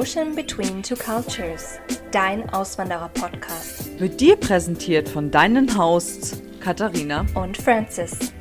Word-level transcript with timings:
Ocean 0.00 0.34
Between 0.34 0.82
Two 0.82 0.96
Cultures, 0.96 1.78
dein 2.10 2.48
Auswanderer-Podcast. 2.48 4.00
Wird 4.00 4.18
dir 4.18 4.34
präsentiert 4.34 5.06
von 5.06 5.30
deinen 5.30 5.76
Hosts 5.76 6.40
Katharina 6.58 7.26
und 7.34 7.58
Francis. 7.58 8.32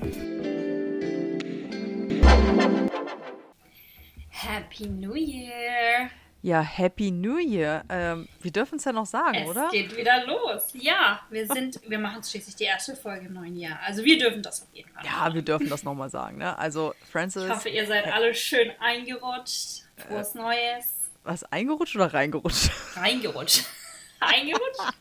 Happy 4.29 4.87
New 4.87 5.15
Year! 5.15 6.09
Ja, 6.43 6.61
Happy 6.61 7.11
New 7.11 7.39
Year. 7.39 7.83
Ähm, 7.89 8.29
wir 8.41 8.51
dürfen 8.51 8.77
es 8.77 8.85
ja 8.85 8.93
noch 8.93 9.05
sagen, 9.05 9.39
es 9.43 9.49
oder? 9.49 9.65
Es 9.65 9.71
geht 9.73 9.97
wieder 9.97 10.25
los. 10.27 10.69
Ja, 10.75 11.19
wir 11.29 11.45
sind, 11.45 11.81
wir 11.85 11.99
machen 11.99 12.23
schließlich 12.23 12.55
die 12.55 12.63
erste 12.63 12.95
Folge 12.95 13.25
im 13.25 13.33
neuen 13.33 13.57
Jahr. 13.57 13.79
Also 13.85 14.05
wir 14.05 14.17
dürfen 14.17 14.41
das 14.41 14.61
auf 14.61 14.69
jeden 14.71 14.89
Fall. 14.91 15.03
Ja, 15.03 15.11
machen. 15.11 15.33
wir 15.33 15.41
dürfen 15.41 15.67
das 15.67 15.83
nochmal 15.83 16.09
sagen. 16.09 16.37
Ne? 16.37 16.57
Also 16.57 16.93
Francis. 17.11 17.43
Ich 17.43 17.49
hoffe, 17.49 17.67
ihr 17.67 17.85
seid 17.85 18.07
alle 18.07 18.33
schön 18.33 18.71
eingerutscht. 18.79 19.83
Frohes 19.97 20.35
äh, 20.35 20.37
Neues. 20.37 20.98
Was, 21.23 21.43
eingerutscht 21.45 21.95
oder 21.95 22.13
reingerutscht? 22.13 22.69
Reingerutscht. 22.95 23.65
eingerutscht? 24.19 24.93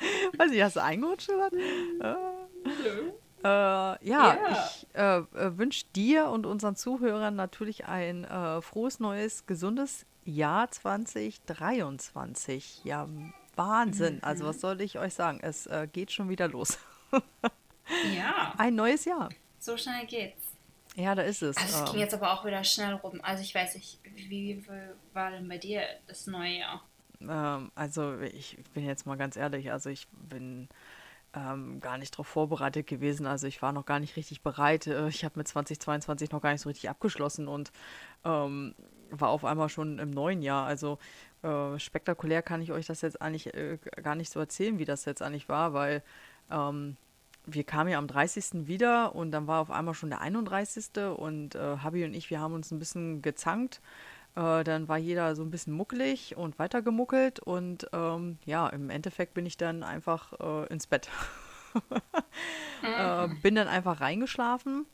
Weiß 0.38 0.50
ich, 0.50 0.62
hast 0.62 0.76
du 0.76 0.82
eingerutscht 0.82 1.28
oder? 1.30 1.50
Nö. 1.52 3.12
Äh, 3.44 3.48
ja, 3.48 3.98
ja, 4.04 4.38
ich 4.52 4.86
äh, 4.94 5.18
äh 5.18 5.58
wünsche 5.58 5.84
dir 5.96 6.28
und 6.28 6.46
unseren 6.46 6.76
Zuhörern 6.76 7.34
natürlich 7.34 7.86
ein 7.86 8.22
äh, 8.24 8.62
frohes, 8.62 9.00
neues, 9.00 9.46
gesundes 9.46 10.06
Jahr 10.24 10.70
2023. 10.70 12.84
Ja, 12.84 13.08
Wahnsinn. 13.56 14.14
Mhm. 14.16 14.20
Also 14.22 14.46
was 14.46 14.60
soll 14.60 14.80
ich 14.80 14.96
euch 14.98 15.14
sagen? 15.14 15.40
Es 15.42 15.66
äh, 15.66 15.88
geht 15.92 16.12
schon 16.12 16.28
wieder 16.28 16.46
los. 16.46 16.78
ja. 18.16 18.54
Ein 18.56 18.76
neues 18.76 19.04
Jahr. 19.04 19.30
So 19.58 19.76
schnell 19.76 20.06
geht's. 20.06 20.41
Ja, 20.96 21.14
da 21.14 21.22
ist 21.22 21.42
es. 21.42 21.56
Also 21.56 21.78
es 21.78 21.84
ging 21.86 21.94
ähm. 21.94 22.00
jetzt 22.00 22.14
aber 22.14 22.32
auch 22.32 22.44
wieder 22.44 22.62
schnell 22.64 22.94
rum. 22.94 23.20
Also 23.22 23.42
ich 23.42 23.54
weiß 23.54 23.74
nicht, 23.74 23.98
wie 24.14 24.62
war 25.12 25.30
denn 25.30 25.48
bei 25.48 25.58
dir 25.58 25.82
das 26.06 26.26
neue 26.26 26.58
Jahr? 26.58 26.82
Ähm, 27.20 27.70
also 27.74 28.20
ich 28.20 28.58
bin 28.74 28.84
jetzt 28.84 29.06
mal 29.06 29.16
ganz 29.16 29.36
ehrlich, 29.36 29.72
also 29.72 29.90
ich 29.90 30.06
bin 30.28 30.68
ähm, 31.34 31.80
gar 31.80 31.98
nicht 31.98 32.14
darauf 32.14 32.26
vorbereitet 32.26 32.86
gewesen. 32.86 33.26
Also 33.26 33.46
ich 33.46 33.62
war 33.62 33.72
noch 33.72 33.86
gar 33.86 34.00
nicht 34.00 34.16
richtig 34.16 34.42
bereit. 34.42 34.86
Äh, 34.86 35.08
ich 35.08 35.24
habe 35.24 35.38
mit 35.38 35.48
2022 35.48 36.30
noch 36.30 36.42
gar 36.42 36.52
nicht 36.52 36.60
so 36.60 36.68
richtig 36.68 36.90
abgeschlossen 36.90 37.48
und 37.48 37.72
ähm, 38.24 38.74
war 39.10 39.30
auf 39.30 39.44
einmal 39.44 39.68
schon 39.68 39.98
im 39.98 40.10
neuen 40.10 40.42
Jahr. 40.42 40.66
Also 40.66 40.98
äh, 41.42 41.78
spektakulär 41.78 42.42
kann 42.42 42.60
ich 42.62 42.72
euch 42.72 42.86
das 42.86 43.00
jetzt 43.00 43.20
eigentlich 43.22 43.54
äh, 43.54 43.78
gar 44.02 44.14
nicht 44.14 44.30
so 44.30 44.40
erzählen, 44.40 44.78
wie 44.78 44.84
das 44.84 45.04
jetzt 45.04 45.22
eigentlich 45.22 45.48
war, 45.48 45.72
weil 45.72 46.02
ähm, 46.50 46.96
wir 47.46 47.64
kamen 47.64 47.90
ja 47.90 47.98
am 47.98 48.06
30. 48.06 48.66
wieder 48.66 49.14
und 49.14 49.32
dann 49.32 49.46
war 49.46 49.60
auf 49.60 49.70
einmal 49.70 49.94
schon 49.94 50.10
der 50.10 50.20
31. 50.20 50.90
und 51.16 51.54
äh, 51.54 51.78
Habi 51.78 52.04
und 52.04 52.14
ich, 52.14 52.30
wir 52.30 52.40
haben 52.40 52.54
uns 52.54 52.70
ein 52.70 52.78
bisschen 52.78 53.22
gezankt. 53.22 53.80
Äh, 54.36 54.64
dann 54.64 54.88
war 54.88 54.98
jeder 54.98 55.34
so 55.34 55.42
ein 55.42 55.50
bisschen 55.50 55.72
muckelig 55.72 56.36
und 56.36 56.58
weitergemuckelt 56.58 57.40
und 57.40 57.88
ähm, 57.92 58.38
ja, 58.44 58.68
im 58.68 58.90
Endeffekt 58.90 59.34
bin 59.34 59.44
ich 59.44 59.56
dann 59.56 59.82
einfach 59.82 60.32
äh, 60.40 60.66
ins 60.72 60.86
Bett. 60.86 61.08
äh, 62.82 63.28
bin 63.42 63.54
dann 63.54 63.68
einfach 63.68 64.00
reingeschlafen. 64.00 64.86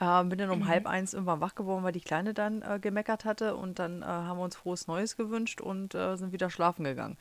Äh, 0.00 0.24
bin 0.24 0.38
dann 0.38 0.50
um 0.50 0.60
mhm. 0.60 0.68
halb 0.68 0.86
eins 0.86 1.14
irgendwann 1.14 1.40
wach 1.40 1.54
geworden, 1.54 1.82
weil 1.82 1.92
die 1.92 2.00
Kleine 2.00 2.34
dann 2.34 2.62
äh, 2.62 2.78
gemeckert 2.78 3.24
hatte 3.24 3.56
und 3.56 3.78
dann 3.78 4.02
äh, 4.02 4.06
haben 4.06 4.38
wir 4.38 4.44
uns 4.44 4.56
frohes 4.56 4.86
Neues 4.86 5.16
gewünscht 5.16 5.60
und 5.60 5.92
sind 5.92 6.32
wieder 6.32 6.50
schlafen 6.50 6.84
gegangen 6.84 7.16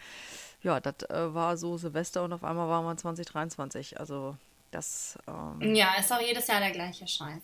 ja, 0.64 0.80
das 0.80 1.10
äh, 1.10 1.34
war 1.34 1.58
so 1.58 1.78
Silvester 1.78 2.24
und 2.24 2.34
auf 2.34 2.44
einmal 2.44 2.68
waren 2.68 2.86
wir 2.86 2.98
2023. 2.98 4.00
Also 4.00 4.38
das. 4.72 5.18
Ähm, 5.28 5.76
ja, 5.76 5.94
ist 6.00 6.12
auch 6.12 6.22
jedes 6.22 6.48
Jahr 6.48 6.60
der 6.60 6.72
gleiche 6.72 7.08
Scheiß. 7.08 7.42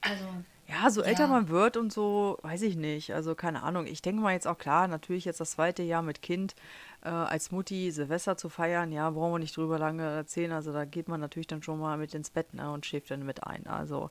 Also. 0.00 0.24
Ja, 0.68 0.90
so 0.90 1.00
älter 1.00 1.22
ja. 1.22 1.28
man 1.28 1.48
wird 1.48 1.78
und 1.78 1.90
so, 1.90 2.38
weiß 2.42 2.60
ich 2.60 2.76
nicht. 2.76 3.14
Also 3.14 3.34
keine 3.34 3.62
Ahnung. 3.62 3.86
Ich 3.86 4.02
denke 4.02 4.20
mal 4.20 4.34
jetzt 4.34 4.46
auch 4.46 4.58
klar, 4.58 4.86
natürlich 4.86 5.24
jetzt 5.24 5.40
das 5.40 5.52
zweite 5.52 5.82
Jahr 5.82 6.02
mit 6.02 6.20
Kind 6.20 6.54
äh, 7.02 7.08
als 7.08 7.50
Mutti 7.50 7.90
Silvester 7.90 8.36
zu 8.36 8.50
feiern, 8.50 8.92
ja, 8.92 9.08
brauchen 9.08 9.32
wir 9.32 9.38
nicht 9.38 9.56
drüber 9.56 9.78
lange 9.78 10.02
erzählen. 10.02 10.52
Also 10.52 10.74
da 10.74 10.84
geht 10.84 11.08
man 11.08 11.20
natürlich 11.20 11.46
dann 11.46 11.62
schon 11.62 11.80
mal 11.80 11.96
mit 11.96 12.12
ins 12.12 12.28
Bett 12.28 12.52
ne, 12.52 12.70
und 12.70 12.84
schläft 12.84 13.10
dann 13.10 13.24
mit 13.24 13.44
ein. 13.44 13.66
Also 13.66 14.10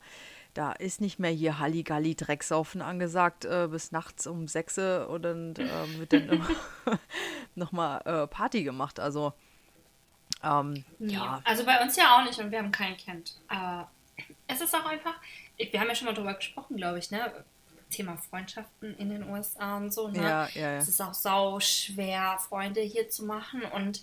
da 0.58 0.72
ist 0.72 1.02
nicht 1.02 1.20
mehr 1.20 1.30
hier 1.30 1.60
Halligalli 1.60 2.16
Drecksaufen 2.16 2.82
angesagt 2.82 3.46
äh, 3.46 3.68
bis 3.70 3.92
nachts 3.92 4.26
um 4.26 4.48
6 4.48 4.78
und 5.08 5.22
dann 5.22 5.56
äh, 5.56 6.00
wird 6.00 6.14
dann 6.14 6.48
nochmal 7.54 8.02
äh, 8.06 8.26
Party 8.26 8.64
gemacht. 8.64 9.00
Also, 9.00 9.34
ähm, 10.44 10.84
ja. 10.98 11.10
ja. 11.10 11.42
Also 11.44 11.64
bei 11.64 11.80
uns 11.82 11.96
ja 11.96 12.18
auch 12.18 12.26
nicht 12.26 12.40
und 12.40 12.50
wir 12.50 12.58
haben 12.58 12.72
kein 12.72 12.98
Kind. 12.98 13.36
Aber 13.48 13.92
es 14.48 14.60
ist 14.60 14.74
auch 14.74 14.86
einfach, 14.86 15.14
wir 15.58 15.80
haben 15.80 15.90
ja 15.90 15.96
schon 15.96 16.08
mal 16.08 16.16
drüber 16.16 16.34
gesprochen, 16.34 16.76
glaube 16.76 16.98
ich, 16.98 17.12
ne? 17.12 17.46
Thema 17.92 18.18
Freundschaften 18.18 18.98
in 18.98 19.10
den 19.10 19.30
USA 19.30 19.78
und 19.78 19.94
so, 19.94 20.08
ne? 20.08 20.18
Ja, 20.18 20.50
ja, 20.56 20.62
ja. 20.72 20.78
Es 20.78 20.88
ist 20.88 21.02
auch 21.02 21.14
sau 21.14 21.60
schwer, 21.60 22.40
Freunde 22.40 22.82
hier 22.82 23.10
zu 23.10 23.26
machen 23.26 23.62
und 23.62 24.02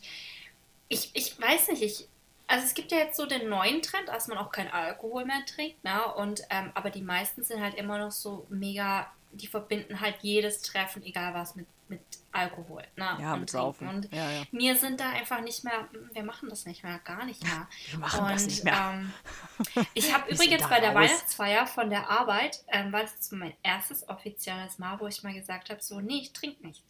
ich, 0.88 1.10
ich 1.14 1.40
weiß 1.40 1.68
nicht, 1.70 1.82
ich, 1.82 2.08
also 2.46 2.64
es 2.64 2.74
gibt 2.74 2.92
ja 2.92 2.98
jetzt 2.98 3.16
so 3.16 3.26
den 3.26 3.48
neuen 3.48 3.82
Trend, 3.82 4.08
dass 4.08 4.28
man 4.28 4.38
auch 4.38 4.50
kein 4.50 4.70
Alkohol 4.70 5.24
mehr 5.24 5.44
trinkt, 5.46 5.82
ne? 5.82 6.12
Und 6.14 6.42
ähm, 6.50 6.70
aber 6.74 6.90
die 6.90 7.02
meisten 7.02 7.42
sind 7.42 7.60
halt 7.60 7.74
immer 7.74 7.98
noch 7.98 8.12
so 8.12 8.46
mega, 8.50 9.10
die 9.32 9.46
verbinden 9.46 10.00
halt 10.00 10.16
jedes 10.20 10.60
Treffen, 10.60 11.02
egal 11.02 11.32
was, 11.32 11.56
mit, 11.56 11.66
mit 11.88 12.00
Alkohol, 12.32 12.82
ne? 12.96 13.16
Ja, 13.18 13.34
und 13.34 13.40
mit 13.40 13.50
Saufen. 13.50 13.88
Und 13.88 14.12
ja, 14.12 14.30
ja. 14.30 14.42
mir 14.52 14.76
sind 14.76 15.00
da 15.00 15.10
einfach 15.10 15.40
nicht 15.40 15.64
mehr, 15.64 15.88
wir 16.12 16.22
machen 16.22 16.50
das 16.50 16.66
nicht 16.66 16.84
mehr, 16.84 16.98
gar 16.98 17.24
nicht 17.24 17.42
mehr. 17.42 17.66
Wir 17.90 17.98
machen 17.98 18.20
und, 18.20 18.30
das 18.30 18.46
nicht 18.46 18.64
mehr. 18.64 18.92
Ähm, 18.94 19.86
ich 19.94 20.12
habe 20.12 20.30
übrigens 20.30 20.68
bei 20.68 20.80
der 20.80 20.94
Weihnachtsfeier 20.94 21.66
von 21.66 21.88
der 21.88 22.10
Arbeit, 22.10 22.62
ähm, 22.68 22.92
war 22.92 23.02
das 23.02 23.30
mein 23.32 23.54
erstes 23.62 24.06
offizielles 24.08 24.78
Mal, 24.78 25.00
wo 25.00 25.06
ich 25.06 25.22
mal 25.22 25.32
gesagt 25.32 25.70
habe, 25.70 25.82
so, 25.82 26.00
nee, 26.00 26.20
ich 26.22 26.32
trinke 26.32 26.66
nichts. 26.66 26.84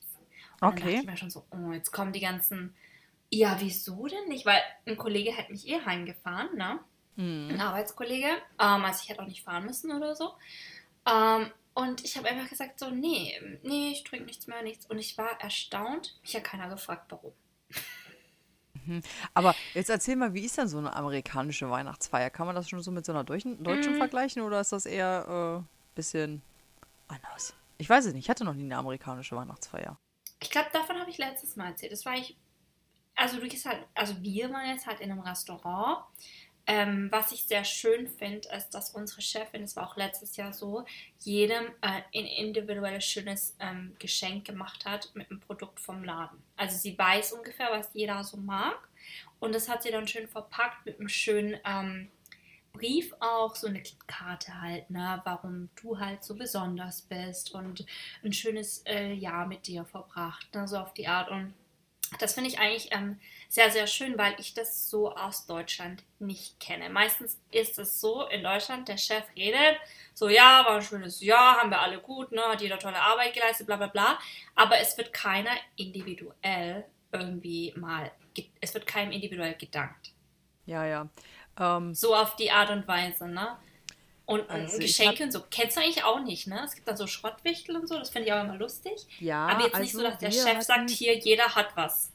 Und 0.61 0.69
okay. 0.69 0.81
Dann 0.81 0.87
dachte 0.87 1.01
ich 1.01 1.07
mir 1.07 1.17
schon 1.17 1.31
so, 1.31 1.45
oh, 1.51 1.73
jetzt 1.73 1.93
kommen 1.93 2.13
die 2.13 2.21
ganzen 2.21 2.75
ja, 3.35 3.57
wieso 3.61 4.07
denn 4.07 4.29
nicht? 4.29 4.47
Weil 4.47 4.63
ein 4.87 4.97
Kollege 4.97 5.33
hätte 5.33 5.53
mich 5.53 5.69
eh 5.69 5.81
heimgefahren, 5.85 6.57
ne? 6.57 6.81
Mhm. 7.17 7.51
Ein 7.53 7.61
Arbeitskollege. 7.61 8.29
Ähm, 8.59 8.85
also 8.85 9.01
ich 9.03 9.09
hätte 9.09 9.23
auch 9.23 9.27
nicht 9.27 9.43
fahren 9.43 9.67
müssen 9.67 9.93
oder 9.93 10.15
so. 10.15 10.35
Ähm, 11.07 11.51
und 11.75 12.05
ich 12.05 12.17
habe 12.17 12.29
einfach 12.29 12.49
gesagt 12.49 12.79
so, 12.79 12.91
nee, 12.91 13.41
nee, 13.63 13.91
ich 13.91 14.05
trinke 14.05 14.27
nichts 14.27 14.47
mehr, 14.47 14.63
nichts. 14.63 14.87
Und 14.87 14.99
ich 14.99 15.19
war 15.19 15.41
erstaunt. 15.41 16.19
Mich 16.23 16.37
hat 16.37 16.45
keiner 16.45 16.69
gefragt, 16.69 17.07
warum. 17.11 17.33
Mhm. 18.87 19.03
Aber 19.33 19.55
jetzt 19.75 19.91
erzähl 19.91 20.17
mal, 20.17 20.35
wie 20.35 20.45
ist 20.45 20.57
denn 20.57 20.69
so 20.69 20.79
eine 20.79 20.95
amerikanische 20.95 21.69
Weihnachtsfeier? 21.69 22.31
Kann 22.31 22.47
man 22.47 22.55
das 22.55 22.69
schon 22.69 22.83
so 22.83 22.91
mit 22.91 23.05
so 23.05 23.13
einer 23.13 23.25
deutschen, 23.25 23.63
deutschen 23.63 23.95
mm. 23.95 23.99
vergleichen 23.99 24.43
oder 24.43 24.61
ist 24.61 24.73
das 24.73 24.87
eher 24.87 25.27
ein 25.29 25.61
äh, 25.61 25.63
bisschen 25.95 26.43
anders? 27.09 27.55
Ich 27.79 27.89
weiß 27.89 28.05
es 28.05 28.13
nicht, 28.13 28.25
ich 28.25 28.31
hatte 28.31 28.45
noch 28.45 28.55
nie 28.55 28.65
eine 28.65 28.77
amerikanische 28.77 29.37
Weihnachtsfeier. 29.37 29.99
Ich 30.41 30.51
glaube, 30.51 30.69
davon 30.73 30.99
habe 31.01 31.11
ich 31.11 31.19
letztes 31.19 31.57
Mal 31.57 31.69
erzählt. 31.69 31.93
Das 31.93 32.05
war 32.05 32.15
ich 32.15 32.37
also 33.17 33.41
du 33.41 33.49
gehst 33.49 33.67
halt, 33.67 33.85
also 33.95 34.21
wir 34.23 34.51
waren 34.51 34.69
jetzt 34.69 34.87
halt 34.87 35.01
in 35.01 35.11
einem 35.11 35.21
Restaurant. 35.21 36.05
Ähm, 36.67 37.09
was 37.13 37.31
ich 37.33 37.45
sehr 37.45 37.63
schön 37.63 38.09
finde, 38.09 38.49
ist, 38.57 38.71
dass 38.71 38.91
unsere 38.91 39.21
Chefin, 39.21 39.61
das 39.61 39.77
war 39.77 39.87
auch 39.87 39.97
letztes 39.97 40.37
Jahr 40.37 40.55
so, 40.55 40.87
jedem 41.21 41.67
äh, 41.83 42.01
ein 42.15 42.25
individuelles 42.25 43.05
schönes 43.05 43.55
ähm, 43.61 43.95
Geschenk 43.99 44.47
gemacht 44.47 44.87
hat 44.87 45.11
mit 45.15 45.31
einem 45.31 45.41
Produkt 45.41 45.79
vom 45.79 46.03
Laden. 46.03 46.43
Also 46.57 46.79
sie 46.79 46.99
weiß 46.99 47.35
ungefähr, 47.35 47.69
was 47.71 47.91
jeder 47.93 48.25
so 48.25 48.39
mag. 48.39 48.89
Und 49.41 49.55
das 49.55 49.69
hat 49.69 49.83
sie 49.83 49.91
dann 49.91 50.09
schön 50.09 50.27
verpackt 50.27 50.87
mit 50.87 50.99
einem 50.99 51.11
schönen 51.11 51.61
ähm, 51.67 52.09
Brief 52.73 53.15
auch, 53.21 53.55
so 53.55 53.69
eine 53.69 53.83
Karte 54.09 54.61
halt, 54.61 54.91
ne, 54.91 55.21
warum 55.25 55.69
du 55.81 56.01
halt 56.01 56.25
so 56.25 56.35
besonders 56.35 57.03
bist 57.03 57.55
und 57.55 57.87
ein 58.25 58.33
schönes 58.33 58.83
äh, 58.87 59.13
Jahr 59.13 59.47
mit 59.47 59.69
dir 59.69 59.85
verbracht, 59.85 60.53
ne, 60.55 60.67
so 60.67 60.79
auf 60.79 60.93
die 60.93 61.07
Art. 61.07 61.31
Und 61.31 61.55
das 62.19 62.35
finde 62.35 62.51
ich 62.51 62.59
eigentlich 62.59 62.89
ähm, 62.93 63.19
sehr, 63.49 63.71
sehr 63.71 63.87
schön, 63.87 64.19
weil 64.19 64.35
ich 64.39 64.55
das 64.55 64.91
so 64.91 65.15
aus 65.15 65.47
Deutschland 65.47 66.03
nicht 66.19 66.59
kenne. 66.61 66.89
Meistens 66.91 67.41
ist 67.51 67.79
es 67.79 68.01
so, 68.01 68.27
in 68.27 68.43
Deutschland, 68.43 68.89
der 68.89 68.97
Chef 68.97 69.25
redet, 69.37 69.79
so, 70.15 70.29
ja, 70.29 70.65
war 70.67 70.77
ein 70.77 70.83
schönes 70.83 71.21
Jahr, 71.21 71.57
haben 71.57 71.71
wir 71.71 71.81
alle 71.81 71.99
gut, 71.99 72.33
ne, 72.33 72.43
hat 72.43 72.63
jeder 72.63 72.79
tolle 72.79 73.01
Arbeit 73.01 73.35
geleistet, 73.35 73.67
bla 73.67 73.77
bla 73.77 73.89
bla. 73.89 74.19
Aber 74.55 74.79
es 74.79 74.97
wird 74.97 75.13
keiner 75.13 75.53
individuell 75.77 76.85
irgendwie 77.13 77.73
mal, 77.77 78.11
es 78.61 78.75
wird 78.75 78.87
keinem 78.87 79.13
individuell 79.13 79.55
gedankt. 79.55 80.13
Ja, 80.67 80.85
ja. 80.87 81.09
Ähm, 81.59 81.95
so 81.95 82.15
auf 82.15 82.37
die 82.37 82.51
Art 82.51 82.71
und 82.71 82.89
Weise, 82.89 83.29
ne? 83.29 83.57
Und, 84.27 84.49
also 84.49 84.79
Geschenke 84.79 85.25
und 85.25 85.33
so. 85.33 85.43
Kennst 85.51 85.77
du 85.77 85.81
eigentlich 85.83 86.03
auch 86.03 86.21
nicht, 86.21 86.47
ne? 86.47 86.63
Es 86.65 86.75
gibt 86.75 86.89
da 86.89 86.97
so 86.97 87.07
Schrottwichtel 87.07 87.77
und 87.77 87.87
so, 87.87 87.99
das 87.99 88.09
finde 88.11 88.29
ich 88.29 88.33
auch 88.33 88.43
immer 88.43 88.57
lustig. 88.57 89.07
Ja, 89.21 89.47
Aber 89.47 89.65
jetzt 89.65 89.75
also 89.75 89.83
nicht 89.83 89.93
so, 89.93 90.03
dass 90.03 90.19
der 90.19 90.31
Chef 90.31 90.63
sagt, 90.63 90.91
hier, 90.91 91.19
jeder 91.19 91.55
hat 91.55 91.77
was. 91.77 92.11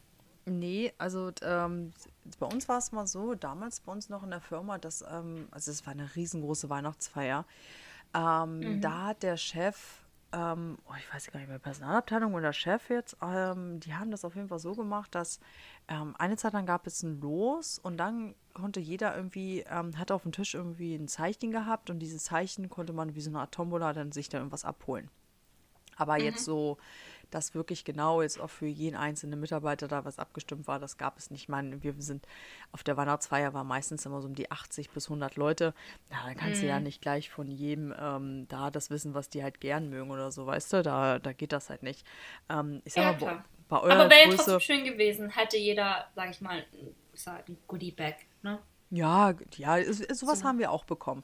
Nee, 0.46 0.92
also 0.98 1.32
ähm, 1.44 1.94
bei 2.40 2.48
uns 2.48 2.68
war 2.68 2.80
es 2.80 2.92
mal 2.92 3.08
so, 3.08 3.36
damals 3.36 3.80
bei 3.82 3.92
uns 3.92 4.10
noch 4.10 4.24
in 4.24 4.32
der 4.32 4.42
Firma, 4.42 4.78
dass, 4.78 5.04
ähm, 5.04 5.48
also 5.52 5.72
es 5.72 5.86
war 5.86 5.94
eine 5.94 6.16
riesengroße 6.16 6.70
Weihnachtsfeier. 6.70 7.46
Ähm, 8.14 8.60
mhm. 8.60 8.82
Da 8.82 9.06
hat 9.08 9.24
der 9.24 9.38
Chef, 9.38 9.78
ähm, 10.32 10.78
oh, 10.90 10.94
ich 10.98 11.14
weiß 11.14 11.32
gar 11.32 11.40
nicht 11.40 11.50
mehr, 11.50 11.60
Personalabteilung 11.60 12.34
oder 12.34 12.54
Chef 12.54 12.90
jetzt, 12.90 13.18
ähm, 13.22 13.80
die 13.80 13.94
haben 13.94 14.10
das 14.12 14.26
auf 14.26 14.36
jeden 14.36 14.50
Fall 14.50 14.60
so 14.60 14.74
gemacht, 14.74 15.14
dass 15.14 15.40
ähm, 15.88 16.16
eine 16.18 16.38
Zeit 16.38 16.54
lang 16.54 16.66
gab 16.66 16.88
es 16.88 17.04
ein 17.04 17.20
Los 17.22 17.80
und 17.80 17.98
dann 17.98 18.34
konnte 18.60 18.80
jeder 18.80 19.16
irgendwie, 19.16 19.64
ähm, 19.70 19.98
hat 19.98 20.12
auf 20.12 20.24
dem 20.24 20.32
Tisch 20.32 20.54
irgendwie 20.54 20.96
ein 20.96 21.08
Zeichen 21.08 21.52
gehabt 21.52 21.90
und 21.90 22.00
dieses 22.00 22.24
Zeichen 22.26 22.70
konnte 22.70 22.94
man 22.94 23.16
wie 23.16 23.22
so 23.22 23.30
eine 23.30 23.40
Art 23.40 23.54
Tombola 23.54 23.94
dann 23.94 24.12
sich 24.12 24.30
dann 24.30 24.42
irgendwas 24.42 24.66
abholen. 24.66 25.10
Aber 25.96 26.18
mhm. 26.18 26.26
jetzt 26.26 26.46
so 26.46 26.78
dass 27.32 27.54
wirklich 27.54 27.86
genau 27.86 28.22
jetzt 28.22 28.40
auch 28.40 28.50
für 28.50 28.66
jeden 28.66 28.96
einzelnen 28.96 29.40
Mitarbeiter 29.40 29.88
da 29.88 30.06
was 30.06 30.20
abgestimmt 30.20 30.68
war, 30.68 30.80
das 30.80 30.98
gab 30.98 31.18
es 31.18 31.30
nicht. 31.30 31.44
Ich 31.44 31.50
meine, 31.50 31.84
wir 31.84 31.94
sind 32.00 32.26
auf 32.72 32.84
der 32.84 32.98
Weihnachtsfeier 32.98 33.54
war 33.54 33.64
meistens 33.64 34.06
immer 34.06 34.22
so 34.22 34.28
um 34.28 34.36
die 34.36 34.52
80 34.52 34.90
bis 34.90 35.06
100 35.08 35.36
Leute. 35.36 35.74
Na, 36.10 36.26
dann 36.26 36.36
kannst 36.36 36.58
mhm. 36.58 36.66
du 36.66 36.68
ja 36.68 36.78
mhm. 36.78 36.84
nicht 36.84 37.02
gleich 37.02 37.30
von 37.30 37.50
jedem 37.50 37.94
ähm, 38.00 38.48
da 38.48 38.72
das 38.72 38.90
wissen, 38.90 39.14
was 39.14 39.30
die 39.30 39.44
halt 39.44 39.62
gern 39.62 39.90
mögen 39.90 40.12
oder 40.12 40.32
so, 40.32 40.46
weißt 40.46 40.74
du? 40.74 40.84
Da, 40.84 41.20
da 41.20 41.34
geht 41.34 41.52
das 41.52 41.70
halt 41.70 41.84
nicht. 41.84 42.06
Ähm, 42.50 42.82
ich 42.86 42.94
sag 42.94 43.04
ja, 43.04 43.12
mal, 43.12 43.18
klar. 43.18 43.46
bei 43.68 43.80
eurer 43.80 43.94
Aber 43.94 44.10
wäre 44.10 44.30
ja 44.30 44.36
trotzdem 44.36 44.60
schön 44.60 44.84
gewesen, 44.84 45.30
hätte 45.30 45.58
jeder, 45.58 46.08
sag 46.16 46.30
ich 46.32 46.42
mal, 46.42 46.66
ein 47.26 47.58
Goodie-Bag, 47.68 48.16
ne? 48.42 48.60
Ja, 48.92 49.34
ja, 49.56 49.94
sowas 49.94 50.40
so. 50.40 50.46
haben 50.46 50.60
wir 50.60 50.72
auch 50.72 50.84
bekommen. 50.84 51.24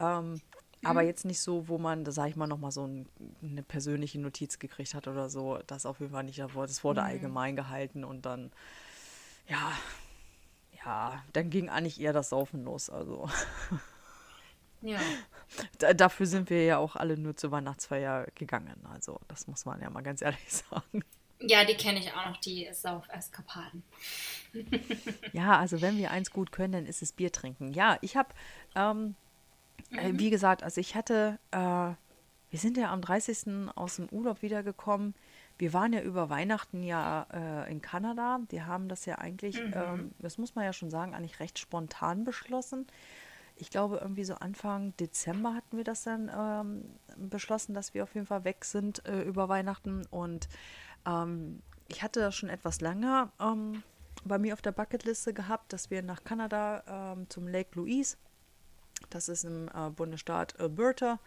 Ähm, 0.00 0.40
aber 0.84 1.02
mhm. 1.02 1.08
jetzt 1.08 1.24
nicht 1.24 1.40
so, 1.40 1.68
wo 1.68 1.78
man, 1.78 2.04
da 2.04 2.12
sage 2.12 2.30
ich 2.30 2.36
mal, 2.36 2.46
nochmal 2.46 2.72
so 2.72 2.86
ein, 2.86 3.08
eine 3.42 3.62
persönliche 3.62 4.20
Notiz 4.20 4.58
gekriegt 4.58 4.94
hat 4.94 5.08
oder 5.08 5.30
so. 5.30 5.58
Das 5.66 5.86
auf 5.86 6.00
jeden 6.00 6.12
Fall 6.12 6.24
nicht. 6.24 6.38
Das 6.38 6.84
wurde 6.84 7.00
mhm. 7.00 7.06
allgemein 7.06 7.56
gehalten 7.56 8.04
und 8.04 8.26
dann, 8.26 8.52
ja, 9.48 9.72
ja, 10.84 11.22
dann 11.32 11.50
ging 11.50 11.68
eigentlich 11.68 12.00
eher 12.00 12.12
das 12.12 12.28
Saufen 12.30 12.64
los. 12.64 12.90
Also. 12.90 13.28
Ja. 14.84 15.00
Da, 15.78 15.94
dafür 15.94 16.26
sind 16.26 16.50
wir 16.50 16.62
ja 16.62 16.76
auch 16.76 16.94
alle 16.94 17.16
nur 17.16 17.34
zur 17.34 17.50
Weihnachtsfeier 17.50 18.26
gegangen. 18.34 18.84
Also, 18.92 19.18
das 19.28 19.46
muss 19.46 19.64
man 19.64 19.80
ja 19.80 19.88
mal 19.88 20.02
ganz 20.02 20.20
ehrlich 20.20 20.52
sagen. 20.70 21.02
Ja, 21.46 21.64
die 21.64 21.74
kenne 21.74 21.98
ich 21.98 22.12
auch 22.12 22.26
noch, 22.26 22.36
die 22.38 22.68
Sauf-Eskapaden. 22.72 23.82
ja, 25.32 25.58
also 25.58 25.80
wenn 25.82 25.98
wir 25.98 26.10
eins 26.10 26.30
gut 26.30 26.52
können, 26.52 26.72
dann 26.72 26.86
ist 26.86 27.02
es 27.02 27.12
Bier 27.12 27.32
trinken. 27.32 27.72
Ja, 27.72 27.98
ich 28.00 28.16
habe 28.16 28.28
ähm, 28.74 29.14
äh, 29.96 30.12
mhm. 30.12 30.18
Wie 30.18 30.30
gesagt, 30.30 30.62
also 30.62 30.80
ich 30.80 30.94
hatte, 30.94 31.38
äh, 31.50 31.58
wir 31.58 32.58
sind 32.58 32.76
ja 32.76 32.92
am 32.92 33.00
30. 33.00 33.70
aus 33.74 33.96
dem 33.96 34.08
Urlaub 34.10 34.42
wiedergekommen. 34.42 35.14
Wir 35.58 35.72
waren 35.72 35.92
ja 35.92 36.00
über 36.00 36.30
Weihnachten 36.30 36.82
ja 36.82 37.26
äh, 37.32 37.70
in 37.70 37.80
Kanada. 37.80 38.40
Die 38.50 38.62
haben 38.62 38.88
das 38.88 39.06
ja 39.06 39.18
eigentlich, 39.18 39.60
mhm. 39.60 39.72
ähm, 39.74 40.12
das 40.18 40.38
muss 40.38 40.54
man 40.54 40.64
ja 40.64 40.72
schon 40.72 40.90
sagen, 40.90 41.14
eigentlich 41.14 41.40
recht 41.40 41.58
spontan 41.58 42.24
beschlossen. 42.24 42.86
Ich 43.56 43.70
glaube, 43.70 43.98
irgendwie 43.98 44.24
so 44.24 44.34
Anfang 44.34 44.96
Dezember 44.96 45.54
hatten 45.54 45.76
wir 45.76 45.84
das 45.84 46.02
dann 46.02 46.28
ähm, 46.36 47.28
beschlossen, 47.30 47.72
dass 47.72 47.94
wir 47.94 48.02
auf 48.02 48.14
jeden 48.14 48.26
Fall 48.26 48.42
weg 48.42 48.64
sind 48.64 49.06
äh, 49.06 49.22
über 49.22 49.48
Weihnachten. 49.48 50.04
Und 50.10 50.48
ähm, 51.06 51.60
ich 51.88 52.02
hatte 52.02 52.20
das 52.20 52.34
schon 52.34 52.48
etwas 52.48 52.80
länger 52.80 53.32
ähm, 53.40 53.82
bei 54.24 54.38
mir 54.38 54.54
auf 54.54 54.62
der 54.62 54.72
Bucketliste 54.72 55.34
gehabt, 55.34 55.72
dass 55.72 55.90
wir 55.90 56.02
nach 56.02 56.24
Kanada 56.24 57.14
ähm, 57.14 57.28
zum 57.28 57.46
Lake 57.46 57.70
Louise. 57.74 58.16
Das 59.10 59.28
ist 59.28 59.44
im 59.44 59.68
äh, 59.68 59.90
Bundesstaat 59.90 60.58
Alberta 60.58 61.18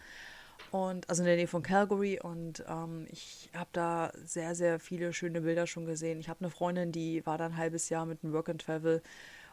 und 0.71 1.09
also 1.09 1.21
in 1.21 1.27
der 1.27 1.35
Nähe 1.35 1.47
von 1.47 1.63
Calgary. 1.63 2.19
Und 2.19 2.63
ähm, 2.68 3.06
ich 3.09 3.50
habe 3.53 3.69
da 3.74 4.12
sehr, 4.24 4.56
sehr 4.56 4.79
viele 4.79 5.13
schöne 5.13 5.41
Bilder 5.41 5.68
schon 5.68 5.85
gesehen. 5.85 6.19
Ich 6.19 6.29
habe 6.29 6.41
eine 6.41 6.50
Freundin, 6.50 6.91
die 6.91 7.25
war 7.25 7.38
da 7.38 7.45
ein 7.45 7.57
halbes 7.57 7.89
Jahr 7.89 8.06
mit 8.06 8.24
dem 8.24 8.33
Work 8.33 8.50
and 8.50 8.62
Travel. 8.62 9.01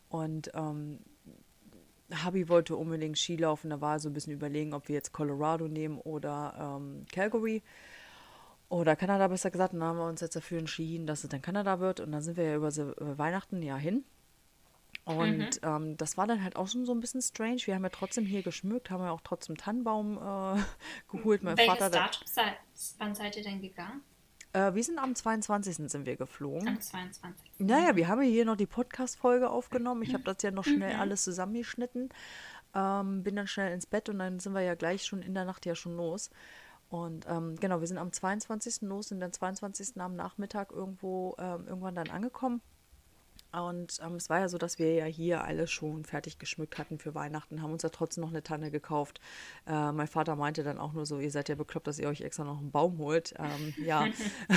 Und 0.09 0.51
ähm, 0.55 1.01
Habi 2.13 2.49
wollte 2.49 2.77
unbedingt 2.77 3.19
Ski 3.19 3.37
laufen. 3.37 3.71
Da 3.71 3.81
war 3.81 3.99
so 3.99 4.09
ein 4.09 4.13
bisschen 4.15 4.33
überlegen, 4.33 4.75
ob 4.75 4.89
wir 4.89 4.95
jetzt 4.95 5.13
Colorado 5.13 5.69
nehmen 5.69 5.99
oder 5.99 6.79
ähm, 6.79 7.05
Calgary 7.13 7.63
oder 8.69 8.97
Kanada 8.97 9.29
besser 9.29 9.51
gesagt. 9.51 9.73
Und 9.73 9.81
dann 9.81 9.91
haben 9.91 9.99
wir 9.99 10.07
uns 10.07 10.21
jetzt 10.21 10.37
dafür 10.37 10.59
entschieden, 10.59 11.07
dass 11.07 11.25
es 11.25 11.31
dann 11.31 11.43
Kanada 11.43 11.81
wird 11.81 12.01
und 12.01 12.13
dann 12.13 12.23
sind 12.23 12.37
wir 12.37 12.45
ja 12.45 12.57
über, 12.57 12.71
Weihnachten 13.19 13.63
ja 13.63 13.77
hin. 13.77 14.05
Und 15.05 15.39
mhm. 15.39 15.51
ähm, 15.63 15.97
das 15.97 16.17
war 16.17 16.27
dann 16.27 16.43
halt 16.43 16.57
auch 16.57 16.69
schon 16.69 16.87
so 16.87 16.93
ein 16.93 17.01
bisschen 17.01 17.21
strange. 17.21 17.59
Wir 17.65 17.75
haben 17.75 17.83
ja 17.83 17.91
trotzdem 17.91 18.25
hier 18.25 18.43
geschmückt, 18.43 18.91
haben 18.91 19.03
ja 19.03 19.11
auch 19.11 19.21
trotzdem 19.23 19.57
Tannenbaum 19.57 20.17
äh, 20.17 20.63
geholt. 21.17 21.43
Mein 21.43 21.59
Welches 21.59 21.75
Vater, 21.75 21.91
Datum 21.91 22.23
seid, 22.27 22.55
wann 22.99 23.15
seid 23.15 23.37
ihr 23.37 23.43
denn 23.43 23.61
gegangen? 23.61 24.03
Äh, 24.55 24.75
wir 24.75 24.83
sind 24.83 24.99
am 24.99 25.15
22. 25.15 25.91
sind 25.91 26.07
wir 26.07 26.17
geflogen. 26.17 26.69
Am 26.69 26.81
22. 26.81 27.51
Naja, 27.59 27.97
wir 27.97 28.09
haben 28.09 28.23
ja 28.23 28.29
hier 28.29 28.45
noch 28.47 28.57
die 28.57 28.67
Podcast-Folge 28.67 29.51
aufgenommen. 29.51 30.03
Ich 30.03 30.15
habe 30.15 30.25
das 30.25 30.37
ja 30.43 30.51
noch 30.51 30.65
schnell 30.65 30.95
mhm. 30.95 31.01
alles 31.01 31.25
zusammengeschnitten. 31.25 32.09
Ähm, 32.75 33.23
bin 33.23 33.37
dann 33.37 33.47
schnell 33.47 33.73
ins 33.73 33.87
Bett 33.87 34.09
und 34.09 34.21
dann 34.21 34.41
sind 34.41 34.55
wir 34.55 34.63
ja 34.63 34.75
gleich 34.75 35.05
schon 35.05 35.23
in 35.23 35.35
der 35.35 35.45
Nacht 35.45 35.67
ja 35.67 35.75
schon 35.75 35.97
los. 35.97 36.31
Und 36.95 37.27
ähm, 37.29 37.57
genau, 37.57 37.81
wir 37.81 37.89
sind 37.89 37.99
am 37.99 38.13
22. 38.13 38.83
los, 38.83 39.09
sind 39.09 39.19
dann 39.19 39.33
22. 39.33 40.01
am 40.01 40.15
Nachmittag 40.15 40.71
irgendwo 40.71 41.35
ähm, 41.41 41.67
irgendwann 41.67 41.97
dann 41.97 42.09
angekommen. 42.09 42.63
Und 43.51 43.99
ähm, 44.01 44.15
es 44.15 44.31
war 44.31 44.39
ja 44.39 44.49
so, 44.49 44.59
dass 44.59 44.79
wir 44.79 44.95
ja 44.95 45.05
hier 45.07 45.43
alles 45.43 45.73
schon 45.73 46.05
fertig 46.05 46.39
geschmückt 46.39 46.79
hatten 46.79 47.01
für 47.01 47.17
Weihnachten, 47.17 47.63
haben 47.63 47.73
uns 47.73 47.83
ja 47.83 47.89
trotzdem 47.89 48.23
noch 48.23 48.31
eine 48.31 48.45
Tanne 48.45 48.71
gekauft. 48.71 49.21
Äh, 49.67 49.91
mein 49.91 50.07
Vater 50.07 50.37
meinte 50.37 50.63
dann 50.63 50.79
auch 50.79 50.93
nur 50.93 51.05
so, 51.05 51.19
ihr 51.19 51.33
seid 51.33 51.49
ja 51.49 51.57
bekloppt, 51.57 51.89
dass 51.89 51.99
ihr 51.99 52.07
euch 52.07 52.21
extra 52.21 52.45
noch 52.45 52.61
einen 52.61 52.71
Baum 52.71 52.99
holt. 52.99 53.35
Ähm, 53.41 53.75
ja, 53.85 54.07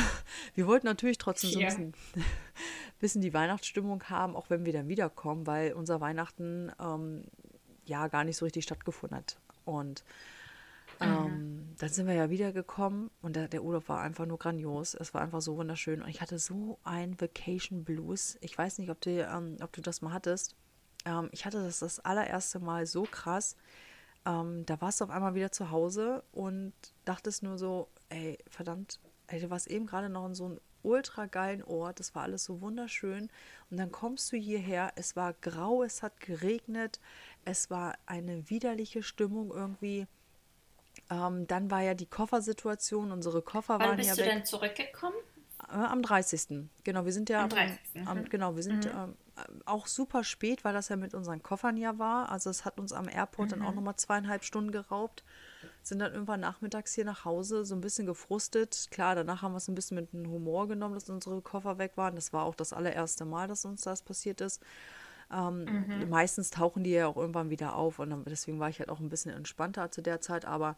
wir 0.53 0.67
wollten 0.67 0.85
natürlich 0.85 1.17
trotzdem 1.17 1.49
so 1.49 1.59
ein 1.59 1.65
bisschen, 1.65 1.93
bisschen, 2.99 3.21
die 3.23 3.33
Weihnachtsstimmung 3.33 4.03
haben, 4.11 4.35
auch 4.35 4.51
wenn 4.51 4.63
wir 4.63 4.73
dann 4.73 4.89
wiederkommen, 4.89 5.47
weil 5.47 5.73
unser 5.73 6.01
Weihnachten 6.01 6.71
ähm, 6.79 7.23
ja 7.85 8.07
gar 8.09 8.23
nicht 8.23 8.37
so 8.37 8.45
richtig 8.45 8.63
stattgefunden 8.63 9.17
hat. 9.17 9.39
Und 9.65 10.03
Ähm, 10.99 11.75
dann 11.77 11.89
sind 11.89 12.07
wir 12.07 12.15
ja 12.15 12.29
wiedergekommen 12.29 13.11
und 13.21 13.35
der, 13.35 13.47
der, 13.47 13.63
Urlaub 13.63 13.87
war 13.87 14.01
einfach 14.01 14.25
nur 14.25 14.39
grandios. 14.39 14.95
Es 14.95 15.13
war 15.13 15.21
einfach 15.21 15.41
so 15.41 15.57
wunderschön. 15.57 16.01
Und 16.01 16.09
ich 16.09 16.21
hatte 16.21 16.39
so 16.39 16.79
ein 16.83 17.19
Vacation 17.21 17.83
Blues. 17.83 18.37
Ich 18.41 18.57
weiß 18.57 18.79
nicht, 18.79 18.89
ob 18.89 18.99
du, 19.01 19.11
ähm, 19.11 19.57
ob 19.61 19.71
du 19.73 19.81
das 19.81 20.01
mal 20.01 20.13
hattest. 20.13 20.55
Ähm, 21.05 21.29
ich 21.31 21.45
hatte 21.45 21.63
das 21.63 21.79
das 21.79 21.99
allererste 21.99 22.59
Mal 22.59 22.85
so 22.85 23.03
krass. 23.03 23.55
Ähm, 24.25 24.65
da 24.65 24.81
warst 24.81 24.99
du 24.99 25.05
auf 25.05 25.11
einmal 25.11 25.35
wieder 25.35 25.51
zu 25.51 25.69
Hause 25.71 26.23
und 26.31 26.73
dachtest 27.05 27.43
nur 27.43 27.57
so, 27.57 27.87
ey, 28.09 28.37
verdammt, 28.49 28.99
ey, 29.27 29.39
du 29.39 29.49
warst 29.49 29.67
eben 29.67 29.85
gerade 29.85 30.09
noch 30.09 30.25
in 30.25 30.35
so 30.35 30.45
einem 30.45 30.59
ultra 30.83 31.25
geilen 31.27 31.63
Ort. 31.63 31.99
Das 31.99 32.15
war 32.15 32.23
alles 32.23 32.43
so 32.43 32.61
wunderschön. 32.61 33.29
Und 33.69 33.77
dann 33.77 33.91
kommst 33.91 34.31
du 34.31 34.37
hierher. 34.37 34.91
Es 34.95 35.15
war 35.15 35.33
grau, 35.33 35.83
es 35.83 36.01
hat 36.01 36.19
geregnet. 36.19 36.99
Es 37.45 37.69
war 37.69 37.95
eine 38.05 38.49
widerliche 38.49 39.03
Stimmung 39.03 39.51
irgendwie. 39.51 40.07
Ähm, 41.09 41.47
dann 41.47 41.71
war 41.71 41.81
ja 41.81 41.93
die 41.93 42.05
Koffersituation, 42.05 43.11
unsere 43.11 43.41
Koffer 43.41 43.79
Wann 43.79 43.89
waren 43.89 43.99
ja 43.99 44.05
weg. 44.05 44.07
Wann 44.07 44.15
bist 44.15 44.19
du 44.19 44.23
denn 44.23 44.45
zurückgekommen? 44.45 45.15
Äh, 45.69 45.75
am 45.75 46.01
30. 46.01 46.69
Genau, 46.83 47.05
wir 47.05 47.13
sind 47.13 47.29
ja 47.29 47.43
am 47.43 47.49
30. 47.49 47.79
Am, 48.05 48.19
mhm. 48.19 48.29
genau, 48.29 48.55
wir 48.55 48.63
sind 48.63 48.85
mhm. 48.85 48.91
ähm, 48.91 49.61
auch 49.65 49.87
super 49.87 50.23
spät, 50.23 50.63
weil 50.63 50.73
das 50.73 50.89
ja 50.89 50.95
mit 50.95 51.13
unseren 51.13 51.41
Koffern 51.43 51.77
ja 51.77 51.97
war. 51.97 52.31
Also 52.31 52.49
es 52.49 52.65
hat 52.65 52.79
uns 52.79 52.93
am 52.93 53.07
Airport 53.07 53.47
mhm. 53.47 53.51
dann 53.51 53.61
auch 53.63 53.71
mhm. 53.71 53.77
nochmal 53.77 53.95
zweieinhalb 53.95 54.43
Stunden 54.43 54.71
geraubt. 54.71 55.23
Sind 55.83 55.99
dann 55.99 56.13
irgendwann 56.13 56.41
nachmittags 56.41 56.93
hier 56.93 57.05
nach 57.05 57.25
Hause, 57.25 57.65
so 57.65 57.73
ein 57.73 57.81
bisschen 57.81 58.05
gefrustet. 58.05 58.87
Klar, 58.91 59.15
danach 59.15 59.41
haben 59.41 59.53
wir 59.53 59.57
es 59.57 59.67
ein 59.67 59.75
bisschen 59.75 59.95
mit 59.95 60.13
einem 60.13 60.29
Humor 60.29 60.67
genommen, 60.67 60.95
dass 60.95 61.09
unsere 61.09 61.41
Koffer 61.41 61.77
weg 61.77 61.93
waren. 61.95 62.15
Das 62.15 62.33
war 62.33 62.43
auch 62.43 62.55
das 62.55 62.73
allererste 62.73 63.25
Mal, 63.25 63.47
dass 63.47 63.65
uns 63.65 63.81
das 63.81 64.01
passiert 64.01 64.41
ist. 64.41 64.61
Ähm, 65.31 65.65
mhm. 65.65 66.09
Meistens 66.09 66.51
tauchen 66.51 66.83
die 66.83 66.91
ja 66.91 67.07
auch 67.07 67.17
irgendwann 67.17 67.49
wieder 67.49 67.75
auf 67.75 67.99
und 67.99 68.23
deswegen 68.25 68.59
war 68.59 68.69
ich 68.69 68.79
halt 68.79 68.89
auch 68.89 68.99
ein 68.99 69.09
bisschen 69.09 69.33
entspannter 69.33 69.91
zu 69.91 70.01
der 70.01 70.21
Zeit. 70.21 70.45
Aber 70.45 70.77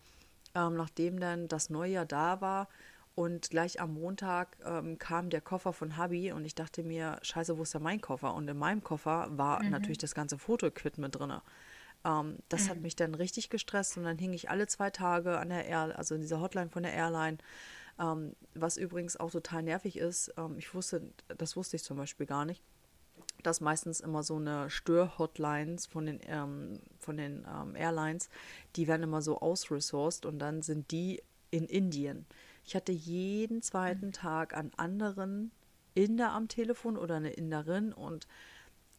ähm, 0.56 0.76
nachdem 0.76 1.20
dann 1.20 1.48
das 1.48 1.70
Neujahr 1.70 2.06
da 2.06 2.42
war 2.42 2.68
und 3.16 3.50
gleich 3.50 3.82
am 3.82 3.94
Montag 3.96 4.58
ähm, 4.66 4.98
kam 4.98 5.30
der 5.30 5.42
Koffer 5.42 5.74
von 5.74 5.98
Hubby 5.98 6.32
und 6.32 6.46
ich 6.46 6.56
dachte 6.56 6.84
mir, 6.84 7.20
scheiße, 7.22 7.58
wo 7.58 7.64
ist 7.64 7.74
denn 7.74 7.84
mein 7.84 8.02
Koffer? 8.02 8.34
Und 8.34 8.48
in 8.48 8.58
meinem 8.58 8.84
Koffer 8.84 9.28
war 9.32 9.62
mhm. 9.62 9.72
natürlich 9.72 9.98
das 9.98 10.16
ganze 10.16 10.38
Fotoequipment 10.38 11.20
drin. 11.20 11.34
Ähm, 12.06 12.38
das 12.48 12.66
mhm. 12.66 12.70
hat 12.70 12.80
mich 12.82 12.96
dann 12.96 13.16
richtig 13.16 13.50
gestresst 13.50 13.98
und 13.98 14.04
dann 14.04 14.18
hing 14.18 14.34
ich 14.34 14.50
alle 14.50 14.68
zwei 14.68 14.90
Tage 14.90 15.38
an 15.38 15.50
der 15.50 15.66
Air, 15.66 15.98
also 15.98 16.16
in 16.16 16.22
dieser 16.22 16.40
Hotline 16.40 16.70
von 16.70 16.84
der 16.84 16.94
Airline. 16.94 17.40
Ähm, 18.00 18.36
was 18.54 18.78
übrigens 18.78 19.18
auch 19.18 19.32
total 19.32 19.64
nervig 19.64 19.98
ist. 19.98 20.34
Ähm, 20.38 20.58
ich 20.58 20.74
wusste, 20.74 21.02
das 21.38 21.58
wusste 21.58 21.76
ich 21.76 21.84
zum 21.84 21.98
Beispiel 21.98 22.26
gar 22.26 22.46
nicht 22.46 22.64
dass 23.44 23.62
meistens 23.62 24.00
immer 24.00 24.24
so 24.24 24.36
eine 24.36 24.70
Stör-Hotlines 24.70 25.86
von 25.86 26.06
den, 26.06 26.20
ähm, 26.28 26.80
von 27.00 27.18
den 27.18 27.46
ähm, 27.48 27.76
Airlines, 27.76 28.30
die 28.76 28.88
werden 28.88 29.04
immer 29.04 29.22
so 29.22 29.40
ausresourced 29.40 30.26
und 30.26 30.40
dann 30.40 30.62
sind 30.62 30.92
die 30.92 31.22
in 31.52 31.66
Indien. 31.66 32.26
Ich 32.66 32.76
hatte 32.76 32.92
jeden 32.92 33.62
zweiten 33.62 34.08
mhm. 34.08 34.14
Tag 34.14 34.56
einen 34.56 34.74
anderen 34.76 35.52
Inder 35.96 36.32
am 36.32 36.48
Telefon 36.48 36.98
oder 36.98 37.16
eine 37.16 37.32
Inderin 37.32 37.94
und 37.94 38.28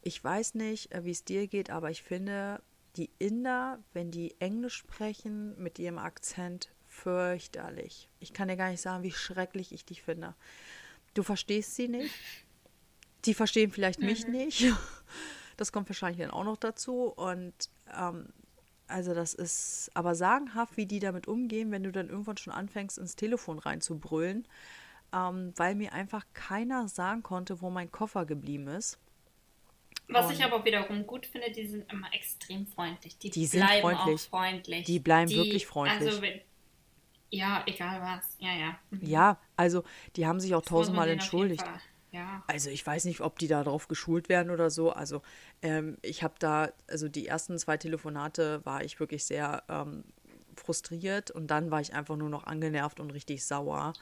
ich 0.02 0.23
weiß 0.23 0.54
nicht, 0.54 0.92
äh, 0.92 1.04
wie 1.04 1.11
es 1.11 1.25
dir 1.25 1.47
geht, 1.47 1.70
aber 1.70 1.90
ich 1.90 2.02
finde, 2.02 2.61
die 2.97 3.11
Inder, 3.18 3.78
wenn 3.92 4.11
die 4.11 4.35
Englisch 4.40 4.75
sprechen 4.75 5.61
mit 5.62 5.78
ihrem 5.78 5.99
Akzent, 5.99 6.70
fürchterlich. 6.88 8.09
Ich 8.18 8.32
kann 8.32 8.49
dir 8.49 8.56
gar 8.56 8.70
nicht 8.70 8.80
sagen, 8.80 9.04
wie 9.04 9.12
schrecklich 9.12 9.73
ich 9.73 9.85
dich 9.85 10.02
finde. 10.02 10.35
Du 11.14 11.23
verstehst 11.23 11.76
sie 11.76 11.88
nicht. 11.88 12.14
Die 13.24 13.34
verstehen 13.34 13.70
vielleicht 13.70 14.00
mich 14.00 14.26
mhm. 14.26 14.32
nicht. 14.32 14.66
Das 15.56 15.72
kommt 15.72 15.90
wahrscheinlich 15.90 16.22
dann 16.22 16.30
auch 16.30 16.44
noch 16.44 16.56
dazu. 16.56 17.02
Und 17.02 17.52
ähm, 17.94 18.28
also 18.86 19.14
das 19.14 19.34
ist 19.34 19.90
aber 19.92 20.14
sagenhaft, 20.14 20.78
wie 20.78 20.86
die 20.86 21.00
damit 21.00 21.28
umgehen, 21.28 21.70
wenn 21.70 21.82
du 21.82 21.92
dann 21.92 22.08
irgendwann 22.08 22.38
schon 22.38 22.52
anfängst, 22.52 22.96
ins 22.96 23.14
Telefon 23.14 23.58
reinzubrüllen, 23.58 24.48
ähm, 25.12 25.52
weil 25.56 25.74
mir 25.74 25.92
einfach 25.92 26.24
keiner 26.32 26.88
sagen 26.88 27.22
konnte, 27.22 27.60
wo 27.60 27.68
mein 27.68 27.92
Koffer 27.92 28.24
geblieben 28.24 28.68
ist. 28.68 28.98
Was 30.08 30.26
Und 30.26 30.32
ich 30.32 30.44
aber 30.44 30.64
wiederum 30.64 31.06
gut 31.06 31.26
finde, 31.26 31.50
die 31.52 31.66
sind 31.66 31.90
immer 31.92 32.12
extrem 32.12 32.66
freundlich. 32.66 33.16
Die, 33.18 33.30
die 33.30 33.46
bleiben 33.46 33.80
freundlich. 33.80 34.14
auch 34.14 34.28
freundlich. 34.28 34.84
Die 34.84 34.98
bleiben 34.98 35.28
die, 35.28 35.36
wirklich 35.36 35.66
freundlich. 35.66 36.08
Also 36.08 36.22
wenn, 36.22 36.40
Ja, 37.30 37.62
egal 37.66 38.00
was. 38.00 38.36
Ja, 38.38 38.52
ja. 38.54 38.78
Mhm. 38.90 39.06
Ja, 39.06 39.38
also 39.56 39.84
die 40.16 40.26
haben 40.26 40.40
sich 40.40 40.54
auch 40.54 40.62
Das 40.62 40.70
tausendmal 40.70 41.08
entschuldigt. 41.08 41.64
Ja. 42.12 42.43
Also 42.47 42.71
ich 42.71 42.85
weiß 42.85 43.05
nicht, 43.05 43.21
ob 43.21 43.38
die 43.38 43.49
darauf 43.49 43.88
geschult 43.88 44.29
werden 44.29 44.50
oder 44.50 44.71
so. 44.71 44.90
Also 44.90 45.23
ähm, 45.62 45.97
ich 46.02 46.23
habe 46.23 46.35
da, 46.38 46.71
also 46.88 47.09
die 47.09 47.26
ersten 47.26 47.59
zwei 47.59 47.76
Telefonate 47.76 48.64
war 48.64 48.83
ich 48.85 48.99
wirklich 48.99 49.25
sehr 49.25 49.62
ähm, 49.69 50.05
frustriert 50.57 51.31
und 51.31 51.49
dann 51.49 51.71
war 51.71 51.81
ich 51.81 51.95
einfach 51.95 52.17
nur 52.17 52.29
noch 52.29 52.45
angenervt 52.45 53.00
und 53.00 53.11
richtig 53.11 53.45
sauer. 53.45 53.93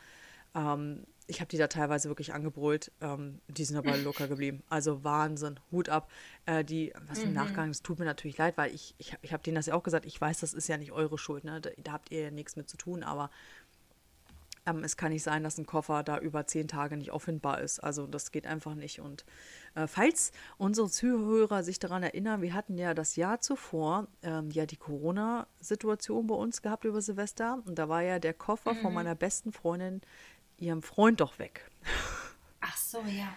Ähm, 0.55 1.05
ich 1.31 1.41
habe 1.41 1.49
die 1.50 1.59
da 1.59 1.67
teilweise 1.67 2.09
wirklich 2.09 2.33
angebrüllt. 2.33 2.91
Ähm, 3.03 3.41
die 3.49 3.65
sind 3.65 3.77
aber 3.77 3.97
locker 3.99 4.29
geblieben. 4.29 4.62
Also 4.71 5.05
Wahnsinn, 5.05 5.61
Hut 5.71 5.91
ab. 5.91 6.11
Äh, 6.47 6.65
die, 6.65 6.95
was 7.07 7.23
im 7.23 7.35
Nachgang, 7.35 7.69
es 7.69 7.83
tut 7.83 7.99
mir 7.99 8.07
natürlich 8.07 8.38
leid, 8.38 8.57
weil 8.57 8.75
ich, 8.75 8.95
ich, 8.97 9.15
ich 9.21 9.33
habe 9.35 9.43
denen 9.43 9.57
das 9.57 9.67
ja 9.67 9.75
auch 9.75 9.83
gesagt. 9.83 10.07
Ich 10.07 10.19
weiß, 10.19 10.41
das 10.41 10.55
ist 10.55 10.69
ja 10.69 10.79
nicht 10.79 10.93
eure 10.93 11.19
Schuld. 11.19 11.45
Ne? 11.45 11.61
Da, 11.61 11.71
da 11.77 11.93
habt 11.93 12.11
ihr 12.11 12.23
ja 12.23 12.31
nichts 12.31 12.57
mit 12.57 12.71
zu 12.71 12.79
tun, 12.79 13.03
aber 13.03 13.31
ähm, 14.68 14.84
es 14.84 14.96
kann 14.96 15.12
nicht 15.12 15.22
sein, 15.22 15.42
dass 15.42 15.58
ein 15.58 15.66
Koffer 15.66 16.02
da 16.02 16.18
über 16.18 16.46
zehn 16.46 16.68
Tage 16.68 16.96
nicht 16.96 17.10
auffindbar 17.10 17.60
ist. 17.60 17.80
Also 17.80 18.06
das 18.06 18.30
geht 18.30 18.46
einfach 18.46 18.75
nicht. 18.75 19.00
Und 19.00 19.25
äh, 19.75 19.87
falls 19.87 20.32
unsere 20.56 20.90
Zuhörer 20.90 21.62
sich 21.62 21.78
daran 21.78 22.02
erinnern, 22.02 22.42
wir 22.42 22.54
hatten 22.54 22.78
ja 22.78 22.94
das 22.94 23.16
Jahr 23.16 23.40
zuvor 23.40 24.08
ähm, 24.22 24.50
ja 24.50 24.66
die 24.66 24.76
Corona-Situation 24.76 26.26
bei 26.26 26.34
uns 26.34 26.62
gehabt 26.62 26.84
über 26.84 27.00
Silvester. 27.00 27.62
Und 27.66 27.78
da 27.78 27.88
war 27.88 28.02
ja 28.02 28.18
der 28.18 28.34
Koffer 28.34 28.75
von 28.75 28.94
meiner 28.94 29.14
besten 29.14 29.52
Freundin, 29.52 30.00
ihrem 30.58 30.82
Freund 30.82 31.20
doch 31.20 31.38
weg. 31.38 31.70
Ach 32.60 32.76
so, 32.76 33.00
ja. 33.02 33.28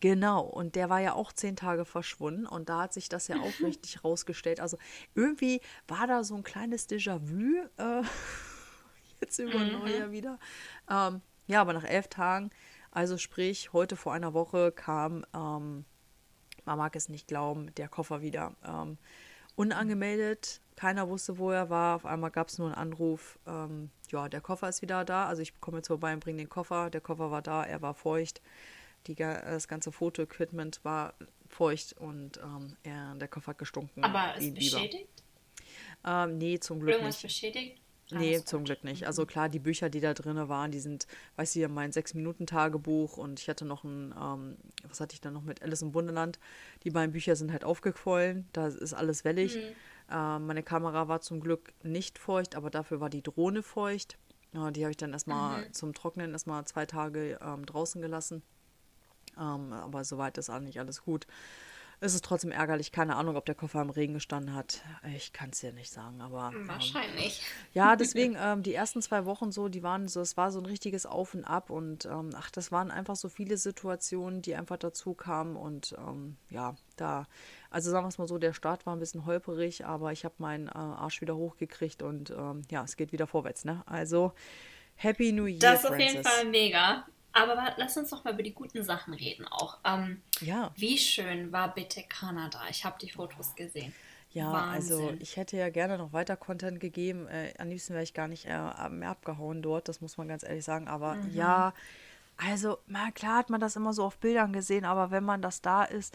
Genau, 0.00 0.42
und 0.42 0.74
der 0.74 0.90
war 0.90 1.00
ja 1.00 1.14
auch 1.14 1.32
zehn 1.32 1.56
Tage 1.56 1.86
verschwunden 1.86 2.46
und 2.46 2.68
da 2.68 2.82
hat 2.82 2.92
sich 2.92 3.08
das 3.08 3.28
ja 3.28 3.36
auch 3.36 3.60
richtig 3.60 4.04
rausgestellt. 4.04 4.60
Also 4.60 4.78
irgendwie 5.14 5.60
war 5.88 6.06
da 6.06 6.22
so 6.22 6.34
ein 6.34 6.44
kleines 6.44 6.88
Déjà-vu 6.88 7.56
äh, 7.78 8.02
jetzt 9.20 9.38
über 9.38 9.58
Neujahr 9.58 10.10
wieder. 10.10 10.38
Ähm, 10.90 11.20
ja, 11.46 11.60
aber 11.60 11.72
nach 11.72 11.84
elf 11.84 12.08
Tagen, 12.08 12.50
also 12.90 13.18
sprich, 13.18 13.72
heute 13.72 13.96
vor 13.96 14.12
einer 14.12 14.34
Woche 14.34 14.72
kam, 14.72 15.24
ähm, 15.34 15.84
man 16.64 16.78
mag 16.78 16.96
es 16.96 17.08
nicht 17.08 17.28
glauben, 17.28 17.72
der 17.76 17.88
Koffer 17.88 18.22
wieder. 18.22 18.54
Ähm, 18.64 18.98
unangemeldet, 19.54 20.60
keiner 20.74 21.08
wusste, 21.08 21.38
wo 21.38 21.50
er 21.50 21.70
war. 21.70 21.96
Auf 21.96 22.06
einmal 22.06 22.30
gab 22.30 22.48
es 22.48 22.58
nur 22.58 22.68
einen 22.68 22.76
Anruf, 22.76 23.38
ähm, 23.46 23.90
ja, 24.10 24.28
der 24.28 24.40
Koffer 24.40 24.68
ist 24.68 24.82
wieder 24.82 25.04
da. 25.04 25.26
Also 25.26 25.42
ich 25.42 25.60
komme 25.60 25.78
jetzt 25.78 25.88
vorbei 25.88 26.12
und 26.12 26.20
bringe 26.20 26.38
den 26.38 26.48
Koffer. 26.48 26.90
Der 26.90 27.00
Koffer 27.00 27.30
war 27.30 27.42
da, 27.42 27.64
er 27.64 27.82
war 27.82 27.94
feucht. 27.94 28.40
Die, 29.06 29.14
das 29.14 29.68
ganze 29.68 29.92
Foto-Equipment 29.92 30.80
war 30.84 31.14
feucht 31.48 31.94
und 31.94 32.38
ähm, 32.38 32.76
er, 32.82 33.14
der 33.14 33.28
Koffer 33.28 33.50
hat 33.50 33.58
gestunken. 33.58 34.02
Aber 34.02 34.36
ist 34.36 34.54
beschädigt? 34.54 35.08
Ähm, 36.04 36.38
nee, 36.38 36.58
zum 36.58 36.80
Glück 36.80 36.94
Irgendwas 36.94 37.22
nicht. 37.22 37.22
beschädigt? 37.22 37.80
Nee, 38.10 38.40
zum. 38.44 38.64
Glück 38.64 38.84
nicht. 38.84 39.06
Also 39.06 39.26
klar, 39.26 39.48
die 39.48 39.58
Bücher, 39.58 39.90
die 39.90 40.00
da 40.00 40.14
drin 40.14 40.48
waren, 40.48 40.70
die 40.70 40.78
sind, 40.78 41.06
weiß 41.36 41.56
ich, 41.56 41.68
mein 41.68 41.92
Sechs-Minuten-Tagebuch 41.92 43.16
und 43.16 43.40
ich 43.40 43.48
hatte 43.48 43.64
noch 43.64 43.84
ein, 43.84 44.14
ähm, 44.20 44.56
was 44.88 45.00
hatte 45.00 45.14
ich 45.14 45.20
da 45.20 45.30
noch 45.30 45.42
mit 45.42 45.62
Alice 45.62 45.82
im 45.82 45.94
Wunderland. 45.94 46.38
Die 46.84 46.90
beiden 46.90 47.12
Bücher 47.12 47.34
sind 47.34 47.50
halt 47.52 47.64
aufgequollen, 47.64 48.48
da 48.52 48.68
ist 48.68 48.94
alles 48.94 49.24
wellig. 49.24 49.58
Ähm, 50.10 50.46
meine 50.46 50.62
Kamera 50.62 51.08
war 51.08 51.20
zum 51.20 51.40
Glück 51.40 51.72
nicht 51.82 52.18
feucht, 52.18 52.54
aber 52.54 52.70
dafür 52.70 53.00
war 53.00 53.10
die 53.10 53.22
Drohne 53.22 53.62
feucht. 53.62 54.18
Ja, 54.52 54.70
die 54.70 54.84
habe 54.84 54.92
ich 54.92 54.96
dann 54.96 55.12
erstmal 55.12 55.70
zum 55.72 55.92
Trocknen 55.92 56.32
erstmal 56.32 56.64
zwei 56.64 56.86
Tage 56.86 57.38
ähm, 57.42 57.66
draußen 57.66 58.00
gelassen. 58.00 58.42
Ähm, 59.36 59.72
aber 59.72 60.04
soweit 60.04 60.38
ist 60.38 60.48
eigentlich 60.48 60.78
alles 60.78 61.02
gut. 61.02 61.26
Es 61.98 62.14
ist 62.14 62.24
trotzdem 62.24 62.50
ärgerlich, 62.52 62.92
keine 62.92 63.16
Ahnung, 63.16 63.36
ob 63.36 63.46
der 63.46 63.54
Koffer 63.54 63.80
im 63.80 63.88
Regen 63.88 64.12
gestanden 64.14 64.54
hat. 64.54 64.82
Ich 65.16 65.32
kann 65.32 65.50
es 65.50 65.60
dir 65.60 65.72
nicht 65.72 65.90
sagen, 65.90 66.20
aber. 66.20 66.52
Ähm, 66.54 66.68
Wahrscheinlich. 66.68 67.40
ja, 67.72 67.96
deswegen, 67.96 68.36
ähm, 68.38 68.62
die 68.62 68.74
ersten 68.74 69.00
zwei 69.00 69.24
Wochen 69.24 69.50
so, 69.50 69.68
die 69.68 69.82
waren 69.82 70.06
so, 70.06 70.20
es 70.20 70.36
war 70.36 70.50
so 70.50 70.60
ein 70.60 70.66
richtiges 70.66 71.06
Auf 71.06 71.32
und 71.34 71.44
Ab 71.44 71.70
und 71.70 72.04
ähm, 72.04 72.30
ach, 72.36 72.50
das 72.50 72.70
waren 72.70 72.90
einfach 72.90 73.16
so 73.16 73.28
viele 73.30 73.56
Situationen, 73.56 74.42
die 74.42 74.54
einfach 74.54 74.76
dazu 74.76 75.14
kamen 75.14 75.56
und 75.56 75.94
ähm, 75.98 76.36
ja, 76.50 76.76
da, 76.96 77.26
also 77.70 77.90
sagen 77.90 78.04
wir 78.04 78.08
es 78.10 78.18
mal 78.18 78.28
so, 78.28 78.36
der 78.38 78.52
Start 78.52 78.84
war 78.84 78.94
ein 78.94 79.00
bisschen 79.00 79.24
holperig, 79.24 79.86
aber 79.86 80.12
ich 80.12 80.24
habe 80.24 80.34
meinen 80.38 80.68
äh, 80.68 80.72
Arsch 80.72 81.22
wieder 81.22 81.36
hochgekriegt 81.36 82.02
und 82.02 82.30
ähm, 82.30 82.62
ja, 82.70 82.84
es 82.84 82.96
geht 82.96 83.12
wieder 83.12 83.26
vorwärts, 83.26 83.64
ne? 83.64 83.82
Also, 83.86 84.32
Happy 84.96 85.32
New 85.32 85.46
Year, 85.46 85.60
Das 85.60 85.84
ist 85.84 85.90
auf 85.90 85.98
jeden 85.98 86.12
Francis. 86.22 86.32
Fall 86.32 86.44
mega. 86.50 87.06
Aber 87.36 87.74
lass 87.76 87.96
uns 87.96 88.10
doch 88.10 88.24
mal 88.24 88.32
über 88.34 88.42
die 88.42 88.54
guten 88.54 88.82
Sachen 88.82 89.12
reden 89.14 89.46
auch. 89.46 89.78
Ähm, 89.84 90.22
Ja. 90.40 90.70
Wie 90.76 90.96
schön 90.98 91.52
war 91.52 91.74
bitte 91.74 92.02
Kanada? 92.08 92.60
Ich 92.70 92.84
habe 92.84 92.96
die 93.00 93.10
Fotos 93.10 93.54
gesehen. 93.54 93.92
Ja, 94.30 94.52
also 94.52 94.98
Wahnsinn. 95.02 95.20
ich 95.20 95.36
hätte 95.36 95.56
ja 95.56 95.70
gerne 95.70 95.98
noch 95.98 96.12
weiter 96.12 96.36
Content 96.36 96.80
gegeben. 96.80 97.26
Äh, 97.28 97.54
am 97.58 97.68
liebsten 97.68 97.92
wäre 97.94 98.02
ich 98.02 98.12
gar 98.14 98.28
nicht 98.28 98.46
äh, 98.46 98.88
mehr 98.90 99.10
abgehauen 99.10 99.62
dort, 99.62 99.88
das 99.88 100.00
muss 100.00 100.16
man 100.18 100.28
ganz 100.28 100.42
ehrlich 100.42 100.64
sagen. 100.64 100.88
Aber 100.88 101.14
Mhm. 101.14 101.34
ja, 101.34 101.72
also 102.36 102.78
mal 102.86 103.12
klar 103.12 103.38
hat 103.38 103.50
man 103.50 103.60
das 103.60 103.76
immer 103.76 103.92
so 103.92 104.04
auf 104.04 104.18
Bildern 104.18 104.52
gesehen, 104.52 104.84
aber 104.84 105.10
wenn 105.10 105.24
man 105.24 105.40
das 105.42 105.62
da 105.62 105.84
ist, 105.84 106.14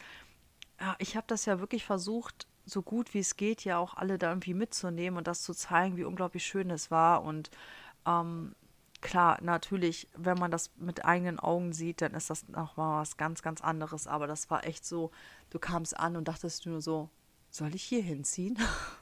ja, 0.79 0.95
ich 0.99 1.15
habe 1.15 1.25
das 1.27 1.45
ja 1.45 1.59
wirklich 1.59 1.83
versucht, 1.85 2.47
so 2.65 2.81
gut 2.83 3.13
wie 3.15 3.19
es 3.19 3.37
geht, 3.37 3.63
ja 3.63 3.77
auch 3.79 3.95
alle 3.95 4.17
da 4.19 4.29
irgendwie 4.29 4.53
mitzunehmen 4.53 5.17
und 5.17 5.27
das 5.27 5.41
zu 5.41 5.53
zeigen, 5.53 5.97
wie 5.97 6.03
unglaublich 6.03 6.45
schön 6.45 6.69
es 6.69 6.91
war. 6.91 7.23
Und 7.23 7.49
ähm, 8.05 8.55
klar, 9.01 9.39
natürlich, 9.41 10.07
wenn 10.15 10.37
man 10.37 10.51
das 10.51 10.71
mit 10.77 11.05
eigenen 11.05 11.39
Augen 11.39 11.73
sieht, 11.73 12.01
dann 12.01 12.13
ist 12.13 12.29
das 12.29 12.47
nochmal 12.47 13.01
was 13.01 13.17
ganz, 13.17 13.41
ganz 13.41 13.61
anderes. 13.61 14.07
Aber 14.07 14.27
das 14.27 14.49
war 14.49 14.65
echt 14.65 14.85
so, 14.85 15.11
du 15.49 15.59
kamst 15.59 15.97
an 15.97 16.15
und 16.15 16.27
dachtest 16.27 16.65
nur 16.65 16.81
so, 16.81 17.09
soll 17.49 17.75
ich 17.75 17.83
hier 17.83 18.01
hinziehen? 18.01 18.57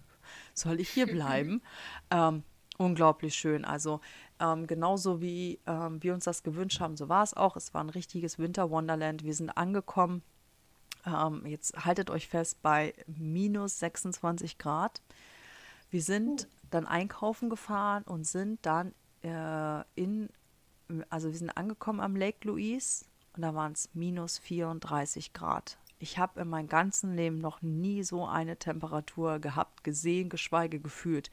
soll 0.53 0.79
ich 0.79 0.89
hier 0.89 1.05
bleiben? 1.05 1.61
ähm, 2.11 2.43
unglaublich 2.77 3.35
schön. 3.35 3.65
Also 3.65 4.01
ähm, 4.39 4.67
genauso 4.67 5.21
wie 5.21 5.59
ähm, 5.67 6.01
wir 6.01 6.13
uns 6.13 6.23
das 6.23 6.43
gewünscht 6.43 6.79
haben, 6.79 6.97
so 6.97 7.09
war 7.09 7.23
es 7.23 7.35
auch. 7.35 7.55
Es 7.55 7.73
war 7.73 7.83
ein 7.83 7.89
richtiges 7.89 8.39
Winter 8.39 8.71
Wonderland. 8.71 9.23
Wir 9.23 9.35
sind 9.35 9.49
angekommen. 9.51 10.23
Ähm, 11.05 11.45
jetzt 11.45 11.85
haltet 11.85 12.09
euch 12.09 12.27
fest 12.27 12.61
bei 12.61 12.93
minus 13.07 13.79
26 13.79 14.57
Grad. 14.57 15.01
Wir 15.91 16.01
sind 16.01 16.47
dann 16.69 16.85
einkaufen 16.85 17.49
gefahren 17.49 18.03
und 18.03 18.25
sind 18.25 18.65
dann 18.65 18.93
äh, 19.23 19.83
in, 19.95 20.29
also 21.09 21.29
wir 21.29 21.37
sind 21.37 21.51
angekommen 21.51 21.99
am 21.99 22.15
Lake 22.15 22.47
Louise 22.47 23.05
und 23.35 23.41
da 23.41 23.53
waren 23.53 23.73
es 23.73 23.89
minus 23.93 24.37
34 24.39 25.33
Grad. 25.33 25.77
Ich 25.99 26.17
habe 26.17 26.41
in 26.41 26.49
meinem 26.49 26.69
ganzen 26.69 27.15
Leben 27.15 27.39
noch 27.39 27.61
nie 27.61 28.03
so 28.03 28.25
eine 28.25 28.57
Temperatur 28.57 29.39
gehabt, 29.39 29.83
gesehen, 29.83 30.29
geschweige 30.29 30.79
gefühlt. 30.79 31.29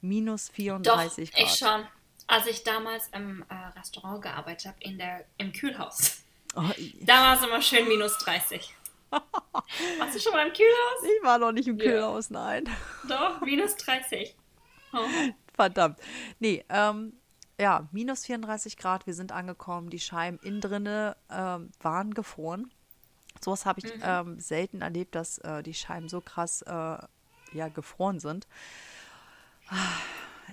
Minus 0.00 0.48
Doch, 0.48 0.54
34 0.54 1.32
Grad. 1.32 1.42
ich 1.42 1.50
schon. 1.54 1.86
Als 2.26 2.46
ich 2.46 2.62
damals 2.62 3.08
im 3.14 3.44
äh, 3.48 3.78
Restaurant 3.78 4.20
gearbeitet 4.22 4.66
habe, 4.66 4.76
in 4.80 4.98
der, 4.98 5.24
im 5.38 5.52
Kühlhaus, 5.52 6.22
Oh, 6.54 6.64
da 7.02 7.20
war 7.22 7.36
es 7.36 7.42
immer 7.46 7.60
schön 7.62 7.86
minus 7.88 8.18
30. 8.18 8.74
Warst 9.10 10.14
du 10.14 10.20
schon 10.20 10.32
mal 10.32 10.46
im 10.46 10.52
Kühlhaus? 10.52 11.02
ich 11.04 11.22
war 11.24 11.38
noch 11.38 11.52
nicht 11.52 11.68
im. 11.68 11.78
Kühlhaus, 11.78 12.30
nein. 12.30 12.68
Doch, 13.08 13.40
minus 13.42 13.76
30. 13.76 14.34
Oh. 14.92 14.98
Verdammt. 15.54 15.98
Nee, 16.38 16.64
ähm, 16.68 17.12
ja, 17.58 17.88
minus 17.92 18.24
34 18.24 18.76
Grad, 18.76 19.06
wir 19.06 19.14
sind 19.14 19.32
angekommen. 19.32 19.90
Die 19.90 19.98
Scheiben 19.98 20.38
innen 20.42 20.60
drinne 20.60 21.16
ähm, 21.30 21.70
waren 21.80 22.14
gefroren. 22.14 22.70
Sowas 23.40 23.66
habe 23.66 23.80
ich 23.80 23.92
ähm, 24.02 24.40
selten 24.40 24.82
erlebt, 24.82 25.14
dass 25.14 25.38
äh, 25.38 25.62
die 25.62 25.74
Scheiben 25.74 26.08
so 26.08 26.20
krass 26.20 26.62
äh, 26.62 26.98
ja, 27.52 27.68
gefroren 27.72 28.20
sind. 28.20 28.46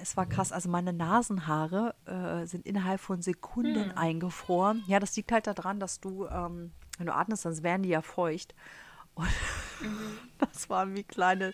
Es 0.02 0.18
war 0.18 0.26
krass. 0.26 0.52
Also 0.52 0.70
meine 0.70 0.94
Nasenhaare 0.94 1.96
äh, 2.06 2.46
sind 2.46 2.66
innerhalb 2.66 3.00
von 3.00 3.22
Sekunden 3.22 3.92
eingefroren. 3.92 4.84
Ja, 4.88 5.00
das 5.00 5.16
liegt 5.16 5.32
halt 5.32 5.48
daran, 5.48 5.80
dass 5.80 6.00
du, 6.00 6.28
ähm, 6.28 6.72
wenn 6.98 7.08
du 7.08 7.14
atmest, 7.14 7.46
dann 7.46 7.64
werden 7.64 7.84
die 7.84 7.90
ja 7.90 8.02
feucht. 8.02 8.54
Und 9.16 9.30
das 10.40 10.70
waren 10.70 10.96
wie 10.96 11.04
kleine, 11.04 11.54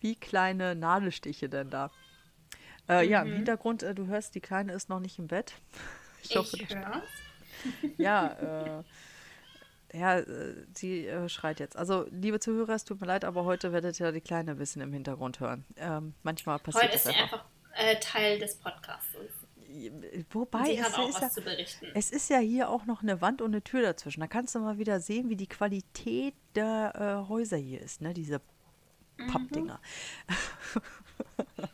wie 0.00 0.14
kleine 0.14 0.74
Nadelstiche 0.74 1.48
denn 1.48 1.70
da. 1.70 1.90
Äh, 2.90 3.08
Ja, 3.08 3.22
im 3.22 3.32
Hintergrund, 3.32 3.82
äh, 3.82 3.94
du 3.94 4.06
hörst, 4.06 4.34
die 4.34 4.40
Kleine 4.40 4.72
ist 4.72 4.88
noch 4.88 5.00
nicht 5.00 5.18
im 5.18 5.26
Bett. 5.28 5.54
Ich 6.22 6.36
hoffe, 6.36 6.56
Ich 6.58 6.68
das- 6.68 6.76
höre. 6.76 7.02
ja, 7.96 8.82
äh, 9.92 9.98
ja, 9.98 10.18
äh, 10.18 10.54
sie 10.74 11.06
äh, 11.06 11.28
schreit 11.30 11.60
jetzt. 11.60 11.76
Also, 11.78 12.06
liebe 12.10 12.38
Zuhörer, 12.40 12.74
es 12.74 12.84
tut 12.84 13.00
mir 13.00 13.06
leid, 13.06 13.24
aber 13.24 13.44
heute 13.46 13.72
werdet 13.72 13.98
ihr 14.00 14.12
die 14.12 14.20
Kleine 14.20 14.50
ein 14.52 14.58
bisschen 14.58 14.82
im 14.82 14.92
Hintergrund 14.92 15.40
hören. 15.40 15.64
Ähm, 15.76 16.12
manchmal 16.22 16.58
passiert 16.58 16.84
Heute 16.84 16.92
das 16.92 17.06
ist 17.06 17.16
einfach. 17.16 17.22
einfach 17.22 17.44
äh, 17.74 17.98
Teil 18.00 18.38
des 18.38 18.56
Podcasts. 18.56 19.08
Wobei, 20.32 20.74
es 20.74 20.88
ist, 20.98 21.80
ja, 21.82 21.88
es 21.94 22.10
ist 22.10 22.28
ja 22.30 22.38
hier 22.38 22.68
auch 22.68 22.84
noch 22.86 23.02
eine 23.02 23.20
Wand 23.20 23.40
und 23.40 23.52
eine 23.52 23.62
Tür 23.62 23.82
dazwischen. 23.82 24.20
Da 24.20 24.26
kannst 24.26 24.54
du 24.54 24.58
mal 24.58 24.78
wieder 24.78 25.00
sehen, 25.00 25.30
wie 25.30 25.36
die 25.36 25.46
Qualität 25.48 26.34
der 26.54 27.24
Häuser 27.28 27.56
hier 27.56 27.80
ist, 27.80 28.00
ne? 28.02 28.12
Diese 28.12 28.40
Mhm. 29.16 29.28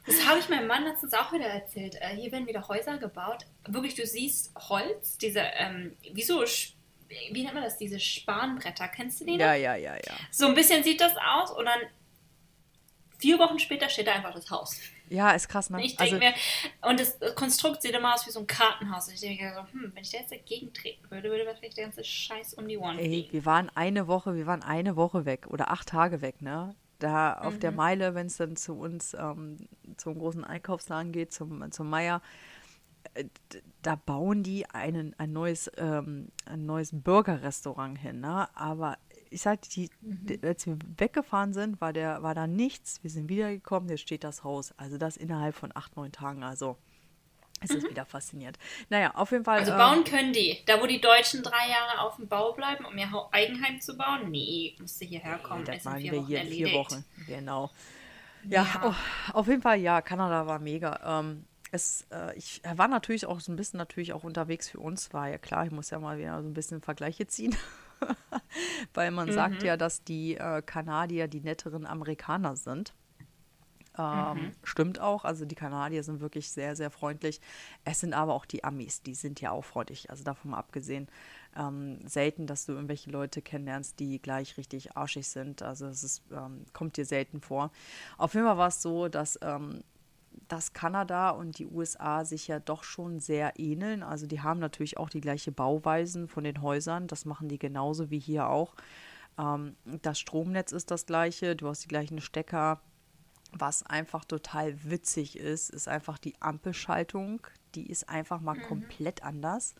Das 0.06 0.26
habe 0.26 0.38
ich 0.38 0.48
meinem 0.48 0.66
Mann 0.66 0.84
letztens 0.84 1.12
auch 1.14 1.32
wieder 1.32 1.46
erzählt. 1.46 1.96
Äh, 2.00 2.16
hier 2.16 2.32
werden 2.32 2.46
wieder 2.46 2.66
Häuser 2.68 2.98
gebaut. 2.98 3.46
Wirklich, 3.66 3.94
du 3.94 4.06
siehst 4.06 4.52
Holz, 4.68 5.18
diese, 5.18 5.40
ähm, 5.40 5.96
wie 6.12 6.22
so, 6.22 6.44
wie 7.32 7.42
nennt 7.42 7.54
man 7.54 7.62
das, 7.62 7.76
diese 7.76 7.98
Spanbretter. 8.00 8.88
Kennst 8.88 9.20
du 9.20 9.24
die 9.24 9.32
noch? 9.32 9.40
Ja, 9.40 9.54
ja, 9.54 9.74
ja, 9.74 9.94
ja. 9.94 10.14
So 10.30 10.46
ein 10.46 10.54
bisschen 10.54 10.82
sieht 10.82 11.00
das 11.00 11.12
aus 11.16 11.50
und 11.50 11.64
dann 11.64 11.80
vier 13.18 13.38
Wochen 13.38 13.58
später 13.58 13.88
steht 13.88 14.06
da 14.06 14.14
einfach 14.14 14.34
das 14.34 14.50
Haus. 14.50 14.80
Ja, 15.08 15.30
ist 15.30 15.48
krass, 15.48 15.70
ne? 15.70 15.84
Ich 15.84 15.96
denke 15.96 16.14
also, 16.14 16.16
mir, 16.18 16.34
und 16.90 17.00
das 17.00 17.18
Konstrukt 17.36 17.82
sieht 17.82 17.94
immer 17.94 18.14
aus 18.14 18.26
wie 18.26 18.30
so 18.30 18.40
ein 18.40 18.46
Kartenhaus. 18.46 19.08
Ich 19.08 19.20
denke 19.20 19.44
mir 19.44 19.54
so, 19.54 19.60
hm, 19.72 19.92
wenn 19.94 20.02
ich 20.02 20.10
da 20.10 20.18
jetzt 20.18 20.32
dagegen 20.32 20.72
treten 20.72 21.08
würde, 21.10 21.30
würde 21.30 21.54
vielleicht 21.58 21.76
der 21.76 21.84
ganze 21.84 22.02
Scheiß 22.02 22.54
um 22.54 22.66
die 22.66 22.76
Ohren 22.76 22.98
Ey, 22.98 23.28
wir 23.30 23.44
waren 23.44 23.70
eine 23.74 24.08
Woche, 24.08 24.34
wir 24.34 24.46
waren 24.46 24.62
eine 24.62 24.96
Woche 24.96 25.24
weg 25.24 25.46
oder 25.48 25.70
acht 25.70 25.88
Tage 25.88 26.22
weg, 26.22 26.42
ne? 26.42 26.74
Da 26.98 27.34
auf 27.34 27.54
mhm. 27.54 27.60
der 27.60 27.72
Meile, 27.72 28.14
wenn 28.14 28.26
es 28.26 28.36
dann 28.36 28.56
zu 28.56 28.74
uns 28.74 29.14
ähm, 29.18 29.56
zum 29.96 30.18
großen 30.18 30.44
Einkaufsladen 30.44 31.12
geht, 31.12 31.32
zum, 31.32 31.70
zum 31.70 31.90
Meier, 31.90 32.22
äh, 33.14 33.24
da 33.82 33.96
bauen 33.96 34.42
die 34.42 34.68
einen, 34.70 35.14
ein 35.18 35.32
neues, 35.32 35.70
ähm, 35.76 36.28
ein 36.46 36.66
neues 36.66 36.90
Burgerrestaurant 36.92 37.98
hin, 37.98 38.20
ne? 38.20 38.48
Aber 38.56 38.96
ich 39.30 39.42
sagte, 39.42 39.68
die, 39.68 39.90
mhm. 40.00 40.38
als 40.42 40.66
wir 40.66 40.78
weggefahren 40.96 41.52
sind, 41.52 41.80
war, 41.80 41.92
der, 41.92 42.22
war 42.22 42.34
da 42.34 42.46
nichts. 42.46 43.02
Wir 43.02 43.10
sind 43.10 43.28
wiedergekommen, 43.28 43.88
jetzt 43.88 44.00
steht 44.00 44.24
das 44.24 44.44
Haus. 44.44 44.72
Also 44.78 44.98
das 44.98 45.16
innerhalb 45.16 45.54
von 45.54 45.72
acht, 45.74 45.96
neun 45.96 46.12
Tagen. 46.12 46.42
Also 46.42 46.78
es 47.60 47.70
ist 47.70 47.84
mhm. 47.84 47.90
wieder 47.90 48.04
faszinierend. 48.04 48.58
Naja, 48.90 49.14
auf 49.14 49.32
jeden 49.32 49.44
Fall. 49.44 49.60
Also 49.60 49.72
ähm, 49.72 49.78
bauen 49.78 50.04
können 50.04 50.32
die. 50.32 50.58
Da, 50.66 50.80
wo 50.80 50.86
die 50.86 51.00
Deutschen 51.00 51.42
drei 51.42 51.70
Jahre 51.70 52.00
auf 52.00 52.16
dem 52.16 52.28
Bau 52.28 52.52
bleiben, 52.52 52.84
um 52.84 52.96
ihr 52.98 53.08
Eigenheim 53.32 53.80
zu 53.80 53.96
bauen, 53.96 54.30
nee, 54.30 54.76
musste 54.78 55.04
hierher 55.04 55.38
kommen. 55.38 55.64
Nee, 55.64 55.74
das 55.74 55.84
waren 55.86 56.02
wir 56.02 56.26
hier 56.26 56.42
in 56.42 56.48
vier 56.48 56.72
Wochen. 56.74 57.04
Genau. 57.26 57.70
Ja, 58.44 58.62
ja. 58.62 58.82
Oh, 58.84 59.34
auf 59.38 59.48
jeden 59.48 59.62
Fall, 59.62 59.80
ja, 59.80 60.02
Kanada 60.02 60.46
war 60.46 60.58
mega. 60.58 61.20
Ähm, 61.20 61.46
es, 61.72 62.06
äh, 62.12 62.36
ich 62.36 62.62
war 62.74 62.88
natürlich 62.88 63.26
auch 63.26 63.40
so 63.40 63.50
ein 63.50 63.56
bisschen 63.56 63.78
natürlich 63.78 64.12
auch 64.12 64.22
unterwegs 64.22 64.68
für 64.68 64.78
uns, 64.78 65.12
war 65.12 65.28
ja 65.28 65.38
klar, 65.38 65.64
ich 65.64 65.72
muss 65.72 65.90
ja 65.90 65.98
mal 65.98 66.18
wieder 66.18 66.40
so 66.42 66.48
ein 66.48 66.54
bisschen 66.54 66.80
Vergleiche 66.80 67.26
ziehen. 67.26 67.56
Weil 68.94 69.10
man 69.10 69.28
mhm. 69.28 69.32
sagt 69.32 69.62
ja, 69.62 69.76
dass 69.76 70.04
die 70.04 70.36
äh, 70.36 70.62
Kanadier 70.62 71.28
die 71.28 71.40
netteren 71.40 71.86
Amerikaner 71.86 72.56
sind. 72.56 72.94
Ähm, 73.98 74.34
mhm. 74.34 74.52
Stimmt 74.62 75.00
auch, 75.00 75.24
also 75.24 75.44
die 75.44 75.54
Kanadier 75.54 76.02
sind 76.02 76.20
wirklich 76.20 76.50
sehr, 76.50 76.76
sehr 76.76 76.90
freundlich. 76.90 77.40
Es 77.84 78.00
sind 78.00 78.14
aber 78.14 78.34
auch 78.34 78.44
die 78.44 78.64
Amis, 78.64 79.02
die 79.02 79.14
sind 79.14 79.40
ja 79.40 79.50
auch 79.50 79.64
freundlich. 79.64 80.10
Also 80.10 80.24
davon 80.24 80.52
mal 80.52 80.58
abgesehen, 80.58 81.08
ähm, 81.56 81.98
selten, 82.06 82.46
dass 82.46 82.66
du 82.66 82.72
irgendwelche 82.72 83.10
Leute 83.10 83.42
kennenlernst, 83.42 83.98
die 83.98 84.20
gleich 84.20 84.56
richtig 84.56 84.96
arschig 84.96 85.28
sind. 85.28 85.62
Also 85.62 85.86
es 85.86 86.22
ähm, 86.30 86.64
kommt 86.72 86.96
dir 86.96 87.06
selten 87.06 87.40
vor. 87.40 87.70
Auf 88.18 88.34
jeden 88.34 88.46
Fall 88.46 88.58
war 88.58 88.68
es 88.68 88.82
so, 88.82 89.08
dass 89.08 89.38
ähm, 89.42 89.82
dass 90.48 90.72
Kanada 90.72 91.30
und 91.30 91.58
die 91.58 91.66
USA 91.66 92.24
sich 92.24 92.48
ja 92.48 92.60
doch 92.60 92.84
schon 92.84 93.20
sehr 93.20 93.58
ähneln. 93.58 94.02
Also 94.02 94.26
die 94.26 94.42
haben 94.42 94.60
natürlich 94.60 94.98
auch 94.98 95.08
die 95.08 95.20
gleiche 95.20 95.52
Bauweisen 95.52 96.28
von 96.28 96.44
den 96.44 96.62
Häusern. 96.62 97.06
Das 97.06 97.24
machen 97.24 97.48
die 97.48 97.58
genauso 97.58 98.10
wie 98.10 98.18
hier 98.18 98.48
auch. 98.48 98.74
Ähm, 99.38 99.76
das 99.84 100.18
Stromnetz 100.18 100.72
ist 100.72 100.90
das 100.90 101.06
gleiche. 101.06 101.56
Du 101.56 101.68
hast 101.68 101.84
die 101.84 101.88
gleichen 101.88 102.20
Stecker. 102.20 102.80
Was 103.58 103.82
einfach 103.82 104.24
total 104.24 104.84
witzig 104.84 105.38
ist, 105.38 105.70
ist 105.70 105.88
einfach 105.88 106.18
die 106.18 106.40
Ampelschaltung. 106.40 107.46
Die 107.74 107.86
ist 107.86 108.08
einfach 108.08 108.40
mal 108.40 108.56
mhm. 108.56 108.62
komplett 108.62 109.22
anders. 109.22 109.74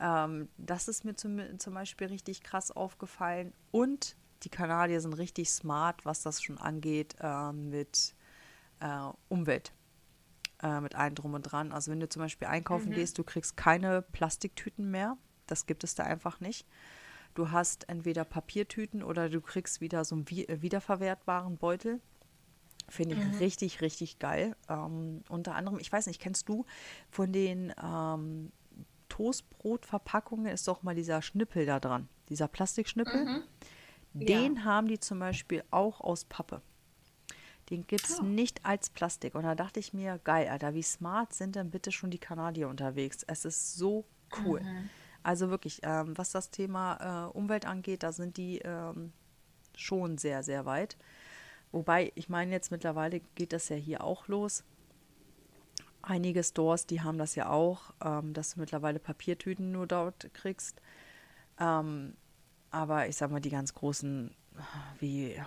Ähm, 0.00 0.48
das 0.58 0.88
ist 0.88 1.04
mir 1.04 1.14
zum, 1.14 1.40
zum 1.58 1.74
Beispiel 1.74 2.08
richtig 2.08 2.42
krass 2.42 2.70
aufgefallen. 2.70 3.52
Und 3.70 4.16
die 4.42 4.50
Kanadier 4.50 5.00
sind 5.00 5.14
richtig 5.14 5.50
smart, 5.50 6.04
was 6.04 6.22
das 6.22 6.42
schon 6.42 6.58
angeht 6.58 7.16
äh, 7.20 7.52
mit 7.52 8.14
äh, 8.80 9.10
Umwelt 9.28 9.72
äh, 10.62 10.80
mit 10.80 10.94
allem 10.94 11.14
drum 11.14 11.34
und 11.34 11.42
dran. 11.42 11.72
Also 11.72 11.90
wenn 11.90 12.00
du 12.00 12.08
zum 12.08 12.22
Beispiel 12.22 12.48
einkaufen 12.48 12.90
mhm. 12.90 12.94
gehst, 12.94 13.18
du 13.18 13.24
kriegst 13.24 13.56
keine 13.56 14.02
Plastiktüten 14.02 14.90
mehr. 14.90 15.16
Das 15.46 15.66
gibt 15.66 15.84
es 15.84 15.94
da 15.94 16.04
einfach 16.04 16.40
nicht. 16.40 16.66
Du 17.34 17.50
hast 17.50 17.88
entweder 17.88 18.24
Papiertüten 18.24 19.02
oder 19.02 19.28
du 19.28 19.40
kriegst 19.40 19.80
wieder 19.80 20.04
so 20.04 20.14
einen 20.14 20.26
äh, 20.26 20.62
wiederverwertbaren 20.62 21.58
Beutel. 21.58 22.00
Finde 22.94 23.16
ich 23.16 23.24
mhm. 23.24 23.38
richtig, 23.38 23.80
richtig 23.80 24.20
geil. 24.20 24.54
Ähm, 24.68 25.24
unter 25.28 25.56
anderem, 25.56 25.80
ich 25.80 25.90
weiß 25.90 26.06
nicht, 26.06 26.20
kennst 26.20 26.48
du 26.48 26.64
von 27.10 27.32
den 27.32 27.74
ähm, 27.82 28.52
Toastbrotverpackungen 29.08 30.46
ist 30.46 30.68
doch 30.68 30.84
mal 30.84 30.94
dieser 30.94 31.20
Schnippel 31.20 31.66
da 31.66 31.80
dran, 31.80 32.08
dieser 32.28 32.46
Plastikschnippel. 32.46 33.24
Mhm. 33.24 33.42
Den 34.12 34.56
ja. 34.56 34.64
haben 34.64 34.86
die 34.86 35.00
zum 35.00 35.18
Beispiel 35.18 35.64
auch 35.72 36.00
aus 36.00 36.24
Pappe. 36.24 36.62
Den 37.70 37.84
gibt 37.84 38.08
es 38.08 38.20
oh. 38.20 38.22
nicht 38.22 38.64
als 38.64 38.90
Plastik. 38.90 39.34
Und 39.34 39.42
da 39.42 39.56
dachte 39.56 39.80
ich 39.80 39.92
mir, 39.92 40.20
geil, 40.22 40.48
Alter, 40.48 40.74
wie 40.74 40.82
smart 40.82 41.32
sind 41.32 41.56
denn 41.56 41.70
bitte 41.70 41.90
schon 41.90 42.10
die 42.10 42.18
Kanadier 42.18 42.68
unterwegs? 42.68 43.24
Es 43.26 43.44
ist 43.44 43.74
so 43.74 44.04
cool. 44.44 44.60
Mhm. 44.60 44.90
Also 45.24 45.50
wirklich, 45.50 45.80
ähm, 45.82 46.16
was 46.16 46.30
das 46.30 46.50
Thema 46.50 47.26
äh, 47.26 47.36
Umwelt 47.36 47.66
angeht, 47.66 48.04
da 48.04 48.12
sind 48.12 48.36
die 48.36 48.58
ähm, 48.58 49.12
schon 49.74 50.16
sehr, 50.16 50.44
sehr 50.44 50.64
weit. 50.64 50.96
Wobei, 51.74 52.12
ich 52.14 52.28
meine, 52.28 52.52
jetzt 52.52 52.70
mittlerweile 52.70 53.20
geht 53.34 53.52
das 53.52 53.68
ja 53.68 53.74
hier 53.74 54.04
auch 54.04 54.28
los. 54.28 54.62
Einige 56.02 56.44
Stores, 56.44 56.86
die 56.86 57.00
haben 57.00 57.18
das 57.18 57.34
ja 57.34 57.50
auch, 57.50 57.92
ähm, 58.00 58.32
dass 58.32 58.54
du 58.54 58.60
mittlerweile 58.60 59.00
Papiertüten 59.00 59.72
nur 59.72 59.88
dort 59.88 60.32
kriegst. 60.34 60.80
Ähm, 61.58 62.14
aber 62.70 63.08
ich 63.08 63.16
sag 63.16 63.32
mal, 63.32 63.40
die 63.40 63.50
ganz 63.50 63.74
großen, 63.74 64.30
wie 65.00 65.32
äh, 65.32 65.42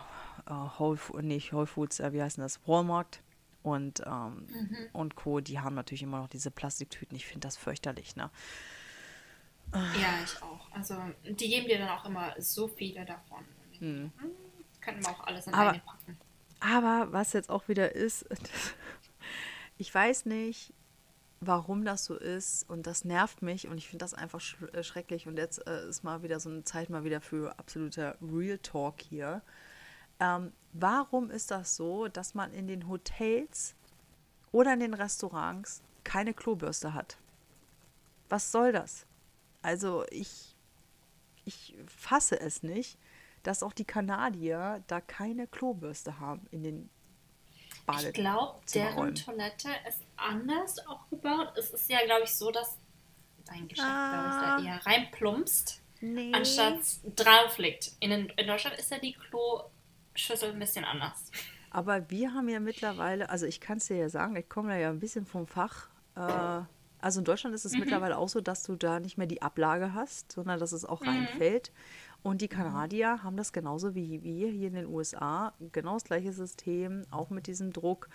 Whole, 0.50 1.00
nicht 1.22 1.54
Whole 1.54 1.66
Foods, 1.66 2.02
äh, 2.02 2.12
wie 2.12 2.22
heißt 2.22 2.40
das, 2.40 2.60
Walmart 2.68 3.22
und, 3.64 4.02
ähm, 4.06 4.48
mhm. 4.50 4.78
und 4.92 5.16
Co., 5.16 5.40
die 5.40 5.62
haben 5.62 5.76
natürlich 5.76 6.04
immer 6.04 6.20
noch 6.20 6.28
diese 6.28 6.52
Plastiktüten. 6.52 7.16
Ich 7.16 7.26
finde 7.26 7.48
das 7.48 7.56
fürchterlich, 7.56 8.18
ne? 8.18 8.30
Ja, 9.74 10.20
ich 10.26 10.42
auch. 10.44 10.70
Also 10.72 10.96
die 11.24 11.48
geben 11.48 11.68
dir 11.68 11.78
dann 11.78 11.90
auch 11.90 12.04
immer 12.04 12.34
so 12.38 12.68
viele 12.68 13.06
davon. 13.06 13.46
Hm. 13.80 14.12
Könnten 14.88 15.04
wir 15.04 15.10
auch 15.10 15.28
alles 15.28 15.48
in 15.48 15.54
aber, 15.54 15.72
eine 15.72 15.80
packen. 15.80 16.18
Aber 16.62 17.12
was 17.12 17.34
jetzt 17.34 17.50
auch 17.50 17.68
wieder 17.68 17.94
ist, 17.94 18.26
ich 19.78 19.94
weiß 19.94 20.26
nicht, 20.28 20.74
warum 21.42 21.84
das 21.84 22.06
so 22.06 22.16
ist 22.16 22.68
und 22.70 22.88
das 22.88 23.04
nervt 23.04 23.42
mich 23.42 23.68
und 23.68 23.78
ich 23.78 23.90
finde 23.90 24.06
das 24.06 24.14
einfach 24.14 24.40
sch 24.40 24.56
äh, 24.72 24.84
schrecklich 24.84 25.28
und 25.28 25.38
jetzt 25.38 25.68
äh, 25.68 25.90
ist 25.90 26.06
mal 26.06 26.24
wieder 26.24 26.40
so 26.40 26.50
eine 26.50 26.64
Zeit 26.64 26.90
mal 26.90 27.04
wieder 27.04 27.20
für 27.20 27.60
absoluter 27.60 28.16
Real 28.22 28.58
Talk 28.60 29.02
hier. 29.02 29.42
Ähm, 30.22 30.54
warum 30.72 31.32
ist 31.32 31.52
das 31.52 31.76
so, 31.76 32.08
dass 32.08 32.34
man 32.34 32.54
in 32.54 32.68
den 32.68 32.88
Hotels 32.88 33.76
oder 34.54 34.74
in 34.74 34.80
den 34.80 34.94
Restaurants 34.94 35.84
keine 36.06 36.34
Klobürste 36.34 36.94
hat? 36.94 37.18
Was 38.30 38.54
soll 38.54 38.72
das? 38.72 39.06
Also 39.62 40.06
ich, 40.12 40.56
ich 41.44 41.76
fasse 41.88 42.40
es 42.40 42.64
nicht, 42.64 42.98
dass 43.48 43.64
auch 43.64 43.72
die 43.72 43.86
Kanadier 43.86 44.84
da 44.88 45.00
keine 45.00 45.48
Klobürste 45.48 46.20
haben 46.20 46.46
in 46.52 46.64
den 46.64 46.90
Bade 47.86 48.10
Ich 48.10 48.14
glaube, 48.14 48.60
deren 48.74 49.16
Toilette 49.16 49.70
ist 49.88 50.02
anders 50.18 50.86
aufgebaut. 50.86 51.54
Es 51.58 51.70
ist 51.70 51.90
ja, 51.90 52.04
glaube 52.04 52.26
ich, 52.26 52.32
so, 52.32 52.52
dass 52.52 52.78
dein 53.46 53.70
Geschäft, 53.70 53.88
ah, 53.88 54.58
da 54.58 54.66
eher 54.66 54.86
reinplumpst, 54.86 55.82
nee. 56.02 56.34
anstatt 56.34 56.82
drauf 57.16 57.58
liegt. 57.58 57.94
In, 58.02 58.12
in 58.12 58.48
Deutschland 58.48 58.78
ist 58.78 58.92
ja 58.92 59.00
die 59.00 59.14
Klo 59.14 59.62
Schüssel 60.14 60.52
ein 60.52 60.60
bisschen 60.60 60.84
anders. 60.84 61.32
Aber 61.70 62.10
wir 62.10 62.34
haben 62.34 62.50
ja 62.50 62.60
mittlerweile, 62.60 63.30
also 63.30 63.46
ich 63.46 63.62
kann 63.62 63.78
es 63.78 63.88
dir 63.88 63.96
ja 63.96 64.10
sagen, 64.10 64.36
ich 64.36 64.50
komme 64.50 64.78
ja 64.78 64.90
ein 64.90 65.00
bisschen 65.00 65.26
vom 65.26 65.48
Fach. 65.48 65.88
Äh, 66.18 66.64
also 67.00 67.20
in 67.20 67.26
Deutschland 67.26 67.56
ist 67.56 67.64
es 67.64 67.74
mhm. 67.74 67.80
mittlerweile 67.80 68.18
auch 68.18 68.28
so, 68.28 68.42
dass 68.42 68.64
du 68.64 68.76
da 68.76 69.00
nicht 69.00 69.18
mehr 69.18 69.28
die 69.28 69.42
Ablage 69.42 69.94
hast, 69.94 70.34
sondern 70.34 70.60
dass 70.60 70.72
es 70.74 70.84
auch 70.84 71.02
mhm. 71.02 71.10
reinfällt. 71.10 71.72
Und 72.24 72.42
die 72.42 72.48
Kanadier 72.48 73.24
haben 73.24 73.38
das 73.38 73.54
genauso 73.54 73.96
wie 73.96 74.22
wir 74.24 74.50
hier 74.50 74.68
in 74.68 74.74
den 74.74 74.88
USA, 74.88 75.54
genau 75.72 75.94
das 75.94 76.04
gleiche 76.04 76.34
System, 76.34 77.04
auch 77.12 77.30
mit 77.30 77.48
diesem 77.48 77.72
Druck 77.72 78.10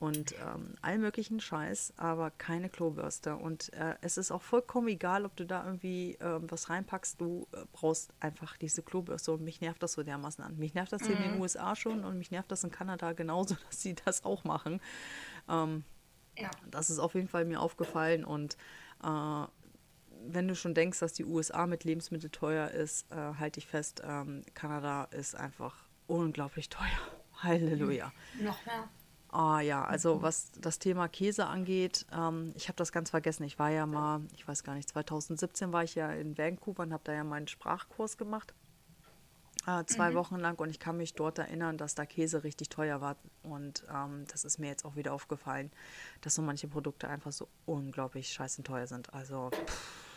und 0.00 0.32
ähm, 0.32 0.74
allen 0.80 1.00
möglichen 1.00 1.40
Scheiß, 1.40 1.94
aber 1.96 2.30
keine 2.30 2.68
Klobürste. 2.68 3.36
Und 3.36 3.72
äh, 3.72 3.96
es 4.00 4.16
ist 4.16 4.30
auch 4.30 4.42
vollkommen 4.42 4.88
egal, 4.88 5.24
ob 5.24 5.34
du 5.34 5.44
da 5.44 5.64
irgendwie 5.64 6.14
äh, 6.14 6.38
was 6.42 6.70
reinpackst, 6.70 7.20
du 7.20 7.48
äh, 7.52 7.64
brauchst 7.72 8.12
einfach 8.20 8.56
diese 8.56 8.82
Klobürste. 8.82 9.32
Und 9.32 9.42
mich 9.42 9.60
nervt 9.60 9.82
das 9.82 9.94
so 9.94 10.02
dermaßen 10.02 10.44
an. 10.44 10.56
Mich 10.56 10.74
nervt 10.74 10.92
das 10.92 11.02
hier 11.02 11.16
mhm. 11.16 11.22
in 11.22 11.28
den 11.30 11.34
mhm. 11.36 11.42
USA 11.42 11.74
schon 11.74 12.04
und 12.04 12.16
mich 12.16 12.30
nervt 12.30 12.50
das 12.52 12.62
in 12.62 12.70
Kanada 12.70 13.12
genauso, 13.12 13.56
dass 13.66 13.82
sie 13.82 13.94
das 13.94 14.24
auch 14.24 14.44
machen. 14.44 14.80
Ähm, 15.48 15.84
ja. 16.38 16.50
Das 16.70 16.90
ist 16.90 17.00
auf 17.00 17.14
jeden 17.14 17.28
Fall 17.28 17.44
mir 17.44 17.60
aufgefallen 17.60 18.24
und 18.24 18.56
äh, 19.02 19.46
wenn 20.26 20.48
du 20.48 20.54
schon 20.54 20.74
denkst, 20.74 20.98
dass 20.98 21.12
die 21.12 21.24
USA 21.24 21.66
mit 21.66 21.84
Lebensmitteln 21.84 22.32
teuer 22.32 22.68
ist, 22.70 23.10
äh, 23.10 23.16
halte 23.38 23.58
ich 23.60 23.66
fest, 23.66 24.02
ähm, 24.04 24.42
Kanada 24.54 25.04
ist 25.04 25.34
einfach 25.34 25.76
unglaublich 26.06 26.68
teuer. 26.68 26.86
Halleluja. 27.42 28.12
Noch 28.40 28.64
mehr. 28.66 28.88
Ah 29.30 29.60
ja, 29.60 29.84
also 29.84 30.16
mhm. 30.16 30.22
was 30.22 30.52
das 30.52 30.78
Thema 30.78 31.06
Käse 31.06 31.46
angeht, 31.46 32.06
ähm, 32.12 32.52
ich 32.56 32.68
habe 32.68 32.76
das 32.76 32.92
ganz 32.92 33.10
vergessen. 33.10 33.44
Ich 33.44 33.58
war 33.58 33.68
ja 33.68 33.84
mal, 33.84 34.22
ich 34.34 34.48
weiß 34.48 34.64
gar 34.64 34.74
nicht, 34.74 34.88
2017 34.88 35.72
war 35.72 35.84
ich 35.84 35.94
ja 35.94 36.10
in 36.10 36.38
Vancouver 36.38 36.82
und 36.82 36.92
habe 36.94 37.04
da 37.04 37.12
ja 37.12 37.24
meinen 37.24 37.46
Sprachkurs 37.46 38.16
gemacht. 38.16 38.54
Äh, 39.66 39.84
zwei 39.84 40.10
mhm. 40.10 40.14
Wochen 40.14 40.36
lang 40.36 40.58
und 40.58 40.70
ich 40.70 40.78
kann 40.78 40.96
mich 40.96 41.12
dort 41.12 41.38
erinnern, 41.38 41.76
dass 41.76 41.94
da 41.94 42.06
Käse 42.06 42.42
richtig 42.42 42.70
teuer 42.70 43.02
war. 43.02 43.16
Und 43.42 43.84
ähm, 43.94 44.24
das 44.28 44.44
ist 44.44 44.58
mir 44.58 44.68
jetzt 44.68 44.86
auch 44.86 44.96
wieder 44.96 45.12
aufgefallen, 45.12 45.70
dass 46.22 46.34
so 46.34 46.40
manche 46.42 46.68
Produkte 46.68 47.08
einfach 47.08 47.32
so 47.32 47.48
unglaublich 47.66 48.32
scheißen 48.32 48.64
teuer 48.64 48.86
sind. 48.86 49.12
Also, 49.12 49.50
pff. 49.50 50.07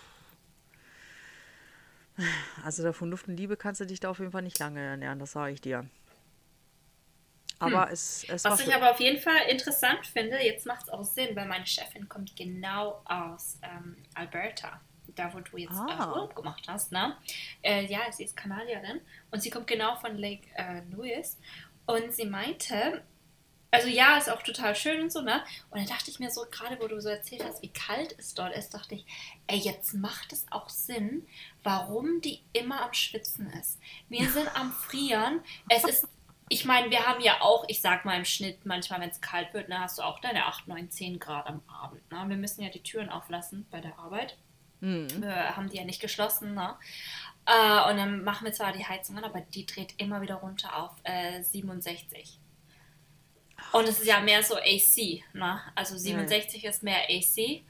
Also 2.64 2.84
davon 2.84 3.10
Luft 3.10 3.28
und 3.28 3.38
Liebe 3.38 3.58
kannst 3.58 3.82
du 3.82 3.86
dich 3.86 4.00
da 4.00 4.10
auf 4.10 4.20
jeden 4.20 4.32
Fall 4.32 4.42
nicht 4.42 4.60
lange 4.60 4.82
ernähren, 4.82 5.20
das 5.20 5.32
sage 5.34 5.54
ich 5.54 5.62
dir. 5.62 5.86
Aber 7.60 7.86
hm. 7.86 7.94
es, 7.94 8.26
es 8.28 8.44
Was 8.44 8.60
ich 8.60 8.74
aber 8.74 8.92
auf 8.92 9.00
jeden 9.00 9.22
Fall 9.22 9.38
interessant 9.50 10.06
finde, 10.08 10.38
jetzt 10.44 10.66
macht 10.66 10.84
es 10.84 10.90
auch 10.90 11.04
Sinn, 11.04 11.36
weil 11.36 11.48
meine 11.48 11.68
Chefin 11.68 12.10
kommt 12.10 12.36
genau 12.36 13.02
aus 13.06 13.60
ähm, 13.62 13.98
Alberta 14.16 14.82
da 15.16 15.34
wo 15.34 15.40
du 15.40 15.58
jetzt 15.58 15.72
äh, 15.72 15.92
ah. 15.92 16.12
Urlaub 16.12 16.36
gemacht 16.36 16.66
hast, 16.68 16.92
ne? 16.92 17.18
Äh, 17.62 17.86
ja, 17.86 18.12
sie 18.12 18.24
ist 18.24 18.36
Kanadierin 18.36 19.02
und 19.32 19.42
sie 19.42 19.50
kommt 19.50 19.68
genau 19.68 19.96
von 19.96 20.18
Lake 20.18 20.48
äh, 20.56 20.82
Louis 20.92 21.38
und 21.86 22.14
sie 22.14 22.26
meinte, 22.26 23.04
also 23.72 23.88
ja, 23.88 24.18
ist 24.18 24.30
auch 24.30 24.42
total 24.42 24.76
schön 24.76 25.02
und 25.02 25.12
so, 25.12 25.22
ne? 25.22 25.42
Und 25.70 25.80
dann 25.80 25.88
dachte 25.88 26.12
ich 26.12 26.20
mir 26.20 26.30
so, 26.30 26.46
gerade 26.52 26.78
wo 26.82 26.88
du 26.88 27.00
so 27.02 27.08
erzählt 27.08 27.44
hast, 27.44 27.62
wie 27.62 27.70
kalt 27.70 28.14
es 28.20 28.34
dort 28.34 28.54
ist, 28.54 28.74
dachte 28.74 28.96
ich, 28.96 29.06
ey, 29.48 29.58
jetzt 29.58 29.94
macht 29.94 30.34
es 30.34 30.46
auch 30.52 30.68
Sinn, 30.70 31.26
warum 31.64 32.20
die 32.20 32.42
immer 32.52 32.84
am 32.84 32.94
Schwitzen 32.94 33.50
ist. 33.54 33.80
Wir 34.10 34.30
sind 34.30 34.54
am 34.56 34.74
Frieren. 34.74 35.40
Es 35.70 35.86
ist, 35.86 36.08
ich 36.50 36.66
meine, 36.66 36.92
wir 36.92 37.08
haben 37.08 37.22
ja 37.22 37.40
auch, 37.40 37.64
ich 37.70 37.80
sag 37.80 38.04
mal 38.04 38.18
im 38.18 38.26
Schnitt, 38.26 38.66
manchmal, 38.66 39.00
wenn 39.00 39.10
es 39.10 39.22
kalt 39.22 39.54
wird, 39.54 39.70
ne, 39.70 39.80
hast 39.80 40.00
du 40.00 40.02
auch 40.02 40.20
deine 40.20 40.48
8, 40.48 40.68
9, 40.68 40.90
10 40.90 41.20
Grad 41.20 41.48
am 41.48 41.62
Abend. 41.68 42.12
Ne? 42.12 42.24
Wir 42.28 42.38
müssen 42.38 42.62
ja 42.62 42.70
die 42.70 42.84
Türen 42.84 43.10
auflassen 43.10 43.66
bei 43.72 43.80
der 43.80 43.98
Arbeit. 43.98 44.38
Mhm. 44.82 45.22
Wir 45.22 45.56
haben 45.56 45.70
die 45.70 45.78
ja 45.78 45.86
nicht 45.86 46.02
geschlossen, 46.02 46.56
ne? 46.56 46.76
Äh, 47.46 47.90
und 47.90 47.98
dann 47.98 48.24
machen 48.24 48.46
wir 48.46 48.54
zwar 48.54 48.74
die 48.74 48.86
Heizung 48.86 49.18
an, 49.18 49.24
aber 49.24 49.42
die 49.42 49.66
dreht 49.66 49.94
immer 49.98 50.22
wieder 50.22 50.36
runter 50.36 50.76
auf 50.76 50.92
äh, 51.04 51.42
67. 51.42 52.41
Und 53.72 53.88
es 53.88 54.00
ist 54.00 54.08
ja 54.08 54.20
mehr 54.20 54.44
so 54.44 54.56
AC, 54.56 55.24
ne? 55.34 55.62
Also 55.76 55.98
67 55.98 56.64
mhm. 56.64 56.70
ist 56.70 56.84
mehr 56.84 57.04
AC. 57.10 57.64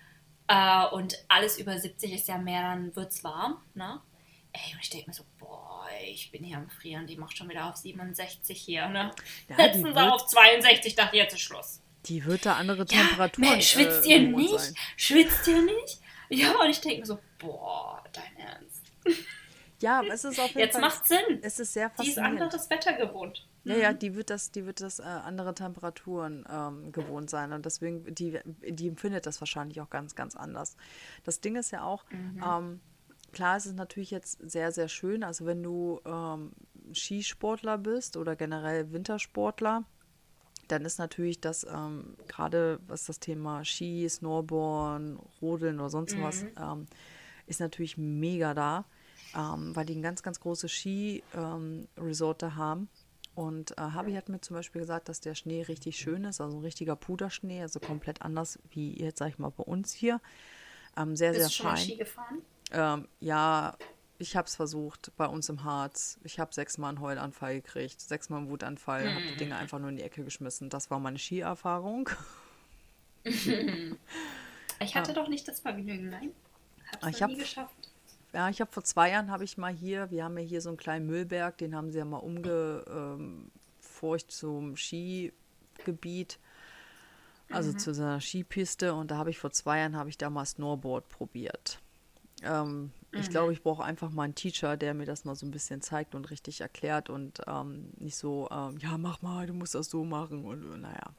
Äh, 0.47 0.93
und 0.93 1.15
alles 1.27 1.57
über 1.59 1.77
70 1.77 2.13
ist 2.13 2.27
ja 2.27 2.37
mehr, 2.37 2.61
dann 2.61 2.95
wird 2.95 3.11
es 3.11 3.23
warm, 3.23 3.61
ne? 3.73 4.01
Ey, 4.53 4.73
und 4.73 4.81
ich 4.81 4.89
denke 4.89 5.09
mir 5.09 5.13
so, 5.13 5.23
boah, 5.39 5.87
ich 6.05 6.29
bin 6.31 6.43
hier 6.43 6.57
am 6.57 6.69
Frieren, 6.69 7.07
die 7.07 7.15
macht 7.15 7.37
schon 7.37 7.47
wieder 7.47 7.69
auf 7.69 7.77
67 7.77 8.59
hier, 8.59 8.89
ne? 8.89 9.11
Ja, 9.47 9.55
Letztens 9.57 9.95
auch 9.95 10.11
auf 10.11 10.25
62, 10.25 10.95
dachte 10.95 11.15
jetzt 11.15 11.33
ist 11.33 11.41
Schluss. 11.41 11.81
Die 12.05 12.25
wird 12.25 12.45
da 12.45 12.55
andere 12.55 12.85
Temperaturen. 12.85 13.55
Ja, 13.55 13.61
schwitzt 13.61 14.05
äh, 14.05 14.15
ihr 14.15 14.19
nicht? 14.27 14.59
Sein. 14.59 14.75
Schwitzt 14.97 15.47
ihr 15.47 15.61
nicht? 15.61 15.99
Ja, 16.29 16.59
und 16.59 16.69
ich 16.69 16.81
denke 16.81 17.01
mir 17.01 17.05
so, 17.05 17.19
boah, 17.37 18.03
dein 18.11 18.45
Ernst. 18.45 18.81
Ja, 19.81 19.99
aber 19.99 20.09
es 20.09 20.23
ist 20.23 20.39
auf 20.39 20.47
jeden 20.47 20.59
Jetzt 20.59 20.73
Fall. 20.73 20.81
macht 20.81 21.07
Sinn. 21.07 21.39
Es 21.41 21.59
ist 21.59 21.73
sehr 21.73 21.89
faszinierend. 21.89 22.17
Die 22.17 22.35
ist 22.35 22.41
anderes 22.41 22.69
Wetter 22.69 22.93
gewohnt. 22.93 23.47
Ja, 23.63 23.75
ja, 23.75 23.91
mhm. 23.91 23.99
die 23.99 24.15
wird 24.15 24.29
das, 24.29 24.51
die 24.51 24.65
wird 24.65 24.81
das 24.81 24.99
äh, 24.99 25.03
andere 25.03 25.53
Temperaturen 25.53 26.45
ähm, 26.49 26.91
gewohnt 26.91 27.29
sein 27.29 27.53
und 27.53 27.65
deswegen, 27.65 28.13
die, 28.15 28.39
die 28.67 28.87
empfindet 28.87 29.25
das 29.27 29.39
wahrscheinlich 29.39 29.81
auch 29.81 29.89
ganz, 29.89 30.15
ganz 30.15 30.35
anders. 30.35 30.75
Das 31.23 31.41
Ding 31.41 31.55
ist 31.55 31.71
ja 31.71 31.83
auch, 31.83 32.03
mhm. 32.09 32.43
ähm, 32.43 32.79
klar, 33.31 33.57
es 33.57 33.67
ist 33.67 33.75
natürlich 33.75 34.09
jetzt 34.09 34.39
sehr, 34.41 34.71
sehr 34.71 34.87
schön, 34.87 35.23
also 35.23 35.45
wenn 35.45 35.61
du 35.61 36.01
ähm, 36.05 36.53
Skisportler 36.93 37.77
bist 37.77 38.17
oder 38.17 38.35
generell 38.35 38.91
Wintersportler, 38.91 39.83
dann 40.67 40.85
ist 40.85 40.99
natürlich 40.99 41.39
das 41.41 41.65
ähm, 41.65 42.15
gerade, 42.27 42.79
was 42.87 43.05
das 43.05 43.19
Thema 43.19 43.63
Ski, 43.65 44.07
Snowboarden, 44.09 45.19
Rodeln 45.41 45.79
oder 45.79 45.89
sonst 45.89 46.15
mhm. 46.15 46.23
was, 46.23 46.45
ähm, 46.59 46.87
ist 47.45 47.59
natürlich 47.59 47.97
mega 47.97 48.53
da, 48.53 48.85
ähm, 49.35 49.75
weil 49.75 49.85
die 49.85 49.95
ein 49.95 50.01
ganz, 50.01 50.23
ganz 50.23 50.39
großes 50.39 50.71
Ski-Resort 50.71 52.43
ähm, 52.43 52.55
haben. 52.55 52.89
Und 53.33 53.71
äh, 53.77 53.81
Habi 53.81 54.13
hat 54.13 54.29
mir 54.29 54.41
zum 54.41 54.55
Beispiel 54.55 54.81
gesagt, 54.81 55.07
dass 55.07 55.21
der 55.21 55.35
Schnee 55.35 55.61
richtig 55.63 55.97
schön 55.97 56.25
ist, 56.25 56.41
also 56.41 56.57
ein 56.57 56.63
richtiger 56.63 56.95
Puderschnee, 56.95 57.61
also 57.61 57.79
komplett 57.79 58.21
anders 58.21 58.59
wie 58.69 58.99
jetzt, 58.99 59.19
sag 59.19 59.29
ich 59.29 59.39
mal, 59.39 59.51
bei 59.51 59.63
uns 59.63 59.93
hier. 59.93 60.19
Ähm, 60.97 61.15
sehr, 61.15 61.31
Bist 61.31 61.55
sehr 61.55 61.65
fein. 61.65 61.77
Ski 61.77 61.95
gefahren? 61.95 62.41
Ähm, 62.71 63.07
ja, 63.19 63.77
ich 64.17 64.35
habe 64.35 64.47
es 64.47 64.55
versucht 64.55 65.11
bei 65.17 65.25
uns 65.25 65.49
im 65.49 65.63
Harz. 65.63 66.19
Ich 66.23 66.39
habe 66.39 66.53
sechsmal 66.53 66.89
einen 66.89 66.99
Heulanfall 66.99 67.55
gekriegt, 67.55 68.01
sechsmal 68.01 68.41
einen 68.41 68.49
Wutanfall, 68.49 69.05
mhm. 69.05 69.15
habe 69.15 69.25
die 69.31 69.37
Dinge 69.37 69.55
einfach 69.55 69.79
nur 69.79 69.89
in 69.89 69.95
die 69.95 70.03
Ecke 70.03 70.23
geschmissen. 70.23 70.69
Das 70.69 70.91
war 70.91 70.99
meine 70.99 71.17
Skierfahrung. 71.17 72.09
ich 73.23 74.95
hatte 74.95 75.11
ja. 75.11 75.13
doch 75.13 75.27
nicht 75.27 75.47
das 75.47 75.61
Vergnügen, 75.61 76.09
nein. 76.09 76.31
Hab's 76.91 77.15
ich 77.15 77.23
habe 77.23 77.35
geschafft. 77.35 77.90
Ja, 78.33 78.49
ich 78.49 78.61
habe 78.61 78.71
vor 78.71 78.83
zwei 78.83 79.11
Jahren 79.11 79.29
habe 79.29 79.43
ich 79.43 79.57
mal 79.57 79.73
hier, 79.73 80.09
wir 80.09 80.23
haben 80.23 80.37
ja 80.37 80.43
hier 80.43 80.61
so 80.61 80.69
einen 80.69 80.77
kleinen 80.77 81.05
Müllberg, 81.05 81.57
den 81.57 81.75
haben 81.75 81.91
sie 81.91 81.97
ja 81.97 82.05
mal 82.05 82.17
umgefurcht 82.17 82.85
ähm, 84.27 84.29
zum 84.29 84.77
Skigebiet, 84.77 86.39
also 87.49 87.71
mhm. 87.71 87.77
zu 87.77 87.91
einer 87.91 88.21
Skipiste. 88.21 88.93
Und 88.93 89.11
da 89.11 89.17
habe 89.17 89.29
ich 89.29 89.37
vor 89.37 89.51
zwei 89.51 89.79
Jahren 89.79 89.97
habe 89.97 90.09
ich 90.09 90.17
da 90.17 90.29
mal 90.29 90.45
Snowboard 90.45 91.09
probiert. 91.09 91.79
Ähm, 92.43 92.83
mhm. 92.83 92.91
Ich 93.19 93.29
glaube, 93.29 93.51
ich 93.51 93.61
brauche 93.61 93.83
einfach 93.83 94.11
mal 94.11 94.23
einen 94.23 94.35
Teacher, 94.35 94.77
der 94.77 94.93
mir 94.93 95.05
das 95.05 95.25
mal 95.25 95.35
so 95.35 95.45
ein 95.45 95.51
bisschen 95.51 95.81
zeigt 95.81 96.15
und 96.15 96.31
richtig 96.31 96.61
erklärt 96.61 97.09
und 97.09 97.41
ähm, 97.47 97.89
nicht 97.97 98.15
so, 98.15 98.47
ähm, 98.49 98.77
ja, 98.79 98.97
mach 98.97 99.21
mal, 99.21 99.45
du 99.45 99.53
musst 99.53 99.75
das 99.75 99.89
so 99.89 100.05
machen 100.05 100.45
und 100.45 100.63
äh, 100.73 100.77
naja. 100.77 101.13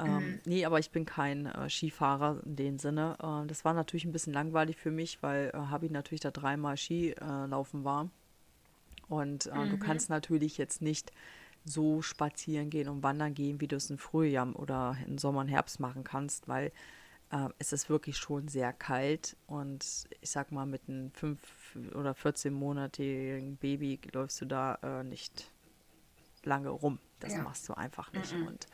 Ähm, 0.00 0.14
mhm. 0.14 0.40
Nee, 0.44 0.64
aber 0.64 0.78
ich 0.78 0.90
bin 0.90 1.04
kein 1.04 1.46
äh, 1.46 1.68
Skifahrer 1.68 2.40
in 2.44 2.56
dem 2.56 2.78
Sinne. 2.78 3.16
Äh, 3.22 3.46
das 3.46 3.64
war 3.64 3.74
natürlich 3.74 4.04
ein 4.04 4.12
bisschen 4.12 4.32
langweilig 4.32 4.76
für 4.76 4.90
mich, 4.90 5.22
weil 5.22 5.50
äh, 5.54 5.58
Habi 5.58 5.90
natürlich 5.90 6.20
da 6.20 6.30
dreimal 6.30 6.76
Skilaufen 6.76 7.82
äh, 7.82 7.84
war. 7.84 8.10
Und 9.08 9.46
äh, 9.46 9.54
mhm. 9.54 9.70
du 9.70 9.78
kannst 9.78 10.10
natürlich 10.10 10.58
jetzt 10.58 10.82
nicht 10.82 11.12
so 11.64 12.00
spazieren 12.00 12.70
gehen 12.70 12.88
und 12.88 13.02
wandern 13.02 13.34
gehen, 13.34 13.60
wie 13.60 13.68
du 13.68 13.76
es 13.76 13.90
im 13.90 13.98
Frühjahr 13.98 14.54
oder 14.58 14.96
im 15.06 15.18
Sommer 15.18 15.40
und 15.40 15.48
Herbst 15.48 15.78
machen 15.78 16.04
kannst, 16.04 16.48
weil 16.48 16.72
äh, 17.30 17.48
es 17.58 17.72
ist 17.72 17.90
wirklich 17.90 18.16
schon 18.16 18.48
sehr 18.48 18.72
kalt 18.72 19.36
und 19.46 19.84
ich 20.20 20.30
sag 20.30 20.52
mal, 20.52 20.64
mit 20.64 20.82
einem 20.88 21.10
5 21.12 21.38
oder 21.94 22.12
14-monatigen 22.12 23.56
Baby 23.56 24.00
läufst 24.12 24.40
du 24.40 24.46
da 24.46 25.02
nicht 25.04 25.50
lange 26.44 26.70
rum. 26.70 26.98
Das 27.18 27.34
ja. 27.34 27.42
machst 27.42 27.68
du 27.68 27.74
einfach 27.74 28.12
nicht. 28.12 28.34
Mhm. 28.34 28.46
Und 28.46 28.66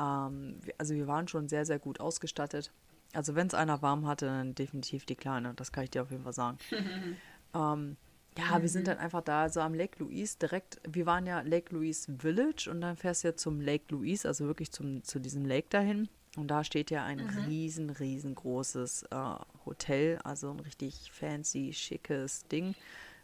ähm, 0.00 0.60
also 0.78 0.94
wir 0.94 1.06
waren 1.06 1.28
schon 1.28 1.48
sehr, 1.48 1.66
sehr 1.66 1.78
gut 1.78 2.00
ausgestattet. 2.00 2.72
Also 3.12 3.34
wenn 3.34 3.48
es 3.48 3.54
einer 3.54 3.82
warm 3.82 4.06
hatte, 4.06 4.26
dann 4.26 4.54
definitiv 4.54 5.04
die 5.04 5.16
Kleine. 5.16 5.52
Das 5.54 5.72
kann 5.72 5.84
ich 5.84 5.90
dir 5.90 6.02
auf 6.02 6.10
jeden 6.10 6.22
Fall 6.22 6.32
sagen. 6.32 6.58
ähm, 7.54 7.96
ja, 8.38 8.58
mhm. 8.58 8.62
wir 8.62 8.68
sind 8.68 8.82
mhm. 8.82 8.86
dann 8.86 8.98
einfach 8.98 9.22
da, 9.22 9.48
so 9.48 9.60
am 9.60 9.74
Lake 9.74 10.02
Louise 10.02 10.38
direkt. 10.38 10.80
Wir 10.88 11.06
waren 11.06 11.26
ja 11.26 11.40
Lake 11.40 11.74
Louise 11.74 12.12
Village 12.18 12.68
und 12.70 12.80
dann 12.80 12.96
fährst 12.96 13.24
du 13.24 13.28
ja 13.28 13.36
zum 13.36 13.60
Lake 13.60 13.84
Louise, 13.88 14.26
also 14.26 14.46
wirklich 14.46 14.70
zum, 14.70 15.02
zu 15.02 15.18
diesem 15.18 15.44
Lake 15.44 15.66
dahin. 15.70 16.08
Und 16.36 16.48
da 16.48 16.62
steht 16.62 16.92
ja 16.92 17.04
ein 17.04 17.18
mhm. 17.18 17.44
riesen, 17.46 17.90
riesengroßes 17.90 19.04
äh, 19.10 19.16
Hotel, 19.66 20.18
also 20.22 20.50
ein 20.52 20.60
richtig 20.60 21.10
fancy, 21.12 21.72
schickes 21.72 22.44
Ding, 22.44 22.76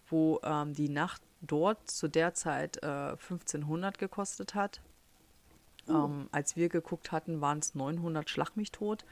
wo 0.08 0.40
ähm, 0.42 0.74
die 0.74 0.88
Nacht 0.88 1.22
dort 1.40 1.88
zu 1.88 2.08
der 2.08 2.34
Zeit 2.34 2.78
äh, 2.82 3.12
1500 3.12 3.98
gekostet 3.98 4.56
hat. 4.56 4.80
Uh. 5.88 5.92
Ähm, 5.92 6.28
als 6.32 6.56
wir 6.56 6.68
geguckt 6.68 7.12
hatten, 7.12 7.40
waren 7.40 7.58
es 7.58 7.74
900 7.74 8.28
Schlag 8.28 8.56
mich 8.56 8.72
tot. 8.72 9.04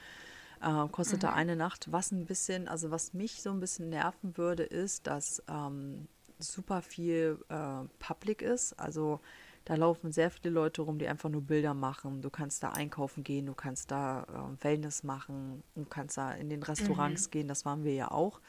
Äh, 0.61 0.89
kostete 0.89 1.29
mhm. 1.29 1.35
eine 1.35 1.57
Nacht. 1.57 1.93
Was 1.93 2.11
ein 2.11 2.25
bisschen, 2.27 2.69
also 2.69 2.91
was 2.91 3.13
mich 3.13 3.43
so 3.43 3.51
ein 3.51 3.61
bisschen 3.61 3.91
nerven 3.91 4.37
würde, 4.37 4.63
ist, 4.63 5.07
dass 5.07 5.43
ähm, 5.49 6.09
super 6.39 6.83
viel 6.83 7.39
äh, 7.49 7.85
Public 7.99 8.43
ist. 8.43 8.79
Also 8.79 9.21
da 9.65 9.75
laufen 9.77 10.13
sehr 10.13 10.31
viele 10.31 10.51
Leute 10.51 10.83
rum, 10.83 10.99
die 10.99 11.09
einfach 11.09 11.31
nur 11.31 11.43
Bilder 11.43 11.75
machen. 11.75 12.21
Du 12.21 12.31
kannst 12.31 12.63
da 12.63 12.71
einkaufen 12.71 13.25
gehen, 13.25 13.47
du 13.47 13.55
kannst 13.55 13.91
da 13.91 14.25
äh, 14.25 14.65
Wellness 14.65 15.03
machen, 15.03 15.63
du 15.75 15.85
kannst 15.85 16.19
da 16.19 16.33
in 16.33 16.51
den 16.51 16.63
Restaurants 16.63 17.27
mhm. 17.27 17.31
gehen. 17.31 17.49
Das 17.49 17.65
waren 17.65 17.85
wir 17.85 17.95
ja 17.95 18.11
auch. 18.11 18.41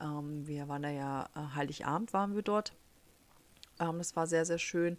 Ähm, 0.00 0.46
wir 0.46 0.68
waren 0.68 0.82
da 0.82 0.90
ja, 0.90 1.28
äh, 1.36 1.54
Heiligabend 1.54 2.12
waren 2.12 2.34
wir 2.34 2.42
dort. 2.42 2.74
Ähm, 3.78 3.98
das 3.98 4.16
war 4.16 4.26
sehr, 4.26 4.44
sehr 4.44 4.58
schön. 4.58 4.98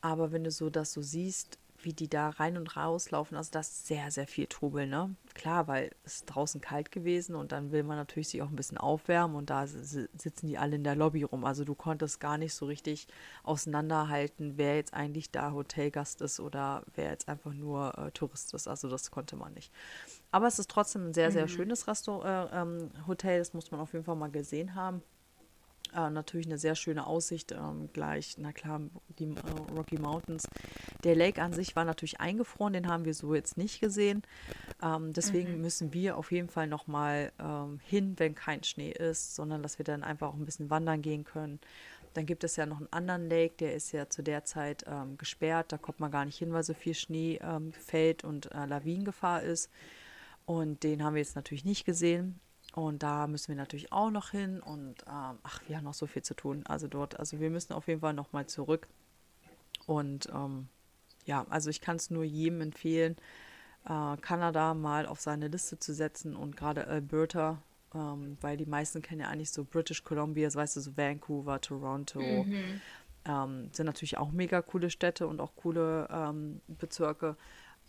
Aber 0.00 0.32
wenn 0.32 0.44
du 0.44 0.50
so 0.50 0.70
das 0.70 0.92
so 0.92 1.02
siehst, 1.02 1.58
wie 1.84 1.92
die 1.92 2.08
da 2.08 2.30
rein 2.30 2.56
und 2.56 2.76
raus 2.76 3.10
laufen. 3.10 3.36
Also 3.36 3.50
das 3.52 3.68
ist 3.68 3.86
sehr, 3.86 4.10
sehr 4.10 4.26
viel 4.26 4.46
Trubel, 4.46 4.86
ne? 4.86 5.14
Klar, 5.34 5.68
weil 5.68 5.90
es 6.04 6.16
ist 6.16 6.26
draußen 6.26 6.60
kalt 6.60 6.92
gewesen 6.92 7.34
und 7.34 7.52
dann 7.52 7.72
will 7.72 7.82
man 7.82 7.96
natürlich 7.96 8.28
sich 8.28 8.42
auch 8.42 8.48
ein 8.48 8.56
bisschen 8.56 8.78
aufwärmen 8.78 9.36
und 9.36 9.50
da 9.50 9.66
sitzen 9.66 10.46
die 10.46 10.58
alle 10.58 10.76
in 10.76 10.84
der 10.84 10.94
Lobby 10.94 11.22
rum. 11.22 11.44
Also 11.44 11.64
du 11.64 11.74
konntest 11.74 12.20
gar 12.20 12.38
nicht 12.38 12.54
so 12.54 12.66
richtig 12.66 13.06
auseinanderhalten, 13.42 14.54
wer 14.56 14.76
jetzt 14.76 14.94
eigentlich 14.94 15.30
da 15.30 15.52
Hotelgast 15.52 16.20
ist 16.20 16.40
oder 16.40 16.84
wer 16.94 17.10
jetzt 17.10 17.28
einfach 17.28 17.52
nur 17.52 17.96
äh, 17.98 18.10
Tourist 18.10 18.54
ist. 18.54 18.68
Also 18.68 18.88
das 18.88 19.10
konnte 19.10 19.36
man 19.36 19.54
nicht. 19.54 19.72
Aber 20.30 20.46
es 20.46 20.58
ist 20.58 20.70
trotzdem 20.70 21.08
ein 21.08 21.14
sehr, 21.14 21.30
sehr 21.32 21.44
mhm. 21.44 21.48
schönes 21.48 21.88
Restaur 21.88 22.24
äh, 22.24 22.60
ähm, 22.60 22.90
Hotel. 23.06 23.38
Das 23.38 23.54
muss 23.54 23.70
man 23.70 23.80
auf 23.80 23.92
jeden 23.92 24.04
Fall 24.04 24.16
mal 24.16 24.30
gesehen 24.30 24.74
haben. 24.74 25.02
Äh, 25.94 26.10
natürlich 26.10 26.46
eine 26.46 26.58
sehr 26.58 26.74
schöne 26.74 27.06
Aussicht 27.06 27.52
ähm, 27.52 27.90
gleich, 27.92 28.36
na 28.38 28.52
klar, 28.52 28.80
die 29.18 29.24
äh, 29.24 29.72
Rocky 29.76 29.98
Mountains. 29.98 30.44
Der 31.04 31.14
Lake 31.14 31.42
an 31.42 31.52
sich 31.52 31.76
war 31.76 31.84
natürlich 31.84 32.20
eingefroren, 32.20 32.72
den 32.72 32.88
haben 32.88 33.04
wir 33.04 33.12
so 33.12 33.34
jetzt 33.34 33.58
nicht 33.58 33.80
gesehen. 33.80 34.22
Ähm, 34.82 35.12
deswegen 35.12 35.56
mhm. 35.56 35.60
müssen 35.60 35.92
wir 35.92 36.16
auf 36.16 36.32
jeden 36.32 36.48
Fall 36.48 36.66
nochmal 36.66 37.32
ähm, 37.38 37.78
hin, 37.84 38.14
wenn 38.16 38.34
kein 38.34 38.64
Schnee 38.64 38.90
ist, 38.90 39.34
sondern 39.34 39.62
dass 39.62 39.78
wir 39.78 39.84
dann 39.84 40.02
einfach 40.02 40.28
auch 40.28 40.34
ein 40.34 40.46
bisschen 40.46 40.70
wandern 40.70 41.02
gehen 41.02 41.24
können. 41.24 41.60
Dann 42.14 42.26
gibt 42.26 42.44
es 42.44 42.56
ja 42.56 42.66
noch 42.66 42.78
einen 42.78 42.92
anderen 42.92 43.28
Lake, 43.28 43.54
der 43.58 43.74
ist 43.74 43.92
ja 43.92 44.08
zu 44.08 44.22
der 44.22 44.44
Zeit 44.44 44.84
ähm, 44.86 45.18
gesperrt. 45.18 45.72
Da 45.72 45.78
kommt 45.78 46.00
man 46.00 46.10
gar 46.10 46.24
nicht 46.24 46.38
hin, 46.38 46.52
weil 46.52 46.62
so 46.62 46.74
viel 46.74 46.94
Schnee 46.94 47.38
ähm, 47.42 47.72
fällt 47.72 48.24
und 48.24 48.52
äh, 48.52 48.66
Lawinengefahr 48.66 49.42
ist. 49.42 49.70
Und 50.44 50.82
den 50.82 51.02
haben 51.02 51.14
wir 51.14 51.22
jetzt 51.22 51.36
natürlich 51.36 51.64
nicht 51.64 51.84
gesehen. 51.84 52.40
Und 52.72 53.02
da 53.02 53.26
müssen 53.26 53.48
wir 53.48 53.56
natürlich 53.56 53.92
auch 53.92 54.10
noch 54.10 54.30
hin 54.30 54.60
und 54.60 55.02
ähm, 55.06 55.38
ach, 55.42 55.60
wir 55.66 55.76
haben 55.76 55.84
noch 55.84 55.94
so 55.94 56.06
viel 56.06 56.22
zu 56.22 56.34
tun. 56.34 56.64
Also 56.66 56.88
dort, 56.88 57.18
also 57.18 57.38
wir 57.38 57.50
müssen 57.50 57.74
auf 57.74 57.86
jeden 57.86 58.00
Fall 58.00 58.14
nochmal 58.14 58.46
zurück. 58.46 58.88
Und 59.86 60.28
ähm, 60.34 60.68
ja, 61.26 61.44
also 61.50 61.68
ich 61.68 61.82
kann 61.82 61.96
es 61.96 62.10
nur 62.10 62.24
jedem 62.24 62.62
empfehlen, 62.62 63.16
äh, 63.84 64.16
Kanada 64.18 64.72
mal 64.74 65.06
auf 65.06 65.20
seine 65.20 65.48
Liste 65.48 65.78
zu 65.78 65.92
setzen 65.92 66.34
und 66.34 66.56
gerade 66.56 66.86
Alberta, 66.86 67.60
ähm, 67.94 68.38
weil 68.40 68.56
die 68.56 68.66
meisten 68.66 69.02
kennen 69.02 69.20
ja 69.20 69.28
eigentlich 69.28 69.50
so 69.50 69.64
British 69.64 70.02
Columbia, 70.02 70.46
das 70.46 70.56
weißt 70.56 70.76
du, 70.76 70.80
so 70.80 70.96
Vancouver, 70.96 71.60
Toronto, 71.60 72.20
mhm. 72.20 72.80
ähm, 73.26 73.68
sind 73.72 73.86
natürlich 73.86 74.16
auch 74.16 74.32
mega 74.32 74.62
coole 74.62 74.88
Städte 74.88 75.26
und 75.26 75.40
auch 75.40 75.54
coole 75.56 76.08
ähm, 76.10 76.62
Bezirke. 76.68 77.36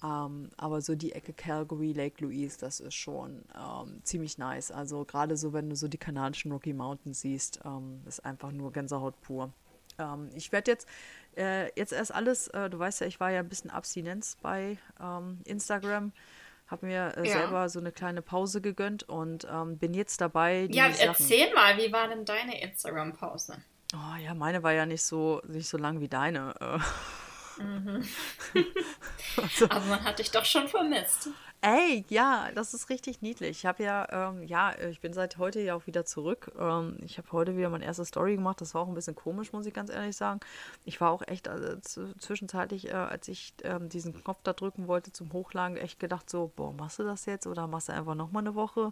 Ähm, 0.03 0.49
aber 0.57 0.81
so 0.81 0.95
die 0.95 1.13
Ecke 1.13 1.33
Calgary, 1.33 1.93
Lake 1.93 2.23
Louise, 2.23 2.57
das 2.59 2.79
ist 2.79 2.95
schon 2.95 3.43
ähm, 3.55 4.01
ziemlich 4.03 4.37
nice. 4.37 4.71
Also 4.71 5.05
gerade 5.05 5.37
so, 5.37 5.53
wenn 5.53 5.69
du 5.69 5.75
so 5.75 5.87
die 5.87 5.97
kanadischen 5.97 6.51
Rocky 6.51 6.73
Mountains 6.73 7.21
siehst, 7.21 7.61
ähm, 7.63 8.01
ist 8.05 8.25
einfach 8.25 8.51
nur 8.51 8.73
Gänsehaut 8.73 9.19
pur. 9.21 9.53
Ähm, 9.97 10.29
ich 10.35 10.51
werde 10.51 10.71
jetzt, 10.71 10.87
äh, 11.37 11.71
jetzt 11.79 11.93
erst 11.93 12.13
alles, 12.13 12.47
äh, 12.49 12.69
du 12.69 12.79
weißt 12.79 13.01
ja, 13.01 13.07
ich 13.07 13.19
war 13.19 13.31
ja 13.31 13.39
ein 13.39 13.49
bisschen 13.49 13.69
Abstinenz 13.69 14.37
bei 14.41 14.77
ähm, 15.01 15.39
Instagram 15.45 16.11
habe 16.67 16.87
mir 16.87 17.13
äh, 17.17 17.27
ja. 17.27 17.33
selber 17.33 17.69
so 17.69 17.79
eine 17.79 17.91
kleine 17.91 18.21
Pause 18.21 18.59
gegönnt 18.59 19.03
und 19.03 19.47
ähm, 19.49 19.77
bin 19.77 19.93
jetzt 19.93 20.21
dabei. 20.21 20.67
ja, 20.71 20.87
erzähl 20.87 21.53
mal, 21.53 21.77
wie 21.77 21.91
war 21.91 22.07
denn 22.07 22.25
deine 22.25 22.61
Instagram-Pause? 22.61 23.57
Oh 23.93 24.17
ja, 24.17 24.33
meine 24.33 24.63
war 24.63 24.73
ja 24.73 24.85
nicht 24.85 25.03
so 25.03 25.41
nicht 25.47 25.69
so 25.69 25.77
lang 25.77 25.99
wie 25.99 26.07
deine. 26.07 26.55
Äh. 27.59 27.63
Mhm. 27.63 28.03
also, 29.41 29.65
Aber 29.69 29.85
man 29.85 30.03
hat 30.03 30.19
dich 30.19 30.31
doch 30.31 30.45
schon 30.45 30.67
vermisst. 30.67 31.29
Ey, 31.65 32.03
ja, 32.09 32.49
das 32.53 32.73
ist 32.73 32.89
richtig 32.89 33.21
niedlich. 33.21 33.51
Ich 33.51 33.65
habe 33.65 33.83
ja, 33.83 34.05
ähm, 34.11 34.43
ja, 34.43 34.77
ich 34.89 34.99
bin 34.99 35.13
seit 35.13 35.37
heute 35.37 35.61
ja 35.61 35.75
auch 35.75 35.87
wieder 35.87 36.03
zurück. 36.03 36.51
Ähm, 36.59 36.97
ich 37.01 37.17
habe 37.17 37.31
heute 37.31 37.55
wieder 37.55 37.69
meine 37.69 37.85
erste 37.85 38.03
Story 38.03 38.35
gemacht. 38.35 38.59
Das 38.59 38.73
war 38.73 38.81
auch 38.81 38.89
ein 38.89 38.93
bisschen 38.93 39.15
komisch, 39.15 39.53
muss 39.53 39.65
ich 39.65 39.73
ganz 39.73 39.89
ehrlich 39.89 40.17
sagen. 40.17 40.41
Ich 40.83 40.99
war 40.99 41.11
auch 41.11 41.21
echt 41.25 41.47
also, 41.47 41.77
zwischenzeitlich, 42.19 42.89
äh, 42.89 42.91
als 42.91 43.29
ich 43.29 43.53
ähm, 43.63 43.87
diesen 43.87 44.13
Knopf 44.13 44.39
da 44.43 44.51
drücken 44.51 44.87
wollte 44.87 45.13
zum 45.13 45.31
Hochladen, 45.31 45.77
echt 45.77 46.01
gedacht 46.01 46.29
so, 46.29 46.51
boah, 46.53 46.73
machst 46.73 46.99
du 46.99 47.03
das 47.03 47.25
jetzt 47.27 47.47
oder 47.47 47.65
machst 47.67 47.87
du 47.87 47.93
einfach 47.93 48.15
nochmal 48.15 48.43
eine 48.43 48.55
Woche? 48.55 48.91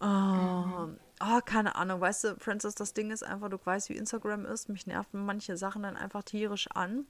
Mhm. 0.00 0.96
Oh, 1.20 1.40
keine 1.44 1.76
Ahnung, 1.76 2.00
weißt 2.00 2.24
du, 2.24 2.36
Francis, 2.40 2.74
das 2.74 2.94
Ding 2.94 3.10
ist 3.10 3.22
einfach, 3.22 3.50
du 3.50 3.58
weißt, 3.62 3.90
wie 3.90 3.96
Instagram 3.96 4.46
ist. 4.46 4.70
Mich 4.70 4.86
nerven 4.86 5.24
manche 5.24 5.58
Sachen 5.58 5.82
dann 5.82 5.96
einfach 5.96 6.22
tierisch 6.24 6.68
an. 6.72 7.06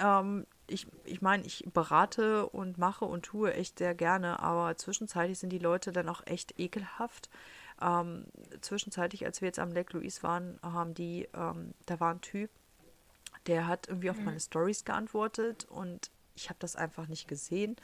Ähm, 0.00 0.46
ich 0.66 0.86
ich 1.04 1.20
meine, 1.20 1.44
ich 1.44 1.64
berate 1.72 2.48
und 2.48 2.78
mache 2.78 3.04
und 3.04 3.24
tue 3.24 3.52
echt 3.52 3.78
sehr 3.78 3.94
gerne, 3.94 4.40
aber 4.40 4.76
zwischenzeitlich 4.76 5.38
sind 5.38 5.50
die 5.50 5.58
Leute 5.58 5.92
dann 5.92 6.08
auch 6.08 6.26
echt 6.26 6.58
ekelhaft. 6.58 7.28
Ähm, 7.80 8.26
zwischenzeitlich, 8.60 9.24
als 9.24 9.40
wir 9.40 9.46
jetzt 9.46 9.58
am 9.58 9.72
Lake 9.72 9.96
Louise 9.96 10.22
waren, 10.22 10.58
haben 10.62 10.94
die, 10.94 11.28
ähm, 11.34 11.74
da 11.86 11.98
war 11.98 12.12
ein 12.12 12.20
Typ, 12.20 12.50
der 13.46 13.66
hat 13.66 13.88
irgendwie 13.88 14.10
auf 14.10 14.18
mhm. 14.18 14.26
meine 14.26 14.40
Stories 14.40 14.84
geantwortet 14.84 15.66
und 15.70 16.10
ich 16.34 16.48
habe 16.48 16.58
das 16.58 16.76
einfach 16.76 17.06
nicht 17.08 17.26
gesehen 17.26 17.76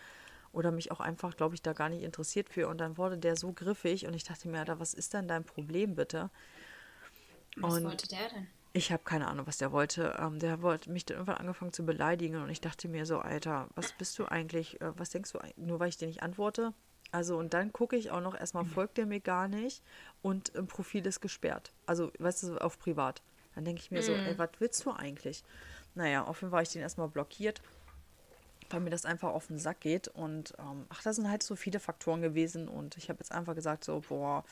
oder 0.52 0.70
mich 0.70 0.90
auch 0.90 1.00
einfach, 1.00 1.36
glaube 1.36 1.54
ich, 1.54 1.62
da 1.62 1.72
gar 1.72 1.88
nicht 1.88 2.02
interessiert 2.02 2.48
für. 2.48 2.68
Und 2.68 2.78
dann 2.78 2.96
wurde 2.96 3.18
der 3.18 3.36
so 3.36 3.52
griffig 3.52 4.06
und 4.06 4.14
ich 4.14 4.24
dachte 4.24 4.48
mir, 4.48 4.60
Alter, 4.60 4.80
was 4.80 4.94
ist 4.94 5.14
denn 5.14 5.28
dein 5.28 5.44
Problem 5.44 5.94
bitte? 5.94 6.30
Was 7.56 7.74
und 7.74 7.84
wollte 7.84 8.08
der 8.08 8.28
denn? 8.30 8.46
Ich 8.72 8.92
habe 8.92 9.02
keine 9.04 9.28
Ahnung, 9.28 9.46
was 9.46 9.58
der 9.58 9.72
wollte. 9.72 10.16
Ähm, 10.18 10.38
der 10.38 10.60
wollte 10.62 10.90
mich 10.90 11.06
dann 11.06 11.16
irgendwann 11.16 11.38
angefangen 11.38 11.72
zu 11.72 11.86
beleidigen 11.86 12.42
und 12.42 12.50
ich 12.50 12.60
dachte 12.60 12.88
mir 12.88 13.06
so, 13.06 13.18
Alter, 13.18 13.68
was 13.74 13.92
bist 13.92 14.18
du 14.18 14.26
eigentlich? 14.26 14.80
Äh, 14.80 14.92
was 14.98 15.10
denkst 15.10 15.32
du, 15.32 15.38
nur 15.56 15.80
weil 15.80 15.88
ich 15.88 15.96
dir 15.96 16.08
nicht 16.08 16.22
antworte? 16.22 16.74
Also 17.12 17.38
und 17.38 17.54
dann 17.54 17.72
gucke 17.72 17.96
ich 17.96 18.10
auch 18.10 18.20
noch, 18.20 18.38
erstmal 18.38 18.64
mhm. 18.64 18.70
folgt 18.70 18.98
der 18.98 19.06
mir 19.06 19.20
gar 19.20 19.48
nicht 19.48 19.82
und 20.22 20.50
im 20.50 20.66
Profil 20.66 21.06
ist 21.06 21.20
gesperrt. 21.20 21.72
Also, 21.86 22.12
weißt 22.18 22.42
du, 22.42 22.58
auf 22.58 22.78
privat. 22.78 23.22
Dann 23.54 23.64
denke 23.64 23.80
ich 23.80 23.90
mir 23.90 24.00
mhm. 24.00 24.04
so, 24.04 24.12
ey, 24.12 24.38
was 24.38 24.50
willst 24.58 24.84
du 24.84 24.92
eigentlich? 24.92 25.42
Naja, 25.94 26.24
auf 26.24 26.42
jeden 26.42 26.50
Fall 26.50 26.58
war 26.58 26.62
ich 26.62 26.68
den 26.68 26.82
erstmal 26.82 27.08
blockiert, 27.08 27.62
weil 28.68 28.80
mir 28.80 28.90
das 28.90 29.06
einfach 29.06 29.30
auf 29.30 29.46
den 29.46 29.58
Sack 29.58 29.80
geht. 29.80 30.08
Und 30.08 30.52
ähm, 30.58 30.84
ach, 30.90 31.02
da 31.02 31.14
sind 31.14 31.30
halt 31.30 31.42
so 31.42 31.56
viele 31.56 31.80
Faktoren 31.80 32.20
gewesen 32.20 32.68
und 32.68 32.98
ich 32.98 33.08
habe 33.08 33.20
jetzt 33.20 33.32
einfach 33.32 33.54
gesagt, 33.54 33.84
so, 33.84 34.02
boah, 34.06 34.44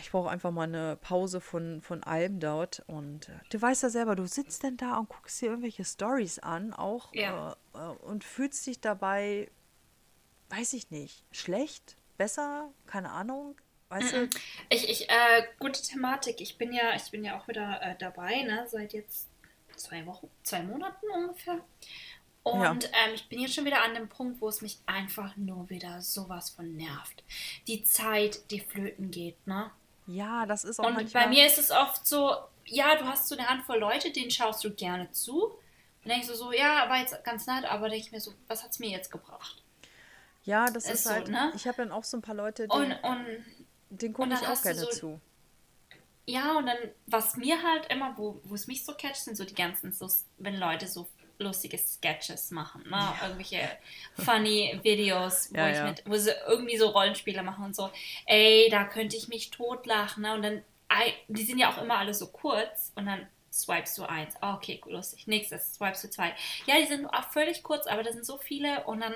ich 0.00 0.10
brauche 0.10 0.30
einfach 0.30 0.50
mal 0.50 0.64
eine 0.64 0.96
Pause 0.96 1.40
von, 1.40 1.80
von 1.82 2.02
allem 2.02 2.40
dort. 2.40 2.82
Und 2.86 3.28
äh, 3.28 3.32
du 3.50 3.60
weißt 3.60 3.82
ja 3.82 3.90
selber, 3.90 4.16
du 4.16 4.26
sitzt 4.26 4.62
denn 4.62 4.76
da 4.76 4.96
und 4.96 5.08
guckst 5.08 5.40
dir 5.40 5.46
irgendwelche 5.46 5.84
Stories 5.84 6.38
an, 6.38 6.72
auch 6.72 7.14
ja. 7.14 7.56
äh, 7.74 7.78
äh, 7.78 7.96
und 8.04 8.24
fühlst 8.24 8.66
dich 8.66 8.80
dabei, 8.80 9.50
weiß 10.50 10.74
ich 10.74 10.90
nicht, 10.90 11.24
schlecht, 11.32 11.96
besser, 12.16 12.70
keine 12.86 13.10
Ahnung. 13.10 13.56
Weißt 13.88 14.12
du? 14.12 14.28
Ich, 14.70 14.88
ich, 14.88 15.08
äh, 15.08 15.42
gute 15.58 15.80
Thematik. 15.82 16.40
Ich 16.40 16.58
bin 16.58 16.72
ja, 16.72 16.94
ich 16.96 17.10
bin 17.10 17.24
ja 17.24 17.38
auch 17.38 17.48
wieder 17.48 17.80
äh, 17.82 17.94
dabei, 17.98 18.42
ne, 18.42 18.66
seit 18.68 18.92
jetzt 18.92 19.28
zwei 19.76 20.04
Wochen, 20.06 20.28
zwei 20.42 20.62
Monaten 20.62 21.06
ungefähr. 21.14 21.60
Und 22.44 22.84
ja. 22.84 22.90
ähm, 23.06 23.14
ich 23.14 23.26
bin 23.28 23.40
jetzt 23.40 23.54
schon 23.54 23.64
wieder 23.64 23.82
an 23.82 23.94
dem 23.94 24.08
Punkt, 24.08 24.40
wo 24.40 24.48
es 24.48 24.60
mich 24.60 24.78
einfach 24.84 25.34
nur 25.36 25.70
wieder 25.70 26.02
sowas 26.02 26.50
von 26.50 26.76
nervt. 26.76 27.24
Die 27.66 27.82
Zeit, 27.84 28.50
die 28.50 28.60
flöten 28.60 29.10
geht, 29.10 29.46
ne? 29.46 29.70
Ja, 30.06 30.44
das 30.44 30.64
ist 30.64 30.78
auch 30.78 30.84
Und 30.86 30.94
manchmal... 30.94 31.24
bei 31.24 31.30
mir 31.30 31.46
ist 31.46 31.58
es 31.58 31.70
oft 31.70 32.06
so, 32.06 32.36
ja, 32.66 32.96
du 32.96 33.06
hast 33.06 33.28
so 33.28 33.36
eine 33.36 33.48
Handvoll 33.48 33.78
Leute, 33.78 34.12
denen 34.12 34.30
schaust 34.30 34.62
du 34.62 34.70
gerne 34.70 35.10
zu. 35.10 35.46
Und 35.46 36.10
denkst 36.10 36.28
du 36.28 36.34
so, 36.34 36.52
ja, 36.52 36.86
war 36.90 36.98
jetzt 36.98 37.24
ganz 37.24 37.46
nett, 37.46 37.64
aber 37.64 37.88
denke 37.88 38.04
ich 38.04 38.12
mir 38.12 38.20
so, 38.20 38.34
was 38.46 38.62
hat 38.62 38.72
es 38.72 38.78
mir 38.78 38.90
jetzt 38.90 39.10
gebracht? 39.10 39.62
Ja, 40.42 40.66
das 40.66 40.84
ist, 40.84 41.06
ist 41.06 41.10
halt, 41.10 41.26
so, 41.26 41.32
ne? 41.32 41.50
ich 41.56 41.66
habe 41.66 41.78
dann 41.78 41.92
auch 41.92 42.04
so 42.04 42.18
ein 42.18 42.22
paar 42.22 42.34
Leute, 42.34 42.68
die, 42.68 42.76
und, 42.76 42.92
und, 42.92 43.26
den 43.88 44.12
gucke 44.12 44.34
ich 44.34 44.46
auch 44.46 44.60
gerne 44.60 44.80
so, 44.80 44.90
zu. 44.90 45.20
Ja, 46.26 46.58
und 46.58 46.66
dann, 46.66 46.76
was 47.06 47.38
mir 47.38 47.62
halt 47.62 47.90
immer, 47.90 48.18
wo, 48.18 48.38
wo 48.44 48.54
es 48.54 48.66
mich 48.66 48.84
so 48.84 48.92
catcht, 48.92 49.16
sind 49.24 49.38
so 49.38 49.44
die 49.44 49.54
ganzen, 49.54 49.92
so, 49.92 50.06
wenn 50.36 50.58
Leute 50.58 50.86
so 50.86 51.08
lustige 51.38 51.78
Sketches 51.78 52.50
machen, 52.50 52.82
ne? 52.84 52.96
Ja. 52.96 53.18
Irgendwelche 53.22 53.68
funny 54.24 54.78
Videos, 54.82 55.50
wo 55.52 55.58
ja, 55.58 55.70
ich 55.70 55.76
ja. 55.76 55.84
mit, 55.86 56.02
wo 56.06 56.16
sie 56.16 56.32
irgendwie 56.46 56.76
so 56.76 56.88
Rollenspiele 56.88 57.42
machen 57.42 57.64
und 57.64 57.76
so, 57.76 57.90
ey, 58.26 58.68
da 58.70 58.84
könnte 58.84 59.16
ich 59.16 59.28
mich 59.28 59.50
totlachen, 59.50 60.22
ne? 60.22 60.34
Und 60.34 60.42
dann, 60.42 60.62
die 61.28 61.44
sind 61.44 61.58
ja 61.58 61.72
auch 61.72 61.82
immer 61.82 61.98
alle 61.98 62.14
so 62.14 62.28
kurz 62.28 62.92
und 62.94 63.06
dann 63.06 63.26
swipest 63.52 63.98
du 63.98 64.04
eins. 64.04 64.34
Oh, 64.42 64.54
okay, 64.54 64.80
lustig. 64.86 65.26
Nächstes, 65.26 65.74
swipest 65.74 66.04
du 66.04 66.10
zwei. 66.10 66.34
Ja, 66.66 66.80
die 66.80 66.86
sind 66.86 67.06
auch 67.06 67.30
völlig 67.30 67.62
kurz, 67.62 67.86
aber 67.86 68.02
da 68.02 68.12
sind 68.12 68.26
so 68.26 68.36
viele 68.38 68.84
und 68.84 69.00
dann 69.00 69.14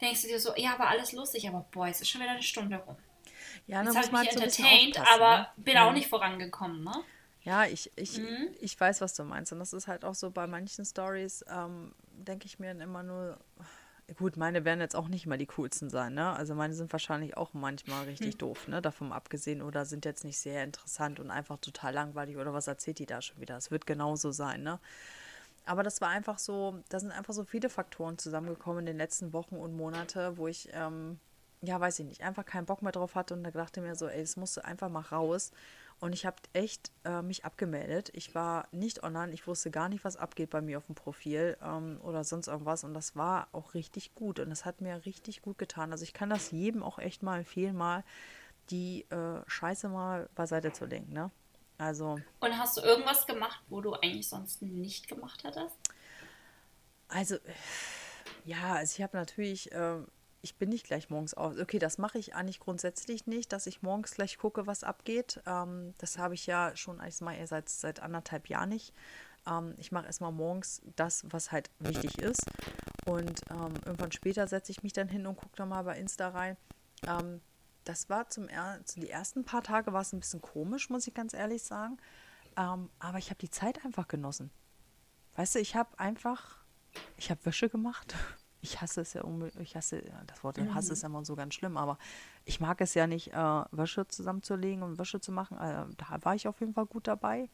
denkst 0.00 0.22
du 0.22 0.28
dir 0.28 0.40
so, 0.40 0.54
ja, 0.56 0.74
aber 0.74 0.88
alles 0.88 1.12
lustig, 1.12 1.48
aber 1.48 1.66
boah, 1.70 1.88
es 1.88 2.00
ist 2.00 2.08
schon 2.08 2.20
wieder 2.20 2.32
eine 2.32 2.42
Stunde 2.42 2.76
rum. 2.76 2.96
Ja, 3.66 3.82
dann 3.82 3.94
Jetzt 3.94 3.96
habe 3.96 4.06
ich 4.06 4.12
mich 4.12 4.42
entertained, 4.42 4.98
aber 4.98 5.38
ne? 5.38 5.48
bin 5.56 5.78
auch 5.78 5.92
nicht 5.92 6.08
vorangekommen, 6.08 6.84
ne? 6.84 7.04
Ja, 7.44 7.66
ich, 7.66 7.92
ich, 7.96 8.18
mhm. 8.18 8.48
ich 8.58 8.78
weiß, 8.78 9.00
was 9.02 9.14
du 9.14 9.22
meinst. 9.22 9.52
Und 9.52 9.58
das 9.58 9.72
ist 9.72 9.86
halt 9.86 10.04
auch 10.04 10.14
so 10.14 10.30
bei 10.30 10.46
manchen 10.46 10.84
Stories, 10.84 11.44
ähm, 11.48 11.92
denke 12.12 12.46
ich 12.46 12.58
mir 12.58 12.70
immer 12.70 13.02
nur, 13.02 13.38
gut, 14.16 14.36
meine 14.36 14.64
werden 14.64 14.80
jetzt 14.80 14.96
auch 14.96 15.08
nicht 15.08 15.26
mal 15.26 15.36
die 15.36 15.46
coolsten 15.46 15.90
sein, 15.90 16.14
ne? 16.14 16.32
Also 16.32 16.54
meine 16.54 16.74
sind 16.74 16.92
wahrscheinlich 16.92 17.36
auch 17.36 17.52
manchmal 17.52 18.04
richtig 18.04 18.34
mhm. 18.34 18.38
doof, 18.38 18.68
ne? 18.68 18.80
Davon 18.80 19.12
abgesehen 19.12 19.60
oder 19.62 19.84
sind 19.84 20.04
jetzt 20.06 20.24
nicht 20.24 20.38
sehr 20.38 20.64
interessant 20.64 21.20
und 21.20 21.30
einfach 21.30 21.58
total 21.58 21.92
langweilig 21.94 22.38
oder 22.38 22.54
was 22.54 22.66
erzählt 22.66 22.98
die 22.98 23.06
da 23.06 23.20
schon 23.20 23.40
wieder? 23.40 23.56
Es 23.56 23.70
wird 23.70 23.86
genauso 23.86 24.30
sein, 24.30 24.62
ne? 24.62 24.80
Aber 25.66 25.82
das 25.82 26.00
war 26.00 26.10
einfach 26.10 26.38
so, 26.38 26.82
da 26.90 27.00
sind 27.00 27.10
einfach 27.12 27.32
so 27.32 27.44
viele 27.44 27.70
Faktoren 27.70 28.18
zusammengekommen 28.18 28.80
in 28.80 28.86
den 28.86 28.98
letzten 28.98 29.32
Wochen 29.32 29.56
und 29.56 29.74
Monate, 29.76 30.36
wo 30.36 30.48
ich, 30.48 30.68
ähm, 30.72 31.18
ja, 31.66 31.80
weiß 31.80 31.98
ich 32.00 32.06
nicht, 32.06 32.22
einfach 32.22 32.44
keinen 32.44 32.66
Bock 32.66 32.82
mehr 32.82 32.92
drauf 32.92 33.14
hatte 33.14 33.34
und 33.34 33.44
da 33.44 33.50
dachte 33.50 33.80
mir 33.80 33.94
so, 33.96 34.06
ey, 34.06 34.22
es 34.22 34.36
musste 34.36 34.64
einfach 34.64 34.88
mal 34.88 35.00
raus. 35.00 35.52
Und 36.00 36.12
ich 36.12 36.26
habe 36.26 36.36
echt 36.52 36.90
äh, 37.04 37.22
mich 37.22 37.44
abgemeldet. 37.44 38.10
Ich 38.14 38.34
war 38.34 38.66
nicht 38.72 39.02
online. 39.02 39.32
Ich 39.32 39.46
wusste 39.46 39.70
gar 39.70 39.88
nicht, 39.88 40.04
was 40.04 40.16
abgeht 40.16 40.50
bei 40.50 40.60
mir 40.60 40.78
auf 40.78 40.86
dem 40.86 40.94
Profil 40.94 41.56
ähm, 41.62 42.00
oder 42.02 42.24
sonst 42.24 42.48
irgendwas. 42.48 42.84
Und 42.84 42.94
das 42.94 43.16
war 43.16 43.48
auch 43.52 43.74
richtig 43.74 44.14
gut. 44.14 44.40
Und 44.40 44.50
das 44.50 44.64
hat 44.64 44.80
mir 44.80 45.06
richtig 45.06 45.40
gut 45.40 45.56
getan. 45.56 45.92
Also 45.92 46.02
ich 46.02 46.12
kann 46.12 46.30
das 46.30 46.50
jedem 46.50 46.82
auch 46.82 46.98
echt 46.98 47.22
mal 47.22 47.38
empfehlen, 47.38 47.76
mal 47.76 48.04
die 48.70 49.06
äh, 49.10 49.42
Scheiße 49.46 49.88
mal 49.88 50.28
beiseite 50.34 50.72
zu 50.72 50.84
legen. 50.84 51.12
Ne? 51.12 51.30
Also. 51.78 52.18
Und 52.40 52.58
hast 52.58 52.76
du 52.76 52.80
irgendwas 52.82 53.26
gemacht, 53.26 53.62
wo 53.68 53.80
du 53.80 53.94
eigentlich 53.94 54.28
sonst 54.28 54.62
nicht 54.62 55.08
gemacht 55.08 55.44
hättest? 55.44 55.76
Also, 57.08 57.36
ja, 58.44 58.74
also 58.74 58.94
ich 58.96 59.02
habe 59.02 59.16
natürlich. 59.16 59.72
Äh, 59.72 59.98
ich 60.44 60.56
bin 60.56 60.68
nicht 60.68 60.86
gleich 60.86 61.08
morgens 61.08 61.32
auf. 61.32 61.58
Okay, 61.58 61.78
das 61.78 61.96
mache 61.96 62.18
ich 62.18 62.34
eigentlich 62.34 62.60
grundsätzlich 62.60 63.26
nicht, 63.26 63.50
dass 63.52 63.66
ich 63.66 63.80
morgens 63.80 64.12
gleich 64.12 64.36
gucke, 64.36 64.66
was 64.66 64.84
abgeht. 64.84 65.40
Ähm, 65.46 65.94
das 65.96 66.18
habe 66.18 66.34
ich 66.34 66.46
ja 66.46 66.76
schon 66.76 67.00
eigentlich 67.00 67.22
mal 67.22 67.46
seit, 67.46 67.70
seit 67.70 68.00
anderthalb 68.00 68.50
Jahren 68.50 68.68
nicht. 68.68 68.92
Ähm, 69.46 69.74
ich 69.78 69.90
mache 69.90 70.04
erstmal 70.04 70.32
morgens 70.32 70.82
das, 70.96 71.24
was 71.30 71.50
halt 71.50 71.70
wichtig 71.78 72.18
ist. 72.18 72.44
Und 73.06 73.40
ähm, 73.50 73.72
irgendwann 73.86 74.12
später 74.12 74.46
setze 74.46 74.70
ich 74.70 74.82
mich 74.82 74.92
dann 74.92 75.08
hin 75.08 75.26
und 75.26 75.36
gucke 75.36 75.56
dann 75.56 75.70
mal 75.70 75.82
bei 75.82 75.98
Insta 75.98 76.28
rein. 76.28 76.58
Ähm, 77.06 77.40
das 77.84 78.10
war 78.10 78.28
zum 78.28 78.46
er 78.46 78.80
die 78.96 79.08
ersten 79.08 79.44
paar 79.44 79.62
Tage 79.62 79.94
war 79.94 80.02
es 80.02 80.12
ein 80.12 80.20
bisschen 80.20 80.42
komisch, 80.42 80.90
muss 80.90 81.06
ich 81.06 81.14
ganz 81.14 81.32
ehrlich 81.32 81.62
sagen. 81.62 81.96
Ähm, 82.58 82.90
aber 82.98 83.16
ich 83.16 83.30
habe 83.30 83.40
die 83.40 83.50
Zeit 83.50 83.82
einfach 83.82 84.08
genossen. 84.08 84.50
Weißt 85.36 85.54
du, 85.54 85.58
ich 85.58 85.74
habe 85.74 85.98
einfach, 85.98 86.58
ich 87.16 87.30
habe 87.30 87.44
Wäsche 87.46 87.70
gemacht. 87.70 88.14
ich 88.64 88.80
hasse 88.80 89.02
es 89.02 89.12
ja, 89.12 89.22
ich 89.60 89.76
hasse, 89.76 90.02
das 90.26 90.42
Wort 90.42 90.56
mhm. 90.56 90.74
Hass 90.74 90.88
ist 90.88 91.04
immer 91.04 91.22
so 91.24 91.36
ganz 91.36 91.52
schlimm, 91.52 91.76
aber 91.76 91.98
ich 92.46 92.60
mag 92.60 92.80
es 92.80 92.94
ja 92.94 93.06
nicht, 93.06 93.32
äh, 93.34 93.64
Wäsche 93.70 94.08
zusammenzulegen 94.08 94.82
und 94.82 94.98
Wäsche 94.98 95.20
zu 95.20 95.32
machen. 95.32 95.58
Äh, 95.58 95.84
da 95.98 96.24
war 96.24 96.34
ich 96.34 96.48
auf 96.48 96.60
jeden 96.60 96.72
Fall 96.72 96.86
gut 96.86 97.06
dabei. 97.06 97.50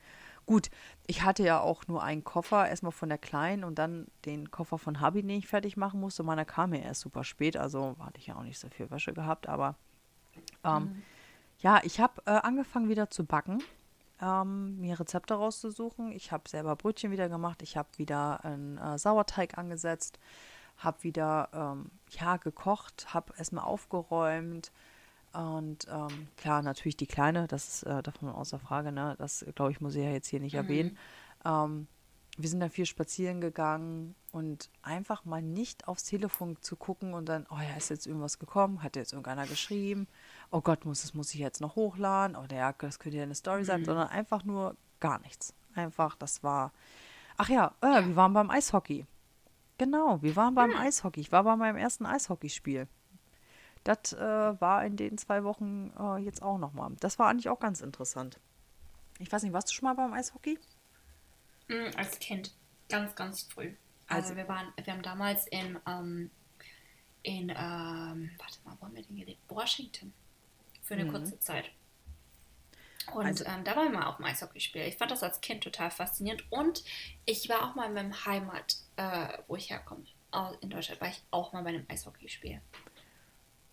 Gut, 0.46 0.70
ich 1.08 1.22
hatte 1.22 1.42
ja 1.42 1.60
auch 1.60 1.88
nur 1.88 2.02
einen 2.02 2.22
Koffer, 2.22 2.68
erstmal 2.68 2.92
von 2.92 3.08
der 3.08 3.18
Kleinen 3.18 3.64
und 3.64 3.78
dann 3.78 4.06
den 4.24 4.52
Koffer 4.52 4.78
von 4.78 5.00
Hubby, 5.00 5.22
den 5.22 5.30
ich 5.30 5.48
fertig 5.48 5.76
machen 5.76 5.98
musste. 5.98 6.22
Meiner 6.22 6.44
kam 6.44 6.72
ja 6.72 6.80
erst 6.80 7.00
super 7.00 7.24
spät, 7.24 7.56
also 7.56 7.96
hatte 7.98 8.18
ich 8.18 8.28
ja 8.28 8.36
auch 8.36 8.44
nicht 8.44 8.60
so 8.60 8.68
viel 8.68 8.88
Wäsche 8.90 9.12
gehabt, 9.12 9.48
aber 9.48 9.74
ähm, 10.64 10.82
mhm. 10.82 11.02
ja, 11.58 11.80
ich 11.82 11.98
habe 11.98 12.22
äh, 12.26 12.30
angefangen 12.30 12.88
wieder 12.88 13.10
zu 13.10 13.24
backen 13.24 13.60
ähm, 14.22 14.78
mir 14.80 14.98
Rezepte 14.98 15.34
rauszusuchen. 15.34 16.12
Ich 16.12 16.32
habe 16.32 16.48
selber 16.48 16.76
Brötchen 16.76 17.10
wieder 17.10 17.28
gemacht. 17.28 17.62
Ich 17.62 17.76
habe 17.76 17.88
wieder 17.96 18.44
einen 18.44 18.78
äh, 18.78 18.98
Sauerteig 18.98 19.56
angesetzt, 19.56 20.18
habe 20.80 21.02
wieder 21.02 21.48
ähm, 21.52 21.90
ja 22.10 22.36
gekocht, 22.36 23.14
habe 23.14 23.32
erstmal 23.36 23.64
aufgeräumt 23.64 24.72
und 25.32 25.86
ähm, 25.88 26.28
klar 26.36 26.62
natürlich 26.62 26.96
die 26.96 27.06
kleine, 27.06 27.46
das 27.46 27.68
ist 27.68 27.82
äh, 27.84 28.02
davon 28.02 28.28
außer 28.28 28.58
Frage. 28.58 28.90
Ne, 28.90 29.14
das 29.18 29.44
glaube 29.54 29.70
ich 29.70 29.80
muss 29.80 29.94
ich 29.94 30.04
ja 30.04 30.10
jetzt 30.10 30.28
hier 30.28 30.40
nicht 30.40 30.54
mhm. 30.54 30.58
erwähnen. 30.58 30.98
Ähm, 31.44 31.86
wir 32.36 32.48
sind 32.48 32.60
dann 32.60 32.70
viel 32.70 32.86
spazieren 32.86 33.40
gegangen 33.40 34.14
und 34.32 34.70
einfach 34.82 35.24
mal 35.24 35.42
nicht 35.42 35.88
aufs 35.88 36.04
Telefon 36.04 36.56
zu 36.60 36.76
gucken 36.76 37.12
und 37.14 37.28
dann, 37.28 37.46
oh 37.50 37.58
ja, 37.58 37.76
ist 37.76 37.90
jetzt 37.90 38.06
irgendwas 38.06 38.38
gekommen, 38.38 38.82
hat 38.82 38.96
jetzt 38.96 39.12
irgendeiner 39.12 39.46
geschrieben, 39.46 40.06
oh 40.50 40.60
Gott, 40.60 40.84
muss, 40.84 41.02
das 41.02 41.14
muss 41.14 41.34
ich 41.34 41.40
jetzt 41.40 41.60
noch 41.60 41.76
hochladen, 41.76 42.36
oder 42.36 42.56
ja, 42.56 42.72
das 42.72 42.98
könnte 42.98 43.18
ja 43.18 43.24
eine 43.24 43.34
Story 43.34 43.64
sein, 43.64 43.80
mhm. 43.80 43.86
sondern 43.86 44.08
einfach 44.08 44.44
nur 44.44 44.76
gar 45.00 45.18
nichts. 45.20 45.54
Einfach, 45.74 46.16
das 46.16 46.42
war, 46.42 46.72
ach 47.36 47.48
ja, 47.48 47.74
äh, 47.80 48.06
wir 48.06 48.16
waren 48.16 48.32
beim 48.32 48.50
Eishockey. 48.50 49.06
Genau, 49.80 50.20
wir 50.20 50.36
waren 50.36 50.54
beim 50.54 50.72
mhm. 50.72 50.76
Eishockey. 50.76 51.22
Ich 51.22 51.32
war 51.32 51.42
bei 51.42 51.56
meinem 51.56 51.78
ersten 51.78 52.04
Eishockeyspiel. 52.04 52.86
Das 53.82 54.12
äh, 54.12 54.60
war 54.60 54.84
in 54.84 54.98
den 54.98 55.16
zwei 55.16 55.42
Wochen 55.42 55.90
äh, 55.98 56.18
jetzt 56.18 56.42
auch 56.42 56.58
nochmal. 56.58 56.92
Das 57.00 57.18
war 57.18 57.28
eigentlich 57.28 57.48
auch 57.48 57.60
ganz 57.60 57.80
interessant. 57.80 58.38
Ich 59.20 59.32
weiß 59.32 59.42
nicht, 59.42 59.54
warst 59.54 59.70
du 59.70 59.72
schon 59.72 59.86
mal 59.86 59.94
beim 59.94 60.12
Eishockey? 60.12 60.58
Mhm, 61.68 61.92
als 61.96 62.18
Kind. 62.18 62.52
Ganz, 62.90 63.14
ganz 63.14 63.44
früh. 63.44 63.72
Also, 64.06 64.24
also 64.24 64.36
wir 64.36 64.48
waren, 64.48 64.70
wir 64.84 64.92
haben 64.92 65.02
damals 65.02 65.46
in, 65.46 65.78
ähm, 65.86 66.30
in 67.22 67.48
ähm, 67.48 68.30
warte 68.36 68.58
mal, 68.66 68.76
wo 68.80 68.84
haben 68.84 68.94
wir 68.94 69.02
denn 69.02 69.16
gelebt? 69.16 69.40
Washington. 69.48 70.12
Für 70.82 70.92
eine 70.92 71.06
mhm. 71.06 71.12
kurze 71.12 71.38
Zeit. 71.38 71.70
Und 73.14 73.26
also, 73.26 73.44
ähm, 73.44 73.64
da 73.64 73.76
war 73.76 73.84
ich 73.84 73.92
mal 73.92 74.06
auf 74.06 74.16
dem 74.16 74.26
Eishockeyspiel. 74.26 74.82
Ich 74.82 74.96
fand 74.96 75.10
das 75.10 75.22
als 75.22 75.40
Kind 75.40 75.64
total 75.64 75.90
faszinierend. 75.90 76.44
Und 76.50 76.84
ich 77.24 77.48
war 77.48 77.64
auch 77.64 77.74
mal 77.74 77.86
in 77.86 77.94
meinem 77.94 78.24
Heimat, 78.24 78.76
äh, 78.96 79.28
wo 79.48 79.56
ich 79.56 79.70
herkomme, 79.70 80.04
in 80.60 80.70
Deutschland, 80.70 81.00
war 81.00 81.08
ich 81.08 81.22
auch 81.30 81.52
mal 81.52 81.62
bei 81.62 81.70
einem 81.70 81.86
Eishockeyspiel. 81.88 82.60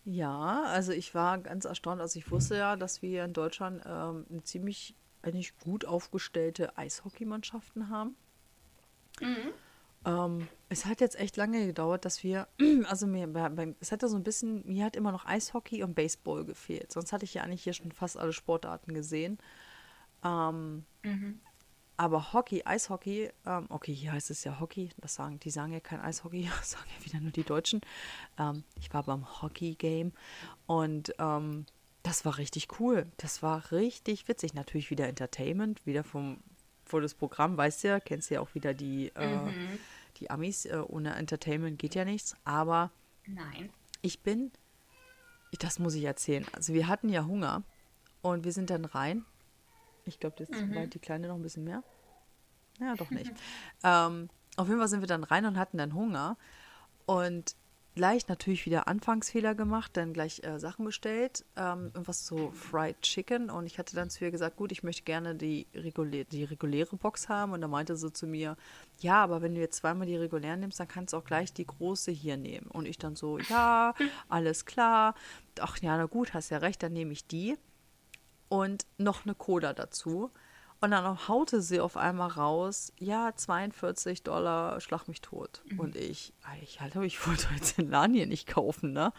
Ja, 0.04 0.62
also 0.64 0.92
ich 0.92 1.14
war 1.14 1.38
ganz 1.38 1.66
erstaunt, 1.66 2.00
als 2.00 2.16
ich 2.16 2.30
wusste 2.30 2.56
ja, 2.56 2.76
dass 2.76 3.02
wir 3.02 3.24
in 3.24 3.32
Deutschland 3.32 3.82
ähm, 3.86 4.26
eine 4.30 4.42
ziemlich 4.42 4.94
eigentlich 5.22 5.56
gut 5.58 5.84
aufgestellte 5.84 6.76
Eishockeymannschaften 6.78 7.90
haben. 7.90 8.16
Mhm. 9.20 9.52
Ähm, 10.04 10.48
es 10.68 10.84
hat 10.84 11.00
jetzt 11.00 11.18
echt 11.18 11.36
lange 11.36 11.66
gedauert, 11.66 12.04
dass 12.04 12.22
wir, 12.22 12.48
also 12.88 13.06
mir, 13.06 13.26
beim, 13.26 13.74
es 13.80 13.92
hatte 13.92 14.08
so 14.08 14.16
ein 14.16 14.22
bisschen, 14.22 14.66
mir 14.66 14.84
hat 14.84 14.96
immer 14.96 15.12
noch 15.12 15.26
Eishockey 15.26 15.82
und 15.82 15.94
Baseball 15.94 16.44
gefehlt. 16.44 16.92
Sonst 16.92 17.12
hatte 17.12 17.24
ich 17.24 17.34
ja 17.34 17.42
eigentlich 17.42 17.64
hier 17.64 17.72
schon 17.72 17.92
fast 17.92 18.16
alle 18.16 18.32
Sportarten 18.32 18.94
gesehen. 18.94 19.38
Ähm, 20.24 20.84
mhm. 21.02 21.40
Aber 21.96 22.32
Hockey, 22.32 22.62
Eishockey, 22.64 23.30
ähm, 23.44 23.66
okay, 23.70 23.92
hier 23.92 24.12
heißt 24.12 24.30
es 24.30 24.44
ja 24.44 24.60
Hockey, 24.60 24.90
das 24.98 25.16
sagen, 25.16 25.40
die 25.40 25.50
sagen 25.50 25.72
ja 25.72 25.80
kein 25.80 26.00
Eishockey, 26.00 26.48
das 26.58 26.70
sagen 26.72 26.86
ja 26.96 27.04
wieder 27.04 27.20
nur 27.20 27.32
die 27.32 27.42
Deutschen. 27.42 27.80
Ähm, 28.38 28.62
ich 28.78 28.94
war 28.94 29.02
beim 29.02 29.42
Hockey-Game 29.42 30.12
und 30.66 31.12
ähm, 31.18 31.66
das 32.04 32.24
war 32.24 32.38
richtig 32.38 32.68
cool. 32.78 33.06
Das 33.16 33.42
war 33.42 33.72
richtig 33.72 34.28
witzig. 34.28 34.54
Natürlich 34.54 34.90
wieder 34.90 35.08
Entertainment, 35.08 35.84
wieder 35.86 36.04
vom 36.04 36.38
volles 36.88 37.14
Programm, 37.14 37.56
weißt 37.56 37.84
du 37.84 37.88
ja, 37.88 38.00
kennst 38.00 38.30
du 38.30 38.34
ja 38.34 38.40
auch 38.40 38.54
wieder 38.54 38.74
die, 38.74 39.12
äh, 39.14 39.36
mhm. 39.36 39.78
die 40.16 40.30
Amis. 40.30 40.64
Äh, 40.64 40.82
ohne 40.86 41.14
Entertainment 41.14 41.78
geht 41.78 41.94
ja 41.94 42.04
nichts. 42.04 42.36
Aber 42.44 42.90
Nein. 43.26 43.70
ich 44.02 44.20
bin, 44.20 44.50
das 45.58 45.78
muss 45.78 45.94
ich 45.94 46.04
erzählen. 46.04 46.46
Also 46.52 46.74
wir 46.74 46.88
hatten 46.88 47.08
ja 47.08 47.24
Hunger 47.24 47.62
und 48.22 48.44
wir 48.44 48.52
sind 48.52 48.70
dann 48.70 48.84
rein. 48.84 49.24
Ich 50.04 50.18
glaube, 50.18 50.36
das 50.38 50.48
mhm. 50.48 50.74
war 50.74 50.86
die 50.86 50.98
Kleine 50.98 51.28
noch 51.28 51.36
ein 51.36 51.42
bisschen 51.42 51.64
mehr. 51.64 51.82
Ja, 52.80 52.94
doch 52.94 53.10
nicht. 53.10 53.32
ähm, 53.84 54.28
auf 54.56 54.68
jeden 54.68 54.80
Fall 54.80 54.88
sind 54.88 55.00
wir 55.00 55.06
dann 55.08 55.24
rein 55.24 55.46
und 55.46 55.58
hatten 55.58 55.78
dann 55.78 55.94
Hunger. 55.94 56.36
Und 57.06 57.54
gleich 57.94 58.28
natürlich 58.28 58.64
wieder 58.66 58.86
Anfangsfehler 58.88 59.54
gemacht, 59.54 59.96
dann 59.96 60.12
gleich 60.12 60.42
äh, 60.44 60.58
Sachen 60.58 60.84
bestellt, 60.84 61.44
ähm, 61.56 61.86
irgendwas 61.86 62.26
so 62.26 62.50
Fried 62.52 63.00
Chicken. 63.02 63.50
Und 63.50 63.66
ich 63.66 63.78
hatte 63.78 63.96
dann 63.96 64.10
zu 64.10 64.24
ihr 64.24 64.30
gesagt, 64.30 64.56
gut, 64.56 64.72
ich 64.72 64.82
möchte 64.82 65.02
gerne 65.02 65.34
die, 65.34 65.66
regulä 65.74 66.24
die 66.24 66.44
reguläre 66.44 66.96
Box 66.96 67.28
haben. 67.28 67.52
Und 67.52 67.60
da 67.60 67.68
meinte 67.68 67.96
sie 67.96 68.12
zu 68.12 68.26
mir, 68.26 68.56
ja, 69.00 69.22
aber 69.22 69.42
wenn 69.42 69.54
du 69.54 69.60
jetzt 69.60 69.78
zweimal 69.78 70.06
die 70.06 70.16
regulären 70.16 70.60
nimmst, 70.60 70.78
dann 70.78 70.88
kannst 70.88 71.12
du 71.12 71.16
auch 71.16 71.24
gleich 71.24 71.52
die 71.52 71.66
große 71.66 72.10
hier 72.10 72.36
nehmen. 72.36 72.66
Und 72.68 72.86
ich 72.86 72.98
dann 72.98 73.16
so, 73.16 73.38
ja, 73.38 73.94
alles 74.28 74.64
klar, 74.64 75.14
ach 75.60 75.78
ja, 75.78 75.96
na 75.96 76.06
gut, 76.06 76.34
hast 76.34 76.50
ja 76.50 76.58
recht, 76.58 76.82
dann 76.82 76.92
nehme 76.92 77.12
ich 77.12 77.26
die. 77.26 77.56
Und 78.48 78.86
noch 78.96 79.24
eine 79.24 79.34
Cola 79.34 79.72
dazu 79.72 80.30
und 80.80 80.92
dann 80.92 81.28
haute 81.28 81.60
sie 81.60 81.80
auf 81.80 81.96
einmal 81.96 82.28
raus, 82.28 82.92
ja, 82.98 83.32
42 83.34 84.22
Dollar, 84.22 84.80
schlag 84.80 85.08
mich 85.08 85.20
tot. 85.20 85.62
Mhm. 85.66 85.80
Und 85.80 85.96
ich, 85.96 86.32
ich 86.62 86.80
halte, 86.80 87.04
ich 87.04 87.26
wollte 87.26 87.48
jetzt 87.54 87.78
den 87.78 87.90
Laden 87.90 88.14
hier 88.14 88.26
nicht 88.26 88.46
kaufen, 88.46 88.92
ne? 88.92 89.12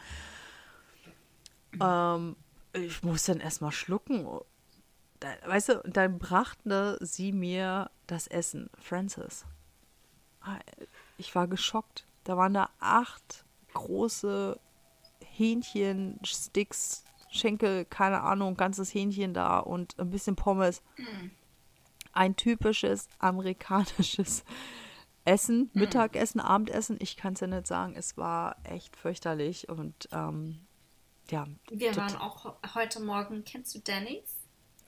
Mhm. 1.74 1.80
Ähm, 1.82 2.36
ich 2.72 3.04
muss 3.04 3.26
dann 3.26 3.41
erstmal 3.41 3.74
schlucken. 3.74 4.26
Da, 5.19 5.28
weißt 5.48 5.69
du, 5.69 5.84
dann 5.86 6.17
brachte 6.17 6.98
sie 7.02 7.34
mir 7.34 7.91
das 8.08 8.28
Essen, 8.28 8.69
Francis. 8.80 9.43
Ah, 10.41 10.60
ich 11.17 11.36
war 11.36 11.48
geschockt. 11.48 12.06
Da 12.24 12.38
waren 12.38 12.54
da 12.54 12.69
acht 12.80 13.43
große 13.74 14.58
Hähnchen, 15.19 16.19
Sticks, 16.24 17.04
Schenkel, 17.30 17.84
keine 17.84 18.22
Ahnung, 18.22 18.56
ganzes 18.56 18.93
Hähnchen 18.93 19.34
da 19.34 19.60
und 19.60 20.00
ein 20.00 20.10
bisschen 20.10 20.38
Pommes. 20.38 20.82
Mhm 20.95 21.32
ein 22.19 22.36
typisches 22.36 23.08
amerikanisches 23.17 24.43
Essen, 25.25 25.69
hm. 25.71 25.82
Mittagessen, 25.82 26.41
Abendessen. 26.41 26.97
Ich 26.99 27.15
kann 27.15 27.34
es 27.34 27.39
ja 27.39 27.47
nicht 27.47 27.65
sagen. 27.65 27.95
Es 27.95 28.17
war 28.17 28.58
echt 28.65 28.97
fürchterlich 28.97 29.69
und 29.69 30.10
ähm, 30.12 30.67
ja. 31.29 31.47
Wir 31.69 31.95
waren 31.95 32.17
auch 32.17 32.55
heute 32.75 32.99
Morgen, 32.99 33.45
kennst 33.45 33.73
du 33.73 33.79
Denny's? 33.79 34.36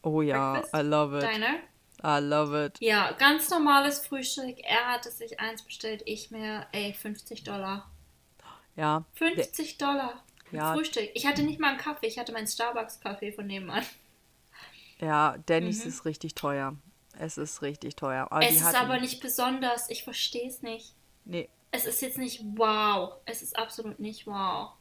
Oh 0.04 0.22
ja, 0.22 0.54
Breakfast? 0.54 0.76
I 0.76 0.88
love 0.88 1.18
it. 1.18 1.24
Diner? 1.24 1.60
I 2.04 2.22
love 2.22 2.66
it. 2.66 2.78
Ja, 2.82 3.12
ganz 3.14 3.50
normales 3.50 4.06
Frühstück. 4.06 4.58
Er 4.64 4.90
hatte 4.90 5.10
sich 5.10 5.40
eins 5.40 5.62
bestellt, 5.62 6.02
ich 6.06 6.32
mir, 6.32 6.68
ey, 6.74 6.94
50 6.94 7.44
Dollar. 7.44 7.90
Ja. 8.76 9.06
50 9.14 9.78
Dollar. 9.78 10.22
Ja. 10.52 10.74
Frühstück. 10.74 11.10
Ich 11.14 11.26
hatte 11.26 11.44
nicht 11.44 11.62
mal 11.62 11.70
einen 11.70 11.78
Kaffee, 11.78 12.08
ich 12.08 12.20
hatte 12.20 12.34
meinen 12.34 12.48
Starbucks-Kaffee 12.48 13.32
von 13.32 13.48
nebenan. 13.48 13.86
Ja, 15.00 15.38
Denny's 15.48 15.84
mhm. 15.84 15.90
ist 15.90 16.06
richtig 16.06 16.36
teuer. 16.36 16.76
Es 17.20 17.38
ist 17.38 17.62
richtig 17.62 17.96
teuer. 17.96 18.28
Aber 18.32 18.46
es 18.46 18.58
ist 18.58 18.76
aber 18.76 19.00
nicht 19.00 19.22
besonders. 19.22 19.90
Ich 19.90 20.04
verstehe 20.04 20.48
es 20.48 20.62
nicht. 20.62 20.96
Nee. 21.26 21.50
Es 21.72 21.86
ist 21.86 22.02
jetzt 22.02 22.18
nicht 22.18 22.44
wow. 22.56 23.14
Es 23.26 23.42
ist 23.42 23.58
absolut 23.58 24.00
nicht 24.00 24.28
wow. 24.28 24.74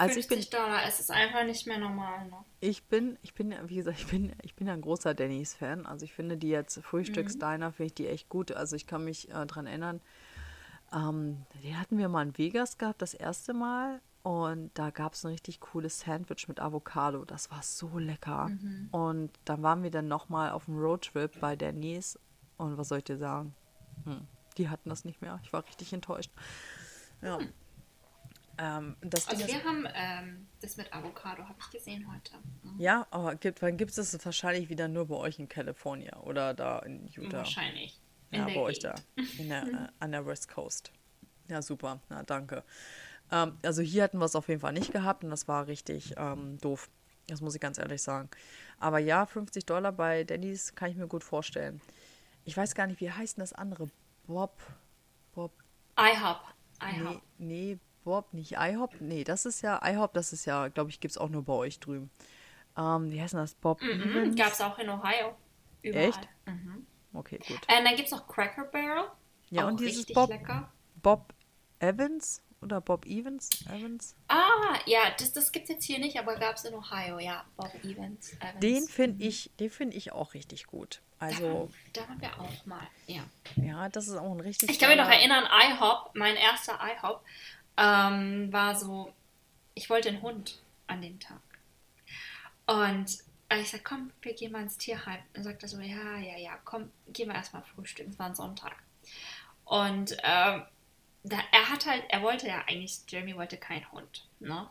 Also 0.00 0.14
50 0.14 0.38
ich 0.38 0.50
bin, 0.50 0.58
Dollar, 0.58 0.80
es 0.88 0.98
ist 0.98 1.10
einfach 1.10 1.44
nicht 1.44 1.66
mehr 1.66 1.78
normal. 1.78 2.26
Ne? 2.26 2.36
Ich 2.60 2.84
bin, 2.84 3.18
ich 3.20 3.34
bin, 3.34 3.54
wie 3.66 3.76
gesagt, 3.76 3.98
ich 4.00 4.06
bin, 4.06 4.32
ich 4.42 4.54
bin 4.54 4.68
ein 4.70 4.80
großer 4.80 5.12
Denny's-Fan. 5.12 5.84
Also 5.84 6.06
ich 6.06 6.14
finde 6.14 6.38
die 6.38 6.48
jetzt 6.48 6.80
Frühstücksdiner, 6.82 7.68
mhm. 7.68 7.72
finde 7.74 7.86
ich 7.86 7.94
die 7.94 8.06
echt 8.06 8.30
gut. 8.30 8.50
Also 8.52 8.76
ich 8.76 8.86
kann 8.86 9.04
mich 9.04 9.30
äh, 9.30 9.44
dran 9.44 9.66
erinnern, 9.66 10.00
ähm, 10.92 11.44
den 11.62 11.78
hatten 11.78 11.98
wir 11.98 12.08
mal 12.08 12.22
in 12.22 12.38
Vegas 12.38 12.78
gehabt, 12.78 13.02
das 13.02 13.12
erste 13.12 13.52
Mal. 13.52 14.00
Und 14.22 14.70
da 14.74 14.90
gab 14.90 15.14
es 15.14 15.24
ein 15.24 15.32
richtig 15.32 15.60
cooles 15.60 16.00
Sandwich 16.00 16.46
mit 16.46 16.60
Avocado. 16.60 17.24
Das 17.24 17.50
war 17.50 17.62
so 17.62 17.98
lecker. 17.98 18.48
Mhm. 18.48 18.88
Und 18.90 19.30
dann 19.46 19.62
waren 19.62 19.82
wir 19.82 19.90
dann 19.90 20.08
nochmal 20.08 20.50
auf 20.50 20.66
dem 20.66 20.78
Roadtrip 20.78 21.40
bei 21.40 21.56
Denny's. 21.56 22.18
Und 22.58 22.76
was 22.76 22.88
soll 22.88 22.98
ich 22.98 23.04
dir 23.04 23.16
sagen? 23.16 23.54
Hm, 24.04 24.26
die 24.58 24.68
hatten 24.68 24.90
das 24.90 25.04
nicht 25.04 25.22
mehr. 25.22 25.40
Ich 25.42 25.52
war 25.52 25.64
richtig 25.64 25.92
enttäuscht. 25.92 26.30
Ja. 27.22 27.38
Hm. 27.38 27.52
Ähm, 28.58 28.96
also 29.02 29.46
wir 29.46 29.64
haben 29.64 29.88
ähm, 29.94 30.46
das 30.60 30.76
mit 30.76 30.92
Avocado, 30.92 31.44
habe 31.44 31.56
ich 31.58 31.70
gesehen 31.70 32.06
heute. 32.12 32.32
Mhm. 32.62 32.78
Ja, 32.78 33.06
aber 33.10 33.34
gibt, 33.36 33.62
wann 33.62 33.78
gibt 33.78 33.96
es 33.96 34.10
das 34.10 34.24
wahrscheinlich 34.26 34.68
wieder 34.68 34.86
nur 34.86 35.06
bei 35.06 35.14
euch 35.14 35.38
in 35.38 35.48
Kalifornien 35.48 36.12
oder 36.14 36.52
da 36.52 36.80
in 36.80 37.06
Utah? 37.08 37.38
Wahrscheinlich. 37.38 37.98
In 38.30 38.40
ja, 38.40 38.44
bei 38.44 38.56
euch 38.56 38.78
da. 38.78 38.94
Der, 39.38 39.62
äh, 39.66 39.88
an 39.98 40.12
der 40.12 40.26
West 40.26 40.48
Coast. 40.48 40.92
Ja, 41.48 41.62
super. 41.62 42.00
Na, 42.10 42.22
danke. 42.22 42.62
Ähm, 43.30 43.58
also 43.64 43.82
hier 43.82 44.02
hatten 44.02 44.18
wir 44.18 44.24
es 44.24 44.36
auf 44.36 44.48
jeden 44.48 44.60
Fall 44.60 44.72
nicht 44.72 44.92
gehabt 44.92 45.24
und 45.24 45.30
das 45.30 45.48
war 45.48 45.66
richtig 45.66 46.14
ähm, 46.16 46.58
doof. 46.58 46.90
Das 47.28 47.40
muss 47.40 47.54
ich 47.54 47.60
ganz 47.60 47.78
ehrlich 47.78 48.02
sagen. 48.02 48.28
Aber 48.78 48.98
ja, 48.98 49.26
50 49.26 49.64
Dollar 49.66 49.92
bei 49.92 50.24
Denny's 50.24 50.74
kann 50.74 50.90
ich 50.90 50.96
mir 50.96 51.06
gut 51.06 51.22
vorstellen. 51.22 51.80
Ich 52.44 52.56
weiß 52.56 52.74
gar 52.74 52.86
nicht, 52.86 53.00
wie 53.00 53.10
heißt 53.10 53.36
denn 53.36 53.42
das 53.42 53.52
andere? 53.52 53.88
Bob. 54.26 54.58
Bob. 55.32 55.52
IHOP. 55.98 56.40
IHOP. 56.82 57.22
Nee, 57.38 57.74
nee, 57.74 57.78
Bob, 58.04 58.32
nicht 58.32 58.52
IHOP. 58.58 59.00
Nee, 59.00 59.24
das 59.24 59.46
ist 59.46 59.62
ja, 59.62 59.80
IHOP, 59.84 60.14
das 60.14 60.32
ist 60.32 60.46
ja, 60.46 60.68
glaube 60.68 60.90
ich, 60.90 61.00
gibt 61.00 61.12
es 61.12 61.18
auch 61.18 61.28
nur 61.28 61.44
bei 61.44 61.52
euch 61.52 61.78
drüben. 61.78 62.10
Ähm, 62.76 63.10
wie 63.10 63.20
heißt 63.20 63.34
denn 63.34 63.40
das? 63.40 63.54
Bob 63.54 63.80
Mhm? 63.82 64.34
Gab 64.34 64.52
es 64.52 64.60
auch 64.60 64.78
in 64.78 64.88
Ohio. 64.88 65.36
Überall. 65.82 66.08
Echt? 66.08 66.28
Mhm. 66.46 66.86
Okay, 67.12 67.38
gut. 67.38 67.56
Und 67.56 67.84
dann 67.84 67.96
gibt 67.96 68.06
es 68.06 68.12
noch 68.12 68.26
Cracker 68.26 68.64
Barrel. 68.64 69.10
Ja, 69.50 69.64
auch 69.64 69.68
und 69.68 69.80
dieses 69.80 70.06
Bob, 70.06 70.30
lecker. 70.30 70.72
Bob 71.02 71.34
Evans 71.80 72.42
oder 72.62 72.80
Bob 72.80 73.06
Evans? 73.06 73.48
Evans? 73.66 74.14
Ah, 74.28 74.78
ja, 74.86 75.10
das, 75.18 75.32
das 75.32 75.52
gibt 75.52 75.64
es 75.64 75.70
jetzt 75.70 75.84
hier 75.84 75.98
nicht, 75.98 76.18
aber 76.18 76.36
gab 76.36 76.56
es 76.56 76.64
in 76.64 76.74
Ohio, 76.74 77.18
ja. 77.18 77.44
Bob 77.56 77.72
Evans. 77.84 78.32
Evans. 78.34 78.60
Den 78.60 78.86
finde 78.86 79.24
ich, 79.24 79.50
den 79.58 79.70
finde 79.70 79.96
ich 79.96 80.12
auch 80.12 80.34
richtig 80.34 80.66
gut. 80.66 81.00
Da 81.18 81.26
Also, 81.26 81.42
waren, 81.42 81.74
da 81.92 82.00
waren 82.08 82.20
wir 82.20 82.40
auch 82.40 82.66
mal, 82.66 82.86
ja. 83.06 83.22
ja, 83.56 83.88
das 83.88 84.08
ist 84.08 84.16
auch 84.16 84.32
ein 84.32 84.40
richtig 84.40 84.70
Ich 84.70 84.78
kann 84.78 84.88
mich 84.88 84.98
noch 84.98 85.08
erinnern, 85.08 85.44
IHOP, 85.44 86.14
mein 86.14 86.36
erster 86.36 86.78
IHOP, 86.82 87.22
ähm, 87.76 88.52
war 88.52 88.74
so, 88.76 89.12
ich 89.74 89.88
wollte 89.90 90.08
einen 90.08 90.22
Hund 90.22 90.60
an 90.86 91.02
dem 91.02 91.18
Tag. 91.20 91.40
Und 92.66 93.18
ich 93.52 93.70
sagte, 93.70 93.84
komm, 93.84 94.12
wir 94.22 94.32
gehen 94.34 94.52
mal 94.52 94.62
ins 94.62 94.76
Tierheim. 94.78 95.18
Dann 95.32 95.42
sagt 95.42 95.62
er 95.62 95.68
so, 95.68 95.80
ja, 95.80 96.18
ja, 96.18 96.36
ja, 96.38 96.58
komm, 96.64 96.90
gehen 97.08 97.28
wir 97.28 97.34
erstmal 97.34 97.62
frühstücken. 97.62 98.12
Es 98.12 98.18
war 98.18 98.26
ein 98.26 98.34
Sonntag. 98.34 98.76
Und 99.64 100.16
ähm, 100.22 100.62
da, 101.22 101.38
er 101.52 101.68
hat 101.68 101.86
halt, 101.86 102.04
er 102.08 102.22
wollte 102.22 102.48
ja 102.48 102.64
eigentlich, 102.66 103.00
Jeremy 103.08 103.36
wollte 103.36 103.56
keinen 103.56 103.90
Hund, 103.92 104.26
ne? 104.38 104.68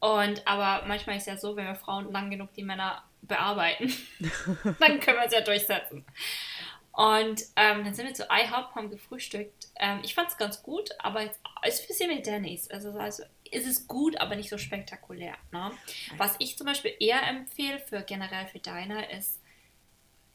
Und 0.00 0.46
aber 0.46 0.86
manchmal 0.86 1.16
ist 1.16 1.26
ja 1.26 1.36
so, 1.36 1.56
wenn 1.56 1.66
wir 1.66 1.74
Frauen 1.74 2.12
lang 2.12 2.30
genug 2.30 2.52
die 2.52 2.62
Männer 2.62 3.02
bearbeiten, 3.22 3.92
dann 4.78 5.00
können 5.00 5.18
wir 5.18 5.26
es 5.26 5.32
ja 5.32 5.40
durchsetzen. 5.40 6.04
Und 6.92 7.42
ähm, 7.54 7.84
dann 7.84 7.94
sind 7.94 8.06
wir 8.06 8.14
zu 8.14 8.24
IHOP, 8.24 8.74
haben 8.74 8.90
gefrühstückt. 8.90 9.68
Ähm, 9.76 10.00
ich 10.02 10.14
fand 10.14 10.30
es 10.30 10.36
ganz 10.36 10.62
gut, 10.62 10.90
aber 10.98 11.22
es 11.62 11.74
ist 11.74 11.82
ein 11.82 11.86
bisschen 11.86 12.10
wie 12.10 12.22
Denny's. 12.22 12.68
Also, 12.70 12.90
also 12.92 13.22
es 13.52 13.66
ist 13.66 13.86
gut, 13.86 14.20
aber 14.20 14.34
nicht 14.34 14.50
so 14.50 14.58
spektakulär. 14.58 15.34
Ne? 15.52 15.70
Was 16.16 16.34
ich 16.40 16.58
zum 16.58 16.66
Beispiel 16.66 16.94
eher 16.98 17.22
empfehle 17.22 17.78
für 17.78 18.02
generell 18.02 18.46
für 18.48 18.58
Diner 18.58 19.10
ist 19.10 19.40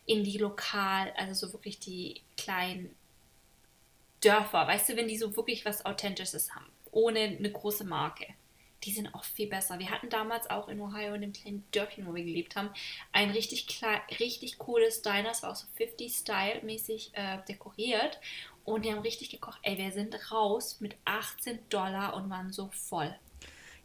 in 0.05 0.23
die 0.23 0.37
Lokal, 0.37 1.13
also 1.17 1.47
so 1.47 1.53
wirklich 1.53 1.79
die 1.79 2.21
kleinen 2.37 2.95
Dörfer, 4.23 4.67
weißt 4.67 4.89
du, 4.89 4.95
wenn 4.95 5.07
die 5.07 5.17
so 5.17 5.35
wirklich 5.35 5.65
was 5.65 5.85
Authentisches 5.85 6.55
haben, 6.55 6.67
ohne 6.91 7.19
eine 7.19 7.51
große 7.51 7.83
Marke. 7.83 8.27
Die 8.83 8.91
sind 8.91 9.13
oft 9.13 9.31
viel 9.31 9.47
besser. 9.47 9.79
Wir 9.79 9.89
hatten 9.89 10.09
damals 10.09 10.49
auch 10.49 10.67
in 10.67 10.81
Ohio, 10.81 11.13
in 11.13 11.21
dem 11.21 11.31
kleinen 11.31 11.65
Dörfchen, 11.71 12.05
wo 12.05 12.13
wir 12.13 12.23
gelebt 12.23 12.57
haben, 12.57 12.69
ein 13.13 13.31
richtig, 13.31 13.81
richtig 14.19 14.57
cooles 14.57 15.01
Diner. 15.01 15.31
Es 15.31 15.41
war 15.41 15.51
auch 15.51 15.55
so 15.55 15.67
50-Style-mäßig 15.77 17.11
äh, 17.13 17.37
dekoriert. 17.47 18.19
Und 18.65 18.83
die 18.83 18.91
haben 18.91 18.99
richtig 18.99 19.29
gekocht. 19.29 19.59
Ey, 19.61 19.77
wir 19.77 19.91
sind 19.91 20.31
raus 20.31 20.81
mit 20.81 20.95
18 21.05 21.59
Dollar 21.69 22.13
und 22.15 22.29
waren 22.29 22.51
so 22.51 22.69
voll. 22.71 23.13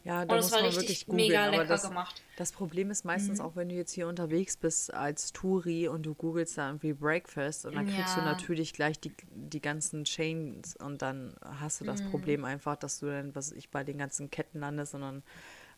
Ja, 0.08 0.24
da 0.24 0.36
muss 0.36 0.50
war 0.50 0.62
man 0.62 0.74
wirklich 0.74 1.06
googeln. 1.06 1.28
mega 1.28 1.46
lecker 1.46 1.66
das, 1.68 1.82
gemacht. 1.82 2.22
das 2.36 2.52
Problem 2.52 2.90
ist 2.90 3.04
meistens 3.04 3.40
Mhm. 3.40 3.44
auch, 3.44 3.56
wenn 3.56 3.68
du 3.68 3.74
jetzt 3.74 3.92
hier 3.92 4.08
unterwegs 4.08 4.56
bist 4.56 4.92
als 4.94 5.32
Touri 5.32 5.86
und 5.88 6.04
du 6.04 6.14
googelst 6.14 6.56
da 6.56 6.68
irgendwie 6.68 6.94
Breakfast 6.94 7.66
und 7.66 7.74
dann 7.76 7.86
kriegst 7.86 8.16
du 8.16 8.20
Ja. 8.20 8.24
natürlich 8.24 8.72
gleich 8.72 8.98
die, 8.98 9.12
die 9.30 9.60
ganzen 9.60 10.04
Chains 10.04 10.76
und 10.76 11.02
dann 11.02 11.36
hast 11.44 11.80
du 11.80 11.84
das 11.84 12.00
Mhm. 12.00 12.08
Problem 12.10 12.44
einfach, 12.44 12.76
dass 12.76 13.00
du 13.00 13.06
dann, 13.06 13.34
was 13.34 13.52
ich, 13.52 13.68
bei 13.70 13.84
den 13.84 13.98
ganzen 13.98 14.30
Ketten 14.30 14.60
landest, 14.60 14.92
sondern 14.92 15.22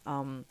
ähm, 0.07 0.45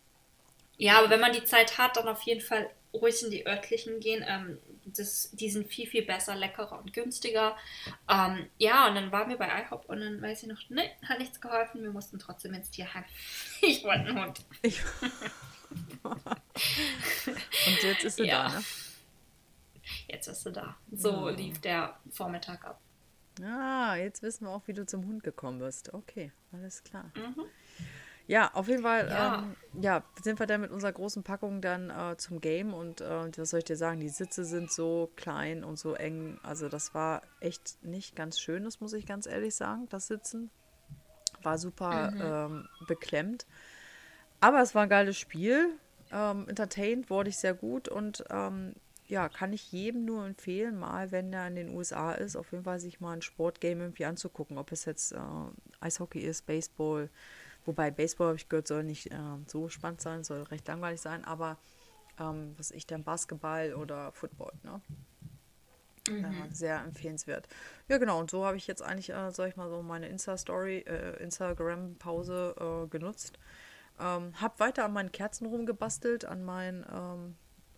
Ja, 0.77 0.97
aber 0.99 1.09
wenn 1.09 1.19
man 1.19 1.33
die 1.33 1.43
Zeit 1.43 1.77
hat, 1.77 1.97
dann 1.97 2.07
auf 2.07 2.21
jeden 2.23 2.41
Fall 2.41 2.69
ruhig 2.93 3.23
in 3.23 3.31
die 3.31 3.45
örtlichen 3.47 3.99
gehen. 3.99 4.23
Ähm, 4.27 4.57
das, 4.85 5.29
die 5.33 5.49
sind 5.49 5.67
viel, 5.67 5.87
viel 5.87 6.03
besser, 6.05 6.35
leckerer 6.35 6.79
und 6.79 6.91
günstiger. 6.93 7.55
Ähm, 8.09 8.47
ja, 8.57 8.87
und 8.87 8.95
dann 8.95 9.11
waren 9.11 9.29
wir 9.29 9.37
bei 9.37 9.47
IHOP 9.61 9.85
und 9.89 9.99
dann 9.99 10.21
weiß 10.21 10.43
ich 10.43 10.49
noch, 10.49 10.69
ne, 10.69 10.89
hat 11.07 11.19
nichts 11.19 11.39
geholfen. 11.39 11.83
Wir 11.83 11.91
mussten 11.91 12.17
trotzdem 12.19 12.53
ins 12.53 12.69
Tierheim. 12.71 13.03
Ich 13.61 13.83
wollte 13.83 13.99
einen 14.05 14.19
Hund. 14.23 14.45
ich 14.61 14.81
und 16.03 17.83
jetzt 17.83 18.03
ist 18.03 18.15
sie 18.17 18.25
Ja. 18.25 18.47
da, 18.47 18.53
ne? 18.59 18.63
Jetzt 20.07 20.27
ist 20.27 20.43
sie 20.43 20.51
da. 20.51 20.77
So 20.91 21.29
lief 21.29 21.59
der 21.61 21.99
Vormittag 22.11 22.63
ab. 22.65 22.79
Ah, 23.43 23.95
jetzt 23.95 24.21
wissen 24.21 24.45
wir 24.45 24.51
auch, 24.51 24.67
wie 24.67 24.73
du 24.73 24.85
zum 24.85 25.05
Hund 25.05 25.23
gekommen 25.23 25.59
bist. 25.59 25.93
Okay, 25.93 26.31
alles 26.51 26.83
klar. 26.83 27.11
Mhm. 27.15 27.45
Ja, 28.29 28.51
auf 28.53 28.67
jeden 28.67 28.83
Fall, 28.83 29.09
Ja. 29.09 29.39
Ähm, 29.39 29.55
ja, 29.81 30.03
sind 30.21 30.39
wir 30.39 30.45
dann 30.45 30.61
mit 30.61 30.69
unserer 30.69 30.91
großen 30.91 31.23
Packung 31.23 31.61
dann 31.61 31.89
äh, 31.89 32.15
zum 32.17 32.41
Game 32.41 32.75
und 32.75 33.01
äh, 33.01 33.35
was 33.35 33.49
soll 33.49 33.57
ich 33.57 33.65
dir 33.65 33.75
sagen, 33.75 33.99
die 33.99 34.09
Sitze 34.09 34.45
sind 34.45 34.71
so 34.71 35.09
klein 35.15 35.63
und 35.63 35.79
so 35.79 35.95
eng. 35.95 36.39
Also 36.43 36.69
das 36.69 36.93
war 36.93 37.23
echt 37.39 37.83
nicht 37.83 38.15
ganz 38.15 38.39
schön, 38.39 38.65
das 38.65 38.81
muss 38.81 38.93
ich 38.93 39.07
ganz 39.07 39.25
ehrlich 39.25 39.55
sagen, 39.55 39.87
das 39.89 40.05
Sitzen. 40.05 40.51
War 41.41 41.57
super 41.57 42.11
ähm, 42.21 42.67
beklemmt. 42.87 43.47
Aber 44.41 44.61
es 44.61 44.75
war 44.75 44.83
ein 44.83 44.89
geiles 44.89 45.17
Spiel. 45.17 45.69
Ähm, 46.11 46.47
entertained 46.47 47.09
wurde 47.09 47.29
ich 47.29 47.37
sehr 47.37 47.55
gut 47.55 47.87
und 47.87 48.25
ähm, 48.29 48.75
ja, 49.07 49.27
kann 49.27 49.53
ich 49.53 49.71
jedem 49.71 50.05
nur 50.05 50.23
empfehlen, 50.27 50.77
mal, 50.77 51.11
wenn 51.11 51.33
er 51.33 51.47
in 51.47 51.55
den 51.55 51.69
USA 51.75 52.11
ist, 52.11 52.35
auf 52.35 52.51
jeden 52.51 52.63
Fall 52.63 52.79
sich 52.79 52.99
mal 52.99 53.13
ein 53.13 53.23
Sportgame 53.23 53.85
irgendwie 53.85 54.05
anzugucken. 54.05 54.59
Ob 54.59 54.71
es 54.71 54.85
jetzt 54.85 55.13
äh, 55.13 55.17
Eishockey 55.79 56.19
ist, 56.19 56.45
Baseball. 56.45 57.09
Wobei 57.69 57.91
Baseball, 57.91 58.29
habe 58.29 58.37
ich 58.37 58.49
gehört, 58.49 58.65
soll 58.65 58.83
nicht 58.83 59.11
äh, 59.11 59.17
so 59.45 59.69
spannend 59.69 60.01
sein, 60.01 60.23
soll 60.23 60.41
recht 60.41 60.67
langweilig 60.67 61.01
sein. 61.01 61.23
Aber 61.23 61.59
ähm, 62.19 62.55
was 62.57 62.71
ich 62.71 62.87
dann 62.87 63.03
Basketball 63.03 63.75
oder 63.75 64.11
Football, 64.11 64.53
ne? 64.63 64.81
Äh, 66.07 66.51
sehr 66.51 66.79
empfehlenswert. 66.79 67.47
Ja, 67.87 67.99
genau. 67.99 68.19
Und 68.19 68.31
so 68.31 68.43
habe 68.43 68.57
ich 68.57 68.65
jetzt 68.65 68.81
eigentlich, 68.81 69.11
äh, 69.11 69.29
sag 69.29 69.49
ich 69.49 69.55
mal 69.55 69.69
so, 69.69 69.83
meine 69.83 70.07
Insta-Story, 70.07 70.79
äh, 70.79 71.21
Instagram-Pause 71.21 72.55
äh, 72.59 72.87
genutzt. 72.87 73.37
Ähm, 73.99 74.33
hab 74.41 74.59
weiter 74.59 74.83
an 74.85 74.93
meinen 74.93 75.11
Kerzen 75.11 75.45
rumgebastelt, 75.45 76.25
an 76.25 76.43
mein 76.43 76.83
ähm, 76.91 77.35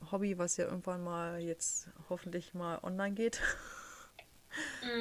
Hobby, 0.09 0.37
was 0.37 0.55
ja 0.55 0.67
irgendwann 0.67 1.03
mal 1.03 1.41
jetzt 1.41 1.89
hoffentlich 2.09 2.53
mal 2.53 2.79
online 2.81 3.13
geht. 3.13 3.41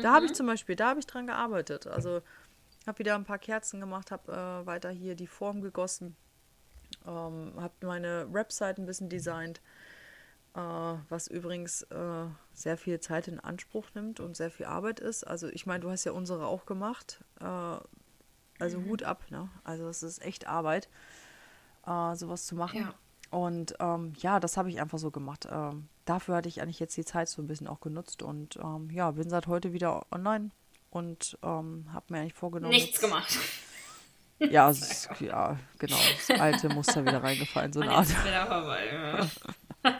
Da 0.02 0.14
habe 0.14 0.26
ich 0.26 0.32
zum 0.32 0.46
Beispiel, 0.46 0.76
da 0.76 0.90
habe 0.90 1.00
ich 1.00 1.08
dran 1.08 1.26
gearbeitet. 1.26 1.88
Also 1.88 2.22
habe 2.90 2.98
wieder 2.98 3.14
ein 3.14 3.24
paar 3.24 3.38
Kerzen 3.38 3.78
gemacht, 3.78 4.10
habe 4.10 4.32
äh, 4.32 4.66
weiter 4.66 4.90
hier 4.90 5.14
die 5.14 5.28
Form 5.28 5.62
gegossen, 5.62 6.16
ähm, 7.06 7.52
habe 7.56 7.72
meine 7.82 8.26
Website 8.32 8.78
ein 8.78 8.86
bisschen 8.86 9.08
designt, 9.08 9.60
äh, 10.54 10.60
was 11.08 11.28
übrigens 11.28 11.82
äh, 11.82 12.26
sehr 12.52 12.76
viel 12.76 12.98
Zeit 12.98 13.28
in 13.28 13.38
Anspruch 13.38 13.86
nimmt 13.94 14.18
und 14.18 14.36
sehr 14.36 14.50
viel 14.50 14.66
Arbeit 14.66 14.98
ist. 14.98 15.24
Also 15.24 15.46
ich 15.48 15.66
meine, 15.66 15.80
du 15.80 15.90
hast 15.90 16.04
ja 16.04 16.10
unsere 16.10 16.46
auch 16.46 16.66
gemacht. 16.66 17.24
Äh, 17.40 17.76
also 18.58 18.82
Hut 18.84 19.04
ab, 19.04 19.22
ne? 19.30 19.48
Also 19.62 19.88
es 19.88 20.02
ist 20.02 20.20
echt 20.20 20.48
Arbeit, 20.48 20.88
äh, 21.86 22.16
sowas 22.16 22.44
zu 22.44 22.56
machen. 22.56 22.80
Ja. 22.80 22.94
Und 23.30 23.74
ähm, 23.78 24.14
ja, 24.18 24.40
das 24.40 24.56
habe 24.56 24.68
ich 24.68 24.80
einfach 24.80 24.98
so 24.98 25.12
gemacht. 25.12 25.48
Ähm, 25.50 25.88
dafür 26.06 26.34
hatte 26.34 26.48
ich 26.48 26.60
eigentlich 26.60 26.80
jetzt 26.80 26.96
die 26.96 27.04
Zeit 27.04 27.28
so 27.28 27.40
ein 27.40 27.46
bisschen 27.46 27.68
auch 27.68 27.80
genutzt 27.80 28.24
und 28.24 28.56
ähm, 28.56 28.90
ja, 28.90 29.12
bin 29.12 29.30
seit 29.30 29.46
heute 29.46 29.72
wieder 29.72 30.04
online 30.10 30.50
und 30.90 31.38
ähm, 31.42 31.86
habe 31.92 32.06
mir 32.08 32.20
eigentlich 32.20 32.34
vorgenommen. 32.34 32.72
Nichts 32.72 33.00
gemacht. 33.00 33.36
Ja, 34.40 34.70
ist, 34.70 35.10
ja, 35.20 35.58
genau. 35.78 35.98
Das 36.26 36.40
alte 36.40 36.68
Muster 36.70 37.04
wieder 37.04 37.22
reingefallen, 37.22 37.72
so 37.72 37.80
eine 37.80 37.90
Art. 37.90 38.08
wieder 38.08 38.46
vorbei. 38.46 39.28
Ja. 39.84 39.92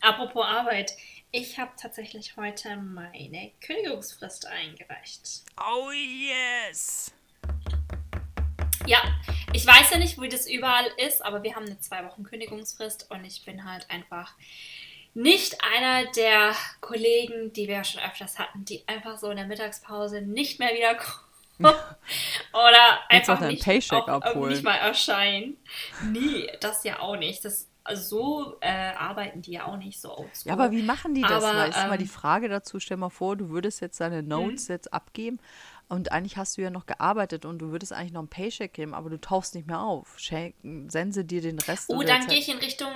Apropos 0.00 0.44
Arbeit. 0.44 0.92
Ich 1.30 1.58
habe 1.58 1.70
tatsächlich 1.80 2.36
heute 2.36 2.76
meine 2.76 3.52
Kündigungsfrist 3.60 4.46
eingereicht. 4.46 5.42
Oh 5.58 5.90
yes! 5.90 7.12
Ja, 8.86 8.98
ich 9.52 9.66
weiß 9.66 9.90
ja 9.90 9.98
nicht, 9.98 10.20
wie 10.20 10.28
das 10.28 10.46
überall 10.46 10.86
ist, 10.98 11.24
aber 11.24 11.42
wir 11.42 11.56
haben 11.56 11.64
eine 11.64 11.80
zwei 11.80 12.04
Wochen 12.04 12.22
Kündigungsfrist 12.22 13.10
und 13.10 13.24
ich 13.24 13.44
bin 13.44 13.64
halt 13.64 13.90
einfach 13.90 14.34
nicht 15.14 15.56
einer 15.62 16.10
der 16.12 16.54
Kollegen, 16.80 17.52
die 17.52 17.68
wir 17.68 17.84
schon 17.84 18.02
öfters 18.02 18.38
hatten, 18.38 18.64
die 18.64 18.86
einfach 18.86 19.16
so 19.18 19.30
in 19.30 19.36
der 19.36 19.46
Mittagspause 19.46 20.20
nicht 20.20 20.58
mehr 20.58 20.74
wiederkommen. 20.74 21.20
Oder 22.52 22.98
einfach 23.08 23.40
nicht, 23.42 23.62
Paycheck 23.62 24.08
auch, 24.08 24.08
abholen. 24.08 24.52
nicht 24.52 24.64
mal 24.64 24.76
erscheinen. 24.76 25.56
Nee, 26.10 26.50
das 26.60 26.82
ja 26.82 26.98
auch 26.98 27.16
nicht. 27.16 27.44
Das, 27.44 27.68
also 27.84 28.02
so 28.02 28.56
äh, 28.60 28.92
arbeiten 28.94 29.40
die 29.40 29.52
ja 29.52 29.66
auch 29.66 29.76
nicht 29.76 30.00
so 30.00 30.10
oldschool. 30.16 30.46
Ja, 30.46 30.54
aber 30.54 30.72
wie 30.72 30.82
machen 30.82 31.14
die 31.14 31.22
das? 31.22 31.44
Aber, 31.44 31.68
ist 31.68 31.76
mal 31.76 31.96
die 31.96 32.04
ähm, 32.04 32.10
Frage 32.10 32.48
dazu, 32.48 32.80
stell 32.80 32.96
mal 32.96 33.10
vor, 33.10 33.36
du 33.36 33.50
würdest 33.50 33.80
jetzt 33.80 34.00
deine 34.00 34.24
Notes 34.24 34.66
jetzt 34.66 34.92
abgeben 34.92 35.38
und 35.88 36.10
eigentlich 36.10 36.36
hast 36.36 36.56
du 36.56 36.62
ja 36.62 36.70
noch 36.70 36.86
gearbeitet 36.86 37.44
und 37.44 37.58
du 37.58 37.70
würdest 37.70 37.92
eigentlich 37.92 38.12
noch 38.12 38.22
ein 38.22 38.28
Paycheck 38.28 38.72
geben, 38.72 38.94
aber 38.94 39.10
du 39.10 39.20
tauchst 39.20 39.54
nicht 39.54 39.66
mehr 39.66 39.80
auf. 39.80 40.18
Schenken, 40.18 40.90
sense 40.90 41.24
dir 41.24 41.40
den 41.40 41.58
Rest. 41.58 41.88
Oh, 41.88 42.02
dann 42.02 42.26
gehe 42.26 42.38
ich 42.38 42.48
in 42.48 42.58
Richtung. 42.58 42.90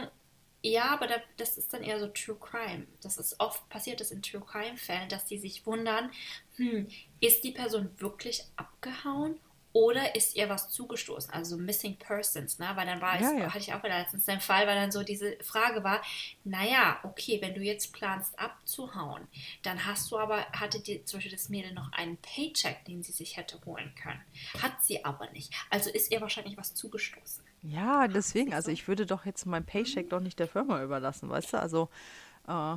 Ja, 0.62 0.86
aber 0.86 1.06
da, 1.06 1.16
das 1.36 1.56
ist 1.56 1.72
dann 1.72 1.82
eher 1.84 2.00
so 2.00 2.08
True 2.08 2.36
Crime. 2.40 2.86
Das 3.00 3.16
ist 3.16 3.38
oft 3.38 3.68
passiert 3.68 4.00
das 4.00 4.10
in 4.10 4.22
True 4.22 4.40
Crime 4.44 4.76
Fällen, 4.76 5.08
dass 5.08 5.24
die 5.26 5.38
sich 5.38 5.64
wundern, 5.66 6.10
hm, 6.56 6.88
ist 7.20 7.44
die 7.44 7.52
Person 7.52 7.90
wirklich 8.00 8.42
abgehauen 8.56 9.38
oder 9.72 10.16
ist 10.16 10.34
ihr 10.34 10.48
was 10.48 10.70
zugestoßen, 10.70 11.30
also 11.32 11.56
Missing 11.56 11.96
Persons, 11.98 12.58
ne? 12.58 12.70
Weil 12.74 12.86
dann 12.86 13.00
war 13.00 13.20
Ja, 13.20 13.30
es, 13.32 13.38
ja. 13.38 13.48
hatte 13.50 13.58
ich 13.58 13.72
auch 13.74 13.82
wieder 13.84 13.98
letztens 13.98 14.24
den 14.24 14.40
Fall, 14.40 14.66
weil 14.66 14.74
dann 14.74 14.90
so 14.90 15.04
diese 15.04 15.36
Frage 15.44 15.84
war, 15.84 16.02
naja, 16.42 16.98
okay, 17.04 17.40
wenn 17.40 17.54
du 17.54 17.60
jetzt 17.60 17.92
planst 17.92 18.36
abzuhauen, 18.38 19.28
dann 19.62 19.84
hast 19.86 20.10
du 20.10 20.18
aber, 20.18 20.46
hatte 20.52 20.80
die, 20.80 21.04
zum 21.04 21.18
Beispiel 21.18 21.32
das 21.32 21.50
Mädel 21.50 21.72
noch 21.72 21.92
einen 21.92 22.16
Paycheck, 22.16 22.84
den 22.86 23.02
sie 23.04 23.12
sich 23.12 23.36
hätte 23.36 23.60
holen 23.64 23.94
können. 23.94 24.20
Hat 24.60 24.82
sie 24.82 25.04
aber 25.04 25.30
nicht. 25.30 25.52
Also 25.70 25.90
ist 25.90 26.10
ihr 26.10 26.20
wahrscheinlich 26.20 26.56
was 26.56 26.74
zugestoßen. 26.74 27.44
Ja, 27.62 28.06
deswegen, 28.08 28.54
also 28.54 28.70
ich 28.70 28.86
würde 28.88 29.04
doch 29.06 29.26
jetzt 29.26 29.46
mein 29.46 29.64
Paycheck 29.64 30.10
doch 30.10 30.20
nicht 30.20 30.38
der 30.38 30.48
Firma 30.48 30.82
überlassen, 30.82 31.28
weißt 31.28 31.52
du? 31.54 31.58
Also, 31.60 31.88
äh, 32.46 32.76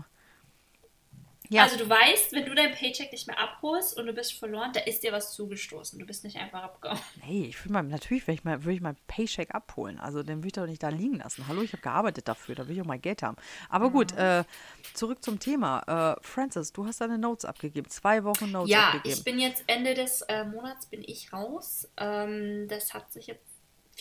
ja, 1.50 1.64
Also 1.64 1.76
du 1.78 1.90
weißt, 1.90 2.32
wenn 2.32 2.46
du 2.46 2.56
dein 2.56 2.72
Paycheck 2.72 3.12
nicht 3.12 3.28
mehr 3.28 3.38
abholst 3.38 3.98
und 3.98 4.06
du 4.06 4.14
bist 4.14 4.34
verloren, 4.40 4.72
da 4.74 4.80
ist 4.82 5.04
dir 5.04 5.12
was 5.12 5.34
zugestoßen. 5.34 6.00
Du 6.00 6.06
bist 6.06 6.24
nicht 6.24 6.38
einfach 6.38 6.64
abgehauen. 6.64 6.98
nee, 7.28 7.46
ich 7.48 7.60
würde 7.62 7.74
mal, 7.74 7.84
natürlich 7.84 8.26
würde 8.26 8.36
ich, 8.36 8.44
mal, 8.46 8.64
würde 8.64 8.76
ich 8.76 8.82
mein 8.82 8.96
Paycheck 9.08 9.54
abholen. 9.54 10.00
Also, 10.00 10.24
den 10.24 10.38
würde 10.38 10.48
ich 10.48 10.54
doch 10.54 10.66
nicht 10.66 10.82
da 10.82 10.88
liegen 10.90 11.16
lassen. 11.16 11.48
Hallo, 11.50 11.62
ich 11.62 11.74
habe 11.74 11.82
gearbeitet 11.82 12.28
dafür, 12.30 12.56
da 12.56 12.68
will 12.68 12.76
ich 12.76 12.82
auch 12.82 12.86
mein 12.86 13.02
Geld 13.02 13.22
haben. 13.22 13.36
Aber 13.70 13.90
gut, 13.90 14.14
äh, 14.14 14.46
zurück 14.94 15.22
zum 15.24 15.40
Thema. 15.40 16.16
Äh, 16.22 16.24
Francis, 16.26 16.72
du 16.72 16.86
hast 16.86 17.02
deine 17.02 17.18
Notes 17.18 17.44
abgegeben. 17.44 17.90
Zwei 17.90 18.24
Wochen 18.24 18.50
Notes 18.50 18.72
Ja, 18.72 18.88
abgegeben. 18.92 19.18
ich 19.18 19.24
bin 19.26 19.38
jetzt 19.40 19.64
Ende 19.68 19.94
des 19.94 20.22
äh, 20.22 20.46
Monats 20.46 20.86
bin 20.86 21.04
ich 21.06 21.34
raus. 21.34 21.90
Ähm, 21.98 22.68
das 22.70 22.94
hat 22.94 23.12
sich 23.12 23.28
jetzt, 23.28 23.44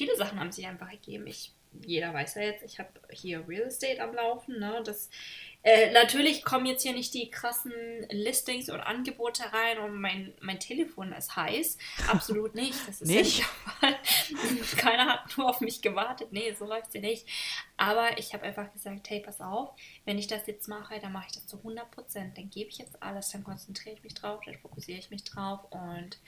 viele 0.00 0.16
Sachen 0.16 0.40
haben 0.40 0.50
sich 0.50 0.66
einfach 0.66 0.90
ergeben. 0.90 1.26
Ich, 1.26 1.52
jeder 1.84 2.14
weiß 2.14 2.36
ja 2.36 2.42
jetzt, 2.42 2.64
ich 2.64 2.78
habe 2.78 2.88
hier 3.10 3.46
Real 3.46 3.68
Estate 3.68 4.02
am 4.02 4.14
Laufen. 4.14 4.58
Ne? 4.58 4.80
Das, 4.82 5.10
äh, 5.62 5.90
natürlich 5.92 6.44
kommen 6.44 6.66
jetzt 6.66 6.82
hier 6.82 6.92
nicht 6.92 7.12
die 7.14 7.30
krassen 7.30 7.72
Listings 8.10 8.70
und 8.70 8.80
Angebote 8.80 9.42
rein 9.52 9.78
und 9.78 10.00
mein, 10.00 10.34
mein 10.40 10.58
Telefon 10.58 11.12
ist 11.12 11.36
heiß. 11.36 11.76
Absolut 12.08 12.54
nicht. 12.54 12.76
Das 12.86 13.00
ist 13.00 13.08
Nicht? 13.10 13.40
Ja 13.40 13.46
nicht. 14.50 14.76
Keiner 14.78 15.06
hat 15.06 15.36
nur 15.36 15.48
auf 15.48 15.60
mich 15.60 15.82
gewartet. 15.82 16.32
Nee, 16.32 16.52
so 16.58 16.66
läuft 16.66 16.92
sie 16.92 17.00
nicht. 17.00 17.26
Aber 17.76 18.18
ich 18.18 18.32
habe 18.34 18.44
einfach 18.44 18.72
gesagt, 18.72 19.08
hey, 19.10 19.20
pass 19.20 19.40
auf, 19.40 19.70
wenn 20.04 20.18
ich 20.18 20.26
das 20.26 20.46
jetzt 20.46 20.68
mache, 20.68 20.98
dann 21.00 21.12
mache 21.12 21.26
ich 21.28 21.32
das 21.34 21.46
zu 21.46 21.58
100 21.58 21.90
Prozent. 21.90 22.38
Dann 22.38 22.50
gebe 22.50 22.70
ich 22.70 22.78
jetzt 22.78 23.02
alles, 23.02 23.30
dann 23.30 23.44
konzentriere 23.44 23.96
ich 23.96 24.02
mich 24.02 24.14
drauf, 24.14 24.40
dann 24.44 24.58
fokussiere 24.58 24.98
ich 24.98 25.10
mich 25.10 25.24
drauf 25.24 25.60
und 25.70 26.18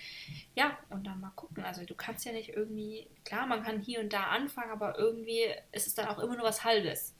ja, 0.54 0.78
und 0.90 1.06
dann 1.06 1.20
mal 1.20 1.32
gucken. 1.36 1.64
Also 1.64 1.84
du 1.84 1.94
kannst 1.94 2.24
ja 2.24 2.32
nicht 2.32 2.50
irgendwie, 2.50 3.08
klar, 3.24 3.46
man 3.46 3.62
kann 3.62 3.80
hier 3.80 4.00
und 4.00 4.12
da 4.12 4.24
anfangen, 4.24 4.70
aber 4.70 4.98
irgendwie 4.98 5.44
ist 5.72 5.86
es 5.86 5.94
dann 5.94 6.08
auch 6.08 6.18
immer 6.18 6.36
nur 6.36 6.44
was 6.44 6.64
Halbes. 6.64 7.14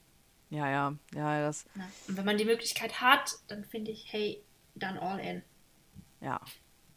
Ja, 0.53 0.69
ja, 0.69 0.93
ja, 1.15 1.41
das, 1.41 1.65
Ne? 1.75 1.83
Und 2.07 2.17
wenn 2.17 2.25
man 2.25 2.37
die 2.37 2.45
Möglichkeit 2.45 3.01
hat, 3.01 3.31
dann 3.47 3.63
finde 3.65 3.91
ich, 3.91 4.11
hey, 4.11 4.41
dann 4.75 4.97
all 4.97 5.19
in. 5.19 5.43
ja. 6.21 6.39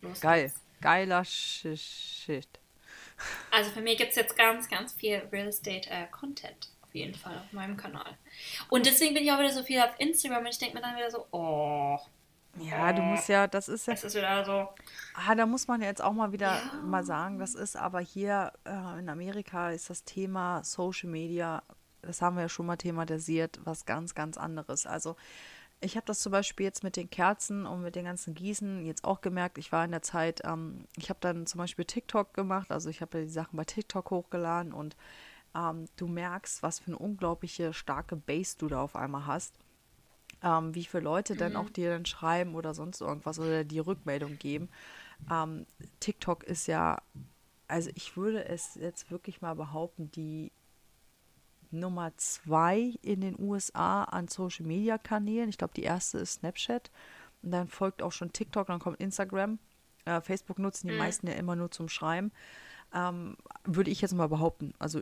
Los 0.03 0.21
Geil. 0.21 0.45
geht's. 0.45 0.61
Geiler 0.83 1.23
Sh- 1.23 1.75
Shit. 1.77 2.49
Also 3.51 3.71
für 3.71 3.81
mich 3.81 3.97
gibt 3.97 4.11
es 4.11 4.17
jetzt 4.17 4.37
ganz, 4.37 4.69
ganz 4.69 4.93
viel 4.93 5.17
Real 5.33 5.49
Estate 5.49 5.89
äh, 5.89 6.07
Content 6.11 6.69
auf 6.83 6.95
jeden 6.95 7.15
Fall 7.15 7.35
auf 7.39 7.51
meinem 7.53 7.77
Kanal. 7.79 8.17
Und 8.69 8.85
deswegen 8.87 9.15
bin 9.15 9.25
ich 9.25 9.33
auch 9.33 9.39
wieder 9.39 9.53
so 9.53 9.63
viel 9.63 9.81
auf 9.81 9.95
Instagram 9.99 10.41
und 10.41 10.49
ich 10.49 10.59
denke 10.59 10.75
mir 10.77 10.83
dann 10.83 10.97
wieder 10.97 11.11
so, 11.11 11.27
oh, 11.31 11.99
Ja, 12.61 12.93
du 12.93 13.01
musst 13.03 13.29
ja, 13.31 13.47
das 13.47 13.69
ist 13.69 13.87
ja 13.87 13.95
es 13.95 14.05
ist 14.05 14.15
wieder 14.15 14.45
so, 14.45 14.69
Ah, 15.15 15.35
da 15.35 15.47
muss 15.47 15.67
man 15.67 15.81
jetzt 15.81 16.03
auch 16.03 16.13
mal 16.13 16.31
wieder 16.33 16.53
Ja. 16.57 16.73
mal 16.85 17.03
sagen, 17.05 17.39
das 17.39 17.55
ist 17.55 17.75
aber 17.77 18.01
hier 18.01 18.53
äh, 18.67 18.99
in 18.99 19.09
Amerika 19.09 19.71
ist 19.71 19.89
das 19.91 20.05
Thema 20.05 20.63
Social 20.63 21.09
Media, 21.09 21.63
das 22.07 22.23
haben 22.23 22.37
wir 22.37 22.43
ja 22.43 22.49
schon 22.49 22.67
mal 22.67 22.77
thematisiert, 22.77 23.61
was 23.65 23.85
ganz, 23.85 24.15
ganz 24.15 24.37
anderes. 24.37 24.87
Also 24.87 25.17
ich 25.81 25.97
habe 25.97 26.07
das 26.07 26.21
zum 26.21 26.33
Beispiel 26.33 26.65
jetzt 26.65 26.83
mit 26.85 26.97
den 26.97 27.11
Kerzen 27.11 27.67
und 27.67 27.83
mit 27.83 27.97
den 27.97 28.07
ganzen 28.07 28.35
Gießen 28.35 28.85
jetzt 28.87 29.05
auch 29.05 29.21
gemerkt. 29.21 29.59
Ich 29.59 29.73
war 29.73 29.85
in 29.85 29.91
der 29.91 30.03
Zeit, 30.03 30.41
ähm, 30.45 30.87
ich 30.97 31.11
habe 31.11 31.21
dann 31.21 31.47
zum 31.47 31.59
Beispiel 31.59 31.85
TikTok 31.85 32.33
gemacht, 32.35 32.71
also 32.71 32.89
ich 32.89 33.01
habe 33.03 33.19
ja 33.19 33.25
die 33.25 33.31
Sachen 33.31 33.57
bei 33.57 33.65
TikTok 33.65 34.11
hochgeladen 34.11 34.73
und 34.73 34.97
ähm, 35.55 35.87
du 35.97 36.07
merkst, 36.07 36.63
was 36.63 36.79
für 36.79 36.89
eine 36.89 36.99
unglaubliche 36.99 37.73
starke 37.75 38.17
Base 38.17 38.57
du 38.59 38.69
da 38.69 38.81
auf 38.81 38.97
einmal 38.97 39.27
hast 39.27 39.55
ähm, 40.43 40.75
wie 40.75 40.85
viele 40.85 41.03
Leute 41.03 41.37
dann 41.37 41.57
auch 41.57 41.71
dir 41.71 41.91
dann 41.91 42.07
schreiben 42.07 42.55
oder 42.55 42.75
sonst 42.75 43.01
irgendwas 43.01 43.39
oder 43.39 43.65
die 43.65 43.79
Rückmeldung 43.79 44.39
geben. 44.39 44.69
Ähm, 45.31 45.67
TikTok 46.01 46.45
ist 46.45 46.67
ja, 46.67 46.99
also 47.69 47.91
ich 47.95 48.17
würde 48.17 48.45
es 48.45 48.75
jetzt 48.75 49.11
wirklich 49.11 49.41
mal 49.41 49.55
behaupten, 49.55 50.11
die 50.13 50.53
Nummer 51.71 52.17
zwei 52.17 52.95
in 53.03 53.21
den 53.21 53.39
USA 53.39 54.05
an 54.05 54.29
Social 54.29 54.67
Media 54.67 54.99
Kanälen. 54.99 55.49
Ich 55.49 55.59
glaube, 55.59 55.75
die 55.75 55.83
erste 55.83 56.19
ist 56.19 56.35
Snapchat. 56.35 56.91
Und 57.43 57.51
dann 57.51 57.69
folgt 57.69 58.03
auch 58.03 58.13
schon 58.13 58.33
TikTok, 58.33 58.67
dann 58.67 58.81
kommt 58.81 59.01
Instagram. 59.01 59.59
Äh, 60.05 60.21
Facebook 60.21 60.59
nutzen 60.59 60.89
die 60.89 60.97
meisten 60.97 61.27
ja 61.27 61.35
immer 61.35 61.57
nur 61.57 61.71
zum 61.71 61.89
Schreiben. 61.89 62.33
Ähm, 62.95 63.37
würde 63.65 63.91
ich 63.91 64.01
jetzt 64.01 64.15
mal 64.15 64.29
behaupten. 64.29 64.73
Also 64.79 65.01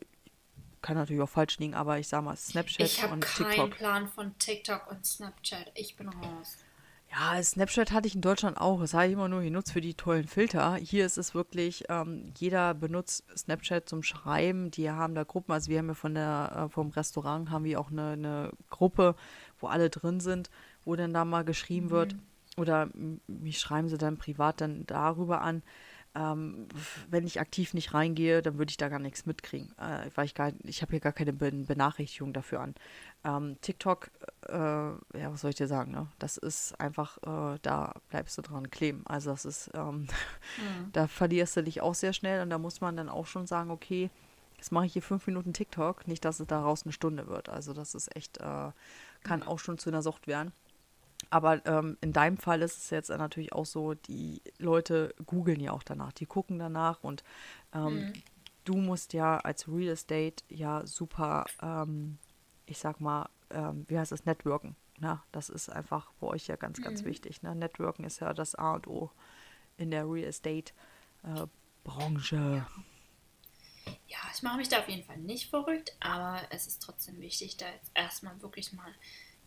kann 0.83 0.97
natürlich 0.97 1.23
auch 1.23 1.29
falsch 1.29 1.59
liegen, 1.59 1.75
aber 1.75 1.99
ich 1.99 2.09
sage 2.09 2.25
mal 2.25 2.37
Snapchat 2.37 2.87
ich 2.87 3.03
habe 3.03 3.15
und 3.15 3.21
keinen 3.25 3.49
TikTok. 3.49 3.71
Plan 3.71 4.09
von 4.09 4.39
TikTok 4.39 4.91
und 4.91 5.07
Snapchat. 5.07 5.73
Ich 5.75 5.97
bin 5.97 6.09
raus. 6.09 6.59
Ja, 7.17 7.41
Snapchat 7.41 7.93
hatte 7.93 8.09
ich 8.09 8.17
in 8.17 8.23
Deutschland 8.23 8.61
auch. 8.61 8.81
Das 8.81 8.93
habe 8.93 9.07
ich 9.07 9.13
immer 9.13 9.29
nur 9.29 9.43
genutzt 9.43 9.73
für 9.73 9.81
die 9.81 9.95
tollen 9.95 10.27
Filter. 10.27 10.75
Hier 10.75 11.07
ist 11.07 11.17
es 11.17 11.33
wirklich, 11.33 11.85
ähm, 11.89 12.33
jeder 12.37 12.75
benutzt 12.75 13.25
Snapchat 13.37 13.89
zum 13.89 14.03
Schreiben. 14.03 14.73
Die 14.73 14.91
haben 14.91 15.15
da 15.15 15.23
Gruppen, 15.23 15.53
also 15.53 15.71
wir 15.71 15.79
haben 15.79 15.89
ja 15.89 15.95
von 15.95 16.15
der, 16.15 16.65
äh, 16.67 16.69
vom 16.69 16.91
Restaurant 16.91 17.51
haben 17.51 17.65
wir 17.65 17.79
auch 17.79 17.93
eine, 17.93 18.13
eine 18.13 18.51
Gruppe, 18.69 19.15
wo 19.61 19.69
alle 19.69 19.91
drin 19.91 20.19
sind, 20.19 20.51
wo 20.85 20.97
dann 20.97 21.15
da 21.15 21.25
mal 21.25 21.45
geschrieben 21.45 21.91
wird. 21.91 22.17
Oder 22.57 22.89
mich 23.29 23.61
schreiben 23.61 23.89
sie 23.89 23.99
dann 23.99 24.17
privat 24.17 24.61
dann 24.61 24.85
darüber 24.87 25.43
an. 25.43 25.63
Ähm, 26.17 26.69
wenn 27.11 27.27
ich 27.27 27.41
aktiv 27.41 27.75
nicht 27.75 27.93
reingehe, 27.93 28.41
dann 28.41 28.57
würde 28.57 28.71
ich 28.71 28.77
da 28.77 28.89
gar 28.89 29.01
nichts 29.01 29.27
mitkriegen, 29.27 29.73
äh, 29.79 30.09
weil 30.15 30.27
ich 30.27 30.35
gar, 30.35 30.53
ich 30.63 30.81
habe 30.81 30.91
hier 30.93 31.01
gar 31.01 31.13
keine 31.13 31.33
Ben- 31.33 31.67
Benachrichtigung 31.67 32.33
dafür 32.33 32.61
an. 32.61 32.75
Ähm, 33.25 33.57
TikTok, 33.61 34.11
äh, 34.49 34.55
ja, 34.55 35.33
was 35.33 35.41
soll 35.41 35.51
ich 35.51 35.57
dir 35.57 35.67
sagen, 35.67 35.91
ne? 35.91 36.07
Das 36.21 36.37
ist 36.37 36.79
einfach, 36.79 37.19
äh, 37.19 37.59
da 37.63 37.95
bleibst 38.11 38.39
du 38.39 38.43
dran 38.43 38.71
kleben. 38.71 39.03
Also 39.07 39.31
das 39.31 39.45
ist, 39.45 39.71
ähm, 39.75 40.07
da 40.93 41.09
verlierst 41.09 41.57
du 41.57 41.65
dich 41.65 41.81
auch 41.81 41.95
sehr 41.95 42.13
schnell 42.13 42.43
und 42.43 42.51
da 42.51 42.59
muss 42.59 42.81
man 42.81 42.97
dann 42.97 43.09
auch 43.09 43.27
schon 43.27 43.49
sagen, 43.49 43.73
okay, 43.73 44.09
jetzt 44.57 44.71
mache 44.71 44.87
ich 44.87 44.93
hier 44.93 45.03
fünf 45.03 45.27
Minuten 45.27 45.53
TikTok, 45.53 46.07
nicht, 46.07 46.25
dass 46.25 46.39
es 46.39 46.47
daraus 46.47 46.85
eine 46.85 46.93
Stunde 46.93 47.27
wird. 47.27 47.49
Also 47.49 47.73
das 47.73 47.95
ist 47.97 48.15
echt, 48.15 48.39
äh, 48.39 48.71
kann 49.25 49.43
auch 49.43 49.59
schon 49.59 49.79
zu 49.79 49.91
einer 49.91 50.03
Sucht 50.03 50.29
werden. 50.29 50.53
Aber 51.31 51.65
ähm, 51.67 51.97
in 52.01 52.13
deinem 52.13 52.37
Fall 52.37 52.63
ist 52.63 52.79
es 52.79 52.91
jetzt 52.91 53.09
natürlich 53.09 53.53
auch 53.53 53.67
so, 53.67 53.95
die 53.95 54.43
Leute 54.59 55.15
googeln 55.27 55.61
ja 55.61 55.73
auch 55.73 55.83
danach, 55.83 56.13
die 56.13 56.27
gucken 56.27 56.59
danach 56.59 57.03
und 57.03 57.25
ähm, 57.75 58.13
du 58.65 58.77
musst 58.77 59.13
ja 59.13 59.39
als 59.39 59.69
Real 59.69 59.93
Estate 59.93 60.43
ja 60.49 60.87
super, 60.87 61.47
ähm, 61.63 62.19
ich 62.67 62.79
sag 62.79 63.01
mal, 63.01 63.29
ähm, 63.51 63.85
wie 63.89 63.99
heißt 63.99 64.13
das, 64.13 64.25
Networken. 64.25 64.77
Ne? 64.99 65.21
Das 65.33 65.49
ist 65.49 65.69
einfach 65.69 66.13
bei 66.21 66.29
euch 66.29 66.47
ja 66.47 66.57
ganz, 66.57 66.81
ganz 66.81 67.05
wichtig. 67.05 67.43
Ne? 67.43 67.55
Networken 67.55 68.05
ist 68.05 68.21
ja 68.21 68.33
das 68.33 68.55
A 68.55 68.75
und 68.75 68.87
O 68.87 69.11
in 69.77 69.91
der 69.91 70.09
Real 70.09 70.29
Estate 70.29 70.73
äh, 71.25 71.47
Branche. 71.83 72.67
Ja, 74.07 74.19
ich 74.35 74.43
mache 74.43 74.57
mich 74.57 74.69
da 74.69 74.79
auf 74.79 74.89
jeden 74.89 75.05
Fall 75.05 75.19
nicht 75.19 75.51
verrückt, 75.51 75.95
aber 76.01 76.41
es 76.51 76.67
ist 76.67 76.81
trotzdem 76.81 77.21
wichtig, 77.21 77.57
da 77.57 77.67
jetzt 77.67 77.91
erstmal 77.95 78.41
wirklich 78.41 78.73
mal 78.73 78.93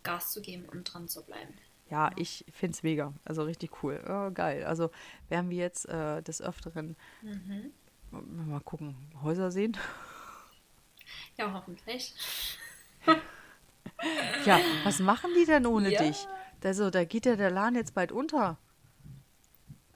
Gas 0.03 0.31
zu 0.31 0.41
geben 0.41 0.65
und 0.65 0.83
dran 0.83 1.07
zu 1.07 1.23
bleiben. 1.23 1.53
Ja, 1.89 2.11
ich 2.17 2.43
finde 2.51 2.75
es 2.75 2.83
mega. 2.83 3.13
Also 3.23 3.43
richtig 3.43 3.83
cool. 3.83 4.03
Oh, 4.07 4.31
geil. 4.31 4.65
Also 4.65 4.91
werden 5.29 5.49
wir 5.49 5.57
jetzt 5.57 5.87
äh, 5.87 6.21
des 6.21 6.41
Öfteren 6.41 6.95
mal 8.11 8.59
gucken, 8.61 8.95
Häuser 9.21 9.51
sehen. 9.51 9.77
Ja, 11.37 11.53
hoffentlich. 11.53 12.13
Ja, 14.45 14.59
was 14.83 14.99
machen 14.99 15.31
die 15.37 15.45
denn 15.45 15.65
ohne 15.65 15.91
Ja. 15.91 16.03
dich? 16.03 16.27
Also, 16.63 16.89
da 16.89 17.05
geht 17.05 17.25
ja 17.25 17.35
der 17.35 17.51
Laden 17.51 17.75
jetzt 17.75 17.93
bald 17.93 18.11
unter. 18.11 18.57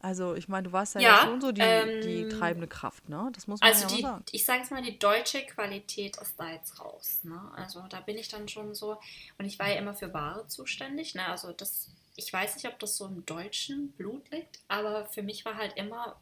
Also, 0.02 0.36
ich 0.36 0.48
meine, 0.48 0.68
du 0.68 0.72
warst 0.72 0.96
ja, 0.96 1.02
Ja, 1.02 1.10
ja 1.16 1.22
schon 1.24 1.42
so 1.42 1.52
die, 1.52 1.62
ähm, 1.62 2.02
die 2.02 2.28
treibende 2.30 2.68
Kraft, 2.68 3.08
ne? 3.10 3.30
Das 3.34 3.48
muss 3.48 3.60
man 3.62 3.70
Also 3.70 3.88
ja 3.88 3.96
die, 3.96 4.02
sagen. 4.02 4.24
ich 4.32 4.46
sage 4.46 4.60
jetzt 4.60 4.72
mal, 4.72 4.82
die 4.82 4.98
deutsche 4.98 5.46
Qualität 5.46 6.18
ist 6.18 6.40
da 6.40 6.52
jetzt 6.52 6.80
raus. 6.80 7.20
Ne? 7.24 7.40
Also 7.56 7.82
da 7.90 8.00
bin 8.02 8.18
ich 8.18 8.28
dann 8.28 8.48
schon 8.48 8.74
so, 8.74 9.00
und 9.38 9.46
ich 9.46 9.60
war 9.60 9.70
ja 9.70 9.76
immer 9.76 9.94
für 9.94 10.14
Ware 10.14 10.48
zuständig. 10.48 11.16
Ne? 11.16 11.26
Also 11.28 11.52
das, 11.54 11.90
ich 12.16 12.32
weiß 12.32 12.56
nicht, 12.56 12.68
ob 12.68 12.80
das 12.80 12.98
so 12.98 13.06
im 13.06 13.26
deutschen 13.26 13.92
Blut 13.94 14.30
liegt, 14.32 14.60
aber 14.68 15.06
für 15.06 15.22
mich 15.24 15.46
war 15.46 15.56
halt 15.56 15.78
immer, 15.78 16.20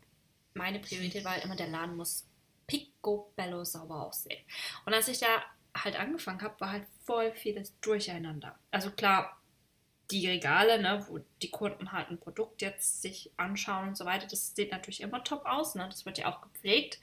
meine 0.53 0.79
Priorität 0.79 1.23
war 1.23 1.33
halt 1.33 1.45
immer, 1.45 1.55
der 1.55 1.67
Laden 1.69 1.95
muss 1.95 2.25
picobello 2.67 3.63
sauber 3.63 4.07
aussehen. 4.07 4.43
Und 4.85 4.93
als 4.93 5.07
ich 5.07 5.19
da 5.19 5.27
halt 5.75 5.99
angefangen 5.99 6.41
habe, 6.41 6.59
war 6.59 6.71
halt 6.71 6.85
voll 7.05 7.31
vieles 7.33 7.73
durcheinander. 7.81 8.57
Also 8.71 8.91
klar, 8.91 9.38
die 10.11 10.27
Regale, 10.27 10.81
ne, 10.81 11.05
wo 11.07 11.19
die 11.41 11.51
Kunden 11.51 11.91
halt 11.91 12.09
ein 12.09 12.19
Produkt 12.19 12.61
jetzt 12.61 13.01
sich 13.01 13.31
anschauen 13.37 13.89
und 13.89 13.97
so 13.97 14.05
weiter, 14.05 14.27
das 14.27 14.55
sieht 14.55 14.71
natürlich 14.71 15.01
immer 15.01 15.23
top 15.23 15.45
aus, 15.45 15.75
ne? 15.75 15.87
Das 15.89 16.05
wird 16.05 16.17
ja 16.17 16.27
auch 16.27 16.41
gepflegt. 16.41 16.99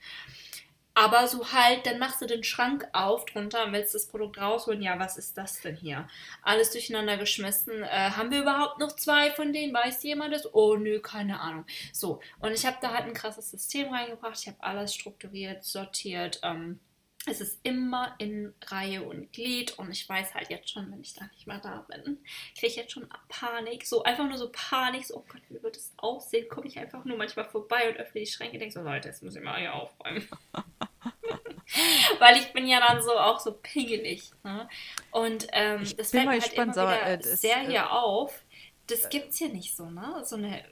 Aber 0.93 1.27
so 1.27 1.51
halt, 1.51 1.85
dann 1.85 1.99
machst 1.99 2.21
du 2.23 2.25
den 2.25 2.43
Schrank 2.43 2.87
auf 2.91 3.25
drunter 3.25 3.65
und 3.65 3.71
willst 3.71 3.93
das 3.93 4.07
Produkt 4.07 4.39
rausholen. 4.41 4.81
Ja, 4.81 4.97
was 4.97 5.15
ist 5.15 5.37
das 5.37 5.61
denn 5.61 5.75
hier? 5.75 6.07
Alles 6.41 6.71
durcheinander 6.71 7.17
geschmissen. 7.17 7.83
Äh, 7.83 8.11
haben 8.11 8.31
wir 8.31 8.41
überhaupt 8.41 8.79
noch 8.79 8.93
zwei 8.93 9.29
von 9.29 9.53
denen? 9.53 9.75
Weiß 9.75 10.01
jemand 10.01 10.33
das? 10.33 10.51
Oh, 10.55 10.75
nö, 10.75 10.99
keine 10.99 11.39
Ahnung. 11.39 11.67
So, 11.93 12.19
und 12.39 12.51
ich 12.51 12.65
habe 12.65 12.77
da 12.81 12.93
halt 12.93 13.05
ein 13.05 13.13
krasses 13.13 13.51
System 13.51 13.93
reingebracht. 13.93 14.39
Ich 14.39 14.47
habe 14.47 14.57
alles 14.61 14.95
strukturiert, 14.95 15.63
sortiert. 15.63 16.39
Ähm, 16.41 16.79
es 17.27 17.41
ist 17.41 17.59
immer 17.63 18.15
in 18.19 18.53
Reihe 18.65 19.03
und 19.03 19.31
Glied 19.33 19.77
und 19.77 19.91
ich 19.91 20.07
weiß 20.07 20.33
halt 20.33 20.49
jetzt 20.49 20.69
schon, 20.69 20.89
wenn 20.91 21.01
ich 21.01 21.13
da 21.13 21.25
nicht 21.27 21.45
mehr 21.45 21.59
da 21.59 21.85
bin, 21.89 22.19
kriege 22.53 22.67
ich 22.67 22.75
jetzt 22.75 22.93
schon 22.93 23.07
Panik. 23.27 23.85
So 23.85 24.03
einfach 24.03 24.27
nur 24.27 24.37
so 24.37 24.49
Panik, 24.51 25.05
so, 25.05 25.17
oh 25.17 25.25
Gott, 25.27 25.41
wie 25.49 25.61
wird 25.61 25.75
es 25.75 25.93
aussehen? 25.97 26.47
Komme 26.47 26.67
ich 26.67 26.79
einfach 26.79 27.03
nur 27.03 27.17
manchmal 27.17 27.45
vorbei 27.45 27.89
und 27.89 27.97
öffne 27.97 28.21
die 28.21 28.27
Schränke 28.27 28.53
und 28.53 28.59
denke 28.59 28.73
so, 28.73 28.81
Leute, 28.81 29.09
jetzt 29.09 29.21
muss 29.23 29.35
ich 29.35 29.43
mal 29.43 29.59
hier 29.59 29.73
aufräumen. 29.73 30.27
Weil 32.19 32.37
ich 32.37 32.53
bin 32.53 32.65
ja 32.65 32.79
dann 32.79 33.01
so 33.01 33.11
auch 33.11 33.39
so 33.39 33.51
pingelig. 33.51 34.31
Ne? 34.43 34.69
Und 35.11 35.47
ähm, 35.51 35.83
das 35.97 36.11
fällt 36.11 36.25
mal 36.25 36.35
mir 36.35 36.41
halt 36.41 36.43
gespannt, 36.43 36.77
immer 36.77 36.87
aber, 36.87 36.95
wieder 36.95 37.07
äh, 37.07 37.17
das, 37.17 37.41
sehr 37.41 37.61
äh, 37.61 37.67
hier 37.67 37.91
auf. 37.91 38.43
Das 38.87 39.09
gibt's 39.09 39.37
hier 39.37 39.49
nicht 39.49 39.75
so, 39.75 39.89
ne? 39.89 40.23
So 40.23 40.37
eine 40.37 40.63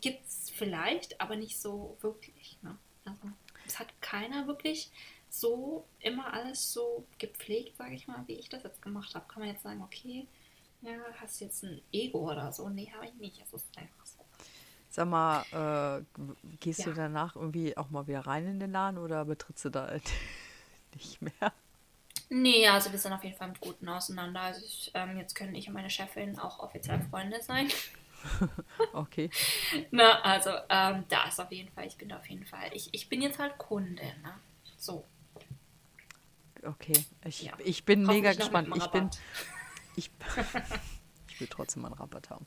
gibt's 0.00 0.50
vielleicht, 0.54 1.20
aber 1.20 1.34
nicht 1.34 1.60
so 1.60 1.96
wirklich. 2.00 2.56
Ne? 2.62 2.78
Also 3.04 3.20
es 3.66 3.78
hat 3.78 3.88
keiner 4.00 4.46
wirklich 4.46 4.90
so 5.40 5.86
immer 6.00 6.32
alles 6.32 6.72
so 6.72 7.06
gepflegt, 7.18 7.76
sage 7.76 7.94
ich 7.94 8.06
mal, 8.06 8.22
wie 8.26 8.34
ich 8.34 8.48
das 8.48 8.62
jetzt 8.62 8.82
gemacht 8.82 9.14
habe. 9.14 9.26
Kann 9.28 9.40
man 9.42 9.50
jetzt 9.52 9.62
sagen, 9.62 9.82
okay, 9.82 10.26
ja, 10.82 10.92
hast 11.20 11.40
du 11.40 11.44
jetzt 11.46 11.62
ein 11.64 11.80
Ego 11.92 12.30
oder 12.30 12.52
so? 12.52 12.68
Nee, 12.68 12.90
habe 12.94 13.06
ich 13.06 13.14
nicht. 13.14 13.40
Es 13.42 13.52
ist 13.52 13.76
einfach 13.76 14.04
so. 14.06 14.18
Sag 14.90 15.08
mal, 15.08 15.42
äh, 15.52 16.04
gehst 16.60 16.86
du 16.86 16.90
Ja. 16.90 16.96
danach 16.96 17.34
irgendwie 17.36 17.76
auch 17.76 17.90
mal 17.90 18.06
wieder 18.06 18.20
rein 18.26 18.46
in 18.46 18.60
den 18.60 18.70
Laden 18.70 18.98
oder 18.98 19.24
betrittst 19.24 19.64
du 19.64 19.70
da 19.70 19.90
nicht 20.94 21.20
mehr? 21.20 21.52
Nee, 22.30 22.66
also 22.68 22.90
wir 22.90 22.98
sind 22.98 23.12
auf 23.12 23.22
jeden 23.24 23.36
Fall 23.36 23.48
mit 23.48 23.60
Guten 23.60 23.88
auseinander. 23.88 24.40
Also 24.40 24.64
ich, 24.64 24.90
ähm, 24.94 25.16
jetzt 25.18 25.34
können 25.34 25.54
ich 25.54 25.68
und 25.68 25.74
meine 25.74 25.90
Chefin 25.90 26.38
auch 26.38 26.58
offiziell 26.60 27.00
Freunde 27.10 27.40
sein. 27.42 27.68
Okay. 28.94 29.28
Na, 29.90 30.22
also 30.22 30.48
ähm, 30.70 31.04
da 31.10 31.28
ist 31.28 31.38
auf 31.38 31.52
jeden 31.52 31.70
Fall, 31.72 31.86
ich 31.86 31.98
bin 31.98 32.08
da 32.08 32.16
auf 32.16 32.26
jeden 32.26 32.46
Fall. 32.46 32.70
Ich, 32.72 32.88
ich 32.94 33.10
bin 33.10 33.20
jetzt 33.20 33.38
halt 33.38 33.58
Kunde, 33.58 34.02
ne? 34.22 34.40
So. 34.78 35.04
Okay. 36.66 37.04
Ich, 37.24 37.42
Ja. 37.42 37.52
ich 37.58 37.84
bin 37.84 38.04
mega 38.04 38.32
gespannt. 38.32 38.68
Ich 38.74 38.86
bin, 38.88 39.10
ich, 39.96 40.10
ich 41.28 41.40
will 41.40 41.48
trotzdem 41.48 41.82
mal 41.82 41.88
einen 41.88 41.98
Rabatt 41.98 42.30
haben. 42.30 42.46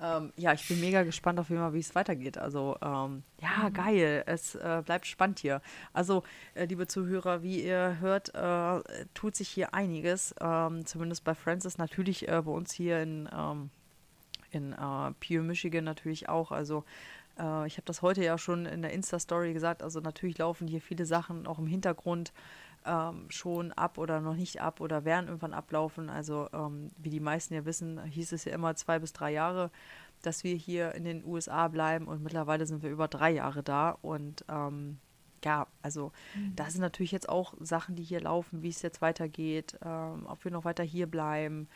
Ähm, 0.00 0.32
ja, 0.36 0.52
ich 0.52 0.66
bin 0.68 0.80
mega 0.80 1.02
gespannt 1.02 1.40
auf 1.40 1.48
jeden 1.50 1.60
Fall, 1.60 1.74
wie 1.74 1.80
es 1.80 1.94
weitergeht. 1.94 2.38
Also, 2.38 2.76
ähm, 2.80 3.24
ja, 3.40 3.68
geil. 3.70 4.22
Es 4.26 4.54
äh, 4.54 4.82
bleibt 4.84 5.06
spannend 5.06 5.40
hier. 5.40 5.60
Also, 5.92 6.22
äh, 6.54 6.66
liebe 6.66 6.86
Zuhörer, 6.86 7.42
wie 7.42 7.64
ihr 7.64 7.96
hört, 8.00 8.32
äh, 8.34 9.06
tut 9.14 9.34
sich 9.34 9.48
hier 9.48 9.74
einiges. 9.74 10.34
Ähm, 10.40 10.86
zumindest 10.86 11.24
bei 11.24 11.34
Francis, 11.34 11.78
natürlich 11.78 12.28
äh, 12.28 12.42
bei 12.42 12.52
uns 12.52 12.72
hier 12.72 13.02
in, 13.02 13.28
ähm, 13.36 13.70
in 14.50 14.72
äh, 14.72 14.76
Pure, 15.18 15.42
Michigan 15.42 15.82
natürlich 15.82 16.28
auch. 16.28 16.52
Also, 16.52 16.84
äh, 17.36 17.66
ich 17.66 17.74
habe 17.74 17.86
das 17.86 18.00
heute 18.00 18.22
ja 18.22 18.38
schon 18.38 18.66
in 18.66 18.82
der 18.82 18.92
Insta-Story 18.92 19.52
gesagt. 19.52 19.82
Also, 19.82 19.98
natürlich 19.98 20.38
laufen 20.38 20.68
hier 20.68 20.80
viele 20.80 21.06
Sachen 21.06 21.44
auch 21.48 21.58
im 21.58 21.66
Hintergrund 21.66 22.32
ähm, 22.88 23.30
schon 23.30 23.72
ab 23.72 23.98
oder 23.98 24.20
noch 24.20 24.34
nicht 24.34 24.60
ab 24.60 24.80
oder 24.80 25.04
werden 25.04 25.26
irgendwann 25.26 25.54
ablaufen. 25.54 26.08
Also 26.08 26.48
ähm, 26.52 26.90
wie 26.96 27.10
die 27.10 27.20
meisten 27.20 27.54
ja 27.54 27.64
wissen, 27.64 28.02
hieß 28.02 28.32
es 28.32 28.44
ja 28.44 28.52
immer 28.52 28.74
zwei 28.74 28.98
bis 28.98 29.12
drei 29.12 29.32
Jahre, 29.32 29.70
dass 30.22 30.42
wir 30.42 30.54
hier 30.56 30.94
in 30.94 31.04
den 31.04 31.24
USA 31.24 31.68
bleiben 31.68 32.08
und 32.08 32.22
mittlerweile 32.22 32.66
sind 32.66 32.82
wir 32.82 32.90
über 32.90 33.06
drei 33.06 33.30
Jahre 33.30 33.62
da 33.62 33.90
und 33.90 34.44
ähm, 34.48 34.98
ja, 35.44 35.68
also 35.82 36.10
da 36.56 36.68
sind 36.68 36.80
natürlich 36.80 37.12
jetzt 37.12 37.28
auch 37.28 37.54
Sachen, 37.60 37.94
die 37.94 38.02
hier 38.02 38.20
laufen, 38.20 38.62
wie 38.62 38.70
es 38.70 38.82
jetzt 38.82 39.00
weitergeht, 39.00 39.78
ähm, 39.84 40.26
ob 40.26 40.44
wir 40.44 40.50
noch 40.50 40.64
weiter 40.64 40.82
hier 40.82 41.06
bleiben, 41.06 41.68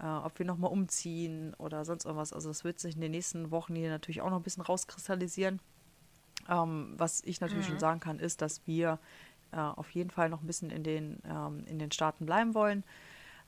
äh, 0.00 0.06
ob 0.06 0.38
wir 0.38 0.46
noch 0.46 0.56
mal 0.56 0.68
umziehen 0.68 1.54
oder 1.58 1.84
sonst 1.84 2.04
irgendwas. 2.04 2.32
Also 2.32 2.48
das 2.48 2.62
wird 2.62 2.78
sich 2.78 2.94
in 2.94 3.00
den 3.00 3.10
nächsten 3.10 3.50
Wochen 3.50 3.74
hier 3.74 3.90
natürlich 3.90 4.20
auch 4.20 4.30
noch 4.30 4.36
ein 4.36 4.44
bisschen 4.44 4.62
rauskristallisieren. 4.62 5.60
Ähm, 6.48 6.94
was 6.96 7.22
ich 7.24 7.40
natürlich 7.40 7.66
schon 7.66 7.80
sagen 7.80 8.00
kann, 8.00 8.20
ist, 8.20 8.40
dass 8.40 8.66
wir 8.66 8.98
äh, 9.52 9.56
auf 9.56 9.90
jeden 9.90 10.10
Fall 10.10 10.28
noch 10.28 10.42
ein 10.42 10.46
bisschen 10.46 10.70
in 10.70 10.84
den, 10.84 11.22
ähm, 11.24 11.64
in 11.66 11.78
den 11.78 11.90
Staaten 11.92 12.26
bleiben 12.26 12.54
wollen. 12.54 12.84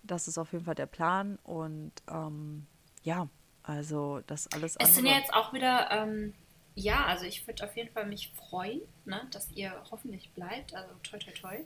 Das 0.02 0.28
ist 0.28 0.38
auf 0.38 0.52
jeden 0.52 0.64
Fall 0.64 0.74
der 0.74 0.86
Plan. 0.86 1.38
Und 1.44 1.92
ähm, 2.08 2.66
ja, 3.02 3.28
also 3.62 4.20
das 4.26 4.46
alles 4.48 4.76
Es 4.76 4.94
sind 4.94 5.06
ja 5.06 5.14
jetzt 5.14 5.34
auch 5.34 5.52
wieder, 5.52 5.90
ähm, 5.90 6.34
ja, 6.74 7.04
also 7.06 7.24
ich 7.24 7.46
würde 7.46 7.64
auf 7.64 7.76
jeden 7.76 7.92
Fall 7.92 8.06
mich 8.06 8.32
freuen, 8.32 8.80
ne, 9.04 9.26
dass 9.30 9.50
ihr 9.52 9.72
hoffentlich 9.90 10.30
bleibt. 10.30 10.74
Also 10.74 10.94
toi 11.02 11.18
toi 11.18 11.32
toi. 11.32 11.56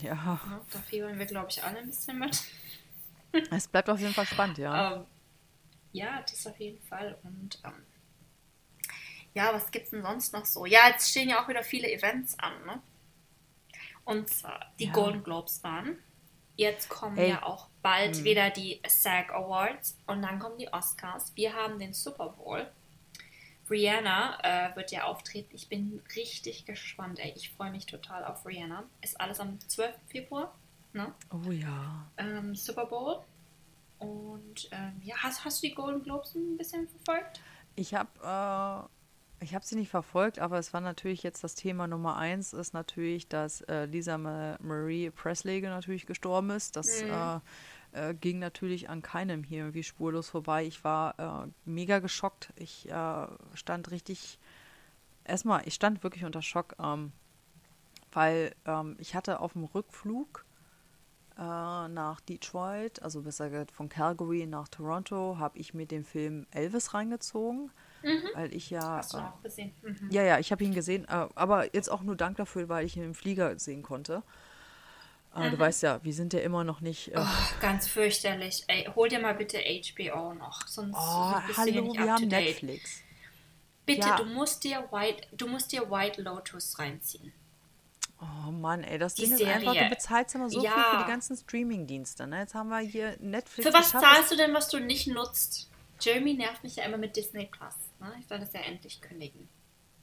Ja, 0.00 0.40
Ne? 0.48 0.60
Da 0.72 0.78
fiebern 0.80 1.18
wir, 1.18 1.26
glaube 1.26 1.50
ich, 1.50 1.62
alle 1.62 1.78
ein 1.78 1.86
bisschen 1.86 2.18
mit. 2.18 2.42
es 3.50 3.68
bleibt 3.68 3.88
auf 3.88 4.00
jeden 4.00 4.14
Fall 4.14 4.26
spannend, 4.26 4.58
ja. 4.58 4.96
Ähm, 4.96 5.04
ja, 5.92 6.22
das 6.22 6.46
auf 6.46 6.58
jeden 6.58 6.82
Fall. 6.82 7.16
Und 7.22 7.60
ähm, 7.64 7.84
ja, 9.34 9.52
was 9.52 9.70
gibt's 9.70 9.90
denn 9.90 10.02
sonst 10.02 10.32
noch 10.32 10.44
so? 10.46 10.66
Ja, 10.66 10.88
jetzt 10.88 11.10
stehen 11.10 11.28
ja 11.28 11.42
auch 11.42 11.48
wieder 11.48 11.62
viele 11.62 11.90
Events 11.92 12.38
an, 12.38 12.52
ne? 12.66 12.82
Und 14.04 14.28
zwar 14.28 14.72
die 14.78 14.86
Ja. 14.86 14.92
Golden 14.92 15.22
Globes 15.24 15.62
waren. 15.64 15.98
Jetzt 16.56 16.88
kommen 16.88 17.16
Ey. 17.18 17.30
ja 17.30 17.42
auch 17.42 17.68
bald 17.82 18.22
wieder 18.22 18.50
die 18.50 18.80
SAG 18.86 19.30
Awards 19.32 19.98
und 20.06 20.22
dann 20.22 20.38
kommen 20.38 20.56
die 20.58 20.72
Oscars. 20.72 21.32
Wir 21.34 21.52
haben 21.54 21.78
den 21.78 21.92
Super 21.92 22.28
Bowl. 22.28 22.70
Rihanna 23.70 24.38
äh, 24.72 24.76
wird 24.76 24.92
ja 24.92 25.04
auftreten. 25.04 25.50
Ich 25.54 25.68
bin 25.68 26.02
richtig 26.14 26.66
gespannt, 26.66 27.18
ey. 27.18 27.32
Ich 27.34 27.50
freue 27.50 27.70
mich 27.70 27.86
total 27.86 28.24
auf 28.24 28.44
Rihanna. 28.46 28.84
Ist 29.00 29.18
alles 29.20 29.40
am 29.40 29.58
12. 29.58 29.94
Februar, 30.06 30.54
ne? 30.92 31.12
Oh 31.32 31.50
ja. 31.50 32.06
ähm, 32.18 32.54
Super 32.54 32.86
Bowl. 32.86 33.20
Und 33.98 34.68
ähm, 34.70 35.00
ja, 35.02 35.16
hast, 35.22 35.44
hast 35.44 35.62
du 35.62 35.68
die 35.68 35.74
Golden 35.74 36.02
Globes 36.02 36.34
ein 36.34 36.56
bisschen 36.58 36.86
verfolgt? 36.88 37.40
Ich 37.74 37.94
habe 37.94 38.10
äh, 38.22 38.93
ich 39.40 39.54
hab 39.54 39.64
sie 39.64 39.76
nicht 39.76 39.90
verfolgt, 39.90 40.38
aber 40.38 40.58
es 40.58 40.72
war 40.72 40.80
natürlich 40.80 41.22
jetzt 41.22 41.44
das 41.44 41.54
Thema 41.54 41.86
Nummer 41.86 42.16
eins, 42.16 42.52
ist 42.52 42.72
natürlich, 42.72 43.28
dass 43.28 43.60
äh, 43.62 43.84
Lisa 43.84 44.16
Ma 44.16 44.56
Marie 44.60 45.10
Presley 45.10 45.60
natürlich 45.60 46.06
gestorben 46.06 46.50
ist. 46.50 46.76
Das 46.76 47.02
äh, 47.02 47.40
äh, 47.92 48.14
ging 48.14 48.38
natürlich 48.38 48.88
an 48.88 49.02
keinem 49.02 49.44
hier 49.44 49.60
irgendwie 49.60 49.82
spurlos 49.82 50.28
vorbei. 50.28 50.64
Ich 50.64 50.82
war 50.84 51.44
äh, 51.44 51.48
mega 51.64 51.98
geschockt. 51.98 52.52
Ich 52.56 52.88
äh, 52.90 53.26
stand 53.54 53.90
richtig, 53.90 54.38
erstmal, 55.24 55.66
ich 55.66 55.74
stand 55.74 56.02
wirklich 56.02 56.24
unter 56.24 56.42
Schock, 56.42 56.74
ähm, 56.78 57.12
weil 58.12 58.54
ähm, 58.66 58.96
ich 58.98 59.14
hatte 59.14 59.40
auf 59.40 59.52
dem 59.52 59.64
Rückflug 59.64 60.44
äh, 61.36 61.40
nach 61.40 62.20
Detroit, 62.20 63.02
also 63.02 63.22
besser 63.22 63.50
gesagt 63.50 63.72
von 63.72 63.88
Calgary 63.88 64.46
nach 64.46 64.68
Toronto, 64.68 65.36
habe 65.38 65.58
ich 65.58 65.74
mir 65.74 65.86
den 65.86 66.04
Film 66.04 66.46
Elvis 66.50 66.94
reingezogen, 66.94 67.70
weil 68.34 68.54
ich 68.54 68.70
ja, 68.70 68.82
Hast 68.98 69.14
du 69.14 69.18
äh, 69.18 69.20
auch 69.22 69.42
gesehen? 69.42 69.72
Mhm. 69.82 70.08
ja, 70.10 70.22
ja, 70.22 70.38
ich 70.38 70.52
habe 70.52 70.62
ihn 70.64 70.74
gesehen, 70.74 71.04
äh, 71.06 71.26
aber 71.34 71.74
jetzt 71.74 71.88
auch 71.90 72.02
nur 72.02 72.16
Dank 72.16 72.36
dafür, 72.36 72.68
weil 72.68 72.84
ich 72.86 72.96
ihn 72.96 73.04
im 73.04 73.14
Flieger 73.14 73.58
sehen 73.58 73.82
konnte. 73.82 74.22
Äh, 75.34 75.50
Du 75.50 75.58
weißt 75.58 75.82
ja, 75.82 75.98
wir 76.04 76.12
sind 76.14 76.32
ja 76.32 76.40
immer 76.40 76.62
noch 76.64 76.80
nicht. 76.80 77.10
Oh, 77.16 77.26
ganz 77.60 77.88
fürchterlich. 77.88 78.64
Ey, 78.68 78.88
hol 78.94 79.08
dir 79.08 79.18
mal 79.20 79.34
bitte 79.34 79.58
HBO 79.58 80.32
noch, 80.34 80.66
sonst 80.68 80.96
oh, 80.96 81.34
bist 81.46 81.58
du 81.58 81.62
hallo, 81.62 81.82
nicht 81.82 81.98
wir 81.98 82.12
haben 82.12 82.28
date. 82.30 82.62
Netflix. 82.62 83.00
Bitte, 83.86 84.08
Ja. 84.08 84.16
du 84.16 84.24
musst 84.26 84.64
dir 84.64 84.86
White, 84.92 85.26
du 85.32 85.46
musst 85.48 85.72
dir 85.72 85.90
White 85.90 86.22
Lotus 86.22 86.78
reinziehen. 86.78 87.32
Oh 88.20 88.50
Mann, 88.52 88.84
ey, 88.84 88.96
das 88.98 89.14
Die 89.14 89.22
Ding 89.24 89.32
ist 89.34 89.42
einfach, 89.42 89.74
du 89.74 89.88
bezahlst 89.88 90.34
immer 90.36 90.48
so 90.48 90.60
viel 90.60 90.70
Ja. 90.70 90.90
für 90.98 91.04
die 91.04 91.10
ganzen 91.10 91.36
Streaming-Dienste. 91.36 92.26
Ne? 92.26 92.38
Jetzt 92.38 92.54
haben 92.54 92.68
wir 92.70 92.78
hier 92.78 93.16
Netflix. 93.20 93.68
Für 93.68 93.74
was 93.74 93.90
zahlst 93.90 94.30
du 94.32 94.36
denn, 94.36 94.54
was 94.54 94.68
du 94.68 94.78
nicht 94.78 95.08
nutzt? 95.08 95.68
Jeremy 96.00 96.34
nervt 96.34 96.62
mich 96.62 96.76
ja 96.76 96.84
immer 96.84 96.96
mit 96.96 97.16
Disney 97.16 97.46
Plus. 97.46 97.74
Ne? 98.00 98.14
Ich 98.20 98.26
soll 98.26 98.38
das 98.38 98.52
ja 98.52 98.60
endlich 98.60 99.00
kündigen. 99.00 99.48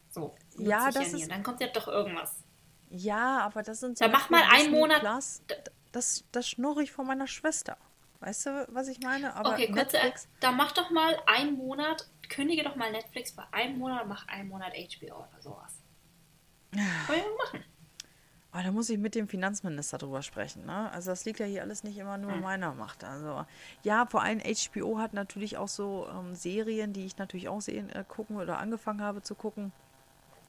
So. 0.10 0.36
Ja, 0.58 0.92
das 0.92 1.14
nie. 1.14 1.22
ist- 1.22 1.32
Dann 1.32 1.44
kommt 1.44 1.62
ja 1.62 1.68
doch 1.68 1.88
irgendwas. 1.88 2.44
Ja, 2.90 3.40
aber 3.40 3.64
das 3.64 3.80
sind 3.80 4.00
Dann 4.02 4.12
zum 4.12 4.20
mach 4.20 4.30
mal 4.30 4.44
einen 4.52 4.72
Monat- 4.72 5.00
Plus, 5.02 5.42
das, 5.94 6.24
das 6.32 6.50
schnurre 6.50 6.84
ich 6.84 6.92
von 6.92 7.08
meiner 7.08 7.28
Schwester. 7.28 7.78
Weißt 8.20 8.46
du, 8.46 8.68
was 8.70 8.88
ich 8.88 9.00
meine? 9.00 9.34
Aber 9.36 9.54
Okay, 9.54 9.72
Netflix. 9.72 10.28
dann 10.42 10.56
mach 10.58 10.74
doch 10.74 10.90
mal 10.92 11.18
einen 11.26 11.54
Monat, 11.54 12.08
kündige 12.30 12.64
doch 12.64 12.76
mal 12.76 12.92
Netflix 12.92 13.32
für 13.32 13.52
einen 13.54 13.78
Monat, 13.80 14.08
mach 14.08 14.28
einen 14.28 14.50
Monat 14.50 14.74
HBO 14.76 15.16
oder 15.28 15.42
sowas. 15.42 15.74
Können 16.72 16.84
wir 17.08 17.18
mal 17.18 17.38
machen. 17.46 17.66
Aber 18.54 18.64
da 18.64 18.72
muss 18.72 18.90
ich 18.90 18.98
mit 18.98 19.16
dem 19.16 19.28
Finanzminister 19.30 19.98
drüber 19.98 20.22
sprechen. 20.22 20.66
Ne? 20.66 20.92
Also 20.92 21.12
das 21.12 21.24
liegt 21.26 21.40
ja 21.40 21.46
hier 21.46 21.62
alles 21.62 21.84
nicht 21.84 21.98
immer 21.98 22.18
nur 22.18 22.32
in 22.32 22.38
Hm. 22.38 22.42
meiner 22.42 22.74
Macht. 22.76 23.04
Also 23.04 23.46
ja, 23.84 24.06
vor 24.08 24.24
allem 24.24 24.40
HBO 24.42 25.00
hat 25.00 25.14
natürlich 25.14 25.58
auch 25.58 25.70
so 25.70 26.08
ähm, 26.14 26.36
Serien, 26.36 26.92
die 26.94 27.06
ich 27.06 27.18
natürlich 27.18 27.48
auch 27.48 27.62
sehen, 27.62 27.90
äh, 27.90 28.04
gucken 28.08 28.36
oder 28.38 28.58
angefangen 28.60 29.02
habe 29.02 29.22
zu 29.22 29.36
gucken. 29.36 29.72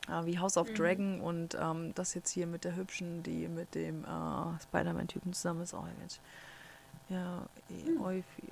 Äh, 0.09 0.25
wie 0.27 0.39
House 0.41 0.57
of 0.57 0.71
Mhm. 0.71 0.75
Dragon 0.75 1.21
und 1.21 1.57
ähm, 1.61 1.95
das 1.95 2.15
jetzt 2.15 2.31
hier 2.31 2.47
mit 2.49 2.65
der 2.65 2.75
hübschen, 2.77 3.23
die 3.23 3.49
mit 3.49 3.75
dem 3.77 4.05
äh, 4.05 4.61
Spider-Man-Typen 4.63 5.33
zusammen 5.33 5.63
ist. 5.63 5.75
Oh, 5.75 5.85
Mensch. 5.99 6.21
Ja, 7.13 7.47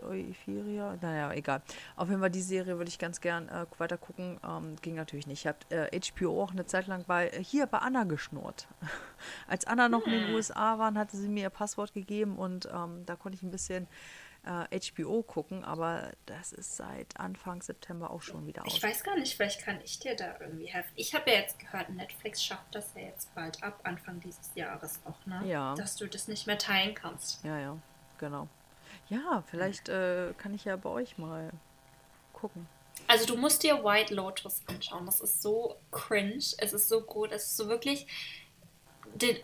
Euphoria. 0.02 0.98
Naja, 1.00 1.32
egal. 1.32 1.62
Auf 1.96 2.08
jeden 2.08 2.20
Fall, 2.20 2.30
die 2.30 2.42
Serie 2.42 2.76
würde 2.76 2.88
ich 2.88 2.98
ganz 2.98 3.20
gern 3.20 3.48
äh, 3.48 3.64
weiter 3.78 3.96
gucken. 3.96 4.38
Ähm, 4.46 4.76
ging 4.82 4.94
natürlich 4.96 5.26
nicht. 5.26 5.40
Ich 5.40 5.46
habe 5.46 5.58
äh, 5.70 6.00
HBO 6.00 6.42
auch 6.42 6.50
eine 6.50 6.66
Zeit 6.66 6.86
lang 6.86 7.04
bei, 7.06 7.28
äh, 7.28 7.42
hier 7.42 7.66
bei 7.66 7.78
Anna 7.78 8.04
geschnurrt. 8.04 8.68
Als 9.48 9.66
Anna 9.66 9.88
noch 9.88 10.04
hm. 10.04 10.12
in 10.12 10.18
den 10.20 10.28
hm. 10.28 10.34
USA 10.34 10.78
waren, 10.78 10.98
hatte 10.98 11.16
sie 11.16 11.28
mir 11.28 11.44
ihr 11.44 11.50
Passwort 11.50 11.94
gegeben 11.94 12.36
und 12.36 12.68
ähm, 12.72 13.04
da 13.06 13.16
konnte 13.16 13.36
ich 13.36 13.42
ein 13.42 13.50
bisschen 13.50 13.86
äh, 14.44 14.80
HBO 14.92 15.22
gucken, 15.22 15.64
aber 15.64 16.11
das 16.26 16.52
ist 16.52 16.76
seit 16.76 17.18
Anfang 17.18 17.62
September 17.62 18.11
auch 18.11 18.22
schon 18.22 18.46
wieder 18.46 18.64
aus. 18.64 18.74
Ich 18.74 18.82
weiß 18.82 19.04
gar 19.04 19.16
nicht, 19.16 19.34
vielleicht 19.36 19.62
kann 19.62 19.80
ich 19.84 19.98
dir 19.98 20.16
da 20.16 20.36
irgendwie 20.40 20.66
helfen. 20.66 20.90
Ich 20.96 21.14
habe 21.14 21.30
ja 21.30 21.38
jetzt 21.38 21.58
gehört, 21.58 21.90
Netflix 21.90 22.42
schafft 22.42 22.74
das 22.74 22.94
ja 22.94 23.02
jetzt 23.02 23.34
bald 23.34 23.62
ab, 23.62 23.80
Anfang 23.84 24.20
dieses 24.20 24.54
Jahres 24.54 25.00
auch, 25.04 25.26
ne? 25.26 25.42
Ja. 25.46 25.74
Dass 25.74 25.96
du 25.96 26.06
das 26.06 26.28
nicht 26.28 26.46
mehr 26.46 26.58
teilen 26.58 26.94
kannst. 26.94 27.44
Ja, 27.44 27.58
ja, 27.58 27.78
genau. 28.20 28.46
Ja, 29.08 29.42
vielleicht 29.50 29.88
äh, 29.88 30.32
kann 30.38 30.54
ich 30.54 30.64
ja 30.64 30.76
bei 30.76 30.90
euch 30.90 31.18
mal 31.18 31.50
gucken. 32.32 32.68
Also 33.08 33.26
du 33.26 33.36
musst 33.36 33.64
dir 33.64 33.82
White 33.82 34.14
Lotus 34.14 34.62
anschauen. 34.66 35.06
Das 35.06 35.20
ist 35.20 35.42
so 35.42 35.76
cringe. 35.90 36.44
Es 36.58 36.72
ist 36.72 36.88
so 36.88 37.00
gut. 37.00 37.32
Es 37.32 37.46
ist 37.46 37.56
so 37.56 37.68
wirklich 37.68 38.06
den, 39.14 39.36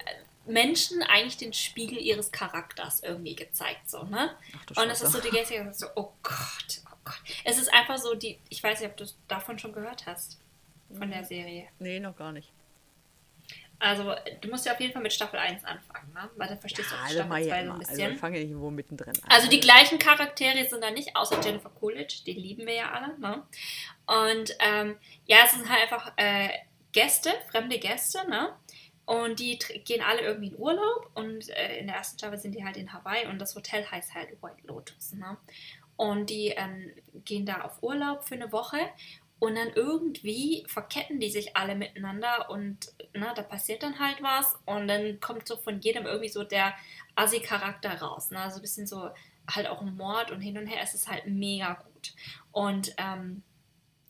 Menschen 0.47 1.03
eigentlich 1.03 1.37
den 1.37 1.53
Spiegel 1.53 1.99
ihres 1.99 2.31
Charakters 2.31 3.03
irgendwie 3.03 3.35
gezeigt, 3.35 3.91
so, 3.91 4.05
ne? 4.05 4.37
Ach, 4.77 4.83
und 4.83 4.91
es 4.91 5.03
ist 5.03 5.13
so 5.13 5.21
die 5.21 5.31
Gäste 5.31 5.73
so, 5.73 5.87
oh 5.97 6.13
Gott, 6.23 6.83
oh 6.87 6.97
Gott. 7.05 7.21
Es 7.45 7.59
ist 7.59 7.73
einfach 7.73 7.99
so 7.99 8.15
die, 8.15 8.39
ich 8.49 8.63
weiß 8.63 8.81
nicht, 8.81 8.91
ob 8.91 8.97
du 8.97 9.07
davon 9.29 9.59
schon 9.59 9.73
gehört 9.73 10.07
hast, 10.07 10.39
von 10.97 11.11
der 11.11 11.25
Serie. 11.25 11.69
Nee, 11.79 11.99
noch 11.99 12.17
gar 12.17 12.33
nicht. 12.33 12.53
Also, 13.79 14.15
du 14.41 14.49
musst 14.49 14.65
ja 14.65 14.73
auf 14.73 14.81
jeden 14.81 14.93
Fall 14.93 15.03
mit 15.03 15.13
Staffel 15.13 15.39
1 15.39 15.65
anfangen, 15.65 16.13
ne? 16.15 16.31
Weil 16.37 16.49
dann 16.49 16.59
verstehst 16.59 16.91
ja, 16.91 16.97
du 16.97 17.03
auch 17.03 17.09
Staffel 17.09 17.29
2 17.29 17.41
ja 17.43 17.65
so 17.65 17.73
ein 17.73 17.79
bisschen. 17.79 18.07
Also, 18.07 18.19
fange 18.19 18.39
ich 18.39 18.49
irgendwo 18.49 18.71
mittendrin 18.71 19.15
an. 19.23 19.31
Also, 19.31 19.49
die 19.49 19.61
gleichen 19.61 19.99
Charaktere 19.99 20.65
sind 20.69 20.83
da 20.83 20.91
nicht, 20.91 21.15
außer 21.15 21.41
Jennifer 21.43 21.71
Coolidge, 21.71 22.23
die 22.27 22.33
lieben 22.33 22.67
wir 22.67 22.75
ja 22.75 22.93
alle, 22.93 23.19
ne? 23.19 23.43
Und, 24.07 24.57
ähm, 24.61 24.97
ja, 25.27 25.39
es 25.45 25.53
sind 25.53 25.69
halt 25.69 25.83
einfach 25.83 26.13
äh, 26.17 26.49
Gäste, 26.93 27.31
fremde 27.51 27.79
Gäste, 27.79 28.29
ne? 28.29 28.55
Und 29.07 29.39
die 29.39 29.57
gehen 29.85 30.03
alle 30.03 30.21
irgendwie 30.21 30.49
in 30.49 30.59
Urlaub 30.59 31.11
und 31.15 31.49
äh, 31.51 31.79
in 31.79 31.87
der 31.87 31.97
ersten 31.97 32.19
Staffel 32.19 32.39
sind 32.39 32.57
die 32.57 32.65
halt 32.65 32.77
in 32.77 32.93
Hawaii 32.93 33.27
und 33.27 33.39
das 33.39 33.55
Hotel 33.55 33.89
heißt 33.89 34.15
halt 34.15 34.31
White 34.43 34.67
Lotus. 34.67 35.13
Ne? 35.13 35.37
Und 35.97 36.29
die 36.29 36.49
ähm, 36.49 36.91
gehen 37.25 37.47
da 37.47 37.61
auf 37.61 37.83
Urlaub 37.85 38.25
für 38.25 38.35
eine 38.35 38.51
Woche 38.51 38.79
und 39.39 39.55
dann 39.55 39.69
irgendwie 39.75 40.65
verketten 40.67 41.21
die 41.21 41.31
sich 41.31 41.57
alle 41.57 41.75
miteinander 41.75 42.49
und 42.49 42.93
na, 43.13 43.29
ne, 43.29 43.33
da 43.35 43.43
passiert 43.43 43.83
dann 43.83 43.99
halt 43.99 44.23
was 44.23 44.57
und 44.65 44.89
dann 44.89 45.21
kommt 45.21 45.47
so 45.47 45.57
von 45.57 45.81
jedem 45.81 46.07
irgendwie 46.07 46.31
so 46.31 46.43
der 46.43 46.75
Assi-Charakter 47.17 48.01
raus. 48.01 48.31
Ne? 48.31 48.51
So 48.51 48.57
ein 48.57 48.63
bisschen 48.63 48.87
so 48.87 49.11
halt 49.49 49.67
auch 49.67 49.83
ein 49.83 49.97
Mord 49.97 50.31
und 50.31 50.41
hin 50.41 50.57
und 50.57 50.67
her. 50.67 50.81
Es 50.83 50.95
ist 50.95 51.09
halt 51.09 51.27
mega 51.27 51.75
gut. 51.75 52.15
Und 52.51 52.95
ähm, 52.97 53.43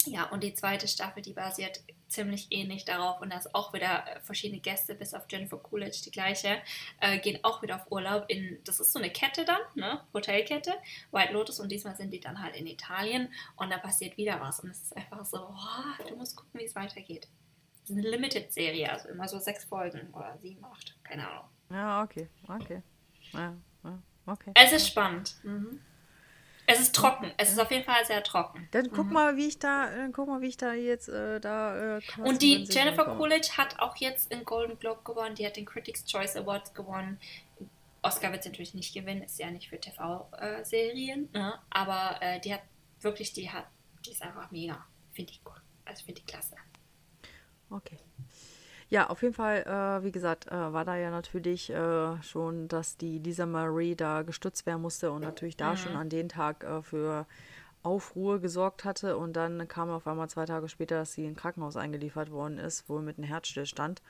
ja, 0.07 0.25
und 0.31 0.45
die 0.45 0.55
zweite 0.55 0.87
Staffel, 0.87 1.23
die 1.23 1.33
basiert 1.33 1.81
ziemlich 2.09 2.49
ähnlich 2.51 2.85
darauf 2.85 3.21
und 3.21 3.33
da 3.33 3.39
ist 3.39 3.55
auch 3.55 3.73
wieder 3.73 4.07
äh, 4.07 4.21
verschiedene 4.21 4.61
Gäste, 4.61 4.95
bis 4.95 5.15
auf 5.15 5.25
Jennifer 5.29 5.59
Coolidge 5.59 6.03
die 6.05 6.11
gleiche, 6.11 6.59
äh, 7.01 7.19
gehen 7.19 7.39
auch 7.43 7.63
wieder 7.63 7.77
auf 7.77 7.91
Urlaub 7.91 8.27
in, 8.29 8.59
das 8.65 8.81
ist 8.81 8.93
so 8.93 8.99
eine 8.99 9.11
Kette 9.11 9.45
dann, 9.45 9.61
ne, 9.75 10.01
Hotelkette, 10.15 10.75
White 11.11 11.33
Lotus 11.33 11.61
und 11.61 11.71
diesmal 11.71 11.97
sind 11.97 12.13
die 12.13 12.21
dann 12.21 12.43
halt 12.43 12.55
in 12.57 12.67
Italien 12.67 13.33
und 13.57 13.71
da 13.71 13.79
passiert 13.79 14.17
wieder 14.17 14.41
was 14.41 14.61
und 14.61 14.71
es 14.71 14.83
ist 14.83 14.97
einfach 14.97 15.25
so, 15.25 15.39
oh, 15.39 16.05
du 16.09 16.17
musst 16.17 16.37
gucken, 16.37 16.61
wie 16.61 16.65
es 16.65 16.75
weitergeht. 16.75 17.29
Es 17.85 17.91
ist 17.91 17.99
eine 17.99 18.09
Limited-Serie, 18.09 18.91
also 18.91 19.09
immer 19.09 19.29
so 19.29 19.39
sechs 19.39 19.65
Folgen 19.65 20.13
oder 20.13 20.37
sieben, 20.43 20.65
acht, 20.65 20.97
keine 21.05 21.29
Ahnung. 21.29 21.45
Ja, 21.71 22.03
okay, 22.03 22.29
okay. 22.49 22.83
Ja, 23.33 23.55
ja, 23.85 24.03
okay. 24.27 24.53
Es 24.55 24.73
ist 24.73 24.89
spannend. 24.89 25.37
Mhm. 25.43 25.81
Es 26.67 26.81
ist 26.81 26.95
trocken. 26.95 27.31
Es 27.37 27.51
ist 27.51 27.61
auf 27.61 27.71
jeden 27.71 27.85
Fall 27.85 28.05
sehr 28.05 28.23
trocken. 28.23 28.69
Dann 28.73 28.91
guck 28.91 29.07
mhm. 29.07 29.13
mal, 29.13 29.37
wie 29.37 29.47
ich 29.47 29.59
da, 29.59 29.89
dann 29.89 30.13
guck 30.13 30.27
mal, 30.29 30.41
wie 30.41 30.49
ich 30.49 30.57
da 30.57 30.75
jetzt 30.75 31.09
äh, 31.09 31.41
da. 31.41 31.99
Äh, 31.99 32.01
und 32.19 32.43
die 32.43 32.65
Jennifer 32.65 33.05
Coolidge 33.05 33.57
hat 33.57 33.79
auch 33.79 33.97
jetzt 33.97 34.33
den 34.33 34.45
Golden 34.45 34.79
Globe 34.79 35.01
gewonnen. 35.05 35.37
Die 35.37 35.47
hat 35.47 35.57
den 35.57 35.65
Critics 35.65 36.05
Choice 36.05 36.37
Award 36.37 36.75
gewonnen. 36.75 37.19
Oscar 38.03 38.33
wird 38.33 38.43
sie 38.43 38.51
natürlich 38.51 38.75
nicht 38.75 38.95
gewinnen, 38.95 39.23
ist 39.23 39.39
ja 39.39 39.51
nicht 39.51 39.69
für 39.69 39.81
TV-Serien, 39.81 41.29
äh, 41.35 41.39
ne? 41.39 41.59
aber 41.71 42.17
äh, 42.21 42.41
die 42.41 42.55
hat 42.55 42.63
wirklich, 43.01 43.33
die 43.33 43.51
hat, 43.51 43.67
die 44.05 44.13
ist 44.13 44.23
einfach 44.23 44.51
mega. 44.51 44.85
Finde 45.13 45.33
ich 45.33 45.43
gut. 45.43 45.61
Also 45.85 46.05
finde 46.05 46.21
ich 46.21 46.27
klasse. 46.27 46.55
Okay. 47.71 47.99
Ja, 48.89 49.09
auf 49.09 49.23
jeden 49.23 49.35
Fall, 49.35 49.63
äh, 49.63 50.05
wie 50.05 50.13
gesagt, 50.13 50.47
äh, 50.47 50.73
war 50.73 50.85
da 50.85 50.97
ja 50.97 51.11
natürlich 51.11 51.71
äh, 51.71 52.23
schon, 52.23 52.69
dass 52.69 52.97
die 52.97 53.19
Lisa 53.19 53.45
Marie 53.45 53.97
da 53.97 54.23
gestützt 54.23 54.65
werden 54.65 54.83
musste 54.83 55.11
und 55.11 55.23
natürlich 55.23 55.57
da 55.57 55.73
mhm. 55.73 55.77
schon 55.77 55.97
an 55.97 56.09
den 56.09 56.29
Tag 56.29 56.63
äh, 56.63 56.83
für 56.83 57.27
Aufruhr 57.83 58.39
gesorgt 58.41 58.85
hatte. 58.85 59.17
Und 59.17 59.35
dann 59.35 59.67
kam 59.67 59.91
auf 59.91 60.07
einmal 60.07 60.31
zwei 60.31 60.47
Tage 60.47 60.69
später, 60.69 60.99
dass 60.99 61.15
sie 61.15 61.25
in 61.25 61.33
ein 61.33 61.37
Krankenhaus 61.37 61.77
eingeliefert 61.77 62.31
worden 62.31 62.59
ist, 62.59 62.89
wohl 62.89 63.03
mit 63.03 63.19
einem 63.19 63.27
Herzstillstand. 63.27 64.03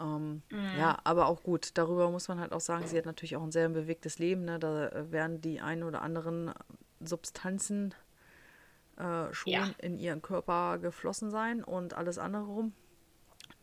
Ähm, 0.00 0.42
mhm. 0.50 0.78
Ja, 0.78 0.98
aber 1.04 1.26
auch 1.26 1.42
gut. 1.42 1.72
Darüber 1.74 2.10
muss 2.10 2.28
man 2.28 2.40
halt 2.40 2.52
auch 2.52 2.60
sagen, 2.60 2.86
sie 2.86 2.96
hat 2.96 3.04
natürlich 3.04 3.36
auch 3.36 3.42
ein 3.42 3.52
sehr 3.52 3.68
bewegtes 3.68 4.18
Leben. 4.18 4.46
Ne? 4.46 4.58
Da 4.58 4.90
werden 5.10 5.42
die 5.42 5.60
ein 5.60 5.82
oder 5.82 6.00
anderen 6.00 6.52
Substanzen 7.00 7.94
äh, 8.96 9.34
schon 9.34 9.52
ja. 9.52 9.68
in 9.78 9.98
ihren 9.98 10.22
Körper 10.22 10.78
geflossen 10.78 11.30
sein 11.30 11.62
und 11.62 11.92
alles 11.92 12.16
andere 12.16 12.44
rum 12.44 12.72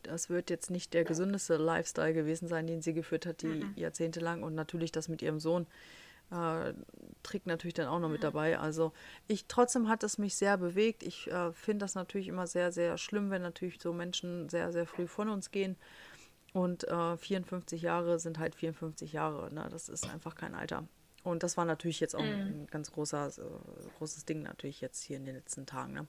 das 0.06 0.30
wird 0.30 0.50
jetzt 0.50 0.70
nicht 0.70 0.94
der 0.94 1.04
gesündeste 1.04 1.56
Lifestyle 1.56 2.14
gewesen 2.14 2.48
sein, 2.48 2.66
den 2.66 2.82
sie 2.82 2.94
geführt 2.94 3.26
hat, 3.26 3.42
die 3.42 3.46
mhm. 3.46 3.72
Jahrzehnte 3.76 4.20
lang. 4.20 4.42
Und 4.42 4.54
natürlich 4.54 4.92
das 4.92 5.08
mit 5.08 5.22
ihrem 5.22 5.40
Sohn 5.40 5.66
äh, 6.30 6.72
trägt 7.22 7.46
natürlich 7.46 7.74
dann 7.74 7.88
auch 7.88 7.98
noch 7.98 8.08
mit 8.08 8.24
dabei. 8.24 8.58
Also 8.58 8.92
ich 9.28 9.46
trotzdem 9.46 9.88
hat 9.88 10.02
es 10.02 10.18
mich 10.18 10.36
sehr 10.36 10.56
bewegt. 10.56 11.02
Ich 11.02 11.30
äh, 11.30 11.52
finde 11.52 11.84
das 11.84 11.94
natürlich 11.94 12.28
immer 12.28 12.46
sehr, 12.46 12.72
sehr 12.72 12.98
schlimm, 12.98 13.30
wenn 13.30 13.42
natürlich 13.42 13.80
so 13.80 13.92
Menschen 13.92 14.48
sehr, 14.48 14.72
sehr 14.72 14.86
früh 14.86 15.06
von 15.06 15.28
uns 15.28 15.50
gehen. 15.50 15.76
Und 16.52 16.84
äh, 16.84 17.16
54 17.16 17.82
Jahre 17.82 18.18
sind 18.18 18.38
halt 18.38 18.54
54 18.54 19.12
Jahre. 19.12 19.52
Ne? 19.52 19.68
Das 19.70 19.88
ist 19.88 20.08
einfach 20.08 20.34
kein 20.34 20.54
Alter. 20.54 20.88
Und 21.22 21.42
das 21.42 21.56
war 21.56 21.64
natürlich 21.64 22.00
jetzt 22.00 22.16
auch 22.16 22.22
mhm. 22.22 22.28
ein 22.28 22.66
ganz 22.70 22.92
großer, 22.92 23.28
äh, 23.28 23.88
großes 23.98 24.24
Ding 24.24 24.42
natürlich 24.42 24.80
jetzt 24.80 25.02
hier 25.02 25.16
in 25.16 25.24
den 25.26 25.34
letzten 25.34 25.66
Tagen. 25.66 25.92
Ne? 25.92 26.06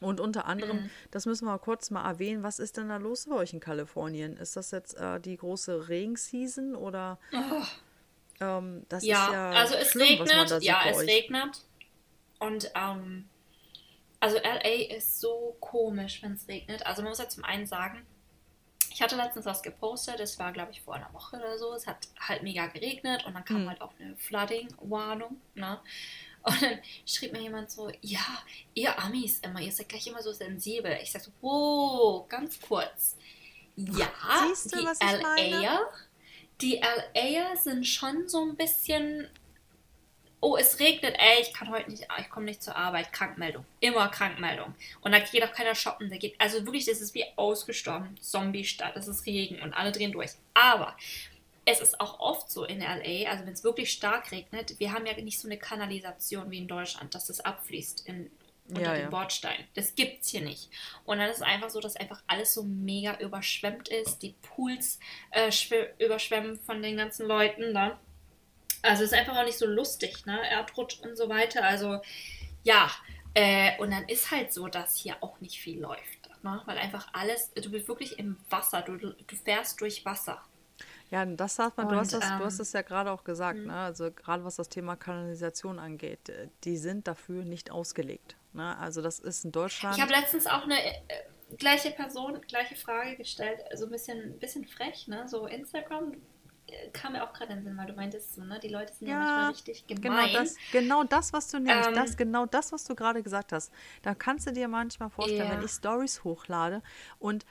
Und 0.00 0.20
unter 0.20 0.46
anderem, 0.46 0.76
mhm. 0.82 0.90
das 1.10 1.24
müssen 1.26 1.46
wir 1.46 1.58
kurz 1.58 1.90
mal 1.90 2.06
erwähnen, 2.06 2.42
was 2.42 2.58
ist 2.58 2.76
denn 2.76 2.88
da 2.88 2.98
los 2.98 3.26
bei 3.26 3.36
euch 3.36 3.54
in 3.54 3.60
Kalifornien? 3.60 4.36
Ist 4.36 4.56
das 4.56 4.70
jetzt 4.70 4.94
äh, 4.94 5.20
die 5.20 5.36
große 5.36 5.88
Regenseason 5.88 6.74
oder? 6.74 7.18
Oh. 7.32 7.62
Ähm, 8.40 8.84
das 8.88 9.04
ja, 9.04 9.26
ist 9.26 9.32
ja 9.32 9.50
also 9.52 9.74
es 9.76 9.90
schlimm, 9.92 10.20
regnet, 10.20 10.62
ja, 10.62 10.82
es 10.90 10.98
euch. 10.98 11.08
regnet. 11.08 11.62
Und 12.38 12.70
ähm, 12.74 13.28
also 14.20 14.36
LA 14.36 14.94
ist 14.94 15.20
so 15.20 15.56
komisch, 15.60 16.22
wenn 16.22 16.32
es 16.32 16.46
regnet. 16.48 16.84
Also 16.84 17.02
man 17.02 17.10
muss 17.10 17.18
ja 17.18 17.28
zum 17.28 17.44
einen 17.44 17.66
sagen, 17.66 18.06
ich 18.90 19.02
hatte 19.02 19.16
letztens 19.16 19.46
was 19.46 19.62
gepostet, 19.62 20.20
das 20.20 20.38
war 20.38 20.52
glaube 20.52 20.72
ich 20.72 20.82
vor 20.82 20.94
einer 20.94 21.12
Woche 21.12 21.36
oder 21.36 21.58
so. 21.58 21.72
Es 21.74 21.86
hat 21.86 22.08
halt 22.18 22.42
mega 22.42 22.66
geregnet 22.66 23.24
und 23.26 23.34
dann 23.34 23.44
kam 23.44 23.64
mhm. 23.64 23.68
halt 23.70 23.80
auch 23.80 23.92
eine 23.98 24.16
Flooding-Warnung. 24.16 25.40
Ne? 25.54 25.80
Und 26.46 26.62
dann 26.62 26.78
schrieb 27.04 27.32
mir 27.32 27.42
jemand 27.42 27.70
so, 27.72 27.90
ja, 28.02 28.24
ihr 28.72 28.96
Amis 29.02 29.40
immer, 29.40 29.60
ihr 29.60 29.72
seid 29.72 29.88
gleich 29.88 30.06
immer 30.06 30.22
so 30.22 30.32
sensibel. 30.32 30.96
Ich 31.02 31.10
sag 31.10 31.22
so, 31.22 31.32
wow, 31.40 32.28
ganz 32.28 32.60
kurz. 32.60 33.16
Ja, 33.74 34.08
Siehst 34.48 34.72
du, 34.72 34.78
die 34.78 34.86
was 34.86 34.98
ich 35.00 35.60
LAer, 35.60 35.80
die 36.60 36.80
LAer 37.14 37.56
sind 37.56 37.84
schon 37.84 38.28
so 38.28 38.42
ein 38.42 38.56
bisschen, 38.56 39.28
oh, 40.40 40.56
es 40.56 40.78
regnet, 40.78 41.16
ey, 41.18 41.42
ich 41.42 41.52
kann 41.52 41.68
heute 41.68 41.90
nicht, 41.90 42.06
ich 42.20 42.30
komme 42.30 42.46
nicht 42.46 42.62
zur 42.62 42.76
Arbeit, 42.76 43.12
Krankmeldung, 43.12 43.64
immer 43.80 44.08
Krankmeldung. 44.08 44.72
Und 45.00 45.12
da 45.12 45.18
geht 45.18 45.42
auch 45.42 45.52
keiner 45.52 45.74
shoppen, 45.74 46.08
da 46.10 46.16
geht, 46.16 46.40
also 46.40 46.64
wirklich, 46.64 46.86
das 46.86 47.00
ist 47.00 47.12
wie 47.14 47.24
ausgestorben, 47.34 48.16
Zombie-Stadt, 48.20 48.96
es 48.96 49.08
ist 49.08 49.26
Regen 49.26 49.60
und 49.62 49.74
alle 49.74 49.90
drehen 49.90 50.12
durch. 50.12 50.30
Aber 50.54 50.96
es 51.68 51.80
ist 51.80 52.00
auch 52.00 52.20
oft 52.20 52.50
so 52.50 52.64
in 52.64 52.80
LA, 52.80 53.28
also 53.28 53.44
wenn 53.44 53.52
es 53.52 53.64
wirklich 53.64 53.90
stark 53.90 54.30
regnet, 54.30 54.78
wir 54.78 54.92
haben 54.92 55.04
ja 55.04 55.14
nicht 55.20 55.40
so 55.40 55.48
eine 55.48 55.58
Kanalisation 55.58 56.50
wie 56.50 56.58
in 56.58 56.68
Deutschland, 56.68 57.14
dass 57.14 57.26
das 57.26 57.40
abfließt 57.40 58.06
in, 58.06 58.30
unter 58.68 58.82
ja, 58.82 58.94
den 58.94 59.02
ja. 59.02 59.10
Bordstein. 59.10 59.64
Das 59.74 59.96
gibt 59.96 60.22
es 60.22 60.28
hier 60.28 60.42
nicht. 60.42 60.70
Und 61.04 61.18
dann 61.18 61.28
ist 61.28 61.38
es 61.38 61.42
einfach 61.42 61.68
so, 61.68 61.80
dass 61.80 61.96
einfach 61.96 62.22
alles 62.28 62.54
so 62.54 62.62
mega 62.62 63.18
überschwemmt 63.18 63.88
ist, 63.88 64.20
die 64.20 64.36
Pools 64.42 65.00
äh, 65.32 65.50
überschwemmen 65.98 66.60
von 66.60 66.80
den 66.82 66.96
ganzen 66.96 67.26
Leuten. 67.26 67.72
Ne? 67.72 67.98
Also 68.82 69.02
es 69.02 69.10
ist 69.10 69.18
einfach 69.18 69.36
auch 69.36 69.44
nicht 69.44 69.58
so 69.58 69.66
lustig, 69.66 70.24
ne? 70.24 70.38
Erdrutsch 70.48 71.00
und 71.00 71.16
so 71.16 71.28
weiter. 71.28 71.64
Also 71.64 72.00
ja, 72.62 72.90
äh, 73.34 73.76
und 73.78 73.90
dann 73.90 74.08
ist 74.08 74.30
halt 74.30 74.52
so, 74.52 74.68
dass 74.68 74.96
hier 74.96 75.16
auch 75.20 75.40
nicht 75.40 75.58
viel 75.58 75.80
läuft. 75.80 76.30
Ne? 76.42 76.62
Weil 76.64 76.78
einfach 76.78 77.08
alles, 77.12 77.52
du 77.54 77.70
bist 77.72 77.88
wirklich 77.88 78.20
im 78.20 78.36
Wasser, 78.50 78.82
du, 78.82 78.96
du 78.98 79.36
fährst 79.44 79.80
durch 79.80 80.04
Wasser. 80.04 80.40
Ja, 81.10 81.24
das 81.24 81.56
sagt 81.56 81.76
man, 81.76 81.88
du, 81.88 81.96
hast 81.96 82.12
das, 82.12 82.24
ähm, 82.24 82.38
du 82.38 82.44
hast 82.44 82.58
es 82.58 82.72
ja 82.72 82.82
gerade 82.82 83.12
auch 83.12 83.22
gesagt, 83.22 83.58
mhm. 83.58 83.66
ne? 83.66 83.76
also 83.76 84.10
gerade 84.10 84.44
was 84.44 84.56
das 84.56 84.68
Thema 84.68 84.96
Kanalisation 84.96 85.78
angeht, 85.78 86.28
äh, 86.28 86.48
die 86.64 86.76
sind 86.76 87.06
dafür 87.06 87.44
nicht 87.44 87.70
ausgelegt. 87.70 88.36
Ne? 88.52 88.76
Also 88.78 89.02
das 89.02 89.18
ist 89.18 89.44
in 89.44 89.52
Deutschland. 89.52 89.96
Ich 89.96 90.02
habe 90.02 90.12
letztens 90.12 90.46
auch 90.46 90.64
eine 90.64 90.78
äh, 90.78 90.96
gleiche 91.58 91.90
Person, 91.92 92.40
gleiche 92.48 92.74
Frage 92.74 93.16
gestellt, 93.16 93.60
so 93.74 93.86
ein 93.86 93.92
bisschen, 93.92 94.38
bisschen 94.38 94.66
frech, 94.66 95.06
ne? 95.06 95.28
so 95.28 95.46
Instagram, 95.46 96.14
äh, 96.68 96.88
kam 96.92 97.12
mir 97.12 97.22
auch 97.22 97.32
gerade 97.32 97.52
in 97.52 97.58
den 97.58 97.64
Sinn, 97.64 97.76
weil 97.76 97.86
du 97.86 97.92
meintest 97.92 98.34
so, 98.34 98.42
ne, 98.42 98.58
die 98.58 98.68
Leute 98.68 98.92
sind 98.92 99.06
ja, 99.06 99.14
ja 99.14 99.20
manchmal 99.20 99.50
richtig 99.50 99.86
gemein. 99.86 100.26
Genau 100.26 100.38
das, 100.40 100.56
genau 100.72 101.04
das 101.04 101.32
was 101.32 101.48
du 101.48 101.60
nämlich, 101.60 101.86
ähm, 101.86 101.94
das, 101.94 102.16
genau 102.16 102.46
das, 102.46 102.72
was 102.72 102.82
du 102.84 102.96
gerade 102.96 103.22
gesagt 103.22 103.52
hast. 103.52 103.72
Da 104.02 104.16
kannst 104.16 104.48
du 104.48 104.52
dir 104.52 104.66
manchmal 104.66 105.10
vorstellen, 105.10 105.48
yeah. 105.48 105.58
wenn 105.58 105.64
ich 105.64 105.70
Stories 105.70 106.24
hochlade 106.24 106.82
und 107.20 107.46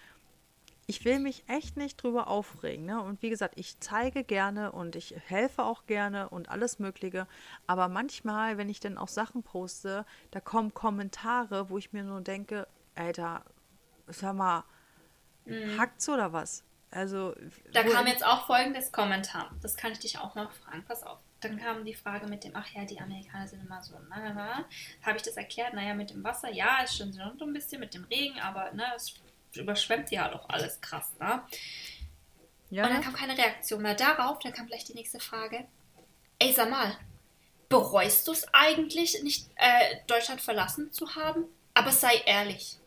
ich 0.88 1.04
will 1.04 1.20
mich 1.20 1.44
echt 1.48 1.78
nicht 1.78 2.02
drüber 2.02 2.28
aufregen. 2.28 2.86
Ne? 2.86 3.02
Und 3.02 3.22
wie 3.22 3.30
gesagt, 3.30 3.58
ich 3.58 3.80
zeige 3.80 4.24
gerne 4.24 4.72
und 4.72 4.96
ich 4.96 5.16
helfe 5.26 5.64
auch 5.64 5.86
gerne 5.88 6.30
und 6.30 6.50
alles 6.50 6.80
Mögliche. 6.80 7.28
Aber 7.66 7.88
manchmal, 7.88 8.58
wenn 8.58 8.70
ich 8.70 8.80
dann 8.80 8.98
auch 8.98 9.08
Sachen 9.08 9.42
poste, 9.42 10.06
da 10.32 10.40
kommen 10.40 10.74
Kommentare, 10.74 11.70
wo 11.70 11.78
ich 11.78 11.92
mir 11.92 12.04
nur 12.04 12.22
denke, 12.22 12.68
Alter, 12.94 13.44
sag 14.08 14.36
mal, 14.36 14.64
mhm. 15.46 15.80
hackt's 15.80 16.08
oder 16.08 16.34
was? 16.34 16.64
Also. 16.92 17.36
Da 17.74 17.84
kam 17.84 18.06
jetzt 18.08 18.26
auch 18.26 18.46
folgendes 18.46 18.92
Kommentar. 18.92 19.52
Das 19.62 19.76
kann 19.76 19.92
ich 19.92 20.00
dich 20.00 20.20
auch 20.20 20.36
noch 20.36 20.52
fragen. 20.52 20.84
Pass 20.88 21.04
auf. 21.04 21.20
Dann 21.42 21.58
kam 21.60 21.84
die 21.84 21.94
Frage 21.94 22.28
mit 22.28 22.44
dem, 22.44 22.52
ach 22.56 22.68
ja, 22.70 22.86
die 22.86 23.00
Amerikaner 23.00 23.48
sind 23.48 23.66
immer 23.66 23.82
so, 23.82 24.00
ne? 24.00 24.66
Habe 25.04 25.18
ich 25.18 25.24
das 25.24 25.36
erklärt? 25.36 25.74
Naja, 25.74 25.94
mit 25.94 26.12
dem 26.12 26.24
Wasser, 26.24 26.52
ja, 26.52 26.82
ist 26.84 26.98
schon 26.98 27.12
so 27.12 27.22
ein 27.22 27.54
bisschen 27.54 27.82
mit 27.82 27.94
dem 27.94 28.06
Regen, 28.06 28.40
aber 28.40 28.72
ne, 28.72 28.86
es 28.96 29.14
überschwemmt 29.58 30.12
ja 30.12 30.30
doch 30.30 30.50
alles 30.50 30.80
krass, 30.82 31.12
ne? 31.20 31.44
Ja. 32.70 32.84
Und 32.84 32.90
dann 32.94 33.02
kam 33.02 33.14
keine 33.14 33.38
Reaktion 33.38 33.82
mehr 33.82 33.96
darauf. 33.96 34.40
Dann 34.40 34.54
kam 34.54 34.68
gleich 34.68 34.84
die 34.86 34.94
nächste 34.94 35.20
Frage. 35.20 35.66
Ey, 36.40 36.52
sag 36.52 36.70
mal, 36.70 36.98
bereust 37.70 38.28
du 38.28 38.32
es 38.32 38.46
eigentlich, 38.54 39.22
nicht 39.24 39.50
äh, 39.56 39.98
Deutschland 40.08 40.42
verlassen 40.42 40.92
zu 40.92 41.16
haben? 41.16 41.46
Aber 41.74 41.92
sei 41.92 42.16
ehrlich. 42.26 42.78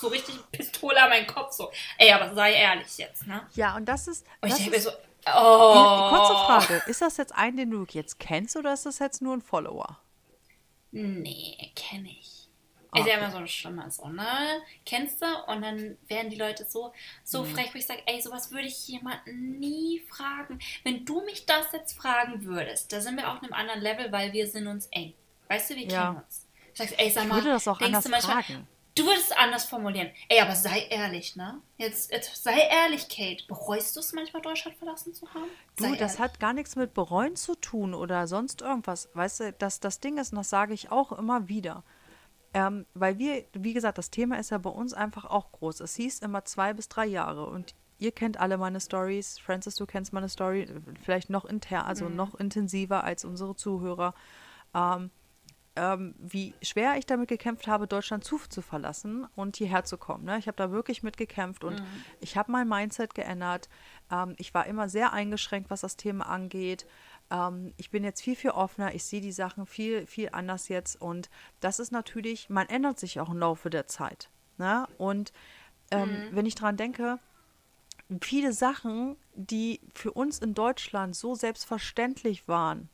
so 0.00 0.08
richtig 0.08 0.34
Pistole 0.50 1.02
an 1.02 1.10
meinen 1.10 1.26
Kopf, 1.26 1.52
so. 1.52 1.70
Ey, 1.98 2.12
aber 2.12 2.34
sei 2.34 2.54
ehrlich 2.54 2.96
jetzt, 2.98 3.26
ne? 3.26 3.46
Ja, 3.54 3.76
und 3.76 3.86
das 3.86 4.08
ist. 4.08 4.26
Und 4.40 4.48
ich 4.48 4.54
denke 4.56 4.70
mir 4.70 4.80
so, 4.80 4.90
oh. 5.26 6.08
Kurze 6.08 6.32
Frage: 6.32 6.82
Ist 6.86 7.02
das 7.02 7.16
jetzt 7.16 7.34
ein, 7.34 7.56
den 7.56 7.70
du 7.70 7.86
jetzt 7.90 8.18
kennst 8.18 8.56
oder 8.56 8.72
ist 8.72 8.86
das 8.86 8.98
jetzt 8.98 9.20
nur 9.20 9.34
ein 9.34 9.42
Follower? 9.42 9.98
Nee, 10.92 11.72
kenne 11.76 12.08
ich. 12.08 12.39
Ist 12.96 13.06
ja 13.06 13.18
immer 13.18 13.30
so 13.30 13.46
schlimmer 13.46 13.90
so, 13.90 14.08
ne? 14.08 14.62
Kennst 14.84 15.22
du? 15.22 15.26
Und 15.46 15.62
dann 15.62 15.96
werden 16.08 16.30
die 16.30 16.36
Leute 16.36 16.64
so, 16.64 16.92
so 17.22 17.44
mhm. 17.44 17.54
frech, 17.54 17.72
wo 17.72 17.78
ich 17.78 17.86
sage, 17.86 18.02
ey, 18.06 18.20
sowas 18.20 18.50
würde 18.50 18.66
ich 18.66 18.88
jemanden 18.88 19.60
nie 19.60 20.02
fragen. 20.08 20.58
Wenn 20.82 21.04
du 21.04 21.24
mich 21.24 21.46
das 21.46 21.70
jetzt 21.72 21.96
fragen 21.96 22.44
würdest, 22.44 22.92
da 22.92 23.00
sind 23.00 23.16
wir 23.16 23.30
auf 23.30 23.42
einem 23.42 23.52
anderen 23.52 23.80
Level, 23.80 24.10
weil 24.10 24.32
wir 24.32 24.48
sind 24.48 24.66
uns 24.66 24.86
eng. 24.86 25.14
Weißt 25.48 25.70
du, 25.70 25.76
wir 25.76 25.86
ja. 25.86 26.06
kennen 26.06 26.16
uns. 26.24 26.46
Du 26.72 26.78
sagst, 26.78 26.94
ey, 26.98 27.10
sag 27.10 27.28
mal, 27.28 27.38
ich 27.38 27.44
würde 27.44 27.54
das 27.54 27.68
auch 27.68 27.80
anders 27.80 28.08
manchmal, 28.08 28.42
fragen. 28.42 28.66
Du 28.96 29.04
würdest 29.04 29.30
es 29.30 29.36
anders 29.36 29.64
formulieren. 29.66 30.10
Ey, 30.28 30.40
aber 30.40 30.56
sei 30.56 30.86
ehrlich, 30.90 31.36
ne? 31.36 31.60
Jetzt, 31.78 32.10
jetzt 32.10 32.42
sei 32.42 32.58
ehrlich, 32.58 33.08
Kate. 33.08 33.44
Bereust 33.46 33.94
du 33.94 34.00
es 34.00 34.12
manchmal, 34.12 34.42
Deutschland 34.42 34.76
verlassen 34.76 35.14
zu 35.14 35.32
haben? 35.32 35.48
Sei 35.78 35.90
du, 35.90 35.96
das 35.96 36.14
ehrlich. 36.14 36.18
hat 36.32 36.40
gar 36.40 36.52
nichts 36.52 36.74
mit 36.74 36.92
bereuen 36.92 37.36
zu 37.36 37.54
tun 37.54 37.94
oder 37.94 38.26
sonst 38.26 38.62
irgendwas. 38.62 39.08
Weißt 39.14 39.40
du, 39.40 39.52
das, 39.52 39.78
das 39.78 40.00
Ding 40.00 40.18
ist, 40.18 40.32
und 40.32 40.38
das 40.38 40.50
sage 40.50 40.74
ich 40.74 40.90
auch 40.90 41.12
immer 41.12 41.48
wieder 41.48 41.84
ähm, 42.52 42.86
weil 42.94 43.18
wir, 43.18 43.44
wie 43.52 43.74
gesagt, 43.74 43.98
das 43.98 44.10
Thema 44.10 44.38
ist 44.38 44.50
ja 44.50 44.58
bei 44.58 44.70
uns 44.70 44.92
einfach 44.92 45.24
auch 45.24 45.52
groß. 45.52 45.80
Es 45.80 45.94
hieß 45.94 46.20
immer 46.20 46.44
zwei 46.44 46.72
bis 46.72 46.88
drei 46.88 47.06
Jahre 47.06 47.46
und 47.46 47.74
ihr 47.98 48.12
kennt 48.12 48.40
alle 48.40 48.58
meine 48.58 48.80
Stories. 48.80 49.38
Francis, 49.38 49.76
du 49.76 49.86
kennst 49.86 50.12
meine 50.12 50.28
Story, 50.28 50.66
vielleicht 51.02 51.30
noch 51.30 51.44
inter, 51.44 51.86
also 51.86 52.08
mhm. 52.08 52.16
noch 52.16 52.34
intensiver 52.34 53.04
als 53.04 53.24
unsere 53.24 53.54
Zuhörer. 53.54 54.14
Ähm, 54.74 55.10
ähm, 55.76 56.14
wie 56.18 56.54
schwer 56.62 56.96
ich 56.98 57.06
damit 57.06 57.28
gekämpft 57.28 57.68
habe, 57.68 57.86
Deutschland 57.86 58.24
zu, 58.24 58.38
zu 58.48 58.60
verlassen 58.60 59.26
und 59.36 59.56
hierher 59.56 59.84
zu 59.84 59.98
kommen. 59.98 60.24
Ne? 60.24 60.36
Ich 60.38 60.48
habe 60.48 60.56
da 60.56 60.72
wirklich 60.72 61.02
mitgekämpft 61.02 61.62
und 61.62 61.80
mhm. 61.80 61.86
ich 62.20 62.36
habe 62.36 62.50
mein 62.50 62.68
Mindset 62.68 63.14
geändert. 63.14 63.68
Ähm, 64.10 64.34
ich 64.38 64.52
war 64.52 64.66
immer 64.66 64.88
sehr 64.88 65.12
eingeschränkt, 65.12 65.70
was 65.70 65.82
das 65.82 65.96
Thema 65.96 66.26
angeht. 66.26 66.86
Ähm, 67.30 67.72
ich 67.76 67.90
bin 67.90 68.04
jetzt 68.04 68.22
viel, 68.22 68.36
viel 68.36 68.50
offener, 68.50 68.94
ich 68.94 69.04
sehe 69.04 69.20
die 69.20 69.32
Sachen 69.32 69.66
viel, 69.66 70.06
viel 70.06 70.30
anders 70.32 70.68
jetzt 70.68 71.00
und 71.00 71.30
das 71.60 71.78
ist 71.78 71.92
natürlich, 71.92 72.50
man 72.50 72.68
ändert 72.68 72.98
sich 72.98 73.20
auch 73.20 73.30
im 73.30 73.38
Laufe 73.38 73.70
der 73.70 73.86
Zeit. 73.86 74.30
Ne? 74.58 74.86
Und 74.98 75.32
ähm, 75.90 76.08
mhm. 76.08 76.36
wenn 76.36 76.46
ich 76.46 76.54
daran 76.54 76.76
denke, 76.76 77.18
viele 78.20 78.52
Sachen, 78.52 79.16
die 79.34 79.80
für 79.94 80.12
uns 80.12 80.38
in 80.38 80.54
Deutschland 80.54 81.14
so 81.14 81.34
selbstverständlich 81.34 82.48
waren, 82.48 82.88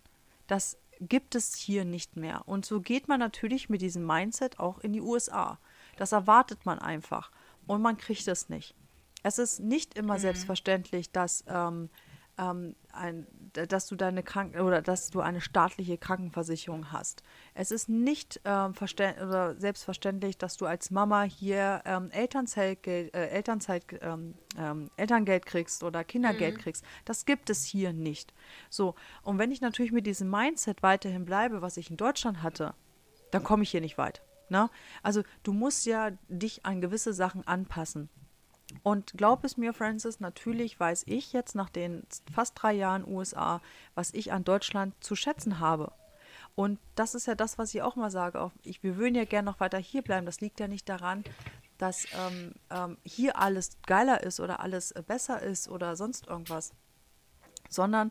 das 0.46 0.78
gibt 1.00 1.34
es 1.34 1.54
hier 1.54 1.84
nicht 1.84 2.16
mehr. 2.16 2.42
Und 2.46 2.64
so 2.64 2.80
geht 2.80 3.08
man 3.08 3.20
natürlich 3.20 3.68
mit 3.68 3.82
diesem 3.82 4.06
Mindset 4.06 4.58
auch 4.58 4.78
in 4.78 4.92
die 4.92 5.00
USA. 5.00 5.58
Das 5.96 6.12
erwartet 6.12 6.64
man 6.64 6.78
einfach 6.78 7.30
und 7.66 7.82
man 7.82 7.96
kriegt 7.96 8.28
es 8.28 8.48
nicht. 8.48 8.74
Es 9.22 9.38
ist 9.38 9.60
nicht 9.60 9.94
immer 9.94 10.14
mhm. 10.14 10.20
selbstverständlich, 10.20 11.10
dass 11.10 11.44
ähm, 11.48 11.90
ähm, 12.38 12.74
ein, 12.92 13.26
dass 13.52 13.86
du 13.86 13.96
deine 13.96 14.22
Kranken 14.22 14.60
oder 14.60 14.82
dass 14.82 15.10
du 15.10 15.20
eine 15.20 15.40
staatliche 15.40 15.98
Krankenversicherung 15.98 16.92
hast. 16.92 17.22
Es 17.54 17.70
ist 17.70 17.88
nicht 17.88 18.40
ähm, 18.44 18.74
oder 18.80 19.54
selbstverständlich, 19.58 20.38
dass 20.38 20.56
du 20.56 20.66
als 20.66 20.90
Mama 20.90 21.22
hier 21.22 21.82
ähm, 21.84 22.10
Elternzeit, 22.10 22.86
äh, 22.86 23.08
Elternzeit, 23.10 23.84
ähm, 24.00 24.34
ähm, 24.58 24.90
Elterngeld 24.96 25.46
kriegst 25.46 25.82
oder 25.82 26.04
Kindergeld 26.04 26.56
mhm. 26.56 26.60
kriegst. 26.60 26.84
Das 27.04 27.24
gibt 27.24 27.50
es 27.50 27.64
hier 27.64 27.92
nicht. 27.92 28.34
So, 28.70 28.94
und 29.22 29.38
wenn 29.38 29.50
ich 29.50 29.60
natürlich 29.60 29.92
mit 29.92 30.06
diesem 30.06 30.30
Mindset 30.30 30.82
weiterhin 30.82 31.24
bleibe, 31.24 31.62
was 31.62 31.76
ich 31.76 31.90
in 31.90 31.96
Deutschland 31.96 32.42
hatte, 32.42 32.74
dann 33.30 33.42
komme 33.42 33.62
ich 33.62 33.70
hier 33.70 33.80
nicht 33.80 33.98
weit. 33.98 34.22
Ne? 34.48 34.70
Also 35.02 35.22
du 35.42 35.52
musst 35.52 35.86
ja 35.86 36.10
dich 36.28 36.64
an 36.64 36.80
gewisse 36.80 37.12
Sachen 37.12 37.46
anpassen. 37.46 38.08
Und 38.82 39.12
glaub 39.16 39.44
es 39.44 39.56
mir, 39.56 39.72
Francis, 39.72 40.20
natürlich 40.20 40.78
weiß 40.78 41.04
ich 41.06 41.32
jetzt 41.32 41.54
nach 41.54 41.70
den 41.70 42.02
fast 42.32 42.54
drei 42.60 42.72
Jahren 42.72 43.06
USA, 43.06 43.60
was 43.94 44.12
ich 44.12 44.32
an 44.32 44.44
Deutschland 44.44 44.94
zu 45.02 45.14
schätzen 45.14 45.60
habe. 45.60 45.92
Und 46.56 46.78
das 46.94 47.14
ist 47.14 47.26
ja 47.26 47.34
das, 47.34 47.58
was 47.58 47.74
ich 47.74 47.82
auch 47.82 47.96
mal 47.96 48.10
sage. 48.10 48.50
Ich, 48.62 48.82
wir 48.82 48.96
würden 48.96 49.14
ja 49.14 49.24
gerne 49.24 49.46
noch 49.46 49.60
weiter 49.60 49.78
hier 49.78 50.02
bleiben. 50.02 50.26
Das 50.26 50.40
liegt 50.40 50.58
ja 50.58 50.68
nicht 50.68 50.88
daran, 50.88 51.22
dass 51.78 52.06
ähm, 52.14 52.54
ähm, 52.70 52.96
hier 53.04 53.38
alles 53.38 53.76
geiler 53.86 54.22
ist 54.22 54.40
oder 54.40 54.60
alles 54.60 54.92
äh, 54.92 55.02
besser 55.06 55.42
ist 55.42 55.68
oder 55.68 55.96
sonst 55.96 56.26
irgendwas, 56.26 56.72
sondern 57.68 58.10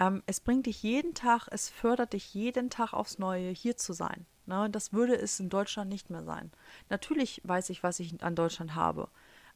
ähm, 0.00 0.22
es 0.26 0.40
bringt 0.40 0.66
dich 0.66 0.82
jeden 0.82 1.14
Tag, 1.14 1.48
es 1.50 1.68
fördert 1.68 2.12
dich 2.12 2.32
jeden 2.32 2.70
Tag 2.70 2.92
aufs 2.92 3.18
Neue, 3.18 3.50
hier 3.50 3.76
zu 3.76 3.92
sein. 3.92 4.26
Ne? 4.46 4.70
Das 4.70 4.92
würde 4.92 5.16
es 5.16 5.40
in 5.40 5.48
Deutschland 5.48 5.90
nicht 5.90 6.10
mehr 6.10 6.22
sein. 6.22 6.52
Natürlich 6.88 7.40
weiß 7.44 7.70
ich, 7.70 7.82
was 7.82 7.98
ich 8.00 8.22
an 8.22 8.36
Deutschland 8.36 8.74
habe. 8.74 9.08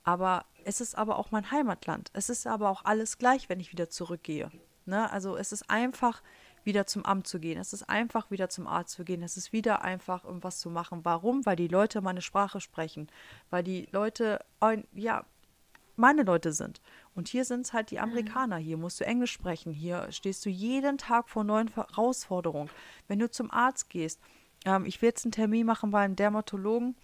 Aber 0.04 0.44
es 0.64 0.80
ist 0.80 0.96
aber 0.96 1.18
auch 1.18 1.30
mein 1.30 1.50
Heimatland. 1.50 2.10
Es 2.12 2.28
ist 2.28 2.46
aber 2.46 2.70
auch 2.70 2.84
alles 2.84 3.18
gleich, 3.18 3.48
wenn 3.48 3.60
ich 3.60 3.72
wieder 3.72 3.90
zurückgehe. 3.90 4.50
Ne? 4.86 5.10
Also 5.10 5.36
es 5.36 5.52
ist 5.52 5.68
einfach, 5.70 6.22
wieder 6.64 6.86
zum 6.86 7.04
Amt 7.04 7.26
zu 7.26 7.38
gehen. 7.38 7.58
Es 7.58 7.72
ist 7.72 7.88
einfach, 7.88 8.30
wieder 8.30 8.48
zum 8.48 8.66
Arzt 8.66 8.94
zu 8.94 9.04
gehen. 9.04 9.22
Es 9.22 9.36
ist 9.36 9.52
wieder 9.52 9.82
einfach, 9.82 10.24
um 10.24 10.42
was 10.42 10.58
zu 10.58 10.70
machen. 10.70 11.04
Warum? 11.04 11.46
Weil 11.46 11.56
die 11.56 11.68
Leute 11.68 12.00
meine 12.00 12.22
Sprache 12.22 12.60
sprechen. 12.60 13.08
Weil 13.50 13.62
die 13.62 13.88
Leute, 13.92 14.44
ja, 14.92 15.24
meine 15.96 16.22
Leute 16.22 16.52
sind. 16.52 16.80
Und 17.14 17.28
hier 17.28 17.44
sind 17.44 17.62
es 17.62 17.72
halt 17.72 17.90
die 17.90 17.96
mhm. 17.96 18.04
Amerikaner. 18.04 18.56
Hier 18.56 18.76
musst 18.76 19.00
du 19.00 19.04
Englisch 19.04 19.32
sprechen. 19.32 19.72
Hier 19.72 20.10
stehst 20.10 20.44
du 20.44 20.50
jeden 20.50 20.98
Tag 20.98 21.28
vor 21.28 21.44
neuen 21.44 21.68
Herausforderungen. 21.68 22.70
Wenn 23.08 23.18
du 23.18 23.30
zum 23.30 23.50
Arzt 23.50 23.90
gehst, 23.90 24.20
ähm, 24.64 24.86
ich 24.86 25.00
will 25.00 25.10
jetzt 25.10 25.24
einen 25.24 25.32
Termin 25.32 25.66
machen 25.66 25.90
bei 25.90 26.00
einem 26.00 26.16
Dermatologen, 26.16 26.96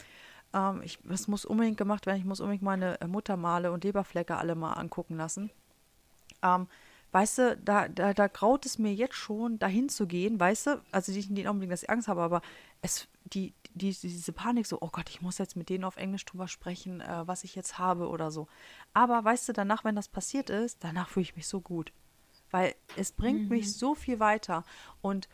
ähm, 0.53 0.83
ich, 0.83 0.99
das 1.05 1.29
muss 1.29 1.45
unbedingt 1.45 1.77
gemacht 1.77 2.07
werden. 2.07 2.19
Ich 2.19 2.25
muss 2.25 2.41
unbedingt 2.41 2.63
meine 2.63 3.01
äh, 3.01 3.07
Muttermale 3.07 3.73
und 3.73 3.85
Leberflecke 3.85 4.37
alle 4.37 4.55
mal 4.55 4.73
angucken 4.73 5.17
lassen. 5.17 5.51
Ähm, 6.43 6.69
weißt 7.13 7.39
du, 7.39 7.57
da, 7.57 7.89
da, 7.89 8.15
da 8.15 8.27
graut 8.29 8.67
es 8.67 8.79
mir 8.79 8.95
jetzt 8.95 9.15
schon, 9.15 9.59
dahin 9.59 9.89
zu 9.89 10.07
gehen, 10.07 10.39
weißt 10.39 10.67
du, 10.67 10.83
also 10.93 11.13
nicht 11.13 11.29
in 11.29 11.37
den 11.37 11.47
Augenblick, 11.47 11.71
dass 11.71 11.83
ich 11.83 11.91
Angst 11.91 12.09
habe, 12.09 12.23
aber 12.23 12.41
es, 12.83 13.09
die, 13.25 13.53
die, 13.75 13.93
diese 13.93 14.33
Panik 14.33 14.67
so, 14.67 14.79
oh 14.81 14.91
Gott, 14.91 15.11
ich 15.11 15.21
muss 15.21 15.39
jetzt 15.39 15.57
mit 15.57 15.69
denen 15.69 15.85
auf 15.85 15.97
Englisch 15.97 16.25
drüber 16.25 16.49
sprechen, 16.49 17.01
äh, 17.01 17.27
was 17.27 17.45
ich 17.45 17.55
jetzt 17.55 17.79
habe 17.79 18.09
oder 18.09 18.31
so. 18.31 18.49
Aber 18.95 19.23
weißt 19.25 19.49
du, 19.49 19.53
danach, 19.53 19.85
wenn 19.85 19.97
das 19.97 20.09
passiert 20.09 20.51
ist, 20.51 20.83
danach 20.83 21.09
fühle 21.09 21.25
ich 21.25 21.37
mich 21.37 21.47
so 21.47 21.61
gut. 21.61 21.93
Weil 22.51 22.75
es 22.97 23.13
bringt 23.13 23.43
mhm. 23.43 23.49
mich 23.49 23.73
so 23.77 23.95
viel 23.95 24.19
weiter. 24.19 24.65
Und 25.03 25.29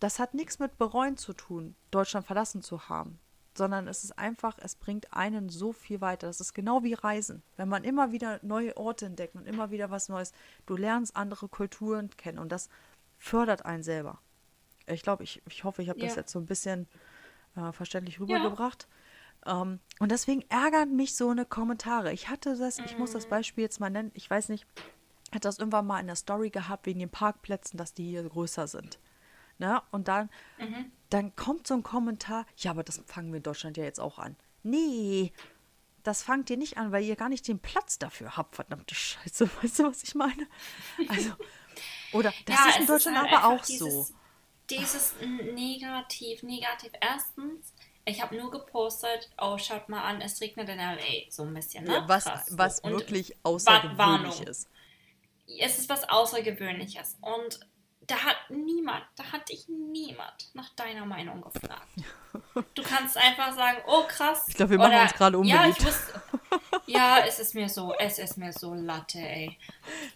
das 0.00 0.18
hat 0.18 0.32
nichts 0.32 0.58
mit 0.58 0.78
Bereuen 0.78 1.18
zu 1.18 1.34
tun, 1.34 1.74
Deutschland 1.90 2.26
verlassen 2.26 2.62
zu 2.62 2.88
haben 2.88 3.18
sondern 3.56 3.88
es 3.88 4.04
ist 4.04 4.18
einfach, 4.18 4.58
es 4.60 4.76
bringt 4.76 5.12
einen 5.12 5.48
so 5.48 5.72
viel 5.72 6.00
weiter. 6.00 6.26
Das 6.26 6.40
ist 6.40 6.54
genau 6.54 6.82
wie 6.82 6.94
Reisen. 6.94 7.42
Wenn 7.56 7.68
man 7.68 7.84
immer 7.84 8.12
wieder 8.12 8.40
neue 8.42 8.76
Orte 8.76 9.06
entdeckt 9.06 9.34
und 9.34 9.46
immer 9.46 9.70
wieder 9.70 9.90
was 9.90 10.08
Neues, 10.08 10.32
du 10.66 10.76
lernst 10.76 11.16
andere 11.16 11.48
Kulturen 11.48 12.10
kennen 12.16 12.38
und 12.38 12.50
das 12.52 12.68
fördert 13.18 13.64
einen 13.64 13.82
selber. 13.82 14.20
Ich 14.86 15.02
glaube, 15.02 15.24
ich, 15.24 15.42
ich 15.48 15.64
hoffe, 15.64 15.82
ich 15.82 15.88
habe 15.88 15.98
ja. 16.00 16.06
das 16.06 16.16
jetzt 16.16 16.32
so 16.32 16.38
ein 16.38 16.46
bisschen 16.46 16.86
äh, 17.56 17.72
verständlich 17.72 18.20
rübergebracht. 18.20 18.86
Ja. 19.44 19.62
Ähm, 19.62 19.80
und 19.98 20.12
deswegen 20.12 20.42
ärgern 20.48 20.94
mich 20.94 21.16
so 21.16 21.30
eine 21.30 21.44
Kommentare. 21.44 22.12
Ich 22.12 22.28
hatte 22.28 22.56
das, 22.56 22.78
ich 22.78 22.98
muss 22.98 23.12
das 23.12 23.26
mhm. 23.26 23.30
Beispiel 23.30 23.62
jetzt 23.62 23.80
mal 23.80 23.90
nennen, 23.90 24.10
ich 24.14 24.28
weiß 24.28 24.48
nicht, 24.48 24.66
hat 25.34 25.44
das 25.44 25.58
irgendwann 25.58 25.86
mal 25.86 26.00
in 26.00 26.06
der 26.06 26.16
Story 26.16 26.50
gehabt 26.50 26.86
wegen 26.86 27.00
den 27.00 27.10
Parkplätzen, 27.10 27.76
dass 27.78 27.94
die 27.94 28.08
hier 28.08 28.22
größer 28.22 28.68
sind. 28.68 28.98
Ne? 29.58 29.82
Und 29.90 30.08
dann, 30.08 30.30
mhm. 30.58 30.92
Dann 31.10 31.34
kommt 31.36 31.66
so 31.66 31.74
ein 31.74 31.82
Kommentar, 31.82 32.46
ja, 32.56 32.70
aber 32.70 32.82
das 32.84 33.00
fangen 33.06 33.30
wir 33.32 33.38
in 33.38 33.42
Deutschland 33.42 33.76
ja 33.76 33.84
jetzt 33.84 34.00
auch 34.00 34.18
an. 34.18 34.36
Nee, 34.62 35.32
das 36.02 36.22
fangt 36.22 36.50
ihr 36.50 36.56
nicht 36.56 36.78
an, 36.78 36.92
weil 36.92 37.04
ihr 37.04 37.16
gar 37.16 37.28
nicht 37.28 37.46
den 37.48 37.58
Platz 37.58 37.98
dafür 37.98 38.36
habt, 38.36 38.54
verdammte 38.56 38.94
Scheiße. 38.94 39.48
Weißt 39.62 39.78
du, 39.80 39.84
was 39.84 40.02
ich 40.02 40.14
meine? 40.14 40.46
Also, 41.08 41.32
oder 42.12 42.32
das 42.46 42.56
Ja, 42.56 42.70
ist 42.70 42.80
in 42.80 42.86
Deutschland 42.86 43.18
halt 43.18 43.32
aber 43.32 43.46
auch 43.54 43.64
dieses, 43.64 43.78
so. 43.78 44.14
Dieses 44.70 45.14
Negativ, 45.20 46.42
Negativ. 46.42 46.92
Erstens, 47.00 47.72
ich 48.04 48.20
habe 48.22 48.36
nur 48.36 48.50
gepostet, 48.50 49.30
oh, 49.40 49.58
schaut 49.58 49.88
mal 49.88 50.02
an, 50.02 50.20
es 50.20 50.40
regnet 50.40 50.68
in 50.68 50.78
L.A. 50.78 51.30
so 51.30 51.42
ein 51.44 51.54
bisschen, 51.54 51.84
ne? 51.84 51.94
Ja, 51.94 52.08
was 52.08 52.24
Krass, 52.24 52.46
so. 52.46 52.58
was 52.58 52.80
Und 52.80 52.90
wirklich 52.90 53.36
außergewöhnlich 53.44 53.98
Warnung. 53.98 54.42
ist. 54.46 54.68
es 55.60 55.78
ist 55.78 55.88
was 55.88 56.08
Außergewöhnliches. 56.08 57.16
Und 57.20 57.60
da 58.06 58.16
hat 58.16 58.36
niemand, 58.50 59.02
da 59.16 59.24
hat 59.32 59.48
dich 59.48 59.68
niemand 59.68 60.54
nach 60.54 60.68
deiner 60.70 61.04
Meinung 61.04 61.40
gefragt. 61.40 61.88
Du 62.74 62.82
kannst 62.82 63.16
einfach 63.16 63.52
sagen, 63.54 63.78
oh 63.86 64.04
krass. 64.06 64.44
Ich 64.48 64.54
glaub, 64.54 64.70
wir 64.70 64.78
machen 64.78 64.92
Oder, 64.92 65.02
uns 65.02 65.14
gerade 65.14 65.38
Ja, 65.44 65.56
unbeliebt. 65.56 65.78
ich 65.80 65.86
wusste, 65.86 66.22
ja, 66.86 67.18
es 67.26 67.38
ist 67.38 67.54
mir 67.54 67.68
so, 67.68 67.94
es 67.94 68.18
ist 68.18 68.36
mir 68.36 68.52
so 68.52 68.74
Latte, 68.74 69.18
ey. 69.18 69.58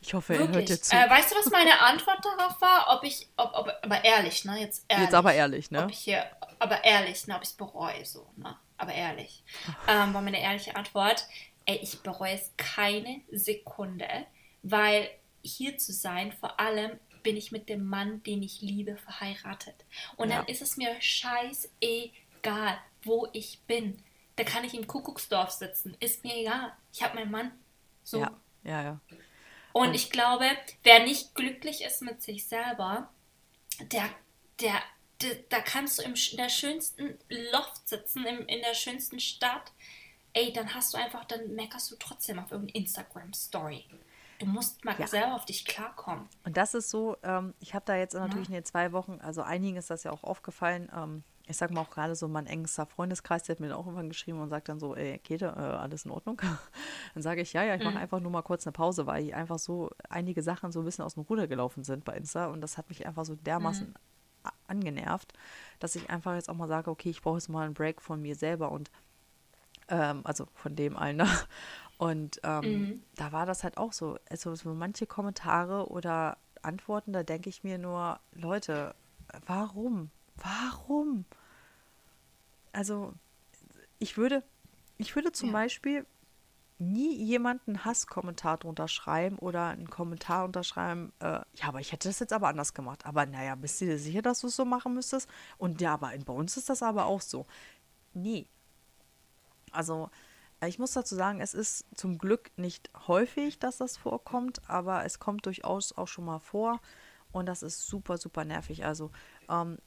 Ich 0.01 0.15
hoffe, 0.15 0.35
er 0.35 0.41
hört 0.41 0.49
Wirklich. 0.51 0.79
dir 0.79 0.83
zu. 0.83 0.95
Äh, 0.95 1.09
weißt 1.11 1.33
du, 1.33 1.37
was 1.37 1.51
meine 1.51 1.81
Antwort 1.81 2.19
darauf 2.25 2.61
war? 2.61 2.87
Ob 2.97 3.05
ich, 3.05 3.29
ob, 3.37 3.53
ob, 3.55 3.73
aber 3.83 4.05
ehrlich, 4.05 4.45
ne? 4.45 4.61
Jetzt 4.61 4.85
ehrlich. 4.89 5.07
Jetzt 5.07 5.15
aber 5.15 5.35
ehrlich, 5.35 5.71
ne? 5.71 5.85
Ob 5.85 5.91
ich 5.91 5.99
hier, 5.99 6.25
aber 6.59 6.85
ehrlich, 6.85 7.27
ne? 7.27 7.37
Ob 7.37 7.43
ich 7.43 7.49
es 7.49 7.57
bereue, 7.57 8.05
so, 8.05 8.31
ne? 8.37 8.57
Aber 8.77 8.93
ehrlich. 8.93 9.43
Ähm, 9.89 10.15
war 10.15 10.23
meine 10.23 10.41
ehrliche 10.41 10.77
Antwort, 10.77 11.27
ey, 11.67 11.77
ich 11.83 12.03
bereue 12.03 12.35
es 12.35 12.53
keine 12.57 13.21
Sekunde, 13.31 14.09
weil 14.63 15.09
hier 15.43 15.79
zu 15.79 15.93
sein, 15.93 16.33
vor 16.33 16.61
allem 16.61 16.99
bin 17.23 17.37
ich 17.37 17.53
mit 17.53 17.69
dem 17.69 17.85
Mann, 17.85 18.23
den 18.23 18.43
ich 18.43 18.61
liebe, 18.61 18.97
verheiratet. 18.97 19.75
Und 20.17 20.31
Ja. 20.31 20.37
dann 20.39 20.47
ist 20.47 20.63
es 20.63 20.77
mir 20.77 20.95
scheißegal, 21.01 22.79
wo 23.05 23.29
ich 23.33 23.61
bin. 23.67 24.03
Da 24.37 24.45
kann 24.45 24.65
ich 24.65 24.75
im 24.75 24.87
Kuckucksdorf 24.87 25.51
sitzen, 25.51 25.97
ist 26.01 26.25
mir 26.25 26.35
egal. 26.37 26.73
Ich 26.93 27.03
habe 27.03 27.17
meinen 27.17 27.31
Mann. 27.31 27.53
So. 28.03 28.21
Ja, 28.21 28.41
ja, 28.65 28.83
ja. 28.83 29.01
Und 29.73 29.95
ich 29.95 30.11
glaube, 30.11 30.47
wer 30.83 31.05
nicht 31.05 31.35
glücklich 31.35 31.83
ist 31.85 32.03
mit 32.03 32.23
sich 32.23 32.47
selber, 32.47 33.09
der, 33.81 34.09
der, 34.61 34.83
der 35.21 35.35
da 35.49 35.61
kannst 35.61 35.99
du 35.99 36.03
im, 36.03 36.15
in 36.15 36.37
der 36.39 36.49
schönsten 36.49 37.19
Loft 37.53 37.89
sitzen, 37.89 38.25
im, 38.27 38.47
in 38.47 38.61
der 38.63 38.75
schönsten 38.75 39.21
Stadt. 39.21 39.73
Ey, 40.33 40.53
dann 40.53 40.75
hast 40.75 40.95
du 40.95 40.99
einfach, 40.99 41.25
dann 41.25 41.55
meckerst 41.55 41.91
du 41.91 41.97
trotzdem 41.97 42.39
auf 42.39 42.51
irgendeine 42.51 42.85
Instagram-Story. 42.85 43.85
Du 44.41 44.47
musst 44.47 44.85
mal 44.85 44.97
Ja. 44.99 45.07
selber 45.07 45.35
auf 45.35 45.45
dich 45.45 45.65
klarkommen. 45.65 46.27
Und 46.45 46.57
das 46.57 46.75
ist 46.75 46.91
so, 46.91 47.17
ähm, 47.23 47.55
ich 47.61 47.75
habe 47.75 47.85
da 47.85 47.95
jetzt 47.95 48.15
natürlich 48.15 48.49
in 48.49 48.55
den 48.55 48.65
zwei 48.65 48.91
Wochen, 48.93 49.19
also 49.21 49.43
einigen 49.43 49.77
ist 49.77 49.91
das 49.91 50.03
ja 50.03 50.11
auch 50.11 50.25
aufgefallen, 50.25 50.91
ähm, 50.97 51.23
ich 51.47 51.57
sag 51.57 51.71
mal 51.73 51.81
auch 51.83 51.91
gerade 51.91 52.15
so 52.15 52.27
mein 52.29 52.47
engster 52.47 52.87
Freundeskreis, 52.87 53.43
der 53.43 53.55
hat 53.57 53.61
mir 53.61 53.69
dann 53.69 53.77
auch 53.77 53.85
irgendwann 53.87 54.09
geschrieben 54.09 54.41
und 54.41 54.49
sagt 54.49 54.69
dann 54.69 54.79
so, 54.81 54.95
ey, 54.97 55.19
Käthe, 55.19 55.47
äh, 55.47 55.61
alles 55.61 56.05
in 56.05 56.11
Ordnung? 56.13 56.41
Dann 57.15 57.23
sage 57.25 57.41
ich, 57.43 57.53
ja, 57.53 57.65
ja, 57.65 57.75
ich 57.75 57.83
mache 57.83 57.99
einfach 57.99 58.21
nur 58.21 58.31
mal 58.31 58.43
kurz 58.43 58.67
eine 58.67 58.73
Pause, 58.73 59.07
weil 59.07 59.25
hier 59.25 59.37
einfach 59.37 59.59
so 59.59 59.91
einige 60.09 60.43
Sachen 60.45 60.71
so 60.71 60.79
ein 60.81 60.85
bisschen 60.85 61.05
aus 61.05 61.15
dem 61.15 61.25
Ruder 61.25 61.49
gelaufen 61.49 61.83
sind 61.83 62.05
bei 62.05 62.17
Insta 62.17 62.47
und 62.47 62.61
das 62.61 62.79
hat 62.79 62.89
mich 62.89 63.05
einfach 63.05 63.25
so 63.25 63.35
dermaßen 63.35 63.95
a- 64.45 64.53
angenervt, 64.69 65.33
dass 65.81 65.97
ich 65.97 66.09
einfach 66.09 66.35
jetzt 66.35 66.49
auch 66.49 66.55
mal 66.55 66.69
sage, 66.69 66.89
okay, 66.91 67.11
ich 67.11 67.21
brauche 67.21 67.37
jetzt 67.39 67.49
mal 67.49 67.65
einen 67.67 67.75
Break 67.75 68.01
von 68.01 68.23
mir 68.23 68.37
selber 68.37 68.71
und 68.71 68.91
ähm, 69.89 70.21
also 70.25 70.47
von 70.55 70.77
dem 70.77 70.97
allen. 70.97 71.21
Und 72.01 72.41
ähm, 72.45 73.03
da 73.15 73.31
war 73.31 73.45
das 73.45 73.63
halt 73.63 73.77
auch 73.77 73.93
so. 73.93 74.19
Also 74.31 74.55
so 74.55 74.73
manche 74.73 75.07
Kommentare 75.07 75.91
oder 75.91 76.39
Antworten, 76.63 77.13
da 77.13 77.23
denke 77.23 77.51
ich 77.51 77.63
mir 77.63 77.77
nur, 77.77 78.19
Leute, 78.33 78.95
warum? 79.47 80.11
Warum? 80.37 81.27
Also 82.73 83.13
ich 83.99 84.17
würde, 84.17 84.43
ich 84.97 85.15
würde 85.15 85.31
zum 85.33 85.49
Ja. 85.49 85.53
Beispiel 85.53 86.07
nie 86.79 87.15
jemanden 87.23 87.85
Hasskommentar 87.85 88.57
drunter 88.57 88.89
schreiben 88.89 89.39
oder 89.39 89.67
einen 89.67 89.91
Kommentar 89.91 90.47
unterschreiben, 90.47 91.13
äh, 91.21 91.41
ja, 91.53 91.67
aber 91.67 91.81
ich 91.81 91.93
hätte 91.93 92.09
das 92.09 92.19
jetzt 92.21 92.33
aber 92.33 92.49
anders 92.49 92.73
gemacht. 92.73 93.05
Aber 93.05 93.27
naja, 93.27 93.55
bist 93.57 93.79
du 93.83 93.85
dir 93.85 93.99
sicher, 93.99 94.23
dass 94.23 94.41
du 94.41 94.47
es 94.47 94.57
so 94.57 94.65
machen 94.65 94.95
müsstest? 94.95 95.29
Und 95.59 95.83
ja, 95.83 95.93
aber 95.93 96.15
in- 96.15 96.25
bei 96.25 96.33
uns 96.33 96.57
ist 96.57 96.71
das 96.71 96.83
aber 96.83 97.05
auch 97.05 97.21
so. 97.21 97.45
Nee, 98.15 98.47
also, 99.73 100.09
ich 100.67 100.79
muss 100.79 100.93
dazu 100.93 101.15
sagen, 101.15 101.41
es 101.41 101.55
ist 101.55 101.87
zum 101.95 102.19
Glück 102.19 102.51
nicht 102.57 102.91
häufig, 103.07 103.59
dass 103.59 103.79
das 103.79 103.97
vorkommt, 103.97 104.61
aber 104.69 105.05
es 105.05 105.19
kommt 105.19 105.47
durchaus 105.47 105.97
auch 105.97 106.09
schon 106.09 106.27
mal 106.27 106.39
vor 106.39 106.81
und 107.33 107.47
das 107.47 107.63
ist 107.63 107.87
super, 107.87 108.19
super 108.19 108.45
nervig. 108.45 108.85
Also, 108.85 109.11
ähm, 109.49 109.79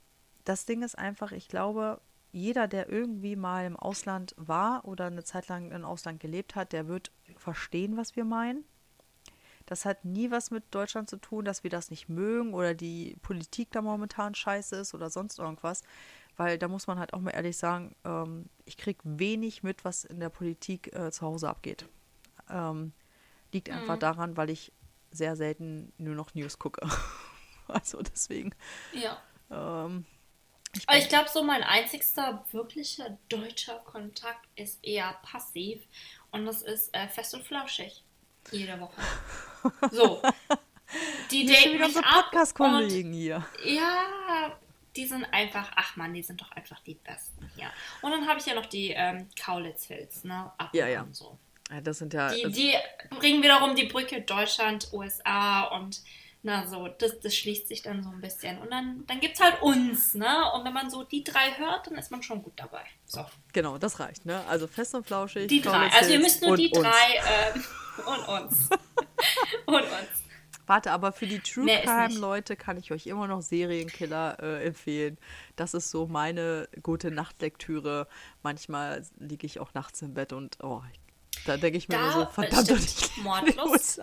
das 0.46 0.66
Ding 0.66 0.82
ist 0.82 0.98
einfach, 0.98 1.32
ich 1.32 1.48
glaube, 1.48 2.02
jeder, 2.32 2.68
der 2.68 2.90
irgendwie 2.90 3.36
mal 3.36 3.66
im 3.66 3.78
Ausland 3.78 4.34
war 4.38 4.86
oder 4.86 5.06
eine 5.06 5.24
Zeit 5.24 5.48
lang 5.48 5.72
im 5.72 5.86
Ausland 5.86 6.20
gelebt 6.20 6.56
hat, 6.56 6.74
der 6.74 6.88
wird 6.88 7.12
verstehen, 7.38 7.96
was 7.96 8.16
wir 8.16 8.26
meinen. 8.26 8.66
Das 9.66 9.86
hat 9.86 10.04
nie 10.04 10.32
was 10.32 10.52
mit 10.52 10.64
Deutschland 10.72 11.10
zu 11.10 11.18
tun, 11.18 11.46
dass 11.46 11.64
wir 11.64 11.70
das 11.70 11.90
nicht 11.90 12.10
mögen 12.10 12.54
oder 12.54 12.74
die 12.74 13.16
Politik 13.22 13.72
da 13.72 13.82
momentan 13.82 14.36
scheiße 14.36 14.76
ist 14.76 14.94
oder 14.94 15.10
sonst 15.10 15.40
irgendwas. 15.40 15.84
Weil 16.36 16.58
da 16.58 16.68
muss 16.68 16.88
man 16.88 17.00
halt 17.00 17.14
auch 17.14 17.20
mal 17.20 17.32
ehrlich 17.32 17.58
sagen, 17.58 17.96
ähm, 18.04 18.50
ich 18.66 18.78
kriege 18.78 19.00
wenig 19.04 19.64
mit, 19.64 19.86
was 19.86 20.04
in 20.04 20.20
der 20.20 20.30
Politik 20.30 20.94
äh, 20.96 21.12
zu 21.12 21.26
Hause 21.26 21.50
abgeht. 21.50 21.86
Ähm, 22.50 22.94
liegt 23.52 23.70
einfach 23.70 24.00
daran, 24.00 24.36
weil 24.36 24.50
ich 24.50 24.72
sehr 25.12 25.36
selten 25.36 25.94
nur 25.98 26.16
noch 26.16 26.34
News 26.34 26.58
gucke. 26.58 26.88
also 27.68 28.02
deswegen. 28.02 28.54
Ja. 28.94 29.22
Ähm, 29.52 30.06
ich 30.76 30.90
Aber 30.90 30.98
ich 30.98 31.08
glaube, 31.08 31.30
so 31.30 31.44
mein 31.44 31.62
einzigster 31.62 32.44
wirklicher 32.52 33.18
deutscher 33.30 33.78
Kontakt 33.80 34.48
ist 34.56 34.84
eher 34.84 35.16
passiv. 35.22 35.84
Und 36.32 36.46
das 36.46 36.64
ist 36.64 36.94
äh, 36.96 37.08
fest 37.08 37.36
und 37.36 37.44
flauschig. 37.44 38.04
Jede 38.52 38.80
Woche. 38.80 39.02
So. 39.92 40.22
Die 41.32 41.46
daten 41.46 41.74
wieder 41.74 41.86
unsere 41.86 42.04
Podcast-Kollegen 42.04 43.14
hier. 43.14 43.46
Ja, 43.66 44.58
die 44.96 45.06
sind 45.08 45.26
einfach, 45.32 45.72
ach 45.76 45.96
man, 45.96 46.14
die 46.14 46.24
sind 46.24 46.42
doch 46.42 46.52
einfach 46.52 46.80
die 46.82 46.96
Besten 46.96 47.50
hier. 47.56 47.70
Und 48.02 48.12
dann 48.12 48.28
habe 48.28 48.40
ich 48.40 48.46
ja 48.46 48.54
noch 48.54 48.66
die 48.68 48.90
ähm, 48.92 49.28
Kaulitz 49.40 49.86
Hills, 49.86 50.24
ne? 50.24 50.52
Ab 50.58 50.70
Ja, 50.74 50.86
und 50.86 50.92
ja. 50.92 51.00
an 51.02 51.14
so. 51.14 51.38
Ja, 51.72 51.82
das 51.82 51.98
sind 52.00 52.14
ja. 52.14 52.32
Die, 52.34 52.46
also- 52.46 52.56
die 52.60 52.76
bringen 53.18 53.42
wiederum 53.42 53.76
die 53.76 53.86
Brücke 53.86 54.22
Deutschland, 54.22 54.90
USA 54.94 55.64
und 55.64 56.02
na 56.46 56.68
so, 56.68 56.90
das, 56.90 57.22
das 57.22 57.34
schließt 57.38 57.70
sich 57.70 57.84
dann 57.84 58.04
so 58.04 58.10
ein 58.10 58.20
bisschen. 58.20 58.58
Und 58.60 58.70
dann, 58.70 59.06
dann 59.08 59.22
gibt 59.22 59.36
es 59.36 59.40
halt 59.42 59.62
uns, 59.62 60.14
ne? 60.14 60.52
Und 60.52 60.66
wenn 60.66 60.74
man 60.74 60.90
so 60.90 61.04
die 61.04 61.24
drei 61.24 61.58
hört, 61.58 61.88
dann 61.88 61.96
ist 61.96 62.12
man 62.12 62.22
schon 62.22 62.44
gut 62.44 62.52
dabei. 62.58 62.84
So. 63.06 63.26
Genau, 63.54 63.78
das 63.78 64.00
reicht, 64.02 64.26
ne? 64.26 64.44
Also 64.50 64.68
fest 64.68 64.94
und 64.94 65.08
flauschig. 65.08 65.48
Die 65.48 65.62
drei. 65.62 65.90
Also 65.92 66.12
ihr 66.12 66.20
müsst 66.20 66.42
nur 66.42 66.52
und 66.52 66.58
die 66.60 66.70
uns. 66.70 66.80
drei 66.86 67.22
ähm, 67.56 67.64
und 68.06 68.28
uns. 68.28 68.70
und 69.68 69.76
uns. 69.84 70.23
Warte, 70.68 70.92
aber 70.92 71.12
für 71.12 71.28
die 71.28 71.40
True 71.40 71.66
Mehr 71.66 71.84
ist 71.84 71.90
Crime 71.90 72.08
nicht. 72.10 72.20
Leute 72.20 72.56
kann 72.56 72.78
ich 72.78 72.92
euch 72.92 73.08
immer 73.08 73.28
noch 73.28 73.42
Serienkiller 73.42 74.38
äh, 74.42 74.66
empfehlen. 74.66 75.18
Das 75.56 75.74
ist 75.74 75.90
so 75.90 76.08
meine 76.08 76.68
gute 76.82 77.12
Nachtlektüre. 77.12 78.08
Manchmal 78.42 79.06
liege 79.18 79.46
ich 79.46 79.60
auch 79.60 79.74
nachts 79.74 80.02
im 80.02 80.14
Bett 80.14 80.34
und 80.34 80.58
oh, 80.62 80.82
da 81.46 81.58
denke 81.58 81.78
ich 81.78 81.90
mir 81.90 81.96
Da, 81.96 82.02
nur 82.04 82.12
so, 82.12 82.26
verdammt, 82.28 82.68
stimmt, 82.68 82.82
ich 82.84 83.24
Mordlust. 83.24 84.00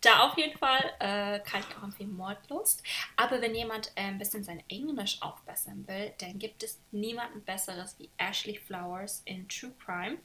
Da 0.00 0.20
auf 0.20 0.38
jeden 0.38 0.56
Fall 0.56 0.92
äh, 1.00 1.40
kann 1.40 1.60
ich 1.60 1.76
auch 1.76 1.82
empfehlen 1.82 2.16
Mordlust. 2.16 2.84
Aber 3.16 3.40
wenn 3.40 3.54
jemand 3.54 3.88
äh, 3.96 4.02
ein 4.02 4.18
bisschen 4.18 4.44
sein 4.44 4.62
Englisch 4.68 5.20
aufbessern 5.20 5.86
will, 5.88 6.12
dann 6.18 6.38
gibt 6.38 6.62
es 6.62 6.78
niemanden 6.92 7.42
Besseres 7.42 7.96
wie 7.98 8.08
Ashley 8.16 8.56
Flowers 8.56 9.22
in 9.24 9.48
True 9.48 9.72
Crime. 9.84 10.18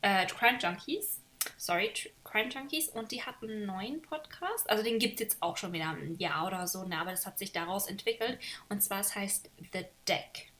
Äh, 0.00 0.26
Crime 0.26 0.58
Junkies. 0.58 1.20
Sorry, 1.56 1.92
Crime 2.24 2.50
Junkies. 2.50 2.88
Und 2.88 3.12
die 3.12 3.22
hat 3.22 3.42
einen 3.42 3.66
neuen 3.66 4.02
Podcast. 4.02 4.68
Also 4.68 4.82
den 4.82 4.98
gibt 4.98 5.14
es 5.14 5.20
jetzt 5.20 5.42
auch 5.42 5.56
schon 5.56 5.72
wieder 5.72 5.90
ein 5.90 6.16
Jahr 6.18 6.46
oder 6.46 6.66
so. 6.66 6.84
Ne? 6.84 6.98
Aber 6.98 7.10
das 7.10 7.26
hat 7.26 7.38
sich 7.38 7.52
daraus 7.52 7.86
entwickelt. 7.86 8.38
Und 8.68 8.82
zwar 8.82 9.00
es 9.00 9.14
heißt 9.14 9.50
The 9.72 9.84
Deck. 10.06 10.52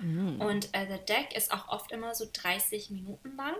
Und 0.00 0.72
äh, 0.74 0.86
The 0.86 1.04
Deck 1.04 1.34
ist 1.34 1.52
auch 1.52 1.68
oft 1.68 1.90
immer 1.90 2.14
so 2.14 2.26
30 2.32 2.90
Minuten 2.90 3.34
lang. 3.36 3.56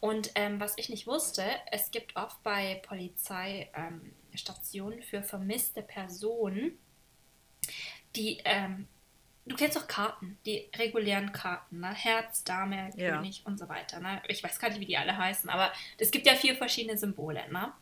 Und 0.00 0.32
ähm, 0.34 0.60
was 0.60 0.76
ich 0.78 0.88
nicht 0.88 1.06
wusste, 1.06 1.44
es 1.70 1.90
gibt 1.90 2.16
oft 2.16 2.42
bei 2.42 2.82
Polizeistationen 2.86 4.98
ähm, 4.98 5.04
für 5.04 5.22
vermisste 5.22 5.82
Personen, 5.82 6.78
die, 8.16 8.40
ähm, 8.44 8.88
du 9.46 9.56
kennst 9.56 9.76
doch 9.76 9.86
Karten, 9.86 10.38
die 10.46 10.68
regulären 10.76 11.32
Karten, 11.32 11.80
ne? 11.80 11.92
Herz, 11.92 12.44
Dame, 12.44 12.90
Ja. 12.96 13.16
König 13.16 13.42
und 13.44 13.58
so 13.58 13.68
weiter. 13.68 14.00
Ne? 14.00 14.22
Ich 14.28 14.42
weiß 14.42 14.58
gar 14.58 14.68
nicht, 14.68 14.80
wie 14.80 14.86
die 14.86 14.96
alle 14.96 15.16
heißen, 15.16 15.48
aber 15.50 15.72
es 15.98 16.10
gibt 16.10 16.26
ja 16.26 16.34
vier 16.34 16.56
verschiedene 16.56 16.96
Symbole. 16.96 17.42
Ne? 17.50 17.72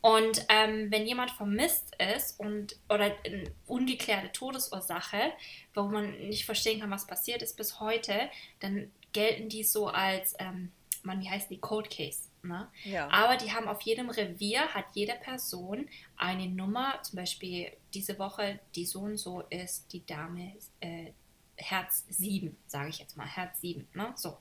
Und 0.00 0.44
ähm, 0.48 0.90
wenn 0.90 1.06
jemand 1.06 1.32
vermisst 1.32 1.96
ist 2.14 2.38
und 2.38 2.76
oder 2.88 3.16
eine 3.24 3.44
ungeklärte 3.66 4.30
Todesursache, 4.32 5.32
wo 5.74 5.82
man 5.84 6.10
nicht 6.28 6.44
verstehen 6.44 6.80
kann, 6.80 6.90
was 6.90 7.06
passiert 7.06 7.42
ist 7.42 7.56
bis 7.56 7.80
heute, 7.80 8.30
dann 8.60 8.92
gelten 9.12 9.48
die 9.48 9.64
so 9.64 9.88
als, 9.88 10.34
ähm, 10.38 10.70
man, 11.02 11.20
wie 11.20 11.28
heißt 11.28 11.50
die, 11.50 11.58
Cold 11.58 11.90
Case. 11.90 12.28
Ne? 12.42 12.68
Ja. 12.84 13.08
Aber 13.10 13.36
die 13.36 13.52
haben 13.52 13.66
auf 13.66 13.80
jedem 13.82 14.10
Revier, 14.10 14.68
hat 14.74 14.84
jede 14.94 15.14
Person 15.14 15.88
eine 16.16 16.46
Nummer, 16.46 17.02
zum 17.02 17.16
Beispiel 17.16 17.72
diese 17.94 18.18
Woche, 18.18 18.60
die 18.74 18.86
so 18.86 19.00
und 19.00 19.16
so 19.16 19.42
ist 19.50 19.92
die 19.92 20.04
Dame 20.04 20.54
äh, 20.80 21.12
Herz 21.56 22.04
7, 22.08 22.56
sage 22.66 22.90
ich 22.90 22.98
jetzt 22.98 23.16
mal, 23.16 23.26
Herz 23.26 23.60
7. 23.60 23.86
Ne? 23.94 24.12
So. 24.16 24.38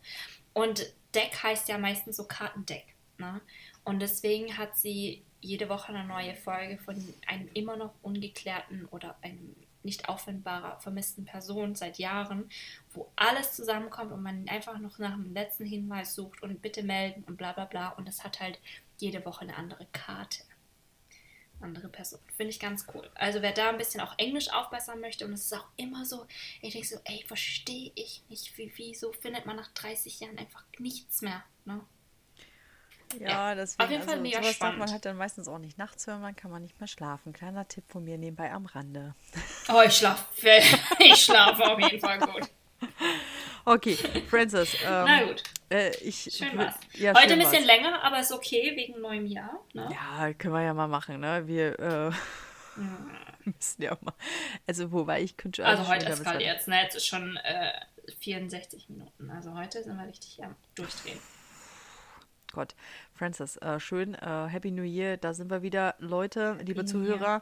Und 0.54 0.94
Deck 1.14 1.44
heißt 1.44 1.68
ja 1.70 1.78
meistens 1.78 2.18
so 2.18 2.26
Kartendeck. 2.26 2.96
Ne? 3.18 3.42
Und 3.84 4.00
deswegen 4.00 4.58
hat 4.58 4.78
sie 4.78 5.24
jede 5.42 5.70
Woche 5.70 5.94
eine 5.94 6.08
neue 6.08 6.36
Folge 6.36 6.78
von 6.78 6.96
einem 7.26 7.50
immer 7.54 7.78
noch 7.78 7.94
ungeklärten 8.02 8.86
oder 8.86 9.16
einem 9.22 9.56
nicht 9.84 10.10
auffindbarer 10.10 10.80
vermissten 10.80 11.26
Person 11.26 11.76
seit 11.76 11.98
Jahren, 11.98 12.50
wo 12.92 13.10
alles 13.16 13.54
zusammenkommt 13.54 14.12
und 14.12 14.22
man 14.22 14.48
einfach 14.50 14.78
noch 14.80 15.00
nach 15.00 15.16
dem 15.16 15.34
letzten 15.34 15.66
Hinweis 15.66 16.14
sucht 16.14 16.44
und 16.44 16.62
bitte 16.62 16.84
melden 16.84 17.24
und 17.24 17.38
bla 17.38 17.54
bla 17.54 17.66
bla. 17.66 17.90
Und 17.90 18.08
es 18.10 18.24
hat 18.24 18.40
halt 18.42 18.60
jede 18.98 19.26
Woche 19.26 19.42
eine 19.42 19.56
andere 19.56 19.86
Karte. 19.94 20.44
Andere 21.60 21.90
Person. 21.90 22.20
Finde 22.36 22.52
ich 22.52 22.60
ganz 22.60 22.86
cool. 22.94 23.10
Also 23.16 23.42
wer 23.42 23.52
da 23.52 23.70
ein 23.70 23.78
bisschen 23.78 24.00
auch 24.02 24.14
Englisch 24.18 24.52
aufbessern 24.54 25.00
möchte 25.02 25.26
und 25.26 25.34
es 25.34 25.46
ist 25.46 25.54
auch 25.54 25.68
immer 25.76 26.06
so, 26.06 26.26
ich 26.62 26.74
denke 26.74 26.88
so, 26.88 26.98
ey, 27.06 27.24
verstehe 27.28 27.92
ich 27.96 28.22
nicht, 28.30 28.56
wie, 28.58 28.72
wieso 28.76 29.12
findet 29.14 29.46
man 29.46 29.56
nach 29.56 29.72
30 29.74 30.20
Jahren 30.20 30.38
einfach 30.38 30.64
nichts 30.78 31.22
mehr, 31.22 31.44
ne? 31.66 31.82
Ja, 33.20 33.28
Ja, 33.30 33.56
deswegen, 33.56 33.84
auf 33.86 33.90
jeden 33.92 34.04
Fall 34.04 34.14
also, 34.16 34.22
mega 34.24 34.42
sowas 34.44 34.60
darf 34.60 34.60
man 34.60 34.74
spannend. 34.76 34.92
halt 34.92 35.06
dann 35.06 35.18
meistens 35.18 35.48
auch 35.48 35.60
nicht 35.60 35.78
nachts 35.78 36.06
hören, 36.08 36.22
man 36.22 36.36
kann 36.36 36.52
man 36.52 36.62
nicht 36.62 36.80
mehr 36.80 36.88
schlafen. 36.88 37.34
Kleiner 37.34 37.68
Tipp 37.68 37.86
von 37.90 38.04
mir 38.04 38.18
nebenbei 38.18 38.52
am 38.52 38.66
Rande. 38.66 39.16
Oh, 39.70 39.82
ich 39.82 39.96
schlafe. 39.98 40.26
Ich 41.00 41.24
schlafe 41.24 41.64
auf 41.64 41.80
jeden 41.80 42.00
Fall 42.00 42.20
gut. 42.20 42.50
Okay, 43.66 43.98
Francis. 44.30 44.76
Ähm, 44.86 45.06
Na 45.06 45.24
gut. 45.24 45.44
Äh, 45.70 45.90
ich, 45.98 46.30
Schön 46.32 46.58
was. 46.58 46.76
Ja, 46.94 47.14
Heute 47.14 47.30
schön 47.30 47.34
ein 47.34 47.40
bisschen 47.40 47.54
war's. 47.54 47.66
länger, 47.66 48.02
aber 48.04 48.20
ist 48.22 48.32
okay 48.32 48.72
wegen 48.76 49.02
neuem 49.02 49.26
Jahr. 49.26 49.60
Ne? 49.74 49.90
Ja, 49.92 50.34
können 50.34 50.54
wir 50.54 50.62
ja 50.64 50.74
mal 50.74 50.88
machen, 50.88 51.20
ne? 51.20 51.46
Wir 51.46 51.78
äh, 51.78 52.12
müssen 53.44 53.82
ja 53.82 53.98
mal. 54.02 54.14
Also, 54.66 54.92
wobei 54.94 55.22
ich 55.22 55.36
könnte 55.36 55.66
Also 55.66 55.88
heute 55.88 56.06
wieder 56.06 56.14
eskaliert 56.14 56.62
es. 56.62 56.68
Ne? 56.68 56.82
Jetzt 56.82 56.96
ist 56.96 57.08
schon 57.08 57.36
äh, 57.38 57.74
64 58.20 58.88
Minuten. 58.90 59.30
Also 59.30 59.54
heute 59.54 59.84
sind 59.84 59.98
wir 59.98 60.08
richtig 60.08 60.42
am 60.44 60.56
Durchdrehen. 60.76 61.20
Gott, 62.54 62.74
Francis, 63.14 63.58
äh, 63.58 63.80
schön. 63.80 64.16
Äh, 64.16 64.48
Happy 64.48 64.72
New 64.72 64.84
Year, 64.84 65.18
da 65.18 65.34
sind 65.34 65.52
wir 65.52 65.62
wieder. 65.62 65.96
Leute, 66.00 66.58
liebe 66.64 66.84
New 66.84 66.88
Zuhörer, 66.88 67.42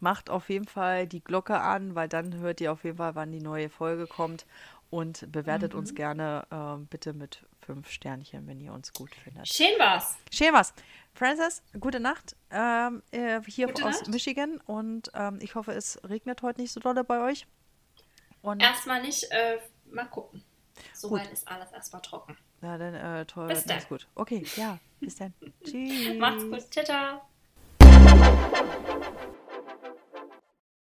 macht 0.00 0.30
auf 0.30 0.48
jeden 0.50 0.66
Fall 0.66 1.06
die 1.06 1.22
Glocke 1.22 1.58
an, 1.60 1.94
weil 1.94 2.08
dann 2.08 2.34
hört 2.36 2.60
ihr 2.60 2.72
auf 2.72 2.84
jeden 2.84 2.96
Fall, 2.98 3.14
wann 3.14 3.32
die 3.32 3.40
neue 3.40 3.68
Folge 3.70 4.06
kommt. 4.06 4.46
Und 4.88 5.30
bewertet 5.32 5.74
uns 5.74 5.90
Mhm. 5.90 5.96
gerne 5.96 6.46
ähm, 6.52 6.86
bitte 6.86 7.12
mit 7.12 7.42
fünf 7.60 7.90
Sternchen, 7.90 8.46
wenn 8.46 8.60
ihr 8.60 8.72
uns 8.72 8.92
gut 8.92 9.12
findet. 9.16 9.48
Schön 9.48 9.76
war's. 9.78 10.16
Schön 10.32 10.52
was. 10.52 10.72
Francis, 11.12 11.60
gute 11.80 11.98
Nacht 11.98 12.36
ähm, 12.52 13.02
äh, 13.10 13.40
hier 13.48 13.66
Gute 13.66 13.84
aus 13.84 14.02
Nacht. 14.02 14.08
Michigan. 14.10 14.60
Und 14.64 15.10
ähm, 15.14 15.38
ich 15.40 15.56
hoffe, 15.56 15.72
es 15.72 15.98
regnet 16.08 16.42
heute 16.42 16.60
nicht 16.60 16.70
so 16.72 16.78
dolle 16.78 17.02
bei 17.02 17.20
euch. 17.20 17.48
Und 18.42 18.62
Erstmal 18.62 19.02
nicht, 19.02 19.24
äh, 19.32 19.58
mal 19.90 20.04
gucken. 20.04 20.44
Soweit 20.92 21.32
ist 21.32 21.48
alles 21.48 21.72
erstmal 21.72 22.02
trocken. 22.02 22.36
ja, 22.62 22.78
dann 22.78 22.94
äh, 22.94 23.24
toll. 23.26 23.48
Bis 23.48 23.66
alles 23.68 23.82
dann. 23.82 23.88
gut. 23.88 24.06
Okay, 24.14 24.46
ja, 24.54 24.78
bis 25.00 25.16
dann. 25.16 25.34
Tschüss. 25.64 26.16
Macht's 26.18 26.44
gut. 26.44 26.72
Ciao, 26.72 26.84
ciao. 27.80 29.36